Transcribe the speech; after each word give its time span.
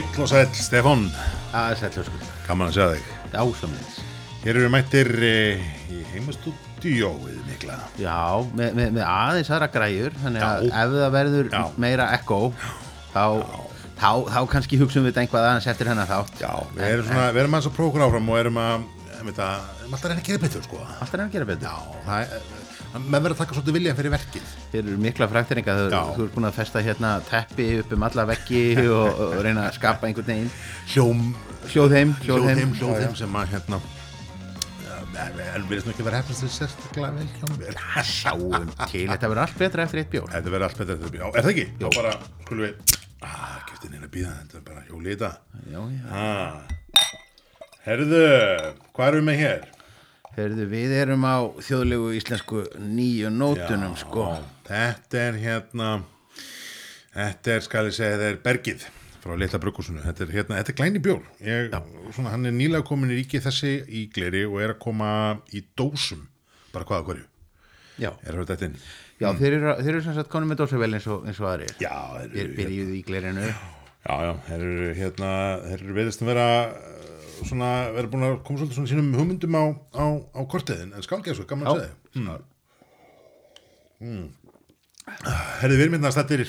Heill 0.00 0.22
og 0.24 0.28
sæll, 0.30 0.52
Stefán, 0.56 1.02
Það 1.50 1.70
er 1.70 1.76
sættljóskur 1.76 2.28
gaman 2.46 2.70
að 2.70 2.76
sjá 2.78 2.84
þig. 2.94 3.08
Ásamleins 3.36 3.96
Hér 4.40 4.56
eru 4.62 4.70
mættir 4.72 5.10
e, 5.28 5.32
í 5.92 5.98
heimastúdíóið 6.14 7.42
mikla. 7.44 7.74
Já, 8.00 8.14
með, 8.56 8.78
með, 8.78 8.94
með 8.96 9.04
aðeins 9.04 9.50
aðra 9.52 9.68
græjur 9.74 10.16
Þannig 10.22 10.46
að 10.46 10.64
Já. 10.64 10.72
ef 10.80 10.94
það 10.94 11.12
verður 11.18 11.50
Já. 11.52 11.60
meira 11.84 12.06
ekko 12.16 12.38
þá, 13.12 13.26
þá, 14.00 14.08
þá 14.32 14.40
kannski 14.54 14.80
hugsaum 14.80 15.04
við 15.04 15.12
þetta 15.12 15.26
einhvað 15.26 15.48
aðeins 15.50 15.68
eftir 15.74 15.92
hennar 15.92 16.08
þátt 16.08 16.40
Já, 16.46 16.54
við 16.78 16.86
erum 16.94 17.10
svona, 17.10 17.28
við 17.36 17.42
erum 17.44 17.58
að 17.60 17.68
prófa 17.68 17.90
okkur 17.90 18.06
áfram 18.06 18.32
og 18.32 18.40
erum 18.40 18.62
að, 18.64 18.88
veit 19.28 19.44
að, 19.50 19.68
erum 19.82 19.98
alltaf 19.98 20.08
að 20.08 20.14
reyna 20.14 20.24
að 20.24 20.32
gera 20.32 20.44
betur, 20.46 20.64
sko. 20.70 20.80
Allt 20.96 21.12
er 21.12 21.26
að 21.26 21.36
gera 21.36 21.50
betur 21.52 21.68
Já, 21.68 22.00
það 22.08 22.24
er, 22.24 22.48
menn 22.98 23.22
verður 23.22 23.36
að 23.36 23.40
taka 23.44 23.56
svolítið 23.56 23.76
viljan 23.76 23.98
fyrir 23.98 24.12
verkið. 24.14 24.50
Þeir 24.72 24.80
eru 24.80 24.96
mikla 25.04 25.28
frækteringa 25.30 25.76
þú, 25.78 26.24
ert 26.24 26.34
búin 26.34 26.48
að 26.48 26.58
festa 26.58 26.82
hérna 26.82 27.12
teppi 27.28 27.68
upp 27.84 27.94
um 27.94 28.06
alla 28.08 28.26
veggi 28.32 28.64
og, 28.98 29.22
og 29.28 29.38
reyna 29.46 29.68
að 29.68 29.78
skapa 29.78 30.08
einhvern 30.10 30.28
veginn 30.32 30.50
Hljóm, 30.90 31.24
Hljóðheim, 31.70 32.16
hljóðheim, 32.24 32.74
hljóðheim, 32.80 33.16
sem 33.18 33.38
að, 33.38 33.54
hérna, 33.54 33.80
en 35.20 35.66
við 35.68 35.80
erum 35.80 35.92
ekki 35.92 36.06
verið 36.06 36.20
hefnast 36.20 36.44
til 36.44 36.52
sérstaklega 36.56 37.12
vel 37.14 37.28
hljóðheim. 37.38 37.80
Sjáum 38.10 38.70
til, 38.90 39.06
þetta 39.10 39.30
verður 39.30 39.42
allt 39.44 39.58
betra 39.60 39.86
eftir 39.86 40.02
eitt 40.02 40.12
bjór 40.14 40.30
Þetta 40.34 40.54
verður 40.54 40.66
allt 40.68 40.80
betur 40.82 40.96
eftir 40.96 41.10
því. 41.14 41.20
Já, 41.20 41.26
er 41.30 41.46
það 41.46 41.52
ekki? 41.54 41.66
Já, 41.70 41.88
bara, 41.96 42.14
skulum 42.44 42.66
við, 42.66 42.94
ah, 43.26 43.58
gæti 43.70 43.92
neina 43.92 44.06
að 44.06 44.14
býða, 44.16 44.36
þetta 44.40 44.60
er 44.60 44.64
bara 44.70 44.86
hjóli 44.88 45.12
í 45.12 45.18
þetta. 45.20 45.32
Ah. 46.10 46.54
Herðu, 47.86 48.24
hvað 48.96 49.12
erum 49.12 49.22
við 49.22 49.28
með 49.30 49.40
hér? 49.44 49.68
Heyrðu, 50.36 50.66
við 50.70 50.94
erum 50.94 51.24
á 51.26 51.36
þjóðlegu 51.66 52.12
íslensku 52.20 52.62
nýju 52.78 53.32
nótunum 53.34 53.96
sko. 53.98 54.28
Þetta 54.68 55.22
er 55.26 55.38
hérna 55.42 55.90
Þetta 57.10 57.54
er, 57.56 57.62
skal 57.66 57.88
ég 57.88 57.94
segja, 57.96 58.18
þetta 58.20 58.28
er 58.30 58.36
Bergið 58.44 58.84
frá 59.20 59.34
Litla 59.36 59.58
Bruggúsunu 59.60 60.00
þetta 60.04 60.22
er, 60.24 60.30
hérna, 60.36 60.60
þetta 60.60 60.70
er 60.72 60.76
glæni 60.78 61.00
bjór. 61.02 61.24
Ég, 61.42 61.74
svona, 62.14 62.30
hann 62.32 62.46
er 62.48 62.54
nýlega 62.54 62.86
komin 62.86 63.10
í 63.10 63.18
ríki 63.18 63.40
þessi 63.42 63.72
í 63.90 64.04
gleri 64.14 64.44
og 64.46 64.60
er 64.62 64.76
að 64.76 64.80
koma 64.84 65.10
í 65.52 65.64
dósum 65.76 66.22
bara 66.70 66.86
hvaða 66.86 67.06
hverju. 67.08 67.26
Já, 68.00 68.12
er 68.22 68.38
það 68.38 68.52
þetta 68.52 68.68
inn? 68.70 68.78
já 69.20 69.26
þeir, 69.36 69.56
eru, 69.58 69.74
þeir 69.82 69.92
eru 69.92 70.04
sem 70.06 70.16
sagt 70.16 70.30
konum 70.32 70.48
með 70.54 70.62
dósavel 70.62 70.88
eins 70.96 71.10
og, 71.10 71.26
eins 71.28 71.42
og 71.42 71.50
aðrir. 71.50 71.74
Já, 71.82 71.92
þeir 72.14 72.30
Þeir 72.30 72.44
eru, 72.46 72.56
byrjuðu 72.62 72.94
í 72.96 73.02
glerinu. 73.10 73.50
Já, 74.06 74.14
já, 74.24 74.32
þeir 74.46 74.64
eru 74.70 74.94
hérna, 74.96 75.32
þeir 75.66 75.82
eru 75.82 75.98
veðist 75.98 76.22
að 76.24 76.30
vera 76.30 76.46
svona, 77.48 77.70
vera 77.94 78.10
búin 78.10 78.26
að 78.26 78.36
koma 78.46 78.60
svolítið 78.60 78.78
svona 78.78 78.90
sínum 78.92 79.14
hugmyndum 79.16 79.56
á, 79.56 79.64
á, 79.96 80.04
á 80.36 80.40
kortiðin 80.50 80.94
en 80.96 81.06
skálgeð 81.06 81.38
svo, 81.38 81.46
gaman 81.50 81.70
að 81.70 81.82
segja 81.84 82.36
mm. 84.00 84.28
Herði 85.60 85.76
við 85.76 85.84
erum 85.84 85.96
hérna 85.98 86.12
stættir 86.14 86.44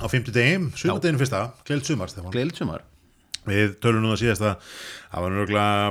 á 0.00 0.06
50 0.08 0.34
degim, 0.34 0.70
sumardeginu 0.78 1.20
fyrsta 1.20 1.44
gleilt 1.68 1.88
sumar, 1.88 2.10
Stefán 2.12 2.34
Gleildsumar 2.34 2.86
Við 3.46 3.74
tölum 3.82 4.04
nú 4.04 4.12
að 4.14 4.20
síðast 4.22 4.44
að 4.46 4.76
það 5.10 5.24
var 5.24 5.34
nörgulega 5.36 5.88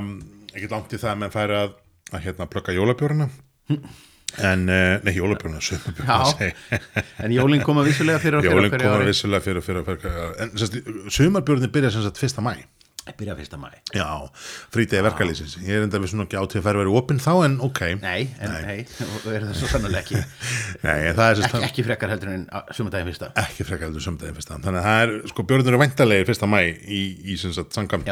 ekkert 0.52 0.74
langt 0.76 0.94
í 0.94 1.00
það 1.02 1.20
með 1.20 1.34
færi 1.34 1.58
að, 1.58 1.76
að 2.12 2.24
hérna 2.26 2.48
plugga 2.52 2.76
jólabjórna 2.76 3.28
en, 4.40 4.64
uh, 4.68 4.96
nei 5.04 5.12
Já. 6.08 6.16
segi. 6.32 6.52
En 7.24 7.34
jólinn 7.34 7.64
koma 7.64 7.84
vissulega 7.84 8.22
fyrir 8.22 8.40
okkur 8.40 8.56
Jólin 8.56 8.72
koma 8.72 9.02
vissulega 9.04 9.44
fyrir, 9.44 9.64
fyrir, 9.64 9.84
fyrir 9.84 10.32
en 10.46 11.12
sumarbjórni 11.12 11.68
byrja 11.72 11.92
sem 11.92 12.06
sagt 12.06 12.20
fyrsta 12.20 12.44
mæ 12.44 12.54
Byrja 13.02 13.34
fyrsta 13.34 13.58
mæ 13.58 13.66
Já, 13.96 14.06
frítegi 14.70 15.02
verkalýsins 15.02 15.56
Ég 15.58 15.74
er 15.74 15.86
enda 15.88 15.98
við 15.98 16.12
svona 16.12 16.26
ekki 16.28 16.38
á 16.38 16.44
til 16.46 16.60
að 16.60 16.66
færi 16.68 16.80
verið 16.84 16.98
opinn 17.00 17.18
þá 17.22 17.32
en 17.48 17.56
ok. 17.66 17.80
Nei, 17.98 18.28
en 18.38 18.52
nei, 18.54 18.76
og 19.08 19.26
er 19.32 19.46
það 19.48 19.56
svo 19.58 19.70
sannlega 19.72 20.02
ekki. 20.04 20.20
Nei, 20.86 21.08
en 21.08 21.16
það 21.18 21.24
er 21.26 21.42
ekki, 21.48 21.62
ekki 21.66 21.84
frekar 21.88 22.12
heldur 22.14 22.30
en 22.30 22.44
sumardaginn 22.70 23.10
fyrsta. 23.10 23.32
Ekki 23.42 23.66
frekar 23.66 23.88
heldur 23.88 24.04
sömdegi 24.06 24.36
fyrsta. 24.36 24.60
Þannig 24.62 24.78
að 24.84 24.86
það 24.86 25.02
er, 25.08 25.14
sko, 25.32 25.46
bjórnir 25.50 25.72
eru 25.72 25.82
væntalegir 25.82 26.30
fyrsta 26.30 26.50
mæ 26.50 26.60
í, 26.62 27.02
í 27.26 27.38
sem 27.42 27.54
sagt 27.56 27.74
sangamt 27.74 28.06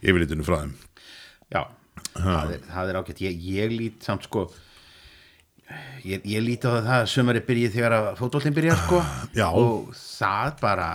yfirlitinu 0.00 0.48
frá 0.48 0.62
þeim. 0.62 0.72
Já, 1.52 1.62
það 2.16 2.56
er, 2.56 2.64
það 2.72 2.94
er 2.94 3.00
ágætt. 3.02 3.24
Ég, 3.28 3.44
ég 3.58 3.76
lít 3.76 4.08
samt 4.08 4.24
sko 4.30 4.48
ég, 6.04 6.24
ég 6.28 6.42
lít 6.44 6.64
á 6.68 6.70
það 6.76 6.90
að 6.98 7.06
sumari 7.12 7.42
byrji 7.44 7.70
þegar 7.74 7.96
að 7.96 8.08
fótboltinn 8.18 8.56
byrja 8.56 8.76
sko. 8.82 9.00
Já. 9.38 9.46
og 9.50 9.94
það 9.96 10.58
bara 10.60 10.88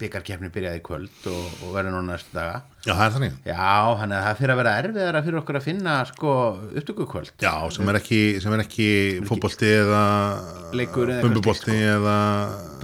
byggarkeppni 0.00 0.50
byrjaði 0.54 0.82
kvöld 0.84 1.28
og, 1.30 1.46
og 1.64 1.74
verður 1.76 1.96
núna 1.96 2.14
næstu 2.14 2.34
daga. 2.36 2.60
Já, 2.84 2.92
það 2.92 3.04
er 3.06 3.14
þannig. 3.16 3.38
Já, 3.48 3.70
þannig 4.00 4.18
að 4.18 4.26
það 4.26 4.38
fyrir 4.40 4.54
að 4.54 4.60
vera 4.60 4.74
erfiðara 4.82 5.24
fyrir 5.24 5.40
okkur 5.40 5.58
að 5.60 5.66
finna 5.68 5.96
sko 6.10 6.34
upptökukvöld. 6.82 7.32
Já, 7.40 7.54
sem 7.72 7.92
er 7.92 8.00
ekki, 8.00 8.20
er 8.44 8.64
ekki 8.66 8.90
fótbolti 9.30 9.72
eða 9.78 10.04
bumbubolti 10.74 11.78
eða 11.94 12.18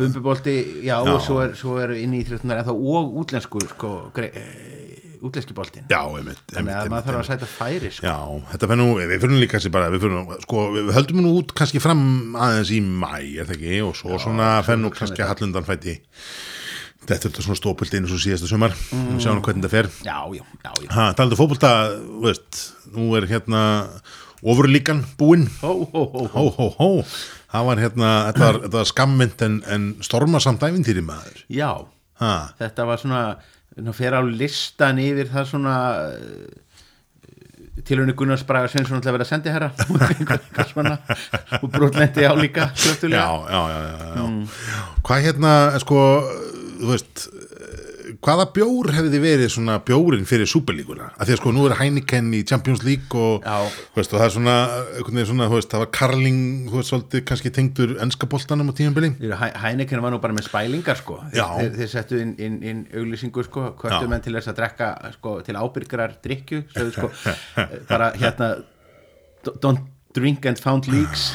Bumbubolti, 0.01 0.57
já, 0.87 0.97
og 1.03 1.21
svo 1.21 1.41
er, 1.45 1.51
svo 1.59 1.75
er 1.83 1.93
inn 2.01 2.15
í 2.17 2.23
þrjóttunar 2.25 2.62
en 2.62 2.69
þá 2.71 2.73
og 2.73 3.17
útlensku 3.21 3.61
sko, 3.75 3.91
grei, 4.17 4.31
e, 4.33 4.80
útlenski 5.25 5.54
Já, 5.91 6.00
einmitt, 6.04 6.41
þannig 6.50 6.76
að 6.76 6.91
maður 6.92 7.06
þarf 7.08 7.20
að 7.20 7.26
sæta 7.28 7.48
færi 7.50 7.91
sko. 7.94 8.06
Já, 8.06 8.16
þetta 8.53 8.69
fyrir 8.70 8.81
nú, 8.81 8.86
við 8.98 9.12
fyrir 9.16 9.32
nú 9.32 9.41
líka 9.42 9.60
bara, 9.75 9.91
við 9.92 10.06
nú, 10.12 10.22
sko, 10.44 10.64
við 10.76 10.92
höldum 10.97 11.20
nú 11.25 11.34
út 11.41 11.53
kannski 11.56 11.82
fram 11.82 12.03
aðeins 12.38 12.72
í 12.75 12.81
mæ, 12.84 13.12
er 13.41 13.50
það 13.50 13.56
ekki, 13.56 13.82
og 13.86 13.98
svo 13.98 14.20
svona 14.22 14.54
fyrir 14.66 14.82
nú 14.84 14.92
kannski 14.94 15.25
að 15.25 15.32
hallundan 15.34 15.69
fæti 15.69 15.98
þetta 17.00 17.16
er 17.16 17.22
þetta 17.26 17.44
svona 17.47 17.58
stópult 17.58 17.94
inn 17.97 18.08
og 18.08 18.22
síðasta 18.22 18.48
sumar, 18.50 18.75
mm. 18.76 19.06
við 19.14 19.22
sjáum 19.25 19.44
hvernig 19.44 19.64
þetta 19.64 19.75
fer. 19.75 19.92
Já, 20.06 20.19
já, 20.36 20.44
já, 20.64 20.72
já. 20.84 20.91
Ha, 20.94 21.06
talandi 21.19 21.37
um 21.37 21.41
fótbolta, 21.41 21.70
þú 21.97 22.25
veist, 22.26 22.64
nú 22.97 23.06
er 23.19 23.28
hérna 23.31 23.62
ofurlíkan 24.41 25.04
búinn, 25.20 25.48
Hó, 25.60 25.72
hó, 25.92 26.69
hó, 26.76 26.91
það 27.52 27.70
var 27.70 27.82
hérna, 27.82 28.10
þetta 28.31 28.44
var, 28.47 28.60
var 28.76 28.92
skammynd 28.92 29.47
en, 29.48 29.62
en 29.72 29.88
stormasamt 30.04 30.69
æfintýri 30.69 31.02
maður. 31.04 31.42
Já, 31.50 31.72
Ha, 32.20 32.52
þetta 32.60 32.84
var 32.88 33.00
svona 33.00 33.20
ná, 33.78 33.92
fer 33.94 34.16
á 34.16 34.20
listan 34.25 34.98
yfir 35.03 35.31
það 35.31 35.48
svona 35.53 35.76
tilhörni 37.86 38.12
Gunnars 38.19 38.42
Braga 38.47 38.69
Svensson 38.69 38.98
ætla 39.00 39.12
að 39.12 39.16
vera 39.19 39.28
sendi 39.28 39.53
herra 39.54 39.70
og 41.62 41.70
brotlendi 41.72 42.26
á 42.26 42.34
líka 42.36 42.70
já, 42.76 43.08
já, 43.08 43.60
já, 43.72 43.78
já, 43.86 44.10
já. 44.16 44.26
Hvað 45.06 45.25
hérna, 45.26 45.53
sko, 45.82 46.03
þú 46.81 46.91
veist, 46.92 47.25
eh, 47.31 47.50
hvaða 48.25 48.47
bjór 48.54 48.91
hefði 48.97 49.20
verið 49.22 49.53
svona 49.54 49.78
bjórin 49.84 50.26
fyrir 50.28 50.48
súperlíkuna? 50.50 51.10
Af 51.16 51.28
því 51.28 51.34
að 51.34 51.41
sko, 51.41 51.53
nú 51.56 51.66
er 51.69 51.76
Heineken 51.78 52.31
í 52.36 52.42
Champions 52.48 52.84
League 52.86 53.16
og, 53.16 53.47
veist, 53.97 54.12
og 54.12 54.20
það 54.20 54.26
er 54.26 54.34
svona, 54.34 54.56
svona, 55.31 55.48
veist, 55.53 55.70
það 55.72 55.84
var 55.84 55.92
Karling, 55.97 56.42
þú 56.69 56.81
veist, 56.81 56.92
svolítið 56.92 57.25
kannski 57.31 57.54
tengdur 57.56 57.94
ennska 58.04 58.28
boltanum 58.31 58.72
á 58.72 58.75
tímabili. 58.76 59.12
Hæneken 59.64 60.04
var 60.04 60.14
nú 60.14 60.20
bara 60.22 60.36
með 60.36 60.48
spælingar 60.50 61.00
sko 61.00 61.20
þeir, 61.32 61.70
þeir 61.78 61.92
settu 61.92 62.20
inn, 62.20 62.34
inn, 62.42 62.58
inn 62.66 62.82
auglýsingu 62.97 63.44
sko 63.47 63.70
hvörtu 63.81 64.04
Já. 64.04 64.10
menn 64.10 64.25
til 64.25 64.34
þess 64.37 64.52
að 64.52 64.60
drekka 64.60 64.91
sko, 65.16 65.38
til 65.47 65.56
ábyrgrar 65.60 66.19
drikju 66.25 66.64
sko 66.92 67.10
bara 67.92 68.12
hérna 68.19 68.52
don't 69.42 70.00
drink 70.16 70.47
and 70.50 70.59
found 70.62 70.88
leaks 70.91 71.34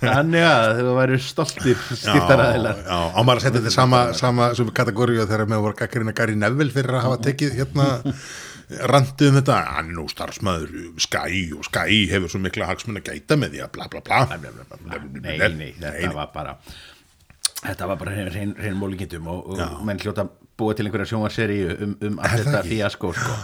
þannig 0.00 0.44
að 0.46 0.80
þau 0.80 0.92
væru 0.98 1.20
stoltir 1.22 1.78
skiptaræðilar 1.90 2.82
Já, 2.82 2.98
á 3.12 3.20
maður 3.20 3.38
að 3.38 3.44
setja 3.46 3.60
þetta 3.60 3.74
sama, 3.76 4.02
sama 4.16 4.50
kategóriu 4.76 5.24
þegar 5.24 5.48
með 5.50 5.64
voru 5.68 5.78
gaggarinn 5.80 6.12
að 6.12 6.18
Gary 6.20 6.36
Neville 6.40 6.74
fyrir 6.74 6.98
að 6.98 7.06
hafa 7.08 7.22
tekið 7.28 7.56
hérna 7.60 7.88
randið 8.90 9.30
um 9.30 9.38
þetta, 9.38 9.56
hann 9.76 9.90
er 9.92 9.94
nú 9.94 10.06
starfsmæður 10.10 10.72
Sky 11.04 11.44
og 11.54 11.68
Sky 11.68 12.02
hefur 12.10 12.32
svo 12.32 12.40
mikla 12.42 12.66
hagsmun 12.70 12.98
að 12.98 13.12
gæta 13.12 13.38
með 13.38 13.54
því 13.54 13.62
að 13.62 13.72
bla 13.76 13.86
bla 13.92 14.02
bla. 14.02 14.18
Nei, 15.22 15.36
nei, 15.38 15.70
þetta 15.78 16.14
var 16.16 16.32
bara 16.34 16.56
þetta 17.62 17.88
var 17.92 18.00
bara 18.00 18.16
hrein 18.26 18.80
mólingindum 18.80 19.30
og, 19.30 19.54
menn 19.86 20.02
hljóta 20.02 20.26
búa 20.58 20.74
til 20.74 20.88
einhverja 20.88 21.12
sjónvarseríu 21.12 21.76
um, 21.84 21.94
um 22.08 22.20
allt 22.24 22.42
þetta 22.42 22.64
fíaskó 22.66 23.12
sko. 23.16 23.38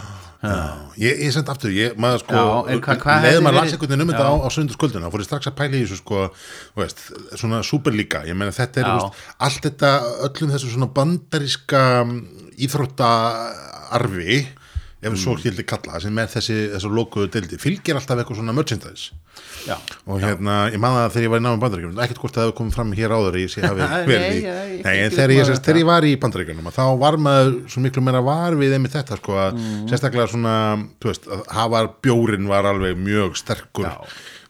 Ég, 0.99 1.21
ég 1.23 1.31
send 1.31 1.47
aftur, 1.47 1.71
ég, 1.71 1.93
maður 1.95 2.19
sko 2.25 2.35
Já, 2.35 2.47
en 2.73 2.81
hva- 2.83 2.97
hvað 2.99 3.21
hefði 3.23 3.43
maður 3.45 3.55
verið- 3.61 3.79
veginn 3.83 4.01
um 4.03 4.09
þetta 4.11 4.25
á, 4.27 4.33
á 4.43 4.47
sundarskvölduna, 4.51 5.11
fór 5.13 5.21
ég 5.23 5.27
strax 5.29 5.47
að 5.47 5.55
pæla 5.59 5.77
í 5.79 5.83
þessu 5.85 5.97
sko, 6.01 6.17
þú 6.75 6.81
veist, 6.83 6.99
svona 7.39 7.61
superlíka 7.63 8.25
ég 8.27 8.35
meina 8.35 8.51
þetta 8.51 8.77
er, 8.83 8.85
Já. 8.85 8.91
þú 8.91 8.97
veist, 9.07 9.13
allt 9.47 9.61
þetta 9.69 9.91
öllum 10.27 10.51
þessu 10.51 10.73
svona 10.73 10.89
bandaríska 10.99 11.83
íþróttaarfi 12.59 14.47
ef 15.03 15.11
Mm. 15.13 15.19
svo 15.19 15.33
skildi 15.37 15.63
kalla 15.67 15.99
sem 15.99 16.17
er 16.17 16.27
þessi, 16.31 16.55
þessu 16.73 16.89
lokuðu 16.95 17.29
deildi 17.33 17.57
fylgir 17.59 17.95
alltaf 17.99 18.17
eitthvað 18.23 18.39
svona 18.39 18.53
merchandise 18.55 19.11
já, 19.67 19.75
og 20.07 20.21
hérna, 20.23 20.55
ég 20.71 20.79
man 20.79 20.95
það 20.95 21.11
þegar 21.15 21.25
ég 21.27 21.31
var 21.33 21.41
í 21.41 21.43
náum 21.43 21.59
bandaríkjunum 21.63 22.01
ekkert 22.05 22.21
hvort 22.23 22.33
það 22.37 22.45
hefur 22.47 22.57
komið 22.61 22.75
fram 22.77 22.91
hér 22.97 23.15
áður 23.17 23.37
ég 23.41 23.51
sé 23.53 23.61
hafi 23.65 23.87
verið 24.11 24.37
í, 24.37 24.43
nei, 24.83 24.95
en 25.03 25.11
þegar 25.11 25.33
ég, 25.35 25.41
maður 25.41 25.49
sérst, 25.51 25.65
þegar 25.67 25.79
ég 25.83 25.89
var 25.91 26.07
í 26.07 26.13
bandaríkjunum 26.23 26.71
þá 26.73 26.83
var 27.03 27.17
maður 27.27 27.53
svo 27.73 27.83
miklu 27.85 28.03
meira 28.07 28.21
var 28.25 28.57
við 28.59 28.75
einmitt 28.77 28.95
þetta 28.97 29.19
sko 29.21 29.37
að 29.39 29.51
Mm. 29.59 29.87
sérstaklega 29.91 30.27
svona 30.33 30.55
þú 30.99 31.11
veist, 31.11 31.27
að 31.27 31.43
hafa 31.59 31.83
bjórin 32.03 32.47
var 32.47 32.65
alveg 32.71 32.97
mjög 32.97 33.35
sterkur 33.39 33.85
Já. 33.89 33.97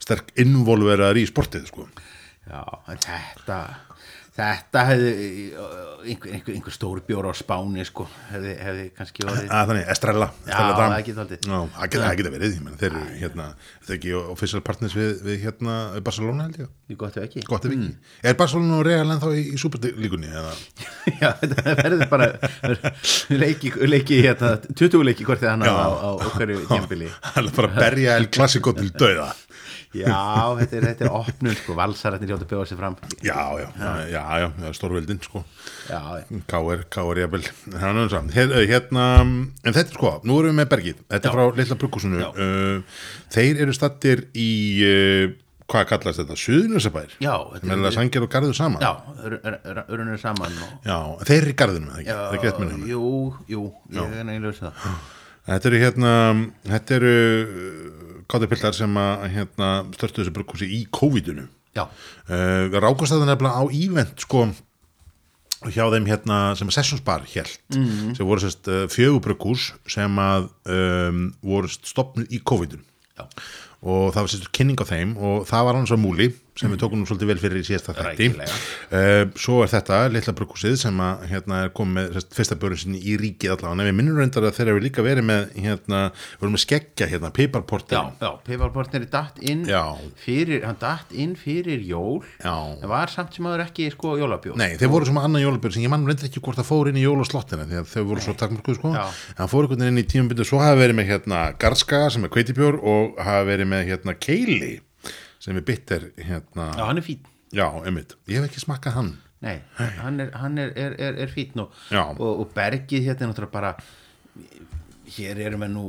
sterk 0.03 0.31
involveraður 0.43 1.19
í 1.21 1.25
sportið 1.29 1.67
sko 1.71 1.87
já, 2.49 2.61
þetta 2.89 3.57
þetta 4.33 4.83
hefði 4.89 5.09
einhver, 6.03 6.31
einhver, 6.33 6.55
einhver 6.55 6.73
stór 6.73 7.01
bjór 7.05 7.27
á 7.29 7.33
spáni 7.37 7.83
sko, 7.85 8.05
hefði, 8.31 8.53
hefði 8.65 8.85
kannski 8.97 9.25
orðið 9.27 9.51
að 9.53 9.69
þannig, 9.69 9.89
Estrella, 9.93 10.27
það 10.47 11.93
geta, 11.93 12.31
verið, 12.33 12.55
menn, 12.65 12.77
þeir 12.79 12.89
eru 12.89 13.03
hérna, 13.19 13.45
ekki 13.93 14.15
official 14.17 14.63
partners 14.65 14.95
við, 14.97 15.11
við 15.27 15.45
hérna 15.45 15.77
Barcelona 16.05 16.47
held 16.47 16.63
ég, 16.63 16.71
gott 16.97 17.19
ef 17.19 17.27
ekki. 17.27 17.43
Gott 17.47 17.67
ef 17.67 17.75
ekki. 17.75 17.91
Er 18.25 18.37
Barcelona 18.39 18.79
og 18.79 18.85
Real 18.87 19.05
ennþá 19.05 19.31
í, 19.37 19.45
í 19.53 19.61
superlíkunni 19.61 20.33
já, 21.21 21.29
þetta 21.43 21.77
verður 21.83 22.05
bara 22.11 22.29
leiki, 23.33 23.73
leiki 23.85 24.21
hérna, 24.25 24.55
20 24.65 25.07
leiki 25.11 25.27
hvort 25.27 25.43
þið 25.43 25.51
hann 25.53 25.67
á, 25.69 25.73
á, 25.77 26.09
okkarju 26.17 26.65
tímbili 26.71 27.11
það 27.33 27.41
er 27.43 27.53
bara 27.59 27.71
að 27.71 27.81
berja 27.85 28.17
El 28.17 28.29
Clasico 28.33 28.73
til 28.77 28.89
döða 28.97 29.29
já, 29.97 30.21
þetta 30.59 30.77
er, 30.77 30.87
þetta 30.89 31.05
er 31.07 31.17
opnun 31.19 31.57
sko, 31.59 31.75
valsarætnir 31.77 32.33
hjóta 32.33 32.47
bjóða 32.49 32.69
sér 32.69 32.79
fram. 32.79 32.97
Já, 33.25 33.37
já, 33.61 33.67
já, 33.79 33.91
já, 34.13 34.23
já, 34.65 34.73
stórveldin 34.77 35.21
sko. 35.23 35.43
Já, 35.89 36.01
K.R. 36.49 36.83
K.R. 36.93 37.21
jafnvel 37.23 37.45
hérna, 37.83 38.65
hérna, 38.71 39.05
en 39.21 39.77
þetta 39.77 39.95
sko 39.95 40.15
nú 40.27 40.41
erum 40.41 40.53
við 40.53 40.59
með 40.61 40.73
bergið, 40.73 41.05
þetta 41.13 41.29
er 41.29 41.37
frá 41.37 41.61
Lilla 41.61 41.79
Bruggusunu 41.83 42.25
uh, 42.27 42.99
þeir 43.33 43.63
eru 43.65 43.75
stattir 43.75 44.27
í 44.33 44.51
uh, 44.87 45.25
hvað 45.73 45.89
kallast 45.93 46.21
þetta, 46.21 46.37
sem 46.37 47.01
er 47.73 47.87
að 47.87 47.95
sangja 47.95 48.21
og 48.21 48.29
garðu 48.31 48.53
saman. 48.57 48.83
Já, 48.83 48.93
örunir 49.87 50.21
saman 50.21 50.53
og, 50.53 50.77
Já, 50.85 50.97
þeir 51.25 51.39
eru 51.41 51.53
í 51.53 51.59
garðinu, 51.63 51.97
ekki? 51.97 52.13
það 52.13 52.37
er 52.37 52.43
gett 52.43 52.61
með 52.61 52.73
hérna 52.73 52.89
jú, 52.91 53.11
jú, 53.49 53.67
ég 53.95 54.17
er 54.21 54.27
neiluð 54.27 54.63
það 54.63 54.87
Þetta 55.43 55.67
eru 55.67 55.79
hérna, 55.81 56.11
þetta 56.69 56.93
eru 56.95 57.15
káttipiltar 58.31 58.73
sem 58.77 58.93
að 58.99 59.25
hérna, 59.33 59.69
störtu 59.95 60.21
þessu 60.23 60.33
brugghúsi 60.35 60.67
í 60.69 60.83
COVID-unu 60.93 61.47
já, 61.75 61.83
uh, 61.87 62.69
rákast 62.83 63.13
þetta 63.15 63.27
nefnilega 63.31 63.59
á 63.59 63.63
ívent 63.73 64.19
sko 64.23 64.45
hjá 65.71 65.85
þeim 65.93 66.05
hérna 66.09 66.37
sem 66.59 66.67
að 66.67 66.75
Sessions 66.75 67.03
Bar 67.07 67.23
held 67.33 67.53
Mhm. 67.73 68.15
sem 68.17 68.27
voru 68.27 68.43
sérst 68.43 68.67
uh, 68.67 68.83
fjögubrugghús 68.91 69.69
sem 69.87 70.17
að 70.19 70.49
um, 70.67 71.21
voru 71.41 71.67
stopnud 71.71 72.27
í 72.35 72.41
COVID-un 72.43 72.83
og 73.83 74.13
það 74.13 74.21
var 74.25 74.31
sérst 74.33 74.51
kynning 74.55 74.79
á 74.79 74.85
þeim 74.87 75.15
og 75.17 75.45
það 75.47 75.65
var 75.69 75.75
hans 75.79 75.91
á 75.91 75.97
múli 75.99 76.29
sem 76.59 76.69
við 76.69 76.81
tókum 76.83 76.99
nú 77.01 77.07
svolítið 77.09 77.29
vel 77.31 77.39
fyrir 77.41 77.61
í 77.63 77.65
síðasta 77.65 77.95
þætti. 77.97 78.27
Uh, 78.93 79.23
svo 79.39 79.61
er 79.63 79.71
þetta 79.71 79.99
litla 80.13 80.33
brugghúsið 80.37 80.75
sem 80.83 80.99
að 81.01 81.23
hérna 81.31 81.61
er 81.65 81.71
komið 81.73 81.95
með 82.13 82.27
fyrsta 82.37 82.57
björn 82.61 82.79
sinni 82.83 82.99
í 83.01 83.15
ríkið 83.17 83.55
allavega. 83.55 83.81
En 83.81 83.89
við 83.89 83.97
minnum 83.97 84.19
reyndar 84.21 84.45
að 84.49 84.59
þeir 84.59 84.71
eru 84.73 84.83
líka 84.83 85.05
verið 85.05 85.25
með 85.29 85.55
hérna, 85.63 86.01
voru 86.41 86.53
með 86.53 86.63
skeggja 86.65 87.09
hérna, 87.09 87.31
piparportin 87.33 87.97
já, 87.97 88.03
já 88.21 88.29
Piparportnir 88.45 89.05
er 89.07 89.09
datt 89.13 89.39
inn 89.41 89.63
Já. 89.69 89.81
fyrir, 90.21 90.61
hann 90.67 90.77
datt 90.81 91.11
inn 91.15 91.33
fyrir 91.39 91.81
jól. 91.87 92.21
Já. 92.43 92.53
en 92.77 92.89
var 92.91 93.09
samt 93.13 93.33
sem 93.33 93.49
aður 93.49 93.65
ekki 93.65 93.89
sko 93.95 94.13
jólabjóð 94.21 94.57
Nei, 94.59 94.75
þeir 94.77 94.91
voru 94.93 95.09
svona 95.09 95.25
annan 95.27 95.41
jólabjörn 95.43 95.73
sem 95.77 95.85
ég 95.87 95.93
mann 95.93 96.05
reyndar 96.07 96.29
ekki 96.29 96.43
hvort 96.43 96.59
það 96.61 96.69
fór 96.69 96.91
inn 96.91 97.01
í 97.01 97.05
jólaslottina 97.07 97.65
að 97.65 97.89
þau 97.89 98.03
voru 98.11 98.23
svo 98.23 98.37
takmörkuð 98.37 98.77
sko. 98.79 98.93
Hann 99.39 99.51
fór 99.51 99.65
einhvern 99.65 99.85
veginn 99.87 99.97
inn 99.97 100.03
í 100.05 100.07
tímabyndu 100.13 100.45
svo 100.47 100.61
hafa 100.61 100.77
verið 100.83 100.99
með 101.01 101.11
hérna 101.13 101.43
Garskaga 101.61 102.13
sem 102.13 102.25
er 102.27 102.33
kveitibjór 102.33 102.77
og 102.81 103.17
hafa 103.23 103.45
verið 103.49 103.71
með 103.73 103.87
hérna 103.89 104.17
Keili 104.19 104.73
sem 105.43 105.59
er 105.59 105.67
bitter 105.67 106.09
hérna. 106.17 106.71
Já, 106.77 106.85
hann 106.87 107.01
er 107.01 107.05
fín 107.05 107.29
Já, 107.53 107.67
einmitt, 107.85 108.15
ég 108.25 108.39
hef 108.39 108.49
ekki 108.49 108.63
smakkað 108.63 108.95
hann. 108.97 109.13
Nei, 109.43 109.57
hann 109.77 110.17
er, 110.23 110.31
hann 110.39 110.57
er, 110.57 110.71
er, 110.79 110.95
er, 111.11 111.29
fín 111.29 111.59
og, 111.61 111.73
og, 111.91 112.29
og 112.31 112.51
bergið 112.55 113.09
hérna 113.09 113.27
er 113.27 113.33
náttúrulega 113.33 113.53
bara 113.53 113.73
hér 115.13 115.41
eru 115.43 115.59
menn 115.61 115.75
nú 115.75 115.87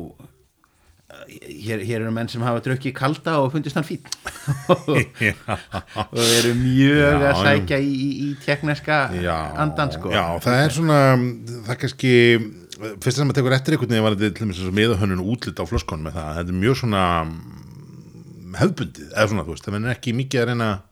hér, 1.30 1.84
hér 1.86 2.02
eru 2.02 2.10
menn 2.12 2.28
sem 2.28 2.42
hafa 2.44 2.60
drukkið 2.66 2.94
kalda 2.98 3.36
og 3.44 3.52
fundist 3.54 3.78
hann 3.78 3.86
fín 3.86 4.02
og 4.74 6.18
eru 6.18 6.52
mjög 6.58 7.00
Já, 7.00 7.30
að 7.30 7.40
sækja 7.46 7.80
í, 7.80 7.94
í, 7.94 8.10
í 8.26 8.28
tekneska 8.44 9.00
Já, 9.22 9.38
andan 9.64 9.94
sko. 9.94 10.12
Já, 10.12 10.24
það 10.44 10.60
er 10.66 10.76
svona, 10.80 11.00
það 11.54 11.74
er 11.76 11.82
kannski 11.86 12.14
fyrst 12.74 13.20
sem 13.20 13.30
að 13.30 13.38
tekur 13.38 13.54
eftir 13.56 13.76
einhvern 13.76 13.94
veginn 13.94 14.08
var 14.10 14.18
þetta 14.18 14.34
til 14.34 14.48
dæmis 14.48 14.78
meðahönnun 14.82 15.24
útlit 15.24 15.62
á 15.62 15.64
flöskonum 15.70 16.10
með 16.10 16.18
það, 16.18 16.40
þetta 16.40 16.52
er 16.56 16.64
mjög 16.64 16.80
svona 16.82 17.04
hefðbundið, 18.60 19.12
eða 19.12 19.28
svona, 19.30 19.46
þú 19.46 19.54
veist 19.56 19.68
það 19.68 19.78
er 19.80 19.94
ekki 19.94 20.16
mikið 20.22 20.42
að 20.44 20.50
reyna 20.52 20.72
að 20.72 20.82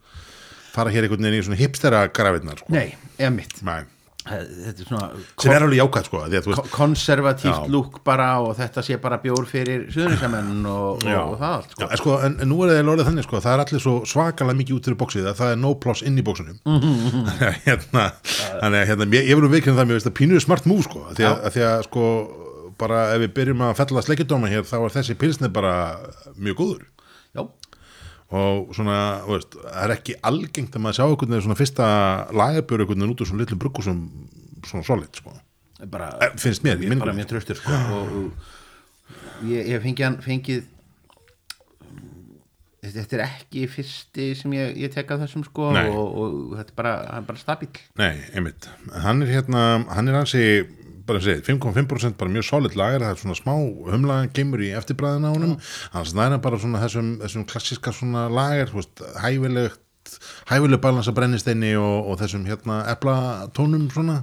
fara 0.72 0.92
hér 0.92 1.08
einhvern 1.08 1.26
veginn 1.26 1.40
í 1.42 1.48
svona 1.48 1.60
hipstera 1.60 2.06
grafinnar 2.14 2.62
sko. 2.62 2.72
Nei, 2.72 2.94
eða 3.18 3.34
mitt 3.34 3.58
Nei. 3.66 3.82
þetta 4.22 4.70
er 4.70 4.86
svona 4.86 5.06
sem 5.42 5.50
er 5.52 5.64
alveg 5.66 5.80
jákvæð 5.80 6.04
sko, 6.06 6.20
því 6.30 6.38
að 6.38 6.48
veist 6.48 6.68
konservatíft 6.76 7.64
Já. 7.64 7.70
lúk 7.74 7.96
bara 8.06 8.28
og 8.44 8.52
þetta 8.54 8.84
sé 8.86 8.98
bara 9.02 9.18
bjór 9.22 9.48
fyrir 9.50 9.88
suðunisamenn 9.90 10.60
og, 10.70 11.02
Já. 11.02 11.18
og, 11.24 11.34
það 11.40 11.56
allt 11.56 11.74
Já, 11.74 11.74
sko. 11.74 11.88
en, 11.88 11.98
sko, 12.02 12.18
en, 12.28 12.36
en 12.44 12.52
nú 12.52 12.60
er 12.62 12.70
það 12.70 12.92
orðið 12.92 13.10
þannig 13.10 13.26
sko, 13.26 13.40
það 13.42 13.56
er 13.56 13.64
allir 13.64 13.82
svo 13.82 13.96
svakalega 14.12 14.60
mikið 14.60 14.78
út 14.78 14.88
fyrir 14.88 15.00
bóksið 15.02 15.26
að 15.32 15.40
það 15.42 15.56
er 15.56 15.60
no 15.64 15.74
ploss 15.82 16.06
inn 16.06 16.22
í 16.22 16.26
bóksunum 16.28 16.62
þannig 17.26 17.44
að 17.48 17.58
hérna, 17.66 18.06
að 18.62 18.78
hérna 18.92 19.10
ég, 19.18 19.26
ég 19.26 19.40
verður 19.40 19.54
veikinn 19.56 19.76
það 19.80 19.90
mér 19.90 19.98
veist 19.98 20.12
að 20.12 20.16
pínuðu 20.22 20.46
smart 20.46 20.70
move 20.70 20.86
sko, 20.86 21.02
að 21.10 21.18
því 21.18 21.28
að, 21.32 21.36
að 21.42 21.58
því 21.58 21.66
að 21.72 21.84
sko 21.90 22.06
bara 22.78 23.02
ef 23.16 23.22
við 23.26 23.34
byrjum 23.36 23.66
að 23.66 23.76
fella 23.82 24.06
sleikjadóma 24.06 24.50
hér 24.50 24.64
þá 24.66 24.76
er 24.80 24.94
þessi 25.00 25.18
pilsni 25.18 25.50
bara 25.52 25.74
mjög 26.38 26.62
góður 26.62 26.82
Já, 26.86 26.91
og 28.32 28.70
svona, 28.76 28.96
veist, 29.28 29.54
það 29.60 29.82
er 29.86 29.94
ekki 29.96 30.14
algengt 30.28 30.76
að 30.78 30.84
maður 30.86 30.98
sjá 30.98 31.04
einhvern 31.06 31.32
veginn 31.34 31.46
svona 31.46 31.58
fyrsta 31.60 31.86
lagabjör 32.32 32.84
einhvern 32.84 33.00
veginn 33.02 33.14
út 33.14 33.22
úr 33.24 33.28
svona 33.30 33.44
litlu 33.44 33.58
bruggu 33.60 33.84
sem 33.86 34.02
svona 34.66 34.86
solid 34.88 35.20
sko, 35.20 35.34
bara 35.92 36.12
Eh, 36.22 36.34
finnst 36.40 36.62
mér, 36.64 36.78
ég 36.80 36.88
minn 36.92 37.02
bara 37.02 37.12
mjög 37.16 37.32
tröstur 37.34 37.58
sko. 37.60 37.72
og, 37.96 38.12
og 38.16 39.48
ég, 39.50 39.66
ég 39.74 39.82
fengi 39.82 40.04
hann 40.06 40.20
fengið 40.24 40.62
þetta 42.82 43.16
er 43.16 43.22
ekki 43.28 43.62
fyrsti 43.70 44.24
sem 44.36 44.54
ég, 44.56 44.72
ég 44.82 44.90
tek 44.92 45.10
að 45.14 45.22
þessum 45.24 45.44
sko 45.46 45.68
og, 45.70 46.00
og 46.18 46.32
þetta 46.58 46.72
er 46.72 46.78
bara, 46.80 46.94
hann 47.12 47.22
er 47.22 47.28
bara 47.28 47.40
stabíl 47.40 47.68
Nei, 48.00 48.16
einmitt. 48.34 48.66
Hann 49.04 49.22
er 49.22 49.30
hérna, 49.30 49.62
hann 49.94 50.10
er 50.10 50.18
hansi, 50.18 50.42
bara 51.06 51.20
að 51.20 51.28
segja, 51.28 51.44
5,5% 51.50 52.18
bara 52.20 52.32
mjög 52.32 52.48
solid 52.48 52.76
lager, 52.78 53.04
það 53.04 53.14
er 53.14 53.22
svona 53.22 53.38
smá 53.38 53.54
humlagan 53.92 54.32
kemur 54.36 54.64
í 54.64 54.72
eftirbræðina 54.78 55.30
á 55.30 55.36
honum, 55.36 55.56
hann 55.94 56.08
snæra 56.08 56.42
bara 56.42 56.60
svona 56.62 56.82
þessum, 56.82 57.14
þessum 57.22 57.46
klassíska 57.52 57.94
svona 57.96 58.28
lager, 58.32 58.72
þú 58.72 58.84
veist, 60.12 60.30
hæfileg 60.50 60.80
balansa 60.82 61.12
brennisteini 61.16 61.72
og, 61.76 62.08
og 62.10 62.18
þessum 62.20 62.44
hérna 62.46 62.82
eplatónum 62.92 63.88
svona 63.92 64.22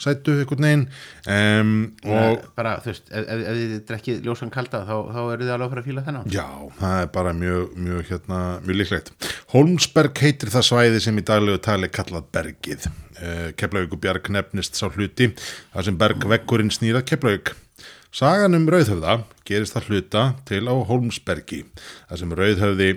sætu 0.00 0.36
einhvern 0.38 0.66
veginn 0.66 0.86
um, 1.26 1.74
og 2.04 2.18
og 2.20 2.44
bara, 2.56 2.76
þú 2.82 2.92
veist, 2.92 3.08
ef, 3.10 3.24
ef, 3.24 3.44
ef 3.50 3.60
þið 3.60 3.84
drekkið 3.88 4.26
ljósan 4.26 4.52
kalda 4.52 4.82
þá, 4.88 4.94
þá 5.14 5.20
eru 5.22 5.46
þið 5.46 5.54
alveg 5.54 5.66
að 5.66 5.72
fara 5.74 5.82
að 5.84 5.88
fíla 5.88 6.04
þennan 6.06 6.34
Já, 6.34 6.46
það 6.80 7.04
er 7.04 7.10
bara 7.16 7.32
mjög, 7.36 7.72
mjög, 7.76 8.02
hérna, 8.10 8.40
mjög 8.66 8.80
líklegt. 8.80 9.12
Holmsberg 9.54 10.22
heitir 10.24 10.52
það 10.52 10.66
svæði 10.68 11.02
sem 11.06 11.18
í 11.18 11.26
daglegu 11.26 11.62
tali 11.64 11.90
kallað 11.92 12.28
bergið. 12.34 12.86
Uh, 13.20 13.48
Keflavíkubjarg 13.60 14.30
nefnist 14.32 14.78
sá 14.78 14.86
hluti, 14.88 15.32
þar 15.74 15.88
sem 15.88 15.98
bergveggurinn 16.00 16.72
snýrað 16.74 17.08
Keflavík. 17.10 17.54
Sagan 18.10 18.58
um 18.58 18.66
Rauðhöfða 18.70 19.20
gerist 19.46 19.76
það 19.76 19.90
hluta 19.90 20.24
til 20.48 20.64
á 20.66 20.74
Holmsbergi, 20.88 21.62
þar 22.10 22.22
sem 22.22 22.34
Rauðhöfði 22.40 22.90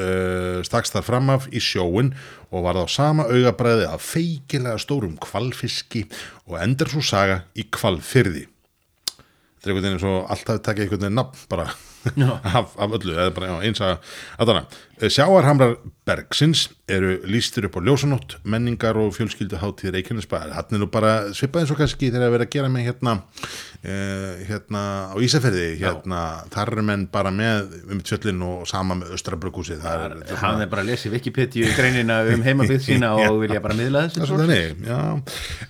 uh, 0.00 0.60
stakst 0.66 0.96
þar 0.96 1.06
fram 1.06 1.32
af 1.34 1.48
í 1.52 1.62
sjóin 1.62 2.12
og 2.50 2.66
var 2.66 2.80
þá 2.80 2.96
sama 2.96 3.28
augabræði 3.30 3.88
af 3.90 4.04
feikilega 4.04 4.80
stórum 4.82 5.16
kvalfiski 5.22 6.06
og 6.48 6.58
endur 6.62 6.90
svo 6.92 7.04
saga 7.04 7.42
í 7.54 7.66
kvalfyrði 7.70 8.46
þetta 8.46 9.64
er 9.64 9.72
einhvern 9.72 9.88
veginn 9.88 10.04
svo 10.04 10.16
alltaf 10.28 10.62
takið 10.62 10.86
einhvern 10.86 11.06
veginn 11.06 11.20
nafn 11.22 11.50
bara 11.50 11.68
af, 12.58 12.74
af 12.76 12.96
öllu, 12.98 13.14
eða 13.16 13.34
bara 13.36 13.60
eins 13.64 13.82
að 13.84 13.96
aðana. 14.42 14.64
Sjáarhamrar 15.10 15.74
Bergsins 16.06 16.68
eru 16.88 17.16
lístir 17.26 17.66
upp 17.66 17.78
á 17.80 17.84
ljósanótt 17.84 18.36
menningar 18.46 18.96
og 19.00 19.14
fjölskyldu 19.16 19.58
hátíð 19.58 19.96
Reykjanesbæðar, 19.96 20.52
hann 20.54 20.76
er 20.76 20.82
nú 20.82 20.88
bara 20.92 21.14
svipað 21.34 21.64
eins 21.64 21.72
og 21.74 21.80
kannski 21.80 22.10
þegar 22.12 22.28
að 22.28 22.36
vera 22.36 22.46
að 22.46 22.52
gera 22.54 22.70
með 22.70 22.86
hérna 22.88 23.14
uh, 23.18 24.44
hérna 24.44 24.84
á 25.10 25.16
Ísafirði. 25.24 25.66
Hérna, 25.80 26.20
þar 26.54 26.74
eru 26.76 26.86
menn 26.86 27.08
bara 27.12 27.32
með 27.34 27.74
um 27.88 28.04
tjöllin 28.04 28.46
og 28.46 28.64
sama 28.70 28.98
með 29.00 29.16
Östrabrökkúsi 29.18 29.80
er, 29.80 30.16
er 30.20 30.40
hann 30.44 30.62
er 30.62 30.70
bara 30.70 30.84
að 30.84 30.92
lesa 30.92 31.12
Wikipedia 31.12 31.68
í 31.68 31.76
greinina 31.76 32.22
um 32.30 32.44
heimabið 32.46 32.84
sína 32.88 33.14
og 33.26 33.42
vilja 33.42 33.62
bara 33.64 33.76
miðla 33.78 34.06
er 34.06 34.14
þessu 34.14 34.38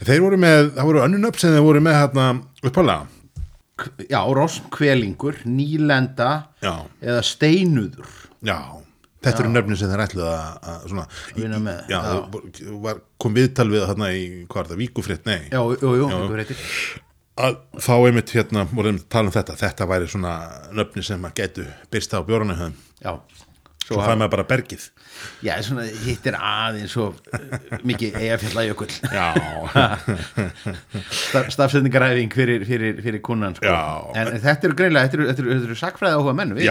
þeir 0.04 0.24
voru 0.24 0.40
með, 0.40 0.72
það 0.76 0.90
voru 0.90 1.04
önnun 1.06 1.30
upp 1.30 1.40
sem 1.40 1.54
þeir 1.54 1.68
voru 1.68 1.84
með 1.84 2.00
hérna 2.02 2.30
uppálega 2.64 3.13
já, 4.11 4.21
roskvelingur, 4.38 5.43
nýlenda 5.49 6.31
Já. 6.62 6.75
eða 7.02 7.23
steinuður. 7.26 8.11
Já, 8.45 8.59
þetta 9.25 9.45
eru 9.45 9.54
nöfnir 9.54 9.81
sem 9.81 9.90
þeir 9.93 10.04
ætluð 10.04 10.28
að, 10.31 10.69
að 10.73 10.85
svona, 10.93 11.07
Vinna 11.38 11.62
með, 11.64 11.81
já. 11.90 12.02
Var, 12.85 13.00
kom 13.25 13.35
viðtal 13.38 13.71
við 13.73 13.87
þarna 13.88 14.12
í, 14.14 14.23
hvað 14.50 14.62
er 14.64 14.71
það, 14.73 14.83
víkufrétt, 14.85 15.26
nei. 15.28 15.40
Já, 15.49 15.61
jú, 15.81 15.97
jú, 16.02 16.12
reytir 16.35 16.62
að 17.35 17.57
þá 17.83 17.95
einmitt 17.97 18.31
hérna, 18.31 18.62
voru 18.71 18.93
einmitt 18.93 19.09
að 19.09 19.14
tala 19.16 19.31
um 19.31 19.35
þetta 19.35 19.57
þetta 19.59 19.87
væri 19.90 20.11
svona 20.11 20.35
nöfnir 20.76 21.07
sem 21.07 21.25
að 21.26 21.35
getu 21.40 21.64
byrsta 21.90 22.21
á 22.23 22.26
bjóranu 22.26 22.54
höfum, 22.59 22.76
já, 23.02 23.16
svo 23.88 23.99
það 23.99 24.21
með 24.21 24.31
bara 24.37 24.47
bergið 24.52 24.85
já, 25.45 25.54
svona 25.64 25.85
hittir 26.04 26.37
aðeins 26.38 26.95
svo 26.95 27.11
uh, 27.12 27.76
mikið 27.87 28.19
eigafjallajökull 28.21 28.90
stafsendingaræfing 31.54 32.35
fyrir, 32.35 32.66
fyrir, 32.69 32.99
fyrir 33.04 33.23
kunnan 33.25 33.57
sko. 33.59 33.76
En 34.19 34.35
þetta 34.43 34.71
eru 34.71 34.78
greinlega, 34.78 35.09
þetta 35.09 35.21
eru, 35.21 35.31
þetta 35.31 35.45
eru, 35.45 35.54
þetta 35.54 35.71
eru 35.71 35.78
sakfræði 35.81 36.19
áhuga 36.19 36.37
menn 36.40 36.57
við, 36.57 36.69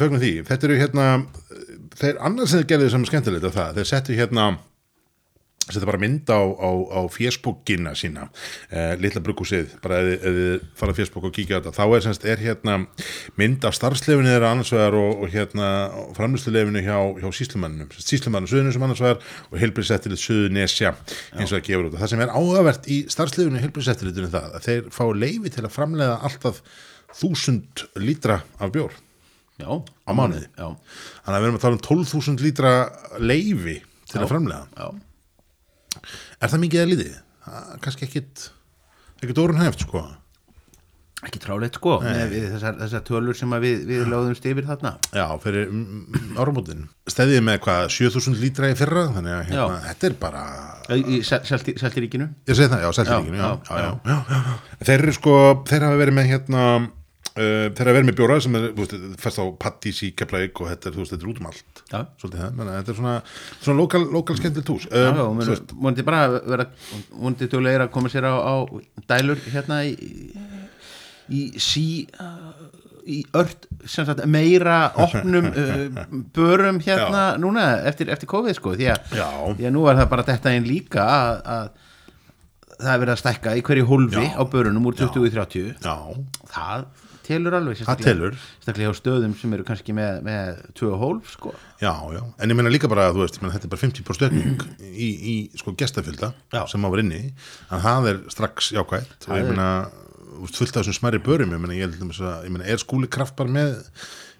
fögnum 0.00 0.22
því. 0.22 0.32
því 0.32 0.32
Þetta 0.48 0.70
eru 0.70 0.80
hérna, 0.82 1.10
þeir 2.00 2.24
annars 2.28 2.52
sem 2.52 2.62
þeir 2.62 2.70
gerðu 2.74 2.94
sem 2.94 3.06
skemmtilegt 3.10 3.50
af 3.50 3.56
það, 3.56 3.80
þeir 3.80 3.90
settu 3.92 4.18
hérna 4.18 4.48
setja 5.66 5.88
bara 5.88 5.98
mynd 5.98 6.30
á, 6.30 6.38
á, 6.38 6.70
á 6.94 7.00
fjersbókina 7.10 7.92
sína. 7.98 8.28
Uh, 8.70 8.94
litla 9.02 9.20
bruggúsið, 9.24 9.72
bara 9.82 9.98
ef 10.04 10.22
þið- 10.22 10.66
fara 10.78 10.94
á 10.94 10.98
fjersbók 10.98 11.26
og 11.26 11.34
kíkja 11.34 11.58
á 11.58 11.60
þetta, 11.64 11.74
þá 11.74 11.84
er, 11.96 12.04
semst, 12.06 12.26
er 12.28 12.42
hérna 12.42 12.76
mynd 13.40 13.64
af 13.66 13.74
starfslefinu 13.74 14.30
þeirra 14.30 14.52
annars 14.54 14.70
vegar 14.74 14.94
og, 14.98 15.24
og 15.24 15.32
hérna 15.34 15.70
framlýslulefinu 16.18 16.82
hjá, 16.86 16.98
hjá 17.18 17.28
síslumannum, 17.34 17.90
síslumannum 17.98 18.50
suðunum 18.50 18.86
annars 18.86 19.02
vegar 19.02 19.18
og 19.50 19.56
heilbrisettilið 19.62 20.22
suðunesja 20.22 20.92
eins 21.34 21.50
og 21.50 21.56
það 21.58 21.64
gefur 21.70 21.88
út. 21.88 21.96
Og 21.96 22.04
það 22.04 22.12
sem 22.14 22.22
er 22.26 22.34
áhugavert 22.36 22.86
í 22.86 23.00
starfslefinu 23.12 23.62
heilbrisettilitinu 23.64 24.30
það 24.30 24.54
að 24.60 24.68
þeir 24.68 24.86
fá 24.94 25.04
leifi 25.16 25.52
til 25.56 25.64
að 25.66 25.74
framleiða 25.74 26.20
alltaf 26.28 26.62
þúsund 27.16 27.86
lítra 28.02 28.40
af 28.60 28.70
bjór 28.74 28.94
já, 29.58 29.70
á 29.72 30.10
mánuði. 30.14 30.46
Já, 30.54 30.68
þannig 31.24 31.36
að 31.36 31.42
við 31.42 31.48
erum 31.50 31.58
að 31.58 31.66
tala 31.66 31.78
um 31.78 31.84
12.000 31.90 32.44
lítra 32.44 32.72
leifi 33.18 33.76
til 34.06 34.22
að 34.22 34.30
framleiða. 34.30 34.66
Já 34.76 35.05
Er 36.40 36.52
það 36.52 36.62
mikið? 36.66 37.08
Það 37.46 37.58
er 37.72 37.82
Kannski 37.84 38.08
ekkit 38.08 38.46
ekkit 39.22 39.42
orðin 39.42 39.62
hæft 39.64 39.84
sko. 39.86 40.04
Ekki 41.24 41.40
trálegt 41.40 41.78
sko 41.78 41.94
þessar, 42.04 42.74
þessar 42.76 43.02
tölur 43.08 43.36
sem 43.38 43.54
að 43.56 43.62
við, 43.64 43.76
við 43.88 44.02
lögðumst 44.12 44.44
yfir 44.46 44.66
þarna. 44.68 44.92
Já, 45.16 45.24
fyrir 45.42 45.70
áramótin. 46.36 46.82
Stæðið 47.08 47.40
með 47.46 47.56
hvað, 47.64 47.86
7000 47.94 48.36
lítra 48.42 48.68
í 48.70 48.76
fyrra? 48.78 49.06
Þannig 49.14 49.34
að 49.38 49.48
hérna, 49.48 49.78
þetta 49.86 50.10
er 50.10 50.18
bara 50.20 50.42
Seltiríkinu? 50.86 52.28
Ég 52.46 52.58
segi 52.58 52.68
það, 52.70 52.84
já, 52.84 52.90
seltiríkinu. 53.00 54.20
Þeir 54.84 54.96
eru 55.00 55.16
sko, 55.16 55.34
þeir 55.66 55.88
hafa 55.88 56.00
verið 56.04 56.18
með 56.20 56.30
hérna 56.34 56.66
uh, 57.36 57.66
þeir 57.70 57.82
hafa 57.82 57.94
verið 57.96 58.08
með 58.10 58.18
bjóra 58.20 58.38
sem 58.44 58.58
er, 58.58 58.66
veist, 58.76 58.94
fæst 59.22 59.40
á 59.42 59.44
Pattís 59.62 60.02
í 60.06 60.12
Keflavík 60.18 60.62
og 60.62 60.70
þetta 60.72 60.90
er, 60.90 60.98
veist, 61.00 61.14
þetta 61.14 61.26
er 61.26 61.32
út 61.32 61.42
um 61.42 61.50
allt. 61.50 61.82
Já. 61.86 61.98
svolítið 62.20 62.42
það, 62.42 62.56
menn 62.58 62.70
að 62.72 62.78
þetta 62.80 62.94
er 62.94 63.00
svona 63.00 63.16
svona 63.60 63.78
lokal, 63.80 64.02
lokal 64.16 64.38
Já, 64.40 65.04
já, 65.06 65.22
um, 65.26 65.42
þú 65.42 65.52
veist, 65.52 65.76
múndi 65.86 66.06
bara 66.06 66.22
vera 66.36 66.68
múndi 67.14 67.50
tjóðlega 67.52 67.86
að 67.86 67.94
koma 67.94 68.12
sér 68.12 68.26
á, 68.26 68.34
á 68.34 68.54
dælur 69.12 69.44
hérna 69.52 69.82
í, 69.86 69.94
í 71.30 71.46
sí 71.62 71.86
í 73.06 73.22
ört 73.38 73.66
sagt, 73.86 74.24
meira 74.30 74.90
opnum 75.04 75.50
uh, 75.52 75.98
börum 76.34 76.80
hérna 76.84 77.36
núna 77.40 77.66
eftir, 77.88 78.10
eftir 78.12 78.30
COVID 78.30 78.58
sko 78.58 78.74
því 78.76 78.90
að, 78.94 79.12
Já. 79.18 79.28
því 79.54 79.68
að 79.68 79.76
nú 79.76 79.84
er 79.90 80.00
það 80.00 80.12
bara 80.14 80.26
þetta 80.26 80.54
einn 80.54 80.68
líka 80.68 81.06
að, 81.06 81.42
að 81.56 81.68
það 82.76 82.92
er 82.92 83.02
verið 83.02 83.14
að 83.14 83.20
stækka 83.22 83.56
í 83.56 83.64
hverju 83.66 83.88
hólfi 83.88 84.26
á 84.36 84.42
börunum 84.52 84.88
úr 84.90 84.98
20 84.98 85.28
í 85.28 85.34
30 85.36 85.86
Já, 85.86 85.96
það 86.52 86.88
telur 87.26 87.56
alveg 87.58 87.80
það 87.80 87.88
sérstaklega 88.62 88.92
á 88.92 88.94
stöðum 89.00 89.34
sem 89.40 89.54
eru 89.56 89.66
kannski 89.68 89.94
með, 89.96 90.20
með 90.26 90.60
2 90.78 90.90
hólf 91.02 91.32
sko. 91.34 91.52
Já, 91.82 91.92
já, 92.16 92.22
en 92.38 92.52
ég 92.54 92.58
meina 92.58 92.72
líka 92.72 92.88
bara, 92.92 93.08
þú 93.14 93.24
veist, 93.24 93.38
ég 93.38 93.44
meina, 93.44 93.54
þetta 93.58 93.68
er 93.68 93.74
bara 93.74 93.82
50% 93.84 94.18
stökning 94.20 94.64
í, 95.06 95.08
í 95.32 95.36
sko 95.60 95.74
gestafylda 95.78 96.32
sem 96.70 96.86
á 96.86 96.88
var 96.92 97.02
inni, 97.04 97.22
en 97.70 97.82
það 97.84 98.10
er 98.12 98.22
strax 98.36 98.70
jákvætt. 98.76 99.28
Og 99.28 99.40
ég 99.42 99.50
veist, 99.50 100.56
fullt 100.60 100.76
af 100.76 100.82
þessum 100.84 100.98
smæri 101.00 101.20
börum, 101.24 101.52
ég 101.56 101.62
meina, 101.66 101.76
ég, 101.78 101.98
að- 101.98 102.46
ég 102.46 102.52
meina, 102.54 102.66
er 102.70 102.80
skúli 102.82 103.08
kraft 103.10 103.36
bara 103.38 103.52
með 103.52 103.76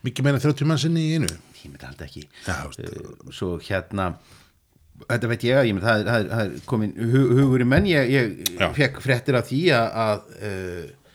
mikið 0.07 0.27
meina 0.29 0.41
30 0.43 0.69
mann 0.69 0.79
sinni 0.83 1.07
í 1.11 1.15
einu? 1.19 1.31
Ég 1.63 1.71
myndi 1.73 1.87
alltaf 1.89 2.07
ekki. 2.11 2.27
Já, 2.47 2.59
uh, 2.69 3.31
svo 3.35 3.57
hérna 3.65 4.11
þetta 5.11 5.29
veit 5.29 5.43
ég 5.45 5.59
að, 5.61 5.67
ég 5.69 5.75
menn 5.77 5.85
það, 5.85 6.05
það, 6.07 6.21
er- 6.21 6.29
það 6.31 6.43
er 6.45 6.61
komin 6.71 6.93
hu- 7.01 7.31
hugur 7.41 7.65
í 7.65 7.67
menn, 7.69 7.89
ég, 7.91 8.13
ég 8.13 8.71
fekk 8.77 9.01
fréttir 9.05 9.37
af 9.41 9.49
því 9.51 9.59
að, 9.77 9.89
að 10.05 10.31
uh, 10.51 11.06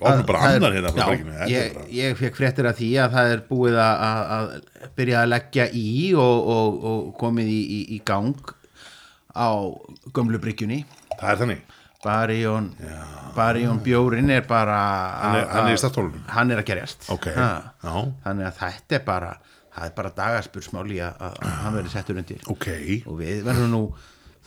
ofnum 0.00 0.26
bara 0.26 0.40
annar 0.48 0.72
hérna 0.76 0.92
já, 0.96 1.06
er 1.12 1.50
ég, 1.50 1.76
ég 1.96 2.16
fekk 2.18 2.38
fréttir 2.40 2.66
af 2.70 2.76
því 2.78 2.88
að 3.04 3.16
það 3.16 3.32
er 3.34 3.42
búið 3.50 3.76
að, 3.84 4.04
að, 4.06 4.30
að 4.36 4.94
byrja 4.96 5.18
að 5.24 5.28
leggja 5.34 5.66
í 5.76 5.90
og, 6.14 6.48
og, 6.56 6.78
og 6.92 7.10
komið 7.20 7.50
í, 7.52 7.60
í, 7.60 7.80
í 7.96 8.00
gang 8.04 8.34
á 9.36 9.48
gömlu 10.16 10.40
bryggjunni. 10.42 10.80
Það 11.20 11.30
er 11.34 11.38
þannig. 11.44 11.60
Barjón 12.00 12.70
Barjón 13.36 13.82
bjórin 13.84 14.30
er 14.32 14.46
bara 14.48 14.78
Hann 15.20 15.34
er- 15.36 15.42
að- 15.44 15.50
hann 15.52 15.68
er 15.68 15.76
að- 15.76 16.30
hann 16.32 16.50
er 16.50 16.62
að 16.62 16.64
gerjast. 16.70 17.10
Ok, 17.12 17.26
Ha. 17.36 17.50
já. 17.84 18.12
þannig 18.24 18.46
að 18.48 18.56
þetta 18.62 18.96
er 18.96 19.04
bara 19.04 19.34
það 19.76 19.84
er 19.86 19.92
bara 19.96 20.10
dagaspursmáli 20.16 20.96
að, 21.04 21.12
að 21.20 21.34
að 21.44 21.50
hann 21.62 21.74
verði 21.76 21.90
settur 21.92 22.16
undir. 22.16 22.40
Ok, 22.48 22.66
og 23.06 23.18
við 23.20 23.42
verðum 23.44 23.70
nú 23.70 23.82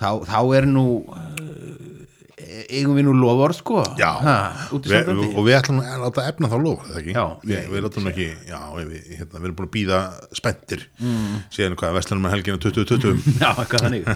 þá, 0.01 0.09
þá 0.25 0.39
er 0.57 0.65
nú 0.65 0.85
uh, 1.07 2.03
eigum 2.39 2.95
við 2.97 3.05
nú 3.05 3.13
lofur 3.19 3.53
sko? 3.53 3.83
Já. 3.99 4.09
Ha, 4.25 4.35
sambandi 4.71 5.27
og 5.37 5.45
við 5.45 5.57
ætlum 5.59 5.81
að 5.85 5.99
láta 6.01 6.23
efna 6.31 6.49
þá 6.49 6.55
lofa, 6.63 6.87
það 6.89 6.99
ekki? 7.03 7.13
Já, 7.13 7.25
við, 7.43 7.53
ég- 7.57 7.67
við 7.73 7.83
látum 7.85 8.09
ekki, 8.09 8.27
já, 8.49 8.59
við, 8.79 8.93
hérna, 9.19 9.37
við 9.37 9.45
erum 9.49 9.57
búin 9.59 9.67
að 9.69 9.73
býða 9.75 9.99
spenntir. 10.39 10.85
Mm. 11.03 11.35
síðan 11.53 11.77
hvað, 11.77 11.93
Vestlunum 11.99 12.25
er 12.29 12.33
helgina 12.37 12.61
2020 12.63 13.21
já, 13.43 13.49
eitthvað 13.53 13.85
þannig 13.85 14.09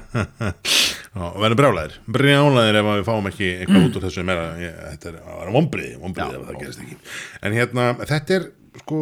og 1.21 1.37
verðum 1.41 1.61
brjálæðir. 1.61 1.95
Brjálæðir 2.17 2.79
ef 2.81 2.89
við 2.91 3.05
fáum 3.07 3.29
ekki 3.31 3.47
eitthvað 3.61 3.85
út 3.87 3.95
úr 4.01 4.07
þessu 4.07 4.25
meira, 4.27 4.47
ég, 4.61 4.75
þetta 4.91 5.09
er 5.13 5.19
að 5.21 5.39
vera 5.43 5.55
vombriði 5.55 5.93
Já. 5.93 6.27
ef 6.41 6.49
það 6.49 6.59
gerist 6.61 6.83
ekki. 6.85 6.99
En 7.47 7.55
hérna, 7.57 7.87
þetta 8.03 8.37
er 8.37 8.49
sko 8.83 8.99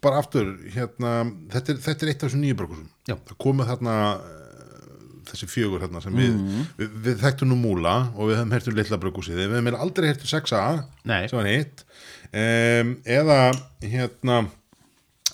bara 0.00 0.22
aftur, 0.22 0.54
hérna 0.74 1.10
þetta 1.52 1.74
er, 1.74 1.80
þetta 1.84 2.06
er 2.06 2.10
eitt 2.14 2.22
af 2.24 2.30
þessum 2.30 2.40
nýju 2.46 2.56
brökkusum 2.62 2.86
Já. 3.10 3.14
það 3.28 3.36
komið 3.44 3.68
þarna 3.74 3.94
þessi 5.32 5.48
fjögur 5.50 5.80
hérna 5.84 6.02
sem 6.02 6.14
við, 6.16 6.32
Mhm. 6.36 6.66
við, 6.78 6.88
við 7.06 7.18
þekktum 7.24 7.48
nú 7.52 7.56
múla 7.60 7.94
og 8.16 8.28
við 8.30 8.36
höfum 8.40 8.52
hertum 8.56 8.74
litla 8.76 8.98
brökkusið, 9.02 9.36
við 9.38 9.46
höfum 9.48 9.58
eiginlega 9.68 9.80
aldrei 9.86 10.08
hertum 10.10 10.26
6a 10.32 10.84
Nei. 11.04 11.28
sem 11.28 11.38
var 11.38 11.46
hitt. 11.50 11.84
Um, 12.32 12.96
eða 13.04 13.40
hérna 13.82 14.40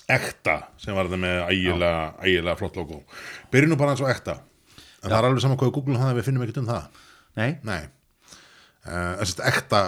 ekta 0.09 0.57
sem 0.79 0.95
var 0.95 1.05
þetta 1.09 1.19
með 1.19 1.41
ægilega, 1.51 2.55
flott 2.57 2.77
logo. 2.79 3.03
Byrjum 3.51 3.73
nú 3.73 3.77
bara 3.79 3.91
eins 3.91 4.01
og 4.01 4.09
ekta. 4.13 4.39
En 5.03 5.09
það 5.11 5.17
er 5.19 5.27
alveg 5.29 5.41
saman 5.43 5.57
hvað 5.59 5.69
við 5.71 5.75
googlum 5.77 5.97
það 5.99 6.11
að 6.13 6.17
við 6.21 6.27
finnum 6.29 6.43
ekkert 6.47 6.57
um 6.63 6.67
það. 6.71 6.87
Nei, 7.37 7.49
nei 7.63 7.81
uh, 8.87 9.15
þess 9.21 9.39
að 9.39 9.49
ekta 9.51 9.81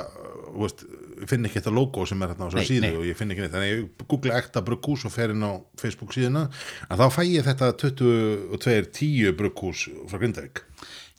þú 0.49 0.63
veist, 0.63 0.83
finn 1.29 1.45
ekki 1.47 1.59
þetta 1.59 1.73
logo 1.75 2.05
sem 2.07 2.23
er 2.23 2.31
hérna 2.33 2.47
á 2.47 2.51
svo 2.53 2.63
síðu 2.65 2.85
nei. 2.85 2.95
og 2.97 3.05
ég 3.07 3.17
finn 3.19 3.33
ekki 3.33 3.43
neitt. 3.43 3.53
Þannig 3.53 3.69
að 3.69 3.73
ég 3.73 4.07
googla 4.11 4.39
ekta 4.39 4.63
bruggús 4.65 5.05
og 5.07 5.13
fer 5.13 5.33
inn 5.33 5.45
á 5.45 5.51
Facebook 5.79 6.15
síðuna. 6.15 6.45
Að 6.87 7.03
þá 7.03 7.15
fæ 7.17 7.21
ég 7.27 7.47
þetta 7.47 7.71
22.10 7.83 9.37
bruggús 9.39 9.85
frá 10.09 10.21
Grindavík. 10.21 10.63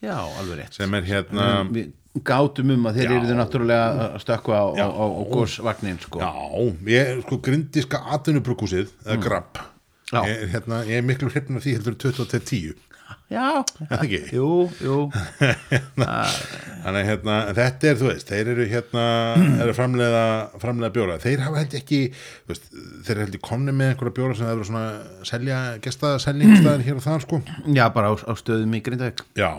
Já, 0.00 0.16
alveg 0.16 0.62
rétt. 0.62 0.76
Sem 0.78 0.94
er 0.96 1.08
hérna 1.08 1.48
við 1.68 1.90
gátum 2.26 2.72
um 2.74 2.88
að 2.90 2.96
þeir 2.98 3.12
eru 3.18 3.34
náttúrulega 3.38 4.06
að 4.08 4.22
stökkva 4.24 4.56
á, 4.56 4.66
á, 4.82 4.88
á, 4.88 5.04
á 5.04 5.22
gósvagnin 5.30 6.00
sko. 6.02 6.22
Já, 6.24 6.32
ég, 6.90 7.20
sko, 7.26 7.38
grindiska 7.44 8.00
grapp 9.20 9.60
Mm. 10.10 10.16
Já. 10.18 10.26
ég, 10.26 10.48
hérna, 10.50 10.82
ég 10.88 10.98
er 10.98 11.06
miklu 11.06 11.28
hrifn 11.30 11.56
af 11.56 11.62
því 11.62 11.76
heldur 11.78 11.94
2010 12.02 12.72
já, 13.30 13.46
það 13.90 14.04
ekki? 14.04 14.20
jú, 14.36 14.48
jú 14.82 14.96
Þannig 16.80 17.02
að 17.02 17.08
hérna, 17.10 17.34
þetta 17.56 17.88
er, 17.90 17.98
þú 18.00 18.06
veist, 18.08 18.30
þeir 18.30 18.50
eru 18.54 18.66
hérna, 18.70 19.04
eru 19.60 19.74
framleiða, 19.76 20.22
framleiða 20.62 20.92
bjóra. 20.94 21.18
Þeir 21.20 21.42
hafa 21.44 21.60
held 21.60 21.76
ekki, 21.76 22.00
þú 22.14 22.54
veist, 22.54 22.70
þeir 23.04 23.20
held 23.20 23.34
ekki 23.34 23.42
komni 23.50 23.74
með 23.76 23.92
einhverja 23.92 24.16
bjóra 24.16 24.38
sem 24.38 24.48
þeir 24.48 24.54
eru 24.54 24.68
svona 24.70 25.26
selja, 25.28 25.60
gesta 25.84 26.14
selningstæðin 26.24 26.86
hér 26.88 27.02
og 27.02 27.04
þar, 27.04 27.26
sko. 27.26 27.42
já, 27.76 27.84
bara 27.92 28.12
á, 28.12 28.14
á 28.16 28.32
stöðum 28.40 28.78
í 28.78 28.82
Grindavík 28.86 29.24
Já, 29.36 29.50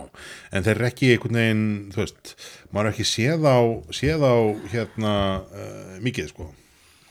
en 0.49 0.65
þeir 0.65 0.73
eru 0.79 0.89
ekki 0.89 1.13
einhvern 1.13 1.41
veginn, 1.43 1.65
þú 1.93 2.01
veist, 2.01 2.35
maður 2.73 2.89
er 2.89 2.93
ekki 2.95 3.09
séð 3.11 3.45
á, 3.45 3.59
séð 4.01 4.25
á, 4.25 4.35
hérna, 4.73 5.15
uh, 5.45 5.97
mikið, 6.01 6.33
sko, 6.33 6.49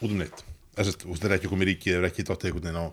út 0.01 0.09
um 0.11 0.19
neitt. 0.19 0.43
Þess 0.71 0.93
að 0.95 1.17
þeir 1.19 1.27
eru 1.27 1.35
ekki 1.35 1.49
komið 1.51 1.67
ríkið, 1.67 1.91
þeir 1.91 1.97
eru 1.99 2.07
ekki 2.07 2.23
dottið 2.27 2.47
einhvern 2.47 2.67
veginn 2.67 2.79
á, 2.79 2.85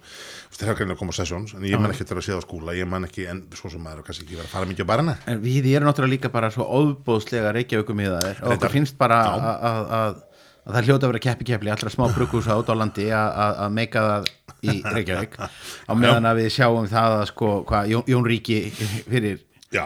þeir 0.51 0.71
hafa 0.71 0.79
greinlega 0.81 0.97
að 0.97 1.03
koma 1.05 1.15
á 1.15 1.19
sessions, 1.19 1.53
en 1.55 1.67
ég 1.69 1.79
man 1.79 1.93
ekki 1.95 2.07
þeir 2.09 2.19
að 2.19 2.25
séð 2.27 2.41
á 2.41 2.43
skúla, 2.43 2.75
ég 2.75 2.89
man 2.91 3.07
ekki, 3.07 3.27
en 3.31 3.43
svo 3.55 3.71
sem 3.71 3.85
maður 3.85 4.01
er 4.03 4.07
kannski 4.09 4.25
ekki 4.27 4.35
verið 4.35 4.49
að 4.49 4.55
fara 4.57 4.71
mikið 4.73 4.83
á 4.83 4.91
barna. 4.91 5.15
En 5.31 5.45
við 5.45 5.69
erum 5.71 5.87
náttúrulega 5.87 6.15
líka 6.17 6.33
bara 6.35 6.51
svo 6.51 6.67
óbóðslega 6.67 7.53
reykjaukum 7.55 8.03
í 8.03 8.09
það 8.11 8.43
og 8.43 8.57
okkur 8.57 8.75
finnst 8.75 8.99
bara 8.99 9.21
að, 9.31 9.47
að, 9.47 9.79
að, 10.01 10.19
að 10.67 10.75
það 10.75 10.91
hljóta 10.91 11.07
að 11.07 11.13
vera 11.13 11.25
keppi 11.29 11.49
keppli 11.53 11.75
allra 11.77 11.95
smá 11.95 12.09
brukkús 12.17 12.51
át 12.51 12.73
á 12.73 12.75
landi 12.83 13.09
að, 13.15 13.63
meika 13.79 14.05
það 14.09 14.31
í 14.59 14.81
Reykjavík 14.83 15.39
á 15.39 15.93
meðan 16.03 16.27
að 16.29 16.43
við 16.43 16.51
sjáum 16.59 16.91
það 16.91 17.21
að 17.21 17.27
sko 17.31 17.53
hvað 17.69 17.93
Jón 17.95 18.27
Ríki 18.27 18.59
fyrir 18.75 19.45
Já, 19.69 19.85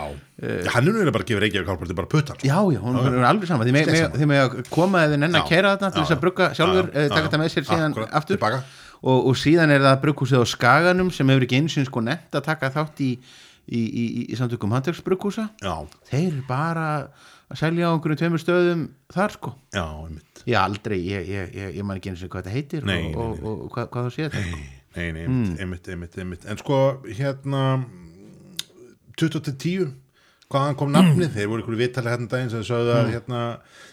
hann 0.76 0.86
er 0.86 0.94
nú 0.94 1.10
bara 1.10 1.24
að 1.24 1.30
gefa 1.32 1.40
Reykjavík 1.42 1.70
hálfparti 1.72 1.94
bara 1.98 2.10
puttan. 2.10 2.38
Já, 2.46 2.54
já, 2.70 2.78
hún 2.78 2.98
er 3.02 3.24
alveg 3.26 3.48
sama 3.50 3.66
Þið 3.66 4.28
með, 4.30 4.38
að 4.38 4.52
koma 4.70 5.00
eða 5.08 5.16
nenn 5.18 5.34
að 5.34 5.42
Já. 5.42 5.48
keira 5.48 5.72
þetta 5.74 5.88
til 5.88 5.98
Já, 5.98 6.04
þess 6.04 6.14
að 6.14 6.20
brugga 6.22 6.46
já. 6.46 6.54
sjálfur, 6.58 6.90
Já, 6.92 6.94
eh, 7.00 7.08
taka 7.10 7.18
já. 7.18 7.24
þetta 7.26 7.40
með 7.42 7.48
sér 7.50 7.66
síðan 7.66 7.96
aftur 8.20 8.44
og, 9.02 9.26
og 9.26 9.34
síðan 9.40 9.72
er 9.74 9.82
það 9.82 9.96
brugghúsið 10.04 10.38
á 10.38 10.46
Skaganum 10.52 11.10
sem 11.10 11.32
hefur 11.34 11.46
ekki 11.48 11.58
eins 11.58 11.74
og 11.82 11.88
sko 11.88 12.02
nefnt 12.06 12.38
að 12.38 12.44
taka 12.46 12.70
þátt 12.76 13.02
í, 13.02 13.08
í, 13.66 13.80
í, 13.82 14.04
í, 14.28 14.36
samtökum 14.38 14.76
handverksbrugghúsa 14.76 15.48
Já, 15.58 15.74
Þeir 16.12 16.36
bara 16.46 16.86
að 17.50 17.58
selja 17.58 17.90
á 17.90 17.92
einhverjum 17.96 18.20
tveimur 18.22 18.42
stöðum 18.44 18.84
þar 19.12 19.34
sko 19.34 19.56
já, 19.74 19.82
einmitt. 19.82 20.44
Ég 20.46 20.60
aldrei, 20.62 21.00
ég, 21.02 21.26
ég, 21.26 21.50
ég, 21.58 21.74
ég 21.80 21.88
man 21.88 21.98
ekki 21.98 22.14
eins 22.14 22.22
og 22.22 22.30
hvað 22.30 22.46
þetta 22.46 22.54
heitir 22.54 22.86
Nei, 22.86 23.10
og, 23.10 23.10
nei, 23.10 23.18
og, 23.18 23.42
og, 23.42 23.66
og 23.66 23.74
hvað, 23.74 23.90
hvað 23.90 24.06
þú 24.06 24.14
séð 24.14 24.38
sko. 24.38 24.62
Nei, 24.92 25.08
nei, 25.16 25.24
einmitt, 25.24 25.58
einmitt, 25.58 25.88
einmitt, 25.88 26.16
einmitt. 26.20 26.46
En 26.52 26.58
sko, 26.60 26.78
hérna 27.08 27.60
2010 29.20 29.92
hvaðan 30.52 30.76
kom 30.76 30.90
nafnið, 30.92 31.30
þeir 31.32 31.48
voru 31.48 31.62
ykkur 31.64 31.78
vitali 31.80 32.10
hérna 32.12 32.26
um 32.26 32.32
daginn 32.32 32.50
sem 32.52 32.60
þeir 32.60 32.68
sögðu 32.68 32.92
að 32.92 33.12
hérna 33.14 33.38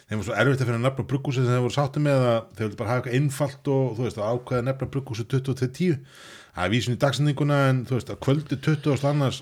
þeim 0.10 0.18
var 0.20 0.26
svo 0.28 0.36
erfitt 0.42 0.62
að 0.64 0.70
finna 0.70 0.84
nafn 0.84 1.04
á 1.04 1.10
bruggúsi 1.12 1.40
sem 1.40 1.52
þeir 1.54 1.64
voru 1.64 1.76
sáttu 1.76 2.00
með 2.04 2.20
að 2.20 2.40
þeir 2.58 2.66
vildu 2.66 2.80
bara 2.82 2.90
hafa 2.90 2.98
eitthvað 3.00 3.18
einfalt 3.20 3.64
og 3.72 3.84
þú 3.96 4.02
veist, 4.06 4.20
að 4.20 4.30
ákveða 4.34 4.66
nefna 4.68 4.86
bruggúsi 4.96 5.24
2010 5.32 5.96
það 6.50 6.64
er 6.66 6.74
vísin 6.74 6.98
í 6.98 7.00
dagsendinguna 7.00 7.58
en 7.70 7.78
þú 7.88 7.94
veist, 7.96 8.12
að 8.12 8.22
kvöldi 8.26 8.56
20. 8.66 9.08
annars 9.08 9.40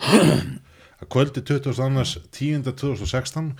að 0.97 1.05
kvöldi 1.13 1.41
22.10.2016 1.45 3.51
uh, 3.53 3.57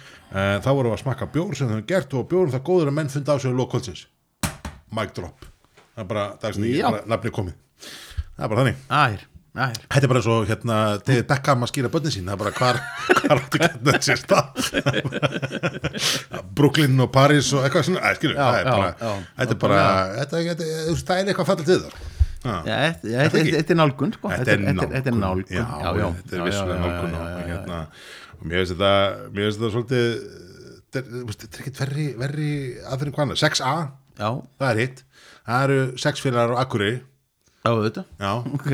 þá 0.62 0.70
vorum 0.70 0.92
við 0.92 0.98
að 0.98 1.04
smakka 1.04 1.26
bjór 1.34 1.54
sem 1.58 1.68
þau 1.70 1.76
hefum 1.78 1.90
gert 1.90 2.12
og 2.18 2.30
bjórum 2.32 2.54
það 2.54 2.68
góður 2.70 2.90
að 2.92 2.98
menn 2.98 3.14
funda 3.14 3.32
á 3.34 3.36
sig 3.42 3.52
á 3.54 3.56
lokkvöldsins 3.58 4.02
mic 4.98 5.10
drop. 5.14 5.38
Það 5.94 6.04
er 6.04 6.10
bara 6.12 6.26
dagsni, 6.42 6.68
Já. 6.78 6.86
bara 6.90 7.00
nafni 7.10 7.30
komið. 7.34 7.56
Það 8.38 8.46
er 8.46 8.50
bara 8.54 8.62
þannig. 8.64 8.78
Ær 8.90 9.20
Þetta 9.58 10.04
er 10.06 10.12
bara 10.12 10.22
svo 10.26 10.36
hérna 10.46 10.76
David 11.08 11.28
Beckham 11.30 11.64
að 11.66 11.72
skýra 11.72 11.90
börnin 11.94 12.14
sín 12.14 12.28
það 12.30 12.36
er 12.36 12.42
bara 12.44 12.54
hvar, 12.58 12.78
hvar 13.24 13.42
áttu 13.42 13.62
gætna 13.64 13.94
sér 14.06 14.20
stað 14.22 14.46
Brooklyn 16.58 17.00
og 17.04 17.10
Paris 17.16 17.50
og 17.58 17.64
eitthvað 17.66 17.88
svona, 17.88 18.04
æ, 18.06 18.16
skilur, 18.20 18.38
Já, 18.38 18.46
það 18.46 18.60
er 18.60 18.66
já, 18.68 18.72
bara 18.76 18.92
já. 19.02 19.12
þetta 19.40 19.56
er 19.56 19.62
bara, 19.64 19.82
þetta, 20.20 20.44
þetta, 20.50 20.70
það 21.10 21.18
er 21.24 21.32
eitthvað 21.34 21.50
fallið 21.52 21.68
til 21.72 21.82
Já, 22.48 22.56
þetta- 22.64 23.74
er 23.74 23.78
nálgun 23.82 24.12
sko. 24.14 24.30
Þetta 24.32 24.52
er 24.54 24.60
nálgun, 24.62 24.92
Þetta 24.94 25.10
er 25.12 25.16
nálgun. 25.18 25.46
já, 25.52 25.64
þetta 26.22 26.38
er 26.38 26.44
vissulega 26.48 26.80
nálgun 26.84 27.16
og, 27.18 27.24
já, 27.26 27.32
já, 27.34 27.48
hérna, 27.52 27.80
og 28.38 28.44
mér 28.48 28.62
finnst 28.62 28.74
þetta 28.78 28.92
mér 29.34 29.42
finnst 29.48 29.60
þetta 29.60 29.74
svolítið 29.74 30.08
þetta 30.88 31.02
er- 31.02 31.08
er 31.18 31.62
ekkert 31.64 31.82
verri, 31.82 32.06
verri 32.22 32.52
aðferðin 32.86 33.16
hvað 33.18 33.26
annað, 33.28 33.42
6A, 33.44 33.74
Já, 34.18 34.30
það 34.62 34.70
er 34.72 34.80
hitt. 34.82 35.04
Það 35.48 35.64
eru 35.68 35.82
sex 36.02 36.22
félagar 36.24 36.56
á 36.58 36.62
Akureyri 36.64 37.02
já, 37.68 37.72
þetta 37.88 38.04
Já, 38.24 38.32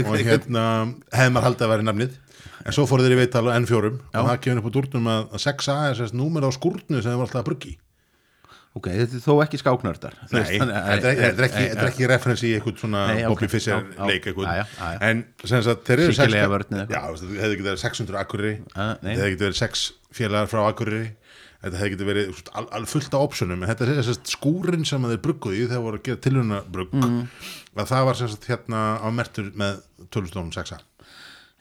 og 0.07 0.17
hérna 0.23 0.65
hefði 1.13 1.33
maður 1.35 1.47
haldið 1.49 1.65
að 1.67 1.73
vera 1.75 1.87
nafnið. 1.89 2.19
En 2.63 2.75
svo 2.75 2.85
fóru 2.87 3.03
þeir 3.03 3.17
í 3.17 3.21
veital 3.25 3.47
á 3.51 3.57
N4 3.59 3.89
og 3.91 4.27
það 4.29 4.37
kemur 4.45 4.61
upp 4.63 4.69
á 4.71 4.75
dúrnum 4.77 5.07
að, 5.11 5.23
að 5.35 5.41
6A 5.49 5.77
er 5.89 5.97
sérst 5.99 6.15
númer 6.15 6.45
á 6.47 6.49
skúrnu 6.55 7.01
sem 7.01 7.09
þeir 7.11 7.17
var 7.19 7.25
alltaf 7.27 7.41
að 7.41 7.47
bruggi. 7.49 7.73
Ok, 8.73 8.87
þetta 8.89 9.17
er 9.19 9.21
þó 9.21 9.33
ekki 9.43 9.57
skáknördar. 9.61 10.15
Nei, 10.31 10.39
þetta 10.47 10.65
er, 10.65 10.95
þetta 11.03 11.27
er 11.27 11.45
ekki, 11.45 11.65
þetta 11.73 11.83
er 11.83 11.89
ekki 11.91 12.07
referensi 12.09 12.47
í 12.47 12.53
eitthvað 12.57 12.79
svona 12.81 13.01
Nei, 13.11 13.19
Bobby 13.29 13.49
Fischer 13.51 13.75
já, 13.75 13.91
já, 13.99 14.07
leik 14.09 14.23
eitthvað. 14.31 14.47
Já, 14.47 14.63
já, 14.63 14.87
já. 14.95 15.01
en 15.11 15.19
sem 15.51 15.65
sagt 15.67 15.83
þeir 15.89 16.01
eru 16.07 16.15
Sýkilega 16.17 16.47
sex- 16.47 16.53
vörn 16.55 16.73
eða 16.73 16.81
eitthvað. 16.81 16.95
Já, 16.95 17.03
þú 17.03 17.11
veist, 17.13 17.25
þetta 17.27 17.43
hefði 17.43 17.59
getið 17.59 17.69
verið 17.69 17.83
600 17.83 18.17
Akureyri. 18.23 18.55
Ah, 18.73 18.87
nei. 18.95 19.11
þetta 19.11 19.21
hefði 19.27 19.35
getið 19.35 19.45
verið 19.45 19.59
6 19.61 19.83
félagar 20.17 20.49
frá 20.55 20.61
Akureyri 20.71 21.11
þetta 21.63 21.79
hefði 21.79 21.93
getið 21.95 22.09
verið 22.11 22.27
þú 22.29 22.35
veist, 22.35 22.51
al, 22.59 22.65
al 22.79 22.85
fullt 22.91 23.13
af 23.17 23.25
optionum 23.29 23.63
en 23.63 23.69
þetta 23.71 23.87
er 23.87 24.03
sérst 24.09 24.31
skúrin 24.35 24.85
sem 24.85 25.07
þeir 25.09 25.21
brugguðu 25.23 25.57
í 25.61 25.65
þegar 25.69 25.85
voru 25.87 25.99
að 26.01 26.05
gera 26.09 26.23
tilhörna 26.27 26.61
brugg 26.75 26.93
Mhm. 26.99 27.19
að 27.79 27.89
það 27.93 28.05
var 28.09 28.19
sérst 28.21 28.47
hérna 28.51 28.83
á 28.99 29.07
mertur 29.15 29.51
með 29.55 29.81
tölustofnum 30.11 30.51
6A 30.53 30.79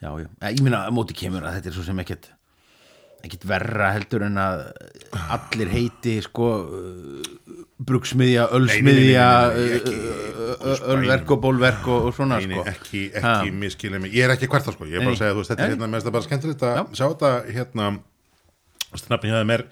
Já, 0.03 0.09
já, 0.19 0.27
ég 0.51 0.59
meina 0.61 0.83
að 0.87 0.95
móti 0.97 1.15
kemur 1.15 1.45
að 1.47 1.55
þetta 1.61 1.69
er 1.71 1.75
svo 1.77 1.83
sem 1.87 1.99
ekkert 2.03 2.27
ekkert 3.23 3.45
verra 3.47 3.93
heldur 3.95 4.25
en 4.27 4.35
að 4.35 4.65
allir 5.31 5.69
heiti 5.71 6.17
sko 6.25 6.47
brugsmiðja, 7.79 8.49
ölsmiðja 8.51 9.27
ölverk 10.91 11.31
og 11.35 11.39
bólverk 11.43 11.87
og, 11.87 12.09
og 12.09 12.15
svona 12.17 12.39
Nei, 12.41 12.49
nei, 12.51 12.57
sko. 12.59 12.65
ekki, 12.73 13.03
ekki 13.19 13.53
miskilja 13.63 14.01
mig, 14.03 14.13
ég 14.15 14.27
er 14.27 14.33
ekki 14.35 14.49
hvert 14.51 14.67
það 14.67 14.75
sko, 14.77 14.87
ég 14.91 14.99
er 14.99 15.05
bara 15.07 15.15
að 15.15 15.21
segja, 15.21 15.35
þú 15.37 15.41
veist, 15.43 15.53
þetta 15.53 15.65
er 15.67 15.73
hérna, 15.73 15.89
finnst 15.93 16.07
það 16.09 16.15
bara 16.17 16.27
skemmtilegt 16.27 16.65
að 16.67 16.81
sjá 16.99 17.05
þetta 17.13 17.31
hérna, 17.57 17.87
hérna 18.93 19.49
mér, 19.49 19.65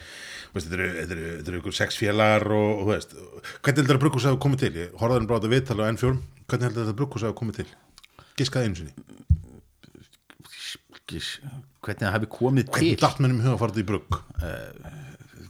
þú 0.52 0.58
veist, 0.58 0.72
þetta 0.72 1.16
eru, 1.18 1.62
ykkur 1.62 1.78
sex 1.78 2.00
félagar 2.02 2.48
og, 2.50 2.70
og 2.82 2.84
þú 2.84 2.92
veist, 2.94 3.16
hvernig 3.62 3.84
heldur 3.84 4.00
að 4.00 4.04
brugghús 4.06 4.28
hafa 4.30 4.42
komið 4.46 4.64
til, 4.66 4.74
ég 4.82 4.96
horfði 5.00 5.20
hann 5.20 5.30
þetta 5.32 5.54
viðtala 5.56 5.88
á 5.88 5.92
N4, 5.94 6.14
hvernig 6.48 6.70
heldur 6.70 6.86
þetta 6.86 7.00
brugghús 7.02 7.28
hafa 7.28 7.40
komið 7.42 7.62
til, 7.62 7.68
giskaði 8.40 8.72
einu 8.72 8.82
sinni, 8.82 8.96
Gís, 11.12 11.30
hvernig 11.84 12.06
það 12.06 12.14
hafi 12.16 12.28
komið 12.32 12.70
hvernig 12.72 12.96
til? 12.96 13.02
datt 13.02 13.18
mennum 13.20 13.42
huga 13.44 13.58
að 13.58 13.62
fara 13.62 13.74
þetta 13.76 13.84
í 13.84 13.90
brugg, 13.90 14.20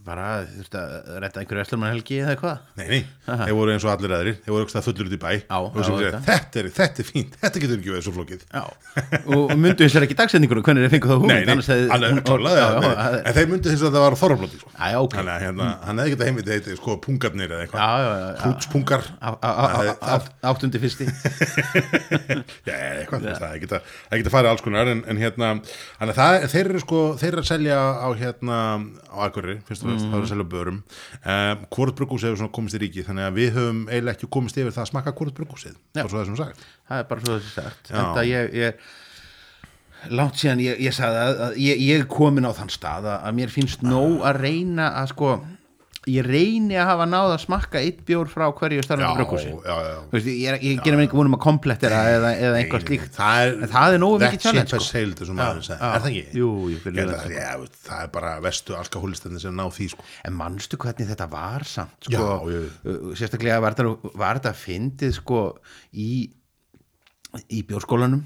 bara 0.05 0.25
þurfti 0.50 0.77
að 0.81 0.91
retta 1.24 1.41
einhverju 1.41 1.62
æslumann 1.65 1.91
helgi 1.93 2.17
eða 2.24 2.31
eitthvað? 2.36 2.58
Nei, 2.79 2.88
nei, 2.91 3.01
þeir 3.27 3.55
voru 3.58 3.74
eins 3.75 3.86
og 3.86 3.91
allir 3.93 4.13
aðrir, 4.17 4.38
þeir 4.46 4.53
voru 4.55 4.65
eitthvað 4.65 4.86
fullur 4.88 5.10
út 5.12 5.15
í 5.15 5.20
bæ, 5.22 5.31
Já, 5.41 5.58
og 5.62 5.77
sem 5.86 5.98
segja, 6.00 6.22
þetta. 6.27 6.62
er, 6.62 6.70
þetta 6.79 7.03
er 7.03 7.08
fínt, 7.12 7.36
þetta 7.43 7.62
getur 7.63 7.77
ekki 7.81 7.93
verið 7.93 8.05
svo 8.08 8.13
flókið, 8.15 8.41
Já, 8.51 8.63
og 9.38 9.53
myndu 9.62 9.86
þessar 9.86 10.05
ekki 10.08 10.17
dagsetningur 10.22 10.62
hvernig 10.65 10.88
þeir 10.88 10.93
fengu 10.96 11.12
þá 11.12 11.15
hugmynd? 11.17 11.31
Nei, 11.31 11.43
nei, 11.46 12.10
hún- 12.12 12.24
klálega, 12.25 12.65
en 13.22 13.38
þeir 13.38 13.51
myndi 13.51 13.67
þess 13.75 13.86
að 13.88 13.96
það 13.98 14.05
var 14.08 14.17
þorrablóti, 14.24 14.62
sko. 14.63 14.74
Þannig 14.81 15.34
að 15.36 15.46
hérna, 15.46 15.70
hann 15.86 16.01
hefði 16.01 16.15
getað 16.15 16.29
heimviti 16.31 16.55
heiti 16.55 16.77
sko 16.79 16.98
pungarnir 17.05 17.51
eða 17.51 17.65
eitthvað. 17.67 17.81
Hrútspungar. 18.41 19.03
Áttundi 20.51 20.81
fyrsti. 20.81 21.05
Já, 22.68 22.75
eitthvað, 23.01 23.27
það 23.37 23.55
geta, 23.64 24.33
farið 24.33 24.50
alls 24.51 24.64
konar 24.66 24.90
en, 24.92 25.03
hérna, 25.22 25.51
þannig 26.00 26.22
að 26.25 26.48
þeir 26.53 26.70
eru 26.72 26.81
sko 26.83 27.01
þeir 27.22 27.31
eru 27.35 27.44
að 27.44 27.50
selja 27.51 27.77
á 28.01 28.07
hérna 28.18 28.57
á 29.11 29.18
Akureyri, 29.27 29.59
fyrst 29.68 29.85
og 29.85 29.91
fremst, 29.92 30.08
það 30.08 30.18
eru 30.18 30.27
að 30.27 30.32
selja 30.32 30.48
börum 30.56 30.80
um, 30.82 31.64
hvort 31.75 32.00
brugghús 32.00 32.25
hefur 32.27 32.42
komist 32.58 32.77
í 32.77 32.82
ríki 32.82 33.06
þannig 33.08 33.27
að 33.27 33.38
við 33.38 33.54
höfum 33.60 33.84
eiginlega 33.92 34.18
ekki 34.18 34.32
komist 34.38 34.60
yfir 34.62 34.75
það 34.75 34.84
að 34.86 34.92
brugghúsið, 35.38 35.77
Já. 35.94 36.04
og 36.04 36.12
svo 36.12 36.20
það 36.20 36.27
sem 36.32 36.42
sagt 36.42 36.68
Það 36.92 37.01
er 37.04 37.08
bara 37.12 37.25
svo 37.25 37.38
þessi 37.38 37.56
sagt 37.56 37.92
Já. 37.92 37.96
Þetta 38.01 38.25
ég, 38.27 38.54
ég 38.62 40.12
langt 40.18 40.40
síðan 40.42 40.62
ég, 40.64 40.80
ég 40.82 40.96
sagði 40.98 41.24
að, 41.24 41.42
að 41.46 41.58
ég, 41.62 41.82
ég 41.86 42.01
er 42.01 42.08
komin 42.10 42.48
á 42.48 42.51
þann 42.58 42.72
stað 42.74 43.10
að, 43.12 43.18
að 43.30 43.36
mér 43.38 43.54
finnst 43.54 43.84
nóg 43.86 44.24
að 44.25 44.40
reyna 44.42 44.88
að 45.01 45.12
sko 45.14 45.34
ég 46.09 46.25
reyni 46.25 46.74
að 46.81 46.87
hafa 46.90 47.05
náð 47.05 47.31
að 47.35 47.42
smakka 47.44 47.81
eitt 47.85 48.00
bjór 48.07 48.29
frá 48.31 48.48
hverju 48.57 48.81
já 49.85 50.00
Veist, 50.09 50.29
ég, 50.31 50.64
ég 50.66 50.79
gerir 50.81 50.98
mér 50.98 51.05
ekki 51.05 51.20
vonum 51.20 51.35
að 51.37 51.42
komplettera 51.44 52.00
eða, 52.16 52.31
eða 52.42 52.57
eitthvað 52.57 52.85
slíkt. 52.87 53.11
það 53.20 53.42
er, 53.44 53.53
það 53.75 53.98
er 53.98 54.01
nógu 54.01 54.18
mikið 54.24 54.42
challenge, 54.42 54.72
sko. 54.72 54.87
er 55.92 56.01
það 56.01 56.09
ekki? 56.09 56.24
Jú, 56.42 56.50
fyrir 56.81 56.98
Ég, 57.03 57.11
lögðu 57.11 57.37
það, 57.37 57.70
það 57.85 58.01
er 58.07 58.11
bara 58.18 58.33
vestu 58.48 58.77
alkohólistandi 58.79 59.44
sem 59.46 59.55
ná 59.61 59.64
því 59.77 59.90
sko. 59.94 60.07
En 60.25 60.37
manstu 60.42 60.81
hvernig 60.81 61.11
þetta 61.14 61.29
var 61.37 61.68
samt 61.70 62.09
sko, 62.09 62.27
Já, 62.50 62.66
sérstaklega 63.22 63.61
var 63.61 63.77
þetta, 63.77 64.14
þetta 64.25 64.57
fyndið 64.66 65.16
sko 65.22 65.44
í, 65.94 66.11
í 67.46 67.61
bjórskólanum 67.70 68.25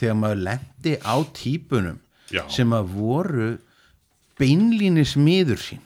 þegar 0.00 0.20
maður 0.24 0.44
lendi 0.48 0.96
á 1.04 1.16
típunum 1.36 2.00
Já. 2.32 2.46
sem 2.48 2.72
að 2.72 2.94
voru 2.96 3.50
beinlínis 4.40 5.18
miður 5.20 5.60
sín 5.60 5.84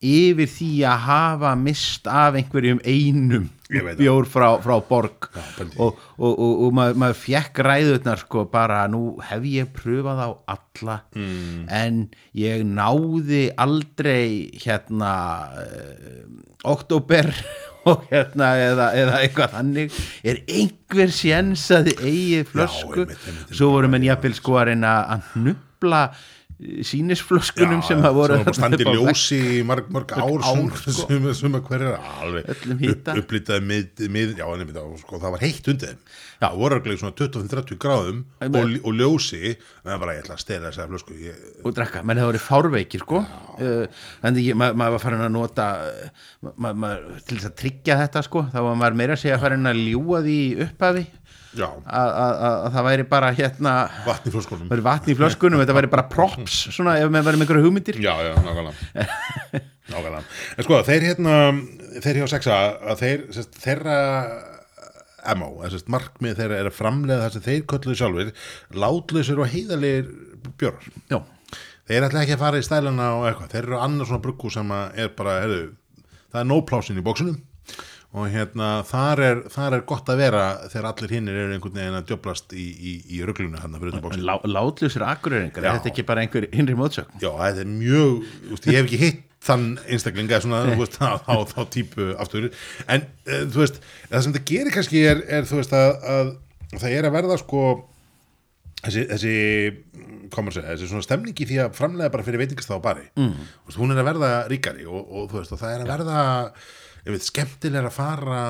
yfir 0.00 0.48
því 0.48 0.74
að 0.88 1.02
hafa 1.04 1.54
mist 1.60 2.06
af 2.08 2.36
einhverjum 2.38 2.80
einum 2.88 3.48
bjór 3.70 4.26
frá, 4.26 4.48
frá 4.64 4.78
borg. 4.88 5.28
Já, 5.30 5.42
og, 5.76 5.98
og, 6.16 6.32
og, 6.32 6.62
og 6.64 6.72
maður, 6.74 6.98
maður 7.02 7.18
fekk 7.20 7.60
ræðurnar 7.66 8.22
sko 8.24 8.44
bara 8.50 8.80
nú 8.90 9.02
hef 9.28 9.44
ég 9.46 9.70
pröfað 9.76 10.22
á 10.24 10.30
alla 10.56 10.96
mm. 11.14 11.68
en 11.68 12.00
ég 12.38 12.64
náði 12.66 13.44
aldrei 13.60 14.50
hérna 14.64 15.12
uh, 15.60 16.24
oktober 16.72 17.30
og 17.90 18.08
hérna 18.10 18.54
eða, 18.60 18.90
eða 19.04 19.22
eitthvað 19.22 19.56
þannig. 19.58 20.02
Er 20.24 20.42
einhver 20.48 21.14
séns 21.14 21.68
að 21.76 21.92
þið 21.92 22.04
eigið 22.08 22.52
flösku? 22.56 23.04
einmitt, 23.04 23.14
einmitt, 23.14 23.30
einmitt. 23.30 23.56
svo 23.60 23.72
voru 23.76 23.92
menn 23.92 24.08
jafnvel 24.08 24.36
sko 24.40 24.60
að 24.60 24.72
reyna 24.72 24.98
að 25.14 25.32
hnubla 25.34 26.04
sínisflöskunum 26.84 27.80
sem 27.86 28.02
að 28.04 28.16
voru 28.16 28.36
sem 28.36 28.46
var 28.46 28.56
standi 28.58 28.84
uppi 28.84 28.86
á 28.86 28.92
vegg. 28.92 28.98
ljósi 29.00 29.38
í 29.40 29.60
marg, 29.66 29.86
marg 29.92 30.10
ár, 30.12 30.42
sem, 30.44 30.66
sko. 30.76 31.06
sem, 31.08 31.28
sem 31.38 31.56
að 31.56 31.68
hverja 31.70 31.92
alveg 32.20 32.50
Öllum 32.54 32.82
hita. 32.82 33.14
upp, 33.14 33.22
upplitaði 33.22 33.64
mið, 33.70 34.02
mið 34.12 34.34
já, 34.36 34.44
nefnir, 34.60 34.74
það, 34.76 34.90
sko, 35.00 35.20
það 35.22 35.34
var 35.36 35.44
heitt 35.44 35.70
undir 35.72 35.94
það 36.40 36.58
voru 36.60 36.78
alveg 36.80 37.00
svona 37.00 37.16
25-30 37.20 37.80
gráðum 37.80 38.20
Ég 38.44 38.58
og, 38.60 38.74
og 38.90 38.98
ljósi 38.98 39.42
en 39.54 39.88
það 39.88 40.02
bara 40.04 40.16
ég 40.16 40.24
ætla 40.24 40.36
að 40.36 40.42
stela 40.44 40.70
þessari 40.70 40.92
flösku 40.94 41.16
ég, 41.20 41.46
og 41.64 41.76
drekka, 41.78 42.04
menn 42.04 42.20
hefur 42.20 42.34
verið 42.34 42.46
fárveikir 42.46 43.04
sko 43.06 43.22
uh, 43.24 44.04
en 44.26 44.36
því 44.36 44.46
ma 44.60 44.70
maður 44.76 44.96
var 44.96 45.04
farin 45.06 45.24
að 45.26 45.34
nota 45.36 45.70
ma 46.44 46.54
ma 46.56 46.74
ma 46.84 46.92
til 47.24 47.38
þess 47.38 47.50
að 47.50 47.56
tryggja 47.62 47.98
þetta 48.04 48.24
sko, 48.26 48.44
þá 48.52 48.60
var 48.68 48.80
maður 48.84 49.00
meira 49.00 49.16
að 49.16 49.24
segja 49.24 49.40
farin 49.40 49.70
að 49.70 49.82
ljúga 49.86 50.22
því 50.28 50.40
upphafi 50.66 51.06
að 51.58 52.12
að- 52.20 52.36
að- 52.46 52.60
að 52.66 52.74
það 52.76 52.84
væri 52.86 53.04
bara 53.10 53.30
hérna 53.34 53.72
vatn 54.06 54.28
í 54.30 54.32
flöskunum. 54.36 54.68
Vatn 54.86 55.10
í 55.10 55.16
flöskunum, 55.18 55.60
þetta 55.64 55.74
væri 55.80 55.90
bara 55.90 56.04
props 56.12 56.60
svona 56.76 56.94
ef 57.00 57.08
væri 57.10 57.24
með 57.24 57.42
einhverju 57.46 57.64
hugmyndir. 57.66 57.98
Já, 58.04 58.14
já, 58.22 58.34
nákvæmlega. 58.38 59.08
Nákvæmlega, 59.90 60.22
en 60.56 60.64
sko, 60.68 60.78
þeir 60.86 61.06
hérna 61.08 61.34
þeir 62.04 62.20
hjá 62.20 62.28
sexa, 62.36 62.58
þeir 63.00 63.24
sest, 63.34 63.56
þeirra 63.64 63.96
MO, 65.36 65.50
sest, 65.72 65.88
markmið 65.92 66.38
þeirra 66.38 66.60
er 66.62 66.68
að 66.70 66.76
framlega 66.78 67.24
það 67.26 67.34
sem 67.34 67.44
þeir 67.48 67.64
kölluðu 67.74 67.98
sjálfur 67.98 68.30
látlausir 68.84 69.42
og 69.42 69.50
heiðalegir 69.52 70.06
bjórar. 70.62 70.86
Já, 71.10 71.18
Þeir 71.90 72.04
ætla 72.06 72.20
ekki 72.22 72.36
að 72.36 72.42
fara 72.44 72.58
í 72.60 72.62
stælana 72.62 73.06
og 73.18 73.24
eitthvað. 73.26 73.48
Þeir 73.50 73.64
eru 73.66 73.78
annars 73.82 74.06
svona 74.12 74.22
bruggu 74.22 74.50
sem 74.54 74.68
er 74.78 75.08
bara, 75.18 75.32
heyrðu, 75.42 75.62
það 76.30 76.38
er 76.44 76.46
nóplásin 76.46 77.00
í 77.00 77.02
bóksunum 77.02 77.40
og 78.10 78.26
hérna, 78.26 78.68
þar 78.86 79.22
er, 79.22 79.40
þar 79.54 79.76
er 79.76 79.82
gott 79.86 80.08
að 80.10 80.20
vera 80.24 80.44
þegar 80.66 80.88
allir 80.88 81.12
hinnir 81.14 81.36
eru 81.44 81.54
einhvern 81.54 81.76
veginn 81.78 81.98
að 82.00 82.08
djöblast 82.08 82.54
í, 82.58 82.64
í, 82.66 82.94
í 83.14 83.20
ruglunu 83.26 83.60
hann 83.62 83.76
fyrir 83.76 83.92
utan 83.92 84.02
bóksunum. 84.02 84.26
Lá, 84.26 84.34
látlusir 84.50 85.04
akkuröringar, 85.06 85.62
er 85.62 85.78
þetta 85.78 85.90
ekki 85.92 86.04
bara 86.08 86.24
einhver 86.24 86.48
hinri 86.50 86.74
mótsögn? 86.78 87.20
Já, 87.22 87.30
þetta 87.30 87.62
er 87.62 87.70
mjög, 87.70 88.24
veist, 88.48 88.66
ég 88.66 88.80
hef 88.80 88.88
ekki 88.88 89.00
hitt 89.04 89.22
þann 89.46 89.68
einstaklinga 89.86 90.42
svona, 90.42 90.64
veist, 90.80 90.98
á, 90.98 91.22
á, 91.22 91.34
á 91.38 91.62
típu 91.70 92.10
aftur, 92.20 92.50
en 92.90 93.06
uh, 93.06 93.44
þú 93.46 93.62
veist, 93.62 93.78
það 94.10 94.26
sem 94.26 94.36
það 94.40 94.50
gerir 94.50 94.74
kannski 94.74 95.06
er, 95.12 95.22
er 95.38 95.46
þú 95.46 95.62
veist, 95.62 95.78
að, 95.78 95.94
að 96.16 96.34
það 96.74 96.98
er 96.98 97.08
að 97.08 97.16
verða 97.20 97.38
sko 97.44 97.64
þessi, 98.82 99.06
þessi 99.14 99.38
komur 100.34 100.54
segja, 100.58 100.74
þessi 100.74 100.90
svona 100.90 101.06
stemning 101.06 101.38
í 101.38 101.46
því 101.46 101.62
að 101.62 101.78
framlega 101.78 102.10
bara 102.10 102.26
fyrir 102.26 102.42
veitingast 102.42 102.74
á 102.74 102.78
bari. 102.82 103.06
Mm. 103.18 103.48
hún 103.78 103.94
er 103.94 104.02
að 104.02 104.10
verða 104.10 104.34
ríkari 104.50 104.86
og, 104.90 105.00
og 105.06 105.30
þú 105.30 105.40
veist, 105.44 105.54
og 105.54 105.62
það 105.62 105.74
er 105.76 105.84
að 105.84 105.92
verða 105.94 106.22
veit, 107.16 107.26
skemmtilega 107.26 107.88
að 107.90 107.96
fara 107.96 108.40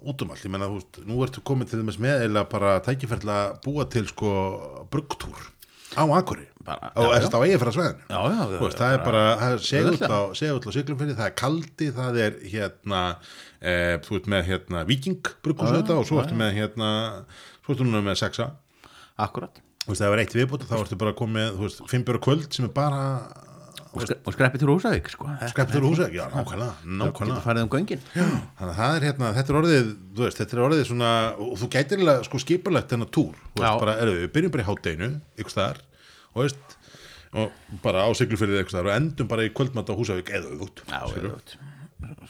út 0.00 0.22
um 0.24 0.30
allt, 0.32 0.44
ég 0.46 0.52
menna, 0.52 0.68
þú 0.70 0.78
veist, 0.78 1.00
nú 1.08 1.18
ertu 1.26 1.42
komið 1.44 1.72
til 1.72 1.80
þess 1.84 2.00
með 2.00 2.22
eða 2.28 2.44
bara 2.48 2.76
tækifærlega 2.86 3.60
búa 3.64 3.84
til 3.92 4.06
sko 4.08 4.30
bruggtúr 4.92 5.42
á 5.98 6.04
Akuri 6.06 6.46
Bara- 6.64 6.92
já, 6.94 7.02
já. 7.20 7.28
á 7.34 7.40
eigifæra 7.40 7.72
sveðinu 7.74 8.02
Já, 8.08 8.20
já, 8.30 8.42
Þú 8.46 8.64
veist, 8.64 8.78
það 8.78 8.92
er 8.94 9.04
bara, 9.04 9.22
auðveldlega. 9.40 10.08
á, 10.12 10.20
á 10.30 10.70
siglumfinni, 10.76 11.16
það 11.18 11.26
er 11.26 11.34
kaldi, 11.40 11.88
það 11.96 12.18
er 12.20 12.36
hérna, 12.52 13.00
e, 13.60 13.72
þú 14.04 14.16
ert 14.20 14.28
með 14.30 14.44
hérna 14.50 14.84
viking 14.86 15.22
brugghús 15.42 15.72
þetta 15.74 15.96
og 15.98 16.06
svo 16.06 16.20
ertu 16.22 16.36
með 16.36 16.54
hérna, 16.60 16.90
svo 17.64 17.74
ertu 17.74 17.84
núna 17.88 18.04
með 18.04 18.20
sexa, 18.22 18.50
akkurat 19.18 19.56
þú 19.84 19.90
veist, 19.92 20.02
það 20.04 20.12
er 20.14 20.22
eitt 20.24 20.36
viðbútt 20.36 20.68
þá 20.68 20.76
ertu 20.80 21.00
bara 21.00 21.16
komið, 21.16 21.56
þú 21.56 21.64
veist, 21.66 21.80
fimmjör 21.90 22.20
kvöld 22.22 22.52
sem 22.54 22.68
er 22.68 22.74
bara 22.76 23.02
og, 23.90 24.02
skre, 24.04 24.16
og 24.22 24.34
skreppið 24.34 24.62
til 24.62 24.70
Húsavík 24.70 25.08
sko. 25.10 25.28
skrepptur 25.50 25.84
húsa, 25.84 26.08
já, 26.14 26.24
nákvæmlega, 26.30 26.74
nákvæmlega. 27.00 27.62
Um 27.62 27.70
þannig 28.58 28.70
að 28.70 28.76
það 28.80 28.96
er 28.96 29.06
hérna, 29.08 29.30
þetta 29.36 29.52
er 29.52 29.58
orðið 29.60 29.88
veist, 30.20 30.40
þetta 30.40 30.56
er 30.56 30.62
orðið 30.66 30.84
svona, 30.90 31.12
og 31.38 31.56
þú 31.60 31.70
gætir 31.74 32.04
sko 32.28 32.42
skipulegt 32.42 32.92
þennan 32.92 33.10
túr, 33.14 33.40
bara, 33.56 33.96
erum 34.02 34.20
við 34.20 34.30
byrjum 34.36 34.54
bara 34.54 34.66
í 34.66 34.68
hátdeinu, 34.68 35.10
ykkur 35.40 35.56
staðar 35.56 35.82
og 36.30 36.44
veist, 36.44 36.76
og 37.34 37.80
bara 37.82 38.06
á 38.06 38.08
siglufyrðið 38.18 38.70
staðar 38.70 38.92
og 38.92 38.96
endum 39.00 39.30
bara 39.30 39.48
í 39.48 39.52
kvöldmatt 39.54 39.90
á 39.90 39.98
Húsavík 39.98 40.30
eða. 40.30 40.54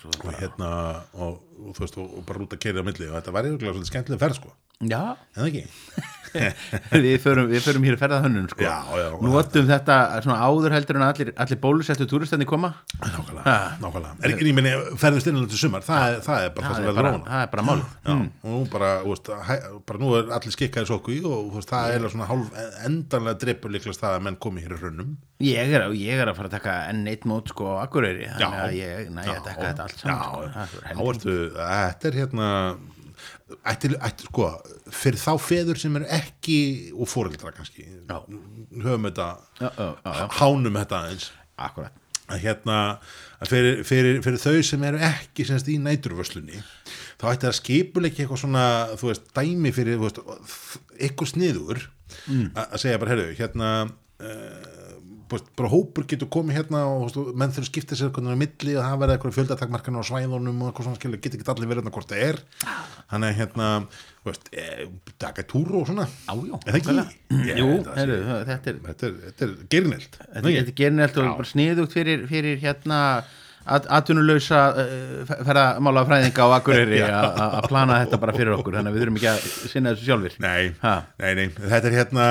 Svo 0.00 0.10
og 0.10 0.34
hérna 0.40 0.70
og, 1.14 1.38
og 1.60 1.76
þú 1.76 1.84
veist, 1.84 2.00
og, 2.00 2.16
og 2.18 2.26
bara 2.26 2.42
út 2.42 2.56
að 2.56 2.64
keira 2.64 2.82
á 2.82 2.88
milli 2.88 3.06
og 3.06 3.14
þetta 3.20 3.36
var 3.36 3.46
eiginlega 3.46 3.74
svolítið 3.76 3.92
skemmtileg 3.92 4.22
ferð, 4.22 4.40
sko 4.40 4.56
já, 4.80 5.02
það 5.36 5.50
ekki, 5.50 5.64
við 7.04 7.16
förum, 7.24 7.48
við 7.50 7.64
förum 7.64 7.84
hér 7.88 7.96
að 7.96 8.02
ferða 8.04 8.18
hönnun 8.24 8.44
sko. 8.52 8.66
Notum 9.24 9.66
þetta 9.66 9.96
svona 10.22 10.36
áður 10.46 10.74
heldur 10.76 10.98
en 11.00 11.04
allir, 11.08 11.30
allir 11.42 11.58
bólusettu 11.62 12.06
túristandi 12.06 12.46
koma. 12.48 12.70
Nákvæmlega, 13.00 13.42
Ha. 13.48 13.56
nákvæmlega. 13.82 14.12
En 14.28 14.36
ég 14.46 14.54
meni, 14.54 14.74
ferðist 15.00 15.26
innan 15.30 15.48
til 15.50 15.58
sumar, 15.58 15.82
það, 15.82 16.04
er, 16.06 16.20
það 16.26 16.44
er 16.46 16.52
bara 16.54 16.68
það, 16.68 16.70
það 16.70 16.78
sem 16.78 16.84
er 16.84 16.92
verður 16.92 17.08
róna 17.08 17.32
það 17.32 17.42
er 17.42 17.50
bara 17.54 17.64
Já, 17.80 18.14
og 18.14 18.54
nú 18.54 18.60
bara, 18.70 18.90
veist, 19.08 19.32
hæ, 19.48 19.56
bara 19.90 20.02
nú 20.04 20.12
er 20.20 20.30
allir 20.38 20.54
skikkaði 20.54 20.90
sokku 20.92 21.16
í 21.16 21.18
og 21.26 21.50
veist, 21.56 21.72
það 21.74 21.96
er 21.96 22.06
svona 22.14 22.30
hálf 22.30 22.54
endanlega 22.86 23.40
dreipur 23.42 23.74
líklegast 23.74 24.04
það 24.04 24.16
að 24.20 24.24
menn 24.28 24.38
komi 24.46 24.62
hér 24.64 24.76
í 24.76 24.80
raunum 24.84 25.10
ég 25.40 25.74
er, 25.74 25.86
ég 25.96 26.20
er 26.20 26.30
að 26.30 26.38
fara 26.38 26.50
að 26.50 26.56
taka 26.58 26.76
enn 26.92 27.02
eitt 27.10 27.26
mót 27.28 27.50
sko 27.50 27.74
á 27.80 27.88
Akureyri. 27.88 28.26
Þannig 28.36 28.60
að 28.60 28.74
ég 28.76 29.10
næ 29.16 29.22
að 29.24 29.44
taka 29.48 29.66
þetta 29.66 29.86
allt 29.88 30.02
saman 30.04 30.26
sko. 31.18 31.36
Það 31.56 31.74
er 31.74 31.94
þetta 31.96 32.10
er 32.10 32.18
hérna 32.20 32.48
ætti, 33.72 33.90
ætti, 33.98 34.28
sko, 34.30 34.48
fyrir 34.94 35.20
þá 35.22 35.32
feður 35.42 35.80
sem 35.82 35.96
eru 36.00 36.08
ekki 36.16 36.58
og 36.94 37.08
fóreldra 37.10 37.52
kannski 37.56 37.86
Já. 38.08 38.18
höfum 38.84 39.08
þetta 39.08 39.28
já, 39.60 39.70
já, 39.78 40.28
hánum 40.40 40.78
þetta 40.80 41.00
aðeins 41.04 41.30
akkurat 41.60 41.96
að 42.30 42.44
hérna 42.44 42.76
að 43.42 43.48
fyrir, 43.50 43.80
fyrir, 43.88 44.20
fyrir 44.22 44.38
þau 44.42 44.60
sem 44.62 44.84
eru 44.86 45.00
ekki 45.02 45.46
semst 45.48 45.70
í 45.72 45.78
næturvöslunni 45.82 46.60
þá 47.20 47.24
ætti 47.32 47.48
að 47.50 47.56
skipuleiki 47.58 48.22
eitthvað 48.22 48.42
svona 48.44 48.66
þú 49.00 49.10
veist, 49.10 49.26
dæmi 49.34 49.72
fyrir 49.74 49.98
veist, 50.02 50.20
eitthvað 51.00 51.34
sniður 51.34 51.86
Mm. 52.26 52.48
að 52.58 52.72
segja 52.82 52.98
bara, 52.98 53.12
herru, 53.12 53.26
hérna 53.38 53.66
uh, 53.86 54.59
bara 55.30 55.70
hópur 55.70 56.06
getur 56.10 56.28
komið 56.32 56.58
hérna 56.58 56.82
og 56.90 57.16
menn 57.38 57.52
þurfa 57.52 57.64
að 57.64 57.68
skipta 57.70 57.98
sér 57.98 58.08
eitthvað 58.08 58.32
á 58.34 58.42
milli 58.42 58.76
og 58.76 58.84
það 58.84 59.02
verða 59.02 59.16
eitthvað 59.16 59.36
fjöldatakmarkana 59.38 60.02
á 60.02 60.08
svæðunum 60.08 60.62
og 60.64 60.70
eitthvað 60.70 60.88
svona 60.88 61.00
skilur, 61.00 61.20
getur 61.22 61.40
ekki 61.40 61.52
allir 61.54 61.70
verið 61.70 61.82
hérna 61.82 61.94
hvort 61.96 62.10
það 62.10 62.24
er. 62.26 62.40
Þannig 63.10 63.30
að 63.30 63.38
hérna 63.40 63.68
veist, 64.26 64.50
e, 64.52 64.88
taka 65.22 65.46
túr 65.50 65.70
og 65.80 65.86
svona. 65.90 66.06
Já, 66.06 66.34
er 66.34 66.78
það 66.78 66.80
ekki? 66.80 67.20
Jú, 67.60 67.68
þetta 67.86 68.00
er 68.04 68.14
er, 68.14 68.24
er 68.40 68.50
Þetta 68.50 69.46
þetta 70.34 70.64
er 70.64 70.74
gerinelt 70.82 71.20
og 71.20 71.30
bara 71.30 71.52
sniðugt 71.52 71.94
fyrir, 71.96 72.26
fyrir 72.30 72.60
hérna 72.64 73.00
at, 73.76 73.86
atvinnulausa 74.00 74.60
uh, 74.74 75.32
ferðamála 75.46 76.04
fræðinga 76.08 76.46
á 76.46 76.48
Akureyri 76.58 77.00
Já. 77.02 77.08
að 77.20 77.56
að 77.60 77.68
plana 77.70 77.98
þetta 78.02 78.20
bara 78.24 78.34
fyrir 78.36 78.54
okkur 78.56 78.78
þannig 78.78 78.92
að 78.92 78.96
við 78.96 79.04
þurfum 79.04 79.20
ekki 79.20 79.30
að 79.30 79.40
sinna 79.72 79.94
þessu 79.94 80.08
sjálfir. 80.08 80.36
Nei, 80.42 80.72
nei, 81.22 81.30
nei, 81.38 81.46
þetta 81.56 81.90
er 81.90 81.96
hérna 81.98 82.26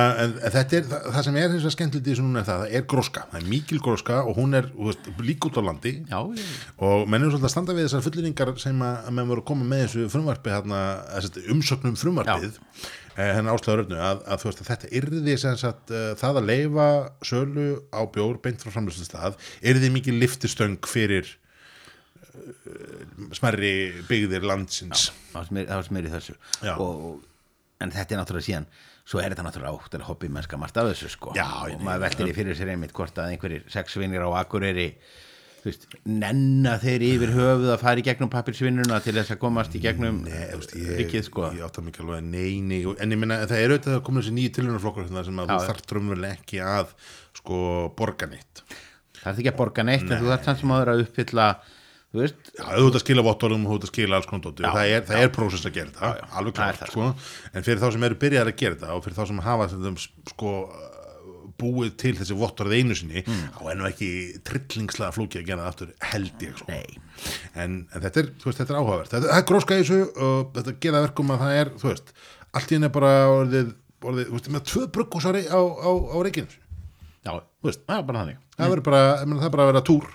þetta 0.45 0.79
er, 0.79 0.87
það, 0.89 1.21
sem 1.27 1.39
er 1.39 1.55
þessu 1.55 2.25
núna 2.25 2.43
er 2.43 2.47
það, 2.49 2.63
það 2.63 2.77
er 2.79 2.87
gróska, 2.93 3.25
það 3.31 3.41
er 3.41 3.49
mikil 3.49 3.81
gróska 3.83 4.21
og 4.25 4.39
hún 4.39 4.57
er, 4.59 4.69
veist, 4.77 5.09
líka 5.23 5.49
út 5.49 5.59
á 5.59 5.63
landi. 5.65 5.95
Já, 6.09 6.19
já, 6.35 6.47
og 6.85 7.09
menn 7.09 7.25
er 7.25 7.33
svolítið 7.33 7.49
að 7.49 7.55
standa 7.55 7.75
við 7.77 7.87
þessar 7.87 8.05
fullinningar 8.07 8.53
sem 8.61 8.85
að, 8.85 8.97
að 9.09 9.17
menn 9.17 9.29
voru 9.33 9.43
að 9.43 9.49
koma 9.51 9.69
með 9.69 9.85
þessu 9.85 10.07
frumvarpi 10.13 10.53
hérna, 10.53 10.81
þessi 11.15 11.45
umsögnum 11.55 11.99
frumvarpið. 11.99 12.59
Eh, 12.59 12.89
hennar 13.19 13.57
áslöður 13.57 13.83
öfnu 13.85 13.99
að, 13.99 14.23
að, 14.25 14.41
þú 14.41 14.49
veist, 14.49 14.63
að 14.63 14.71
þetta 14.71 14.91
yrði 14.99 15.35
sagt 15.41 15.93
uh, 15.93 16.09
það 16.19 16.41
að 16.41 16.49
leifa 16.49 16.89
sölu 17.25 17.67
á 17.91 18.01
bjór 18.15 18.41
beint 18.43 18.63
frá 18.63 18.73
framlýslu 18.75 19.07
stað 19.07 19.39
yrði 19.61 19.93
mikil 19.95 20.17
liftistöng 20.21 20.89
fyrir 20.89 21.29
uh, 22.33 23.31
smerri 23.35 23.73
byggðir 24.09 24.47
landsins. 24.47 25.09
Smyr- 25.33 25.67
það 25.69 25.75
var 25.75 25.89
smyr 25.89 26.09
í 26.09 26.13
þessu. 26.13 26.37
Já. 26.63 26.75
og, 26.77 27.25
en 27.79 27.93
þetta 27.95 28.15
er 28.15 28.21
náttúrulega 28.21 28.47
síðan 28.49 28.69
svo 29.09 29.21
er 29.23 29.33
þetta 29.33 29.45
náttúrulega 29.47 29.79
átt 29.79 29.95
að 29.97 30.05
hobby 30.09 30.29
mennska 30.29 30.59
margt 30.59 30.77
af 30.77 30.91
þessu 30.91 31.09
sko. 31.13 31.33
Já, 31.37 31.47
og 31.65 31.81
maður 31.85 32.03
veltir 32.05 32.29
í 32.29 32.35
fyrir 32.37 32.57
sér 32.57 32.73
einmitt 32.75 32.93
hvort 32.95 33.17
að 33.17 33.33
einhverjir 33.33 33.65
sexvinir 33.71 34.25
á 34.25 34.29
Akureyri 34.43 34.91
veist, 35.63 35.85
nenna 36.07 36.75
þeir 36.81 37.03
yfir 37.09 37.33
höfuð 37.35 37.71
að 37.73 37.81
fara 37.83 38.01
í 38.01 38.05
gegnum 38.07 38.31
pappirsvinnuna 38.33 38.99
til 39.03 39.15
þess 39.17 39.33
að 39.35 39.41
komast 39.41 39.75
í 39.75 39.81
gegnum 39.83 40.21
Nei, 40.25 40.45
ríkið 41.01 41.25
sko. 41.27 41.49
ég 41.55 41.65
átta 41.67 41.83
mikið 41.85 42.05
alveg 42.05 42.27
nei, 42.29 42.59
nei, 42.61 42.83
og- 42.85 42.99
en 43.01 43.11
ég 43.15 43.19
minna 43.21 43.41
það 43.45 43.57
er 43.63 43.73
auðvitað 43.75 43.97
að 43.97 44.05
koma 44.07 44.21
þessi 44.23 44.35
nýju 44.37 44.53
tilhörnarflokkur 44.59 45.07
hérna 45.09 45.25
sem 45.27 45.41
að 45.43 45.51
þú 45.51 45.59
þarf 45.71 45.83
trömmurlega 45.91 46.39
ekki 46.39 46.61
að 46.63 46.93
sko 47.41 47.59
borga 47.99 48.29
nýtt 48.31 48.63
það 49.19 49.33
er 49.33 49.41
ekki 49.43 49.51
að 49.53 49.59
borga 49.59 49.83
neitt 49.83 50.07
en 50.07 50.15
þú 50.23 50.31
þarf 50.31 50.47
samt 50.47 50.63
sem 50.63 50.73
áður 50.77 50.93
að 50.93 51.03
uppfylla 51.07 51.49
þú 52.09 52.23
veist, 52.23 52.37
Já, 52.57 52.63
þú 52.73 52.85
ert 52.89 52.95
að 52.97 53.03
skila 53.03 53.23
vottorum 53.27 53.65
og 53.67 53.69
þú 53.69 53.75
ert 53.77 53.83
að 53.85 53.91
skila 53.91 54.17
alls 54.17 54.25
konar 54.25 54.41
dóti. 54.47 54.63
Og 54.65 54.73
það 54.73 54.93
er, 54.95 55.03
er 55.19 55.29
prósess 55.29 55.67
að 55.69 55.75
gera 55.75 55.91
þetta, 55.93 56.29
alveg 56.39 56.55
klart 56.57 56.79
það, 56.81 56.89
sko. 56.89 57.09
en 57.53 57.65
fyrir 57.67 57.81
þá 57.83 57.91
sem 57.93 58.05
eru 58.07 58.17
byrjað 58.23 58.49
að 58.49 58.55
gera 58.57 58.77
þetta 58.79 58.95
og 58.95 59.03
fyrir 59.05 59.17
þá 59.19 59.27
sem 59.29 59.41
hafa 59.45 59.67
þetta, 59.69 59.91
sko 60.31 60.53
búið 61.59 61.91
til 62.01 62.13
þessi 62.17 62.37
vottorð 62.39 62.75
einu 62.79 62.95
sinni 62.97 63.23
Mm. 63.25 63.43
þá 63.57 63.61
er 63.73 63.77
nú 63.79 63.87
ekki 63.89 64.09
trillingslega 64.47 65.15
flókið 65.15 65.41
að 65.41 65.47
gera 65.51 65.65
það 65.65 65.71
aftur 65.73 65.93
held 66.13 66.45
ég 66.47 66.57
sko. 66.63 66.79
En, 67.55 67.77
en 67.93 68.01
þetta 68.05 68.23
er, 68.23 68.31
veist, 68.45 68.59
þetta 68.61 68.73
er 68.73 68.79
áhugavert. 68.79 69.11
Þetta, 69.13 69.31
er 69.37 69.45
gróska 69.51 69.77
í 69.77 69.83
þessu 69.83 70.01
og 70.29 70.51
þetta 70.55 70.75
gera 70.87 71.03
verkum 71.05 71.33
að 71.35 71.43
það 71.43 71.57
er, 71.61 71.71
þú 71.83 71.91
veist, 71.91 72.13
allt 72.55 72.71
í 72.71 72.77
henni 72.79 72.91
bara 72.95 73.13
orðið, 73.35 73.73
orðið, 74.03 74.29
þú 74.31 74.37
veist, 74.39 74.51
með 74.55 74.67
tvö 74.71 74.85
bruggúsari 74.97 75.43
á, 75.51 75.59
á, 75.59 75.89
á 75.91 76.17
reikinu 76.25 76.47
já, 77.27 77.33
þú 77.35 77.67
veist, 77.69 77.81
það 77.85 77.97
er 77.99 78.05
bara 78.11 78.21
þannig. 78.23 78.37
Það 78.59 78.69
verður 78.73 78.85
bara, 78.89 79.01
það 79.23 79.43
er 79.49 79.53
bara 79.57 79.65
að 79.67 79.73
vera 79.73 79.83
túr. 79.89 80.05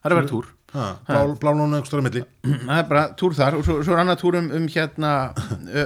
Það 0.00 0.08
er 0.10 0.14
að 0.16 0.20
vera 0.20 0.30
túr. 0.34 0.48
Ha, 0.70 0.84
blá, 1.02 1.20
blánónu 1.42 1.74
einhver 1.80 1.88
stóra 1.90 2.04
milli. 2.06 2.20
Það 2.68 2.76
er 2.76 2.84
bara 2.86 3.00
túr 3.18 3.32
þar 3.34 3.56
og 3.58 3.64
svo, 3.66 3.74
svo 3.82 3.94
er 3.96 4.02
annað 4.04 4.20
túr 4.20 4.36
um, 4.38 4.68
hérna 4.70 5.08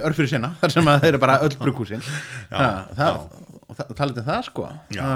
örfyrir 0.05 0.29
sinna, 0.35 0.51
þar 0.61 0.75
sem 0.75 0.91
að 0.93 0.99
þeir 1.07 1.09
eru 1.15 1.21
bara 1.23 1.37
öll 1.47 1.55
brugghúsin. 1.63 2.03
Það, 2.51 2.91
það, 2.99 3.23
og 3.75 3.79
það, 3.81 3.93
talið 3.99 4.21
um 4.23 4.27
það 4.29 4.41
sko. 4.49 4.67
Já, 4.95 5.09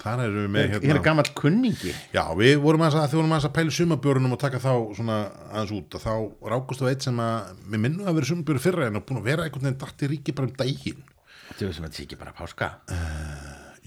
þar 0.00 0.22
erum 0.24 0.40
við 0.40 0.50
með 0.54 0.66
hér 0.66 0.78
er 0.78 0.86
hérna 0.88 1.04
gammal 1.04 1.26
kunningi. 1.36 1.94
Já, 2.14 2.22
við 2.38 2.54
vorum 2.64 2.84
að, 2.86 2.98
þið 3.02 3.20
vorum 3.20 3.36
að 3.36 3.48
pæla 3.58 3.76
sumabjörunum 3.76 4.36
og 4.36 4.40
taka 4.40 4.62
þá 4.62 4.72
svona 4.96 5.18
aðeins 5.50 5.74
út. 5.76 5.96
Og 5.98 6.04
þá 6.06 6.14
rákust 6.54 6.84
á 6.84 6.90
eitt 6.90 7.06
sem 7.08 7.24
að 7.24 7.54
mér 7.66 7.84
minnu 7.86 8.06
að 8.06 8.20
vera 8.20 8.30
sumabjörur 8.30 8.64
fyrra 8.64 8.88
en 8.88 9.00
að 9.00 9.06
búin 9.10 9.20
að 9.20 9.30
vera 9.32 9.46
einhvern 9.46 9.68
veginn 9.68 9.80
dætt 9.84 10.06
í 10.06 10.10
ríki 10.14 10.36
bara 10.36 10.50
um 10.50 10.56
daginn. 10.62 11.04
Þetta 11.50 11.66
er 11.66 11.76
sem 11.76 11.84
að 11.84 11.90
þetta 11.90 12.00
sé 12.00 12.06
ekki 12.06 12.20
bara 12.20 12.36
páska. 12.40 12.72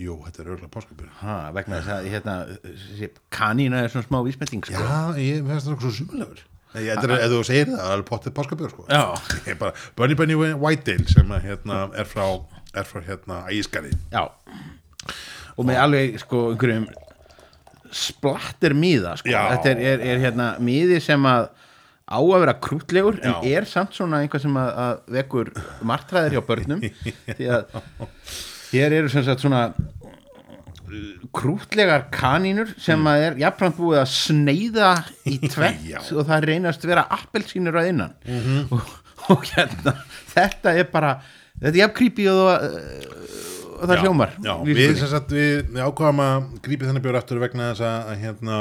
Jú, 0.03 0.15
þetta 0.25 0.41
er 0.41 0.47
örgulega 0.49 0.73
páskabjörn. 0.73 1.13
Vegna 1.53 1.79
þess 1.79 1.93
að 1.93 2.07
hérna, 2.09 2.37
kanína 3.33 3.83
er 3.83 3.93
svona 3.93 4.07
smá 4.07 4.17
vísmending 4.25 4.65
sko. 4.65 4.73
Já, 4.73 5.21
ég 5.21 5.45
finnst 5.45 5.67
það 5.67 5.75
okkur 5.77 5.87
svo 5.89 5.97
sumulegur 5.99 6.49
ef 6.73 7.29
þú 7.29 7.41
segir 7.45 7.69
það, 7.69 7.81
það 7.83 7.93
er 7.93 8.03
pottið 8.07 8.33
páskabjörn 8.37 8.71
sko. 8.73 8.85
Ég 9.45 9.63
Bunny 9.97 10.17
Bunny 10.17 10.37
Whitetail 10.57 11.05
sem 11.09 11.33
að, 11.33 11.45
hérna, 11.45 11.81
er 11.93 12.09
frá, 12.09 12.25
er 12.73 12.87
frá 12.89 13.01
hérna 13.05 13.41
ægiskari 13.51 13.93
já 14.13 14.23
og 15.53 15.67
með 15.67 15.81
alveg 15.83 16.19
sko 16.23 16.47
einhverjum 16.53 16.87
splattir 17.93 18.73
miða 18.73 19.17
sko. 19.19 19.29
Já. 19.29 19.43
þetta 19.53 19.73
er, 19.75 19.81
er, 19.91 20.05
er 20.13 20.23
hérna 20.23 20.47
miði 20.63 20.97
sem 21.03 21.27
að 21.29 21.51
á 22.03 22.19
að 22.19 22.39
vera 22.43 22.55
krútlegur 22.59 23.19
en 23.23 23.35
Já. 23.37 23.59
er 23.59 23.67
samt 23.69 23.93
svona 23.95 24.19
einhvað 24.23 24.43
sem 24.43 24.57
að, 24.59 24.71
að 24.85 25.13
vekur 25.15 25.51
martræðir 25.87 26.35
hjá 26.37 26.41
börnum 26.47 26.81
því 27.37 27.51
að 27.53 27.77
hér 28.73 28.97
eru 28.99 29.11
sem 29.13 29.25
sagt 29.25 29.43
svona 29.45 29.67
krútlegar 31.33 32.07
kanínur 32.13 32.73
sem 32.81 33.07
að 33.09 33.27
er 33.27 33.37
jafnframt 33.41 33.77
búið 33.79 34.01
að 34.03 34.11
sneiða 34.13 34.89
í 35.29 35.37
tvett 35.53 35.85
Já. 35.87 36.01
og 36.01 36.27
það 36.29 36.49
reynast 36.49 36.85
vera 36.89 37.05
appelsínur 37.17 37.79
að 37.81 37.93
innan 37.93 38.17
og, 38.73 38.91
og 39.33 39.47
hérna 39.53 39.95
þetta 40.33 40.75
er 40.81 40.91
bara 40.93 41.15
þetta 41.59 41.73
er 41.73 41.81
jafn 41.81 41.97
creepy 41.99 42.29
og, 42.31 42.41
og, 42.47 43.75
og 43.77 43.85
það 43.91 44.03
hljómar. 44.05 44.33
Já, 44.45 44.53
Við 44.69 45.03
sagt, 45.03 45.35
við, 45.35 45.53
við 45.73 45.83
ákvaðum 45.85 46.23
að 46.25 46.49
grípi 46.65 46.89
þennan 46.89 47.05
bjór 47.05 47.19
aftur 47.19 47.43
vegna 47.43 47.71
þess 47.73 47.85
að, 47.89 48.09
að 48.13 48.25
hérna 48.27 48.59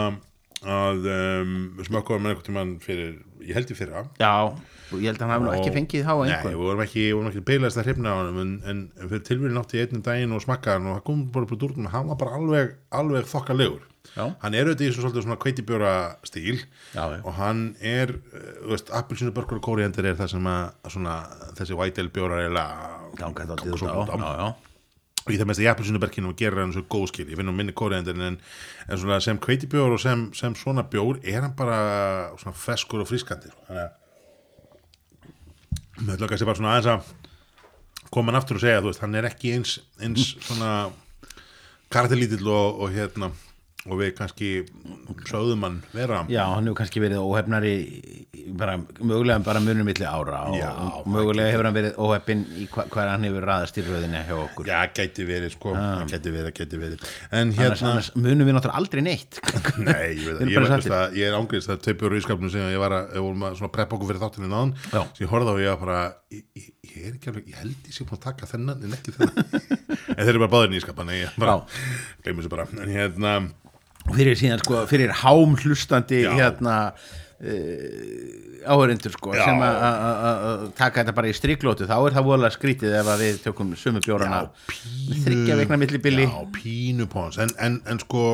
að 0.62 1.08
um, 1.16 1.56
smökkuðum 1.82 2.22
með 2.22 2.34
einhvern 2.34 2.46
tímann 2.46 2.76
fyrir, 2.82 3.16
ég 3.42 3.56
held 3.58 3.72
í 3.72 3.78
fyrra. 3.78 4.04
Já, 4.22 4.34
og 4.92 5.00
ég 5.02 5.12
held 5.12 5.22
að 5.24 5.32
hann 5.32 5.46
nú 5.46 5.52
ekki 5.54 5.72
fengið 5.74 6.04
þá 6.06 6.12
Nei, 6.12 6.26
einhver 6.28 6.52
við 6.52 6.60
vorum 6.62 6.82
ekki, 6.84 7.04
vorum 7.16 7.30
ekki 7.30 7.44
beilast 7.48 7.80
að 7.80 7.88
hrifna 7.88 8.12
á 8.12 8.16
hann 8.20 8.40
en, 8.42 8.52
en 8.68 8.82
fyrir 9.00 9.24
tilvíðin 9.28 9.60
átti 9.62 9.80
ég 9.80 9.88
einnum 9.88 10.04
daginn 10.06 10.36
og 10.36 10.44
smakka 10.44 10.76
hann 10.76 10.88
og 10.90 10.98
það 10.98 11.04
kom 11.08 11.22
bara 11.34 11.48
upp 11.48 11.54
úr 11.56 11.60
dúrnum 11.62 11.88
hann 11.92 12.10
var 12.10 12.20
bara 12.20 12.38
alveg, 12.38 12.74
alveg 13.00 13.28
þokkalegur 13.32 13.86
Já. 14.12 14.26
hann 14.42 14.56
er 14.56 14.68
auðvitað 14.68 14.86
í 14.86 14.90
svona, 14.92 15.06
svolítið 15.08 15.24
svona 15.26 15.38
kveitibjóra 15.40 15.92
stíl 16.28 16.58
Já, 16.92 17.04
og 17.22 17.32
hann 17.38 17.62
er 17.80 18.12
eh, 18.12 18.50
þú 18.64 18.74
veist, 18.74 18.92
appelsinu 18.92 19.32
börkur 19.36 19.60
og 19.60 19.64
kóriendur 19.64 20.10
er 20.10 20.18
það 20.18 20.34
sem 20.34 20.50
að 20.52 20.92
svona, 20.96 21.14
þessi 21.60 21.78
white 21.78 22.04
ale 22.04 22.12
bjórar 22.12 22.44
er 22.44 22.52
já, 24.42 24.52
og 25.22 25.30
í 25.30 25.38
það 25.38 25.48
mest 25.52 25.62
í 25.62 25.68
appelsinuberkinu 25.70 26.32
og 26.32 26.38
gerir 26.38 26.58
hann 26.64 26.72
svo 26.74 26.82
góð 26.90 27.04
skil. 27.12 27.28
Ég 27.30 27.38
finn 27.38 27.46
nú 27.46 27.54
minni 27.54 27.74
kóriðendur 27.78 28.18
en, 28.18 28.38
en 28.88 28.98
svona 28.98 29.20
sem 29.22 29.38
kveitibjór 29.42 29.94
og 29.94 30.00
sem, 30.02 30.24
sem 30.34 30.56
svona 30.58 30.82
bjór 30.90 31.20
er 31.22 31.44
hann 31.44 31.54
bara 31.58 31.78
svona 32.40 32.56
feskur 32.58 33.04
og 33.04 33.10
frískandi 33.10 33.52
þannig 33.68 33.84
að 33.84 33.90
með 36.02 36.24
lögast 36.24 36.42
ég 36.42 36.48
bara 36.48 36.58
svona 36.58 36.74
aðeins 36.74 36.90
að 36.90 38.10
koma 38.12 38.32
hann 38.32 38.40
aftur 38.40 38.58
og 38.58 38.64
segja 38.64 38.82
þú 38.82 38.90
veist, 38.90 39.02
hann 39.04 39.16
er 39.18 39.28
ekki 39.28 39.54
eins, 39.54 39.76
eins 40.02 40.32
svona 40.42 40.72
karakterlítill 41.92 42.48
og, 42.50 42.82
og 42.82 42.94
hérna 42.96 43.30
og 43.90 43.98
við 43.98 44.12
kannski 44.14 44.48
sögðum 45.26 45.64
hann 45.66 45.78
vera 45.90 46.20
Já, 46.30 46.44
hann 46.52 46.68
hefur 46.68 46.78
kannski 46.78 47.00
verið 47.02 47.22
óhefnari 47.24 47.72
bara, 48.58 48.76
mögulega 48.78 49.42
bara 49.42 49.60
munum 49.62 49.86
milli 49.88 50.06
ára 50.06 50.42
og, 50.50 50.56
Já, 50.56 50.70
mögulega 51.10 51.50
hefur 51.50 51.66
hann 51.68 51.76
verið 51.76 51.98
óhefn 51.98 52.44
í 52.62 52.66
hva, 52.70 52.84
hvað 52.92 53.10
hann 53.10 53.26
hefur 53.26 53.46
raðast 53.48 53.78
í 53.80 53.84
röðinni 53.86 54.20
hjá 54.28 54.34
okkur. 54.38 54.70
Já, 54.70 54.78
gæti 54.94 55.26
verið 55.26 55.50
sko, 55.56 55.74
gæti 56.10 56.30
verið, 56.34 56.52
gæti 56.58 56.76
verið. 56.80 56.98
En 57.30 57.38
annars, 57.50 57.58
hérna, 57.58 57.90
annars 57.90 58.10
munum 58.14 58.46
við 58.46 58.54
náttúrulega 58.56 58.80
aldrei 58.82 59.02
neitt. 59.06 59.40
Nei, 59.88 60.08
ég 60.14 60.24
veit 60.38 60.86
það, 60.86 61.18
ég, 61.18 61.24
er 61.26 61.38
ángriðist 61.38 61.72
það 61.72 61.82
tveipur 61.88 62.16
í 62.16 62.22
skapnum 62.26 62.52
sem 62.54 62.70
ég 62.72 62.80
var 62.82 62.92
að, 63.00 63.06
að 63.50 63.72
preppa 63.74 63.98
okkur 63.98 64.08
fyrir 64.12 64.22
þáttinu 64.22 64.48
náðan, 64.52 64.72
sem 64.92 65.24
ég 65.24 65.32
horfði 65.32 65.50
á 65.50 65.54
og 65.56 65.62
ég 65.62 65.70
var 65.72 65.80
bara, 65.82 66.00
ég, 66.34 66.44
ég, 66.58 66.70
ég 66.92 67.00
er 67.08 67.12
ekki 67.16 67.32
alveg, 67.32 67.50
ég 67.50 67.56
held 67.64 67.90
ég 67.90 67.96
sé 67.96 68.06
búin 68.06 68.20
að 68.20 68.26
taka 68.28 68.50
þennan 68.52 68.86
en 68.86 68.96
ekki 68.98 69.10
þennan. 69.18 69.42
En 70.12 70.26
þeir 70.26 70.34
eru 70.34 70.42
bara 70.42 70.52
báðir 70.52 70.72
nýskap, 70.74 70.98
fyrir 74.10 74.38
síðan 74.38 74.62
sko, 74.64 74.84
fyrir 74.90 75.12
hám 75.22 75.56
hlustandi 75.62 76.22
Já. 76.24 76.32
hérna 76.38 76.76
uh, 76.92 78.70
áhörindur 78.72 79.14
sko 79.16 79.34
Já. 79.34 79.44
sem 79.46 79.60
að- 79.66 80.72
taka 80.78 81.02
þetta 81.02 81.14
bara 81.16 81.30
í 81.30 81.36
striklótu 81.36 81.86
þá 81.90 81.96
er 81.98 82.16
það 82.16 82.26
voðalega 82.28 82.56
skrítið 82.56 82.96
ef 83.00 83.12
að 83.12 83.22
við 83.26 83.38
tökum 83.46 83.72
sömu 83.78 84.02
bjórana 84.04 84.42
þryggja 85.24 85.58
veikna 85.62 85.78
millibili 85.82 86.26
Já, 86.28 86.40
pínu 86.56 87.06
pons 87.10 87.38
en, 87.42 87.50
en, 87.58 87.80
en 87.86 88.02
sko 88.02 88.24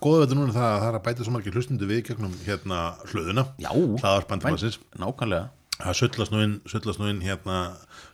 góða 0.00 0.24
veitur 0.24 0.38
núna 0.40 0.54
það 0.54 0.68
að 0.70 0.78
það 0.80 0.88
er 0.88 0.96
að 0.98 1.04
bæta 1.08 1.24
svo 1.26 1.34
margir 1.34 1.56
hlustundu 1.58 1.88
við 1.88 2.02
gegnum 2.08 2.32
hérna 2.46 2.78
hlöðuna 3.10 3.46
Já. 3.60 3.70
hlaðarspandamassins 3.72 4.78
nákvæmlega 5.00 5.50
það 5.74 5.98
sullast 5.98 6.32
nú 7.00 7.08
inn, 7.10 7.20
hérna 7.24 7.56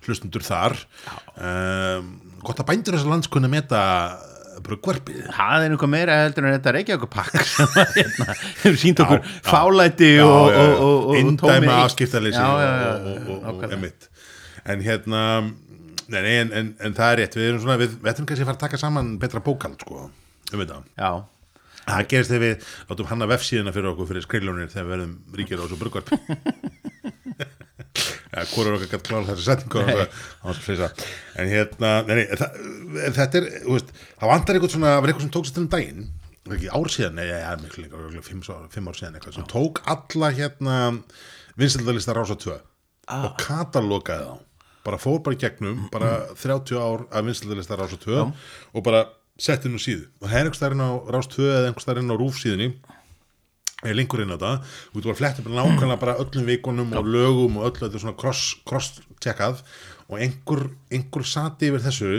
hlustundur 0.07 0.43
þar 0.47 0.79
um, 1.37 2.15
gott 2.43 2.63
að 2.63 2.71
bændur 2.73 2.97
þessar 2.97 3.13
lands 3.13 3.29
kunna 3.31 3.51
meta 3.53 3.83
brugvarpið 4.71 5.25
það 5.37 5.67
er 5.67 5.75
einhver 5.75 5.91
meira 5.93 6.19
heldur 6.25 6.49
en 6.49 6.57
þetta 6.57 6.75
Reykjavík 6.77 7.09
pakk 7.13 7.41
sem 7.53 7.75
hérna, 7.97 8.37
hefur 8.63 8.79
sínt 8.81 9.03
okkur 9.05 9.23
já. 9.23 9.33
fálæti 9.47 10.13
og, 10.25 10.31
og, 10.31 10.55
og, 10.55 10.85
og, 10.85 11.11
og 11.11 11.19
indæma 11.21 11.81
afskiptaleysi 11.85 12.39
já, 12.41 12.51
já, 12.65 12.71
og, 13.37 13.67
já, 13.67 13.75
emitt 13.77 14.09
en 14.71 14.87
hérna 14.87 15.25
nei, 16.11 16.23
nei, 16.23 16.39
en, 16.45 16.55
en, 16.61 16.71
en 16.87 16.97
það 16.97 17.13
er 17.13 17.21
rétt, 17.23 17.37
við 17.39 17.51
erum 17.51 17.61
svona 17.65 17.79
við, 17.81 17.99
ætlum 18.03 18.31
kannski 18.31 18.45
að 18.45 18.51
fara 18.51 18.59
að 18.59 18.65
taka 18.65 18.81
saman 18.81 19.13
betra 19.23 19.43
bókald 19.45 19.85
sko, 19.85 20.09
um 20.51 20.63
þetta. 20.65 20.81
Já, 20.99 21.13
Það 21.91 22.09
gerist 22.11 22.31
þegar 22.31 22.43
við 22.45 22.67
látum 22.91 23.09
hanna 23.09 23.27
vefsíðuna 23.31 23.73
fyrir 23.75 23.91
okkur 23.91 24.09
fyrir 24.11 24.25
skrillunir 24.27 24.69
þegar 24.71 24.85
við 24.85 24.93
verðum 24.95 25.15
ríkir 25.39 25.59
á 25.59 25.65
þessu 25.65 25.79
brugvarp 25.81 26.13
ja, 28.31 28.47
Hvor 28.53 28.67
er 28.67 28.79
okkar 28.79 28.93
gætt 28.95 29.11
klála 29.11 29.37
setningu? 29.37 29.85
Þessu 30.47 30.65
freysa 30.65 30.91
En 31.41 31.51
hérna, 31.51 31.93
nei, 32.09 32.25
það, 32.31 32.59
þetta 33.19 33.43
er, 33.43 33.51
veist, 33.67 33.93
það 34.21 34.33
vantar 34.35 34.59
eitthvað 34.59 34.75
svona, 34.77 34.95
það 34.95 35.05
var 35.05 35.13
eitthvað 35.13 35.27
sem 35.27 35.35
tók 35.37 35.49
sér 35.49 35.59
til 35.59 35.65
um 35.65 35.71
daginn 35.75 36.09
ekki 36.51 36.71
ár 36.73 36.89
síðan, 36.91 37.19
nei, 37.19 37.27
ja, 37.29 37.51
miklu 37.61 37.85
líka, 37.85 38.23
fimm, 38.27 38.41
fimm 38.73 38.89
ár 38.91 38.97
síðan 38.99 39.19
eitthvað, 39.19 39.37
sem 39.37 39.49
tók 39.51 39.83
alla 39.93 40.31
hérna 40.35 40.77
vinsildalista 41.61 42.15
rása 42.17 42.37
2 42.41 42.57
og 43.11 43.33
katalogaði 43.41 44.29
þá. 44.29 44.47
Bara 44.87 44.99
fór 45.01 45.21
bara 45.25 45.37
gegnum, 45.37 45.89
bara 45.93 46.11
30 46.41 46.79
ár 46.81 47.05
af 47.13 47.27
vinsildalista 47.27 47.77
rása 47.79 47.99
2 48.01 48.21
og 48.25 48.85
bara 48.87 49.05
setti 49.41 49.71
nú 49.73 49.81
síðu. 49.81 50.09
Og 50.21 50.29
það 50.29 50.39
er 50.39 50.47
einhvers 50.49 50.61
stærinn 50.61 50.85
á 50.85 50.91
rás 51.13 51.29
2 51.33 51.45
eða 51.49 51.69
einhvers 51.69 51.87
stærinn 51.87 52.13
á 52.13 52.17
rúf 52.17 52.41
síðunni 52.41 52.71
er 53.83 53.97
linkur 53.97 54.23
inn 54.25 54.35
á 54.35 54.39
það. 54.41 54.69
Og 54.91 54.99
þú 54.99 55.07
var 55.09 55.15
að 55.15 55.21
fletta 55.23 55.47
bara 55.47 55.65
nákvæmlega 55.65 56.03
bara 56.05 56.19
öllum 56.23 56.51
vikunum 56.51 56.95
og 57.01 57.09
lögum 57.09 57.59
og 57.61 57.71
öllu 57.71 57.87
þetta 57.87 58.03
svona 58.05 58.19
cross, 58.21 58.55
cross 58.69 59.01
checkað 59.23 59.65
og 60.11 60.21
einhver, 60.21 60.67
einhver 60.93 61.27
sati 61.27 61.71
yfir 61.71 61.85
þessu 61.87 62.15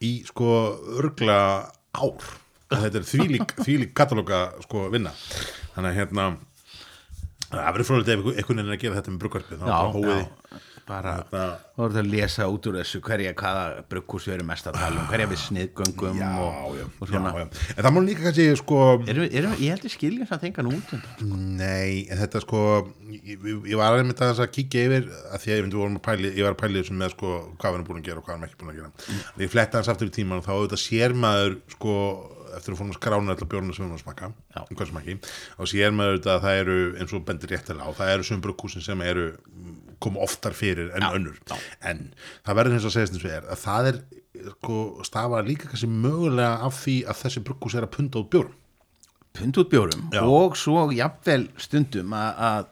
í 0.00 0.12
sko 0.28 0.52
örgla 1.00 1.40
ár. 1.94 2.30
Og 2.70 2.84
þetta 2.84 3.00
er 3.02 3.08
þvílík, 3.08 3.56
þvílík 3.66 3.96
katalóga 3.98 4.46
sko 4.66 4.88
vinna. 4.92 5.12
Þannig 5.74 5.90
að 5.90 5.98
hérna 6.00 6.30
það 7.50 7.70
verður 7.74 7.88
fróðilegt 7.88 8.12
ef 8.14 8.26
einhvern 8.30 8.60
veginn 8.60 8.74
að 8.74 8.82
gera 8.84 8.98
þetta 9.00 9.14
með 9.14 9.22
brugvarpið 9.24 9.62
þá 9.62 9.70
já, 9.70 9.78
bara 10.90 11.10
hóið 11.10 11.18
já 11.18 11.30
bara, 11.30 11.46
Hérna. 11.50 11.58
þá 11.76 11.80
er 11.80 11.92
þetta 11.94 12.02
að 12.02 12.10
lesa 12.12 12.46
út 12.50 12.66
úr 12.68 12.76
þessu 12.80 13.00
hverja, 13.04 13.32
hvaða 13.38 13.64
brugghús 13.90 14.26
við 14.28 14.34
erum 14.36 14.48
mest 14.50 14.68
að 14.68 14.78
tala 14.80 15.00
um 15.00 15.08
hverja 15.10 15.28
við 15.30 15.40
sniðgöngum 15.44 16.18
já, 16.20 16.30
og, 16.44 16.76
já, 16.78 16.84
og 16.98 17.10
svona 17.10 17.32
já, 17.36 17.44
en 17.76 17.86
það 17.86 17.94
má 17.96 18.00
líka 18.06 18.24
kannski 18.26 18.46
sko 18.60 18.80
Erum, 19.10 19.28
erum, 19.40 19.54
ég 19.60 19.74
held 19.74 19.86
að 19.86 19.94
skilja 19.94 20.28
það 20.30 20.42
þengan 20.44 20.70
út 20.70 20.94
undan. 20.96 21.36
Nei, 21.60 22.06
en 22.10 22.20
þetta 22.20 22.42
sko 22.44 22.64
ég, 23.10 23.46
ég- 23.70 23.78
var 23.80 23.96
aðeins 23.96 24.24
að 24.26 24.42
að 24.44 24.52
kíkja 24.56 24.86
yfir 24.88 25.08
að 25.30 25.44
því 25.44 25.54
að 25.54 25.60
ég, 25.60 25.70
að 25.70 26.02
pæli, 26.08 26.34
ég 26.36 26.48
var 26.48 26.56
að 26.56 26.60
pæli 26.64 26.82
þessum 26.82 27.00
með 27.00 27.14
sko, 27.16 27.36
hvað 27.60 27.70
við 27.70 27.78
erum 27.80 27.88
búin 27.88 28.02
að 28.02 28.10
gera 28.10 28.20
og 28.20 28.26
hvað 28.26 28.34
við 28.34 28.40
erum 28.40 28.50
ekki 28.50 28.60
búin 28.60 28.74
að 28.74 28.80
gera 28.80 28.90
mm. 28.90 29.22
ég 29.44 29.54
fletta 29.54 29.80
hans 29.80 29.90
aftur 29.92 30.10
í 30.10 30.14
tíman 30.14 30.40
og 30.40 30.46
þá 30.46 30.52
auðvitað 30.56 30.84
sér 30.84 31.16
maður 31.16 31.56
sko, 31.76 31.94
eftir 32.50 32.74
að 32.74 32.80
fórum 32.80 32.92
að 32.92 32.98
skrána 32.98 33.34
allar 33.36 33.50
bjórna 33.50 33.74
sem 33.76 33.84
við 33.84 33.88
erum 33.88 33.98
að 33.98 34.04
smakka 34.04 34.30
Já. 34.30 34.60
um 34.64 34.76
hvað 34.76 34.90
sem 34.90 35.00
ekki, 35.00 35.16
og 35.56 35.70
sér 35.70 35.94
maður 35.94 36.16
auðvitað 36.16 36.34
að 36.34 36.44
það 36.46 36.60
eru 36.64 36.78
eins 36.98 37.14
og 37.14 37.24
bendir 37.28 37.52
réttilega 37.54 37.86
á, 37.86 37.98
það 38.00 38.12
eru 38.16 38.26
sem 38.26 38.42
brukkúsin 38.42 38.84
sem 38.84 39.04
eru 39.06 39.28
koma 40.00 40.22
oftar 40.24 40.54
fyrir 40.56 40.90
en 40.96 41.04
önnur 41.10 41.36
en 41.84 42.06
það 42.46 42.56
verður 42.60 42.76
eins 42.78 42.86
og 42.88 42.90
að 42.90 42.96
segja 42.96 43.10
eins 43.10 43.20
og 43.24 43.30
er 43.36 43.46
að 43.54 43.62
það 43.66 43.90
er 43.92 44.00
sko, 44.54 44.76
stafa 45.04 45.42
líka 45.44 45.68
kannski 45.70 45.88
mögulega 45.92 46.58
af 46.66 46.78
því 46.84 46.96
að 47.10 47.22
þessi 47.24 47.42
brukkús 47.48 47.76
er 47.76 47.86
að 47.86 47.94
punda 47.98 48.22
út 48.22 48.30
bjórum 48.32 48.56
pund 49.36 49.58
út 49.62 49.70
bjórum 49.70 50.08
Já. 50.14 50.22
og 50.26 50.56
svo 50.58 50.88
jafnvel 50.96 51.44
stundum 51.60 52.14
að, 52.16 52.64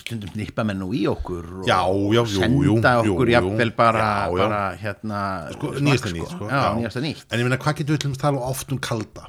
stundum 0.00 0.32
nýppa 0.38 0.64
menn 0.64 0.80
nú 0.80 0.88
í 0.96 1.02
okkur 1.10 1.50
og 1.60 1.66
Já, 1.68 1.80
já, 1.84 2.22
jú, 2.22 2.38
senda 2.38 2.94
okkur 3.02 3.26
jú, 3.26 3.26
jú. 3.26 3.34
jafnvel 3.34 3.74
bara, 3.76 4.06
Já, 4.06 4.30
já. 4.32 4.46
bara 4.46 4.62
hérna 4.80 5.20
sko, 5.58 5.74
nýjasta 5.76 6.14
nýtt 6.14 6.32
sko. 6.32 6.48
já, 6.48 6.62
nýjasta 6.78 7.02
nýtt 7.04 7.26
en 7.28 7.42
ég 7.42 7.48
meina 7.50 7.58
hvað 7.60 7.82
getur 7.82 7.98
við 7.98 8.04
til 8.06 8.12
að 8.14 8.22
tala 8.24 8.46
oft 8.48 8.72
um 8.72 8.80
kalda 8.80 9.26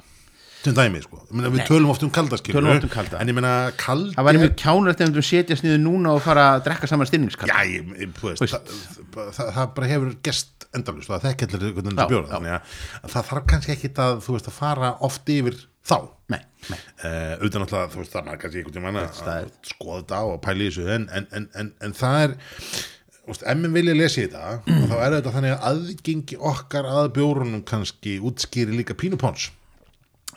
til 0.64 0.74
dæmi 0.76 1.00
sko. 1.04 1.20
Ég 1.28 1.34
meina, 1.36 1.50
við 1.52 1.60
Nei. 1.62 1.66
tölum 1.68 1.90
oft 1.92 2.04
um 2.06 2.10
kalda 2.14 2.38
skilur 2.40 2.58
Tölum 2.60 2.72
oft 2.74 2.86
um 2.88 2.92
kalda. 2.92 3.20
en 3.20 3.30
ég 3.30 3.36
meina 3.36 3.52
kaldi 3.80 4.14
það 4.16 4.28
væri 4.28 4.40
mjög 4.42 4.54
kjánulegt 4.62 5.04
ef 5.04 5.12
við 5.18 5.26
setjast 5.28 5.66
niður 5.66 5.82
núna 5.84 6.14
og 6.16 6.22
fara 6.24 6.46
að 6.54 6.64
drekka 6.68 6.90
saman 6.90 7.10
stinningskall 7.10 7.50
já, 7.52 7.58
ég, 7.68 7.92
ég, 8.00 8.14
þú 8.18 8.32
veist, 8.32 8.56
það, 8.56 9.30
það, 9.36 9.52
það, 9.58 9.68
bara 9.76 9.90
hefur 9.92 10.16
gest 10.24 10.68
endalust 10.74 11.10
og 11.10 11.16
það 11.18 11.26
þekki 11.28 11.48
allir 11.50 11.74
hvernig 11.76 11.92
Já, 11.92 11.96
þetta 11.98 12.08
bjóra 12.14 12.32
þannig 12.32 12.56
að, 12.56 12.74
að 13.02 13.14
það 13.14 13.28
þarf 13.30 13.46
kannski 13.52 13.74
ekki 13.76 13.92
að 14.06 14.16
þú 14.26 14.36
veist 14.38 14.50
að 14.50 14.56
fara 14.58 14.92
oft 15.08 15.34
yfir 15.36 15.60
þá. 15.84 15.98
Nei, 16.32 16.40
nei, 16.72 16.78
Uh, 17.04 17.34
utan 17.44 17.60
náttúrulega, 17.60 17.90
þú 17.92 17.98
veist, 18.00 18.12
það 18.14 18.22
maður 18.24 18.38
kannski 18.40 18.60
einhvern 18.62 18.74
tímann 18.78 18.96
að 18.96 19.18
að 19.28 19.48
skoða 19.68 19.96
þetta 19.98 20.20
og 20.30 20.38
pæla 20.46 20.64
í 20.64 20.68
þessu 20.70 20.86
en, 20.94 21.02
en, 21.18 21.26
en, 21.36 21.46
en, 21.60 21.68
en 21.84 21.92
það 21.98 22.22
er 22.22 22.32
þú 23.18 23.28
veist, 23.34 23.44
ef 23.52 23.58
minn 23.60 23.74
vilja 23.76 23.96
lesa 23.98 24.22
í 24.22 24.24
þetta 24.24 24.78
þá 24.88 24.94
er 25.04 25.16
þetta 25.18 25.32
þannig 25.34 25.52
að 25.52 25.66
aðgengi 25.70 26.38
okkar 26.52 26.88
að 26.88 27.10
bjórunum 27.18 27.64
kannski 27.68 28.14
útskýri 28.24 28.78
líka 28.78 28.96
pínupons 28.96 29.50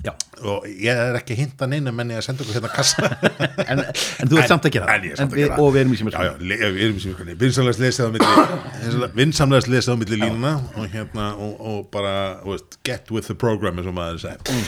já. 0.06 0.14
Og 0.46 0.66
ég 0.70 0.94
er 0.94 1.18
ekki 1.18 1.34
að 1.36 1.40
hinta 1.42 1.68
neina 1.70 1.92
menni 1.96 2.18
að 2.18 2.26
senda 2.28 2.44
okkur 2.46 2.58
hérna 2.60 2.72
kassa 2.74 3.10
en, 3.72 3.82
en 3.82 4.30
þú 4.32 4.42
ert 4.42 4.52
samt 4.52 4.68
að 4.70 4.76
gera 4.78 4.98
en 4.98 5.08
ég 5.08 5.16
er 5.16 5.22
samt 5.22 5.34
að 5.34 5.40
við, 5.40 5.46
gera 5.48 5.56
það. 5.56 5.64
og 5.64 5.74
við 5.74 5.82
erum 5.84 5.94
í 5.94 7.06
sem 7.06 7.40
vinsamlegast 7.46 7.82
lesið 7.86 8.06
á 8.06 8.10
milli 8.18 9.10
vinsamlegast 9.22 9.72
lesið 9.74 9.94
á 9.94 9.98
milli 10.04 10.22
línuna 10.22 10.54
og 10.78 10.92
hérna 10.94 11.32
og, 11.36 11.56
og 11.72 11.80
bara, 11.94 12.14
veist, 12.46 12.78
get 12.88 13.10
with 13.14 13.28
the 13.32 13.38
program 13.38 13.82
eins 13.82 13.90
og 13.90 13.98
maður 13.98 14.24
segi 14.28 14.62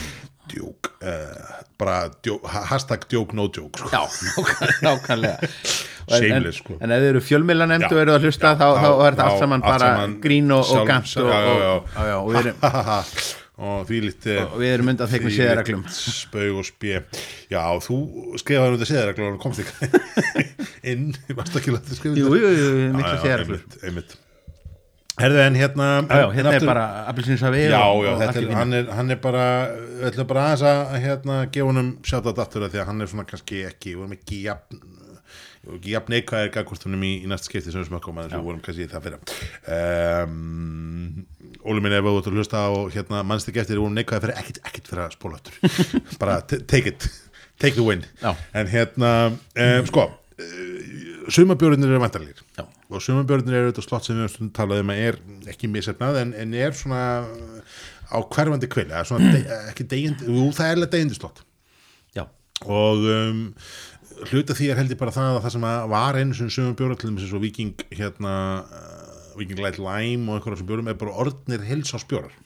djók 0.50 0.90
uh, 1.06 1.62
bara 1.78 2.08
djók, 2.24 2.46
ha- 2.50 2.64
hashtag 2.72 3.04
djók 3.10 3.32
no 3.38 3.46
joke 3.54 3.78
sko. 3.78 3.88
já, 3.94 4.02
nákvæmlega- 4.86 5.38
en, 6.10 6.16
en, 6.16 6.24
Shameless, 6.24 6.58
sko. 6.58 6.74
en 6.80 6.90
ef 6.90 7.02
þið 7.04 7.10
eru 7.12 7.20
fjölmila 7.22 7.68
nefnd 7.70 7.92
og 7.94 8.00
eru 8.02 8.16
að 8.16 8.26
hlusta 8.26 8.50
já, 8.50 8.58
þá, 8.58 8.66
þá 8.66 8.88
já, 8.88 8.94
er 9.06 9.14
þetta 9.14 9.28
allt 9.28 9.44
saman 9.44 9.62
bara 9.62 9.90
grín 10.24 10.50
og, 10.56 10.72
gant 10.88 11.14
og, 11.22 11.30
og, 12.26 12.34
og 13.60 13.82
við 13.90 13.98
erum 14.00 14.00
því 14.00 14.00
lítið 14.08 14.40
Og 14.46 14.56
við 14.62 14.72
erum 14.74 14.90
undan 14.94 15.10
þeim 15.10 15.28
siðareglum. 15.36 15.84
spaug 15.96 16.62
og 16.62 16.66
spjö 16.70 17.02
já, 17.52 17.60
þú 17.84 17.98
skrifaði 18.40 18.72
um 18.72 18.78
þetta 18.78 18.90
siðareglum 18.92 19.36
og 19.36 19.44
komst 19.44 19.62
ekki 19.64 19.90
inn, 20.94 21.06
varst 21.36 21.60
ekki 21.60 21.76
látið 21.76 22.00
skrifa 22.00 22.20
jú, 22.24 22.34
jú, 22.40 22.50
jú, 22.56 22.72
miklu 22.96 23.60
einmitt. 23.84 24.18
Herðu 25.20 25.40
en 25.42 25.56
hérna 25.58 25.88
Já, 26.06 26.16
já, 26.22 26.26
hérna 26.36 26.52
er 26.56 26.64
bara 26.68 26.84
appelsinsafi 27.10 27.64
Já, 27.66 27.82
já, 28.06 28.10
þetta 28.22 28.40
er, 28.40 28.48
hann, 28.56 28.72
er, 28.78 28.86
hann 28.96 29.12
er 29.12 29.18
bara 29.20 29.44
við 29.74 30.06
ætlum 30.10 30.28
bara 30.30 30.44
aðeins 30.48 30.64
að 30.70 30.94
hérna, 31.04 31.38
gefa 31.52 31.68
honum 31.68 31.90
sjátt 32.06 32.30
að 32.30 32.40
að 32.46 32.68
því 32.72 32.80
að 32.80 32.88
hann 32.90 33.04
er 33.04 33.10
svona 33.12 33.26
kannski 33.28 33.60
ekki 33.68 33.92
við 33.92 34.00
vorum 34.00 34.16
ekki 34.16 34.40
jafn 34.46 34.80
við 34.80 34.99
ekki 35.68 35.92
jafn 35.92 36.14
neikvæðir 36.14 36.52
gagvastunum 36.54 37.02
í, 37.04 37.10
í 37.20 37.28
næsta 37.28 37.50
skipti 37.50 37.72
sem 37.72 37.82
við 37.82 37.90
smökkum 37.90 38.20
að 38.22 38.30
við 38.32 38.46
vorum 38.46 38.62
kannski 38.64 38.86
í 38.86 38.90
það 38.90 39.06
fyrir 39.06 39.18
um, 39.76 41.26
Óli 41.60 41.82
minn 41.84 41.92
ef 41.92 42.06
þú 42.06 42.14
ert 42.16 42.30
að 42.30 42.38
hlusta 42.38 42.62
og 42.72 42.94
hérna 42.94 43.20
mannst 43.28 43.50
ekki 43.50 43.60
eftir 43.60 43.76
við 43.76 43.82
vorum 43.84 43.98
neikvæðir 43.98 44.24
fyrir 44.24 44.40
ekkit, 44.40 44.62
ekkit 44.70 44.88
fyrir 44.88 45.02
að 45.04 45.16
spóla 45.18 45.36
aftur. 45.36 45.58
Bara 46.22 46.38
take 46.48 46.88
it, 46.88 47.04
take 47.60 47.76
the 47.76 47.84
win. 47.84 48.06
Já. 48.22 48.32
en 48.56 48.72
hérna 48.72 49.12
um, 49.28 49.90
sko 49.90 50.06
uh, 50.08 51.28
sumabjörnir 51.28 51.92
eru 51.92 52.00
vantarlegir 52.00 52.40
Já. 52.56 52.64
og 52.64 53.04
sumabjörnir 53.04 53.60
eru 53.60 53.74
þetta 53.74 53.84
slott 53.84 54.08
sem 54.08 54.16
við 54.16 54.24
höfum 54.24 54.34
stundum 54.38 54.56
talað 54.56 54.82
um 54.86 54.94
að 54.94 55.04
er 55.10 55.20
ekki 55.52 55.68
misefnað 55.68 56.22
en, 56.22 56.34
en 56.40 56.56
er 56.56 56.72
svona 56.78 57.04
á 58.08 58.18
hverfandi 58.24 58.72
kvili, 58.72 59.04
svona 59.04 59.28
de, 59.36 59.44
ekki 59.74 59.84
degjandi, 59.92 60.32
jú 60.32 60.48
það 60.56 60.72
er 60.72 60.80
alveg 60.80 60.96
degjandi 60.96 61.20
slott. 61.20 61.44
Og 62.68 63.06
um, 63.08 63.38
hluta 64.28 64.56
því 64.56 64.68
er 64.72 64.80
heldur 64.80 65.00
bara 65.00 65.14
það 65.14 65.38
að 65.38 65.42
það 65.46 65.54
sem 65.56 65.66
að 65.70 65.88
var 65.94 66.18
einu 66.20 66.36
sem 66.36 66.52
sumabjörn 66.52 67.00
til 67.00 67.14
þess 67.16 67.34
að 67.36 67.44
viking 67.46 67.84
hérna 67.94 68.34
uh, 68.66 69.32
viking 69.38 69.62
light 69.62 69.80
lime 69.80 70.28
og 70.28 70.38
einhverjum 70.38 70.60
sem 70.60 70.70
björnum 70.70 70.92
er 70.92 71.00
bara 71.00 71.16
orðnir 71.24 71.66
helsásbjórar 71.68 72.36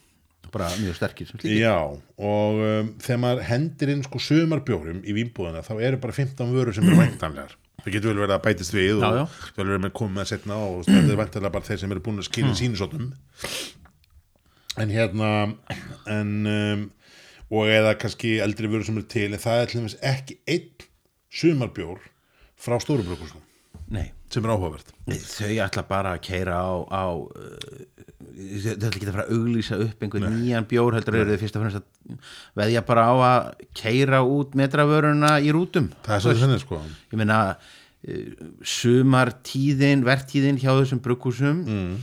bara 0.54 0.70
mjög 0.78 0.94
sterkir 0.98 1.28
sem 1.28 1.42
Já, 1.50 1.76
og 1.90 2.62
um, 2.62 2.94
þegar 3.02 3.20
maður 3.24 3.46
hendir 3.48 3.92
inn 3.94 4.04
sko 4.06 4.20
sumarbjórum 4.22 5.02
í 5.02 5.16
vínbúðina 5.16 5.64
þá 5.66 5.74
eru 5.80 6.00
bara 6.02 6.16
15 6.16 6.54
vörur 6.54 6.76
sem 6.76 6.87
eru 6.87 7.00
væntanlegar 7.00 7.56
það 7.82 7.96
getur 7.96 8.12
vel 8.12 8.22
verið 8.22 8.37
að 8.37 8.44
bætist 8.46 8.76
við 8.76 8.92
Já, 8.92 9.06
og 9.08 9.18
já. 9.18 9.24
það 9.24 9.48
getur 9.48 9.64
vel 9.64 9.72
verið 9.72 9.88
að 9.88 9.96
koma 10.00 10.18
með 10.20 10.30
setna 10.30 10.58
og 10.68 10.84
það 10.87 11.00
er 11.00 11.20
væntanlega 11.22 11.56
bara 11.56 11.68
þeir 11.70 11.80
sem 11.82 11.94
eru 11.96 12.04
búin 12.06 12.22
að 12.22 12.28
skilja 12.28 12.52
mm. 12.52 12.60
sínusóttum 12.60 13.08
en 14.84 14.94
hérna 14.94 15.30
en 16.14 16.32
um, 16.54 16.88
og 17.54 17.70
eða 17.70 17.94
kannski 18.00 18.37
eldri 18.42 18.70
vörur 18.70 18.87
sem 18.87 18.98
eru 18.98 19.10
til 19.10 19.30
en 19.32 19.42
það 19.42 19.60
er 19.60 19.70
til 19.70 19.82
dæmis 19.82 19.98
ekki 20.14 20.38
einn 20.50 20.88
sumarbjór 21.35 22.01
frá 22.61 22.79
stórubrökusum 22.83 23.42
nei, 23.92 24.07
sem 24.33 24.44
er 24.44 24.53
áhugavert. 24.55 24.92
Þau 25.05 25.51
ætla 25.66 25.85
bara 25.88 26.14
að 26.16 26.23
keira 26.25 26.57
á, 26.57 26.73
á 26.88 27.05
uh, 27.14 27.85
þau 28.35 28.73
ætla 28.75 28.90
ekki 28.90 29.07
að 29.09 29.12
fara 29.12 29.27
að 29.27 29.37
auglýsa 29.37 29.79
upp 29.85 30.05
einhvern 30.05 30.38
nýjan 30.38 30.68
bjór 30.70 30.97
heldur 30.99 31.18
eru 31.20 31.35
þau 31.35 31.42
fyrst 31.42 31.59
og 31.59 31.66
að 31.68 31.79
veðja 32.61 32.85
bara 32.88 33.07
á 33.11 33.14
að 33.29 33.66
keira 33.77 34.23
út 34.25 34.57
metravöruna 34.59 35.37
í 35.44 35.53
rútum. 35.55 35.90
Það 36.07 36.16
er 36.16 36.25
svo 36.25 36.37
þennig 36.42 36.64
sko. 36.64 36.81
Ég 37.12 37.20
meina 37.20 37.38
uh, 37.53 38.51
sumartíðin, 38.75 40.07
vertíðin 40.07 40.61
hjá 40.62 40.73
þessum 40.73 41.05
brukusum 41.05 41.62
mm. 41.66 41.94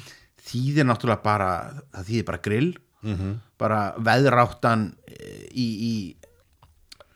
þýðir 0.52 0.90
náttúrulega 0.90 1.26
bara 1.26 1.52
það 1.90 2.10
þýðir 2.12 2.32
bara 2.32 2.46
grill. 2.50 2.72
-hmm. 3.02 3.38
bara 3.58 3.80
veðráttan 3.98 4.92
eh, 5.10 5.48
í, 5.52 5.66
í 5.66 5.94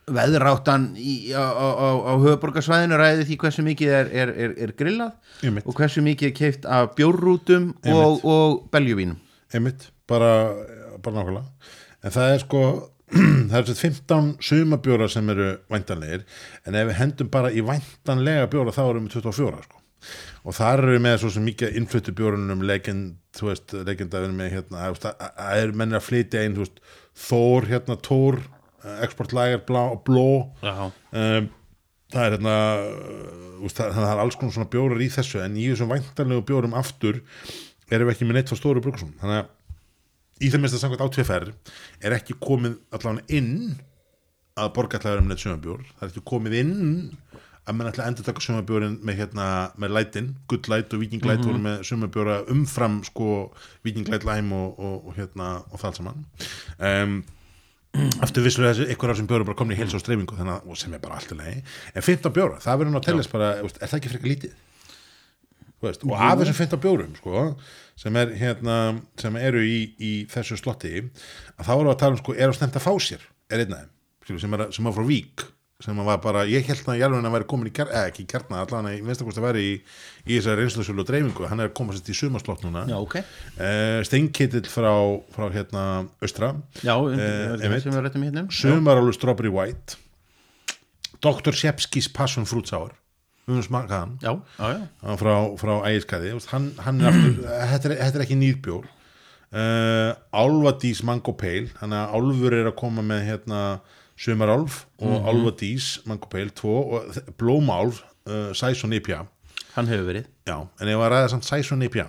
veðráttan 0.06 0.92
í, 1.02 1.34
á, 1.34 1.42
á, 1.42 1.68
á, 1.98 2.14
höfuborgarsvæðinu 2.22 2.98
ræði 3.00 3.28
því 3.30 3.38
hversu 3.42 3.64
mikið 3.66 3.94
er, 4.00 4.10
er, 4.14 4.34
er, 4.46 4.52
er 4.68 4.74
grillað 4.78 5.16
Einmitt. 5.42 5.66
og 5.66 5.78
hversu 5.80 6.04
mikið 6.06 6.30
er 6.30 6.36
keift 6.38 6.68
af 6.70 6.92
bjórrútum 6.98 7.72
og, 7.90 8.26
og 8.26 8.60
beljuvínum 8.74 9.18
einmitt, 9.54 9.88
bara, 10.10 10.52
bara 11.02 11.22
nákvæmlega 11.22 11.46
en 12.06 12.14
það 12.14 12.36
er 12.36 12.44
sko 12.44 12.66
það 13.50 13.58
er 13.60 13.66
þessi 13.70 13.82
15 13.86 14.30
sumabjóra 14.44 15.08
sem 15.12 15.28
eru 15.34 15.50
væntanlegir, 15.72 16.24
en 16.66 16.78
ef 16.78 16.88
við 16.90 17.00
hendum 17.00 17.32
bara 17.34 17.52
í 17.54 17.64
væntanlega 17.66 18.50
bjóra 18.52 18.74
þá 18.76 18.84
erum 18.88 19.10
við 19.10 19.20
24 19.20 19.66
sko. 19.66 19.82
og 20.46 20.58
þar 20.58 20.86
eru 20.88 21.02
með 21.06 21.20
svo 21.22 21.44
mikið 21.46 21.78
innfluttu 21.80 22.14
bjórunum 22.18 22.66
legend, 22.66 23.18
þú 23.38 23.52
veist, 23.52 23.76
legend 23.86 24.14
að 24.14 24.26
við 24.26 24.30
erum 24.30 24.42
með 24.42 24.54
hérna, 24.58 24.88
að, 24.88 25.00
að, 25.12 25.30
að 25.46 25.62
er 25.62 25.76
mennir 25.82 26.02
að 26.02 26.08
flytja 26.10 26.44
einn, 26.44 26.58
þú 26.58 26.66
veist, 26.66 26.86
Þór, 27.16 27.70
hérna, 27.70 27.96
Tór 28.04 28.42
exportlægar, 29.06 29.64
blá, 29.68 29.84
bló. 30.08 30.28
Um, 30.62 31.50
það 32.14 32.22
er 32.26 32.36
hérna 32.38 32.56
uh, 32.80 33.64
úst, 33.66 33.80
það, 33.80 33.96
það 33.98 34.12
er 34.12 34.24
alls 34.24 34.38
konar 34.40 34.56
svona 34.56 34.72
bjórar 34.72 35.02
í 35.04 35.10
þessu 35.14 35.42
en 35.44 35.58
í 35.60 35.68
þessum 35.72 35.92
væntanlegu 35.92 36.46
bjórum 36.48 36.78
aftur 36.78 37.22
erum 37.90 38.10
við 38.10 38.16
ekki 38.16 38.28
með 38.30 38.40
neitt 38.40 38.52
frá 38.52 38.60
stóru 38.60 38.84
brukusum 38.84 39.14
þannig 39.22 39.42
að 39.42 40.46
í 40.46 40.52
þeim 40.52 40.66
mest 40.66 40.78
að 40.78 40.84
samkvæmt 40.84 41.04
átvifær 41.06 41.50
er 42.06 42.16
ekki 42.18 42.38
komið 42.44 42.78
allavega 42.96 43.38
inn 43.40 43.76
að 44.56 44.72
borgarlæður 44.78 45.24
um 45.24 45.30
neitt 45.32 45.44
sjöfambjór 45.44 45.84
það 45.92 46.06
er 46.06 46.14
ekki 46.14 46.26
komið 46.32 46.58
inn 46.62 46.74
að 47.66 47.78
menn 47.78 47.90
ætla 47.90 48.06
að 48.06 48.12
endur 48.12 48.28
taka 48.28 48.44
sjöfambjórin 48.46 48.98
með 49.06 49.22
hérna 49.24 49.46
með 49.82 49.94
lætin, 49.96 50.28
gull 50.50 50.62
læt 50.70 50.94
og 50.94 51.02
viking 51.02 51.24
læt 51.26 51.42
voru 51.42 51.62
með 51.64 51.80
sjöfambjóra 51.88 52.36
umfram 52.54 53.00
sko 53.08 53.30
viking 53.86 54.12
læt 54.14 54.28
læm 54.28 54.52
og, 54.54 54.76
og, 54.78 55.08
og 55.10 55.18
hérna 55.18 55.48
og 55.72 55.82
það 55.82 55.98
saman. 55.98 56.28
Um, 56.78 57.16
aftur 58.26 58.46
vissulega 58.46 58.74
þessi, 58.74 58.88
ykkur 58.96 59.12
af 59.12 59.16
þessum 59.18 59.30
bjórum 59.32 59.50
bara 59.50 59.60
komin 59.60 59.76
í 59.76 59.80
heils 59.80 59.96
og 59.96 60.04
streyfingu 60.04 60.38
þannig 60.38 60.56
að, 60.58 60.78
sem 60.82 60.96
er 60.96 61.02
bara 61.04 61.20
allt 61.20 61.34
í 61.34 61.40
lagi. 61.40 61.64
En 61.94 62.06
15 62.06 62.36
bjóra, 62.36 62.62
það 62.64 62.80
verður 62.82 62.94
nú 62.96 63.02
að 63.02 63.08
tellast 63.10 63.34
bara 63.34 63.52
er 63.62 63.76
það 63.76 63.98
ekki 64.00 64.14
frekar 64.14 64.32
lítið? 64.32 64.56
Veist, 65.86 66.06
og 66.08 66.16
af 66.18 66.40
þessum 66.40 66.58
15 66.58 66.82
bjórum 66.82 67.18
sko, 67.20 67.42
sem, 68.00 68.16
er, 68.20 68.32
hérna, 68.40 68.78
sem 69.22 69.36
eru 69.38 69.62
í, 69.66 69.80
í 70.00 70.14
þessu 70.32 70.58
slotti 70.60 70.94
að 71.04 71.68
þá 71.68 71.74
við 71.74 71.92
að 71.92 72.00
tala 72.02 72.16
um 72.16 72.22
sko, 72.22 72.36
er 72.38 72.50
að 72.50 72.58
stemta 72.58 72.82
að 72.82 72.88
fá 72.88 72.94
sér 73.04 73.28
er 73.52 73.66
einn 73.66 73.76
af 73.76 73.84
þeim, 73.84 73.92
skilur, 74.26 74.42
sem, 74.42 74.56
er, 74.58 74.66
sem 74.74 74.88
var 74.88 74.96
frá 74.96 75.06
Vík 75.10 75.46
sem 75.84 75.98
var 76.08 76.22
bara, 76.24 76.46
ég 76.48 76.64
held 76.70 76.86
að 76.88 77.02
Jálfinn 77.02 77.28
að 77.28 77.34
væri 77.36 77.48
komin 77.52 77.68
í 77.68 77.74
kjarn, 77.76 77.92
eða 77.92 78.10
ekki 78.10 78.24
í 78.24 78.28
kjarna, 78.32 78.62
allan 78.64 78.88
að 78.88 78.94
ég 78.96 79.08
veist 79.10 79.24
að 79.26 79.42
væri 79.44 79.64
í, 79.66 79.74
í 80.24 80.38
þessari 80.38 80.64
reynslusölu 80.64 81.04
og 81.04 81.10
dreifingu. 81.10 81.48
Hann 81.52 81.60
er 81.60 81.68
að 81.68 81.76
koma 81.76 81.96
sér 81.98 82.14
í 82.14 82.16
sumarslott 82.16 82.64
núna. 82.64 82.86
Já, 82.88 82.96
ok. 83.02 83.18
Uh, 83.60 84.00
steinkitill 84.08 84.70
frá, 84.72 84.94
frá 85.36 85.50
hérna 85.52 85.84
Östra. 86.24 86.54
Já, 86.80 86.96
Eh, 86.96 87.58
uh, 87.60 87.60
hérna? 87.60 88.46
Um. 88.46 88.52
Sumarálu 88.56 89.12
Strawberry 89.18 89.52
White. 89.52 90.00
Dr. 91.20 91.52
Shepskis 91.52 92.08
Passion 92.08 92.48
Fruit 92.48 92.68
Sour. 92.72 92.96
Við 93.46 93.58
höfum 93.60 93.68
smakað 93.68 94.00
hann. 94.00 94.14
Já, 94.24 94.32
já, 94.58 94.70
já. 94.72 94.88
Hann 95.04 95.20
frá, 95.22 95.34
frá 95.60 95.74
ægiskæði 95.92 96.32
hann, 96.50 96.72
hann 96.82 97.02
er 97.04 97.12
aftur, 97.12 97.36
þetta 97.44 97.90
er, 97.92 97.98
þetta 98.00 98.18
er 98.18 98.24
ekki 98.26 98.38
nýrbjór 98.40 98.88
uh, 99.54 100.16
Álfadís 100.34 101.04
Mango 101.06 101.36
Pale. 101.38 101.68
Þannig 101.78 102.00
að 102.00 102.16
Álfur 102.18 102.56
er 102.58 102.70
að 102.72 102.78
koma 102.80 103.04
með 103.06 103.22
hérna 103.30 103.62
Sumarálf 104.18 104.86
og 105.00 105.08
mm 105.10 105.16
-hmm. 105.16 105.30
Álfadís 105.30 106.02
Mango 106.06 106.28
Pale 106.28 106.50
2 106.50 106.68
og 106.68 107.04
Blómálf 107.42 108.04
uh, 108.28 108.54
Sæson 108.54 108.94
IPA 108.94 109.26
Hann 109.76 109.88
hefur 109.88 110.06
verið. 110.08 110.26
Já, 110.48 110.60
en 110.82 110.88
ef 110.88 110.96
að 111.00 111.10
ræða 111.12 111.28
samt 111.30 111.46
Sæson 111.46 111.82
IPA 111.82 112.08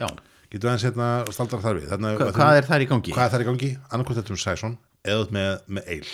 Já, 0.00 0.06
getur 0.50 0.68
aðeins 0.70 0.84
hérna 0.84 1.24
staldra 1.32 1.58
þar 1.60 1.74
við? 1.80 1.88
Þarna, 1.90 2.12
Hva, 2.16 2.32
hvað 2.32 2.56
er 2.56 2.62
þar 2.62 2.80
í 2.80 2.86
gangi? 2.86 3.12
hvað 3.12 3.24
er 3.24 3.30
þar 3.30 3.40
í 3.40 3.44
gangi? 3.44 3.78
annarkvæmt 3.90 4.18
þetta 4.18 4.30
um 4.30 4.36
Sæson 4.36 4.78
eða 5.04 5.26
með, 5.30 5.58
með 5.68 5.82
eil. 5.88 6.06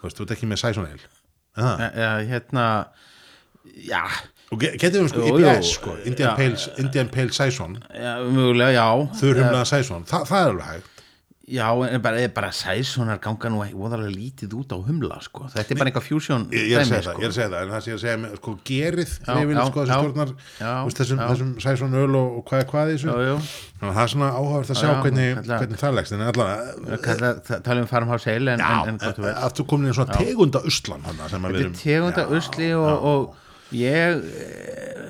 Þú 0.00 0.02
veist, 0.02 0.16
þú 0.18 0.22
ert 0.22 0.30
ekki 0.30 0.46
með 0.46 0.56
Sæson 0.56 0.86
eil. 0.86 1.00
Það 1.56 1.80
Ja, 1.80 1.90
ja, 1.96 2.10
hérna 2.28 2.86
Já, 3.88 4.02
og 4.52 4.60
ge- 4.60 4.76
getur 4.80 5.02
við 5.04 5.08
sko 5.08 5.38
jú. 5.38 5.62
sko, 5.62 5.96
Indian 6.04 6.30
Já. 6.30 6.36
Pale, 6.36 7.08
Pale 7.08 7.32
Sæson 7.32 7.78
já 7.94 8.14
mögulega, 8.28 8.72
já. 8.72 9.08
Þurrhumlaða 9.20 9.64
Sæson, 9.64 10.04
Þa, 10.04 10.24
það 10.24 10.40
er 10.44 10.48
alveg 10.52 10.66
hægt 10.66 10.97
Já, 11.48 11.68
en 11.88 12.02
bara, 12.04 12.28
bara 12.34 12.50
sæsonar 12.52 13.20
ganga 13.24 13.48
nú 13.48 13.62
voðalega 13.72 14.10
lítið 14.12 14.56
út 14.58 14.72
á 14.74 14.78
humla 14.84 15.16
sko. 15.24 15.46
Þetta 15.54 15.72
er 15.72 15.78
bara 15.80 15.90
eitthvað 15.90 16.04
fusion 16.04 16.44
ég, 16.52 16.66
ég 16.68 16.76
er 16.76 16.82
að 16.82 16.90
segja 16.90 17.04
sko. 17.06 17.14
það, 17.22 17.24
að 17.24 17.56
en 17.58 17.72
það 17.72 17.78
er 17.78 17.94
að 17.94 18.02
segja 18.02 18.32
sko 18.36 18.54
gerið 18.68 19.14
Já, 19.14 19.32
já, 19.32 19.62
sko, 19.70 19.80
þessi 19.80 19.88
já. 19.88 19.98
stjórnar 20.02 20.34
Já, 20.36 20.68
þú 20.68 20.90
veist, 20.90 21.00
þessum, 21.00 21.22
já. 21.22 21.28
þessum 21.32 21.54
Sæson 21.64 21.98
öl 22.02 22.18
og, 22.20 22.36
og 22.38 22.46
hvað 22.50 22.64
er 22.64 22.68
hvað 22.72 22.92
þessu 22.92 23.08
þannig 23.08 23.88
að 23.88 23.96
það 23.96 24.02
er 24.04 24.12
svona 24.14 24.30
áhugavert 24.34 24.72
að 24.74 24.80
sjá 24.82 24.88
Já, 24.88 24.92
já, 24.92 25.00
hvernig, 25.06 25.40
hvernig 25.48 25.82
það 25.82 25.98
leggst 25.98 26.16
en 26.18 26.24
allavega 26.28 27.58
tala 27.64 27.80
um 27.80 27.90
farmhouse 27.94 28.36
ale 28.36 28.56
en, 28.58 29.00
hvað 29.00 29.18
þú 29.18 29.26
veist 29.28 29.44
aftur 29.48 29.68
komin 29.72 29.92
í 29.92 29.96
svona 29.96 30.20
tegunda 30.20 30.64
uslan 30.68 31.08
að 31.08 31.22
Þetta 31.24 31.64
er 31.64 31.76
tegunda 31.80 32.28
usli 32.38 32.72
og, 32.76 33.08
og 33.12 33.76
ég 33.78 34.20
eh, 34.20 35.07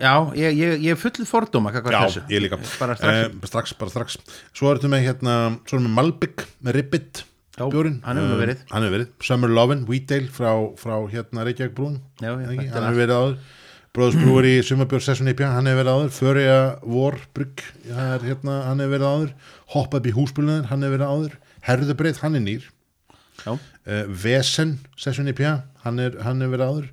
já, 0.00 0.12
ég, 0.38 0.56
ég, 0.58 0.74
ég 0.86 0.90
er 0.94 1.00
full 1.00 1.26
fordóma 1.28 1.72
Já, 1.94 2.00
þessu. 2.06 2.22
ég 2.32 2.42
líka. 2.44 2.58
Bara 2.80 2.96
strax. 2.98 3.18
Eh, 3.18 3.48
strax, 3.50 3.74
bara 3.80 3.90
strax. 3.92 4.18
Svo 4.56 4.70
erum 4.72 4.84
við 4.86 4.92
með 4.94 5.06
hérna, 5.08 5.36
við 5.68 5.94
Malbygg 5.98 6.44
með 6.64 6.78
Ribbit 6.78 7.22
Já, 7.58 7.64
bjórin 7.72 8.00
hann 8.06 8.16
hefur 8.20 8.34
Eh, 8.36 8.42
verið. 8.46 8.60
Hefur 8.70 8.94
verið, 8.96 9.08
Summer 9.26 9.48
Lovin, 9.50 9.86
Wheatdale 9.88 10.28
frá, 10.30 10.52
frá 10.78 10.94
hérna 11.10 11.44
Reykjavík 11.48 11.74
brún. 11.74 12.00
Já, 12.22 12.34
Hann 12.36 12.86
hefur 12.86 13.00
verið 13.02 13.16
áður. 13.18 13.38
Bróðs 13.98 14.14
brúur 14.20 14.44
í 14.46 14.62
Sumarbjörn 14.62 15.02
Sessun 15.02 15.30
IPA, 15.32 15.46
hann 15.56 15.66
hefur 15.66 15.82
verið 15.82 15.94
áður. 15.96 16.10
Föria 16.14 16.58
Vor 16.86 17.16
Brygg, 17.34 17.62
það 17.88 18.12
er 18.14 18.26
hérna 18.28 18.58
hann 18.68 18.78
hefur 18.84 18.94
verið 18.94 19.08
áður, 19.10 19.32
Hopp 19.74 19.94
upp 19.98 20.06
í 20.06 20.12
húsbúlunar 20.14 20.66
hann 20.70 20.82
hefur 20.86 20.98
verið 20.98 21.10
áður, 21.10 21.32
Herðubreið, 21.66 22.20
hann 22.22 22.36
er 22.38 22.44
nýr. 22.44 22.68
Uh, 23.48 24.04
Vesen 24.06 24.78
Sessun 25.00 25.26
er, 25.98 26.14
hann 26.22 26.40
hefur 26.44 26.54
verið 26.58 26.68
áður 26.68 26.88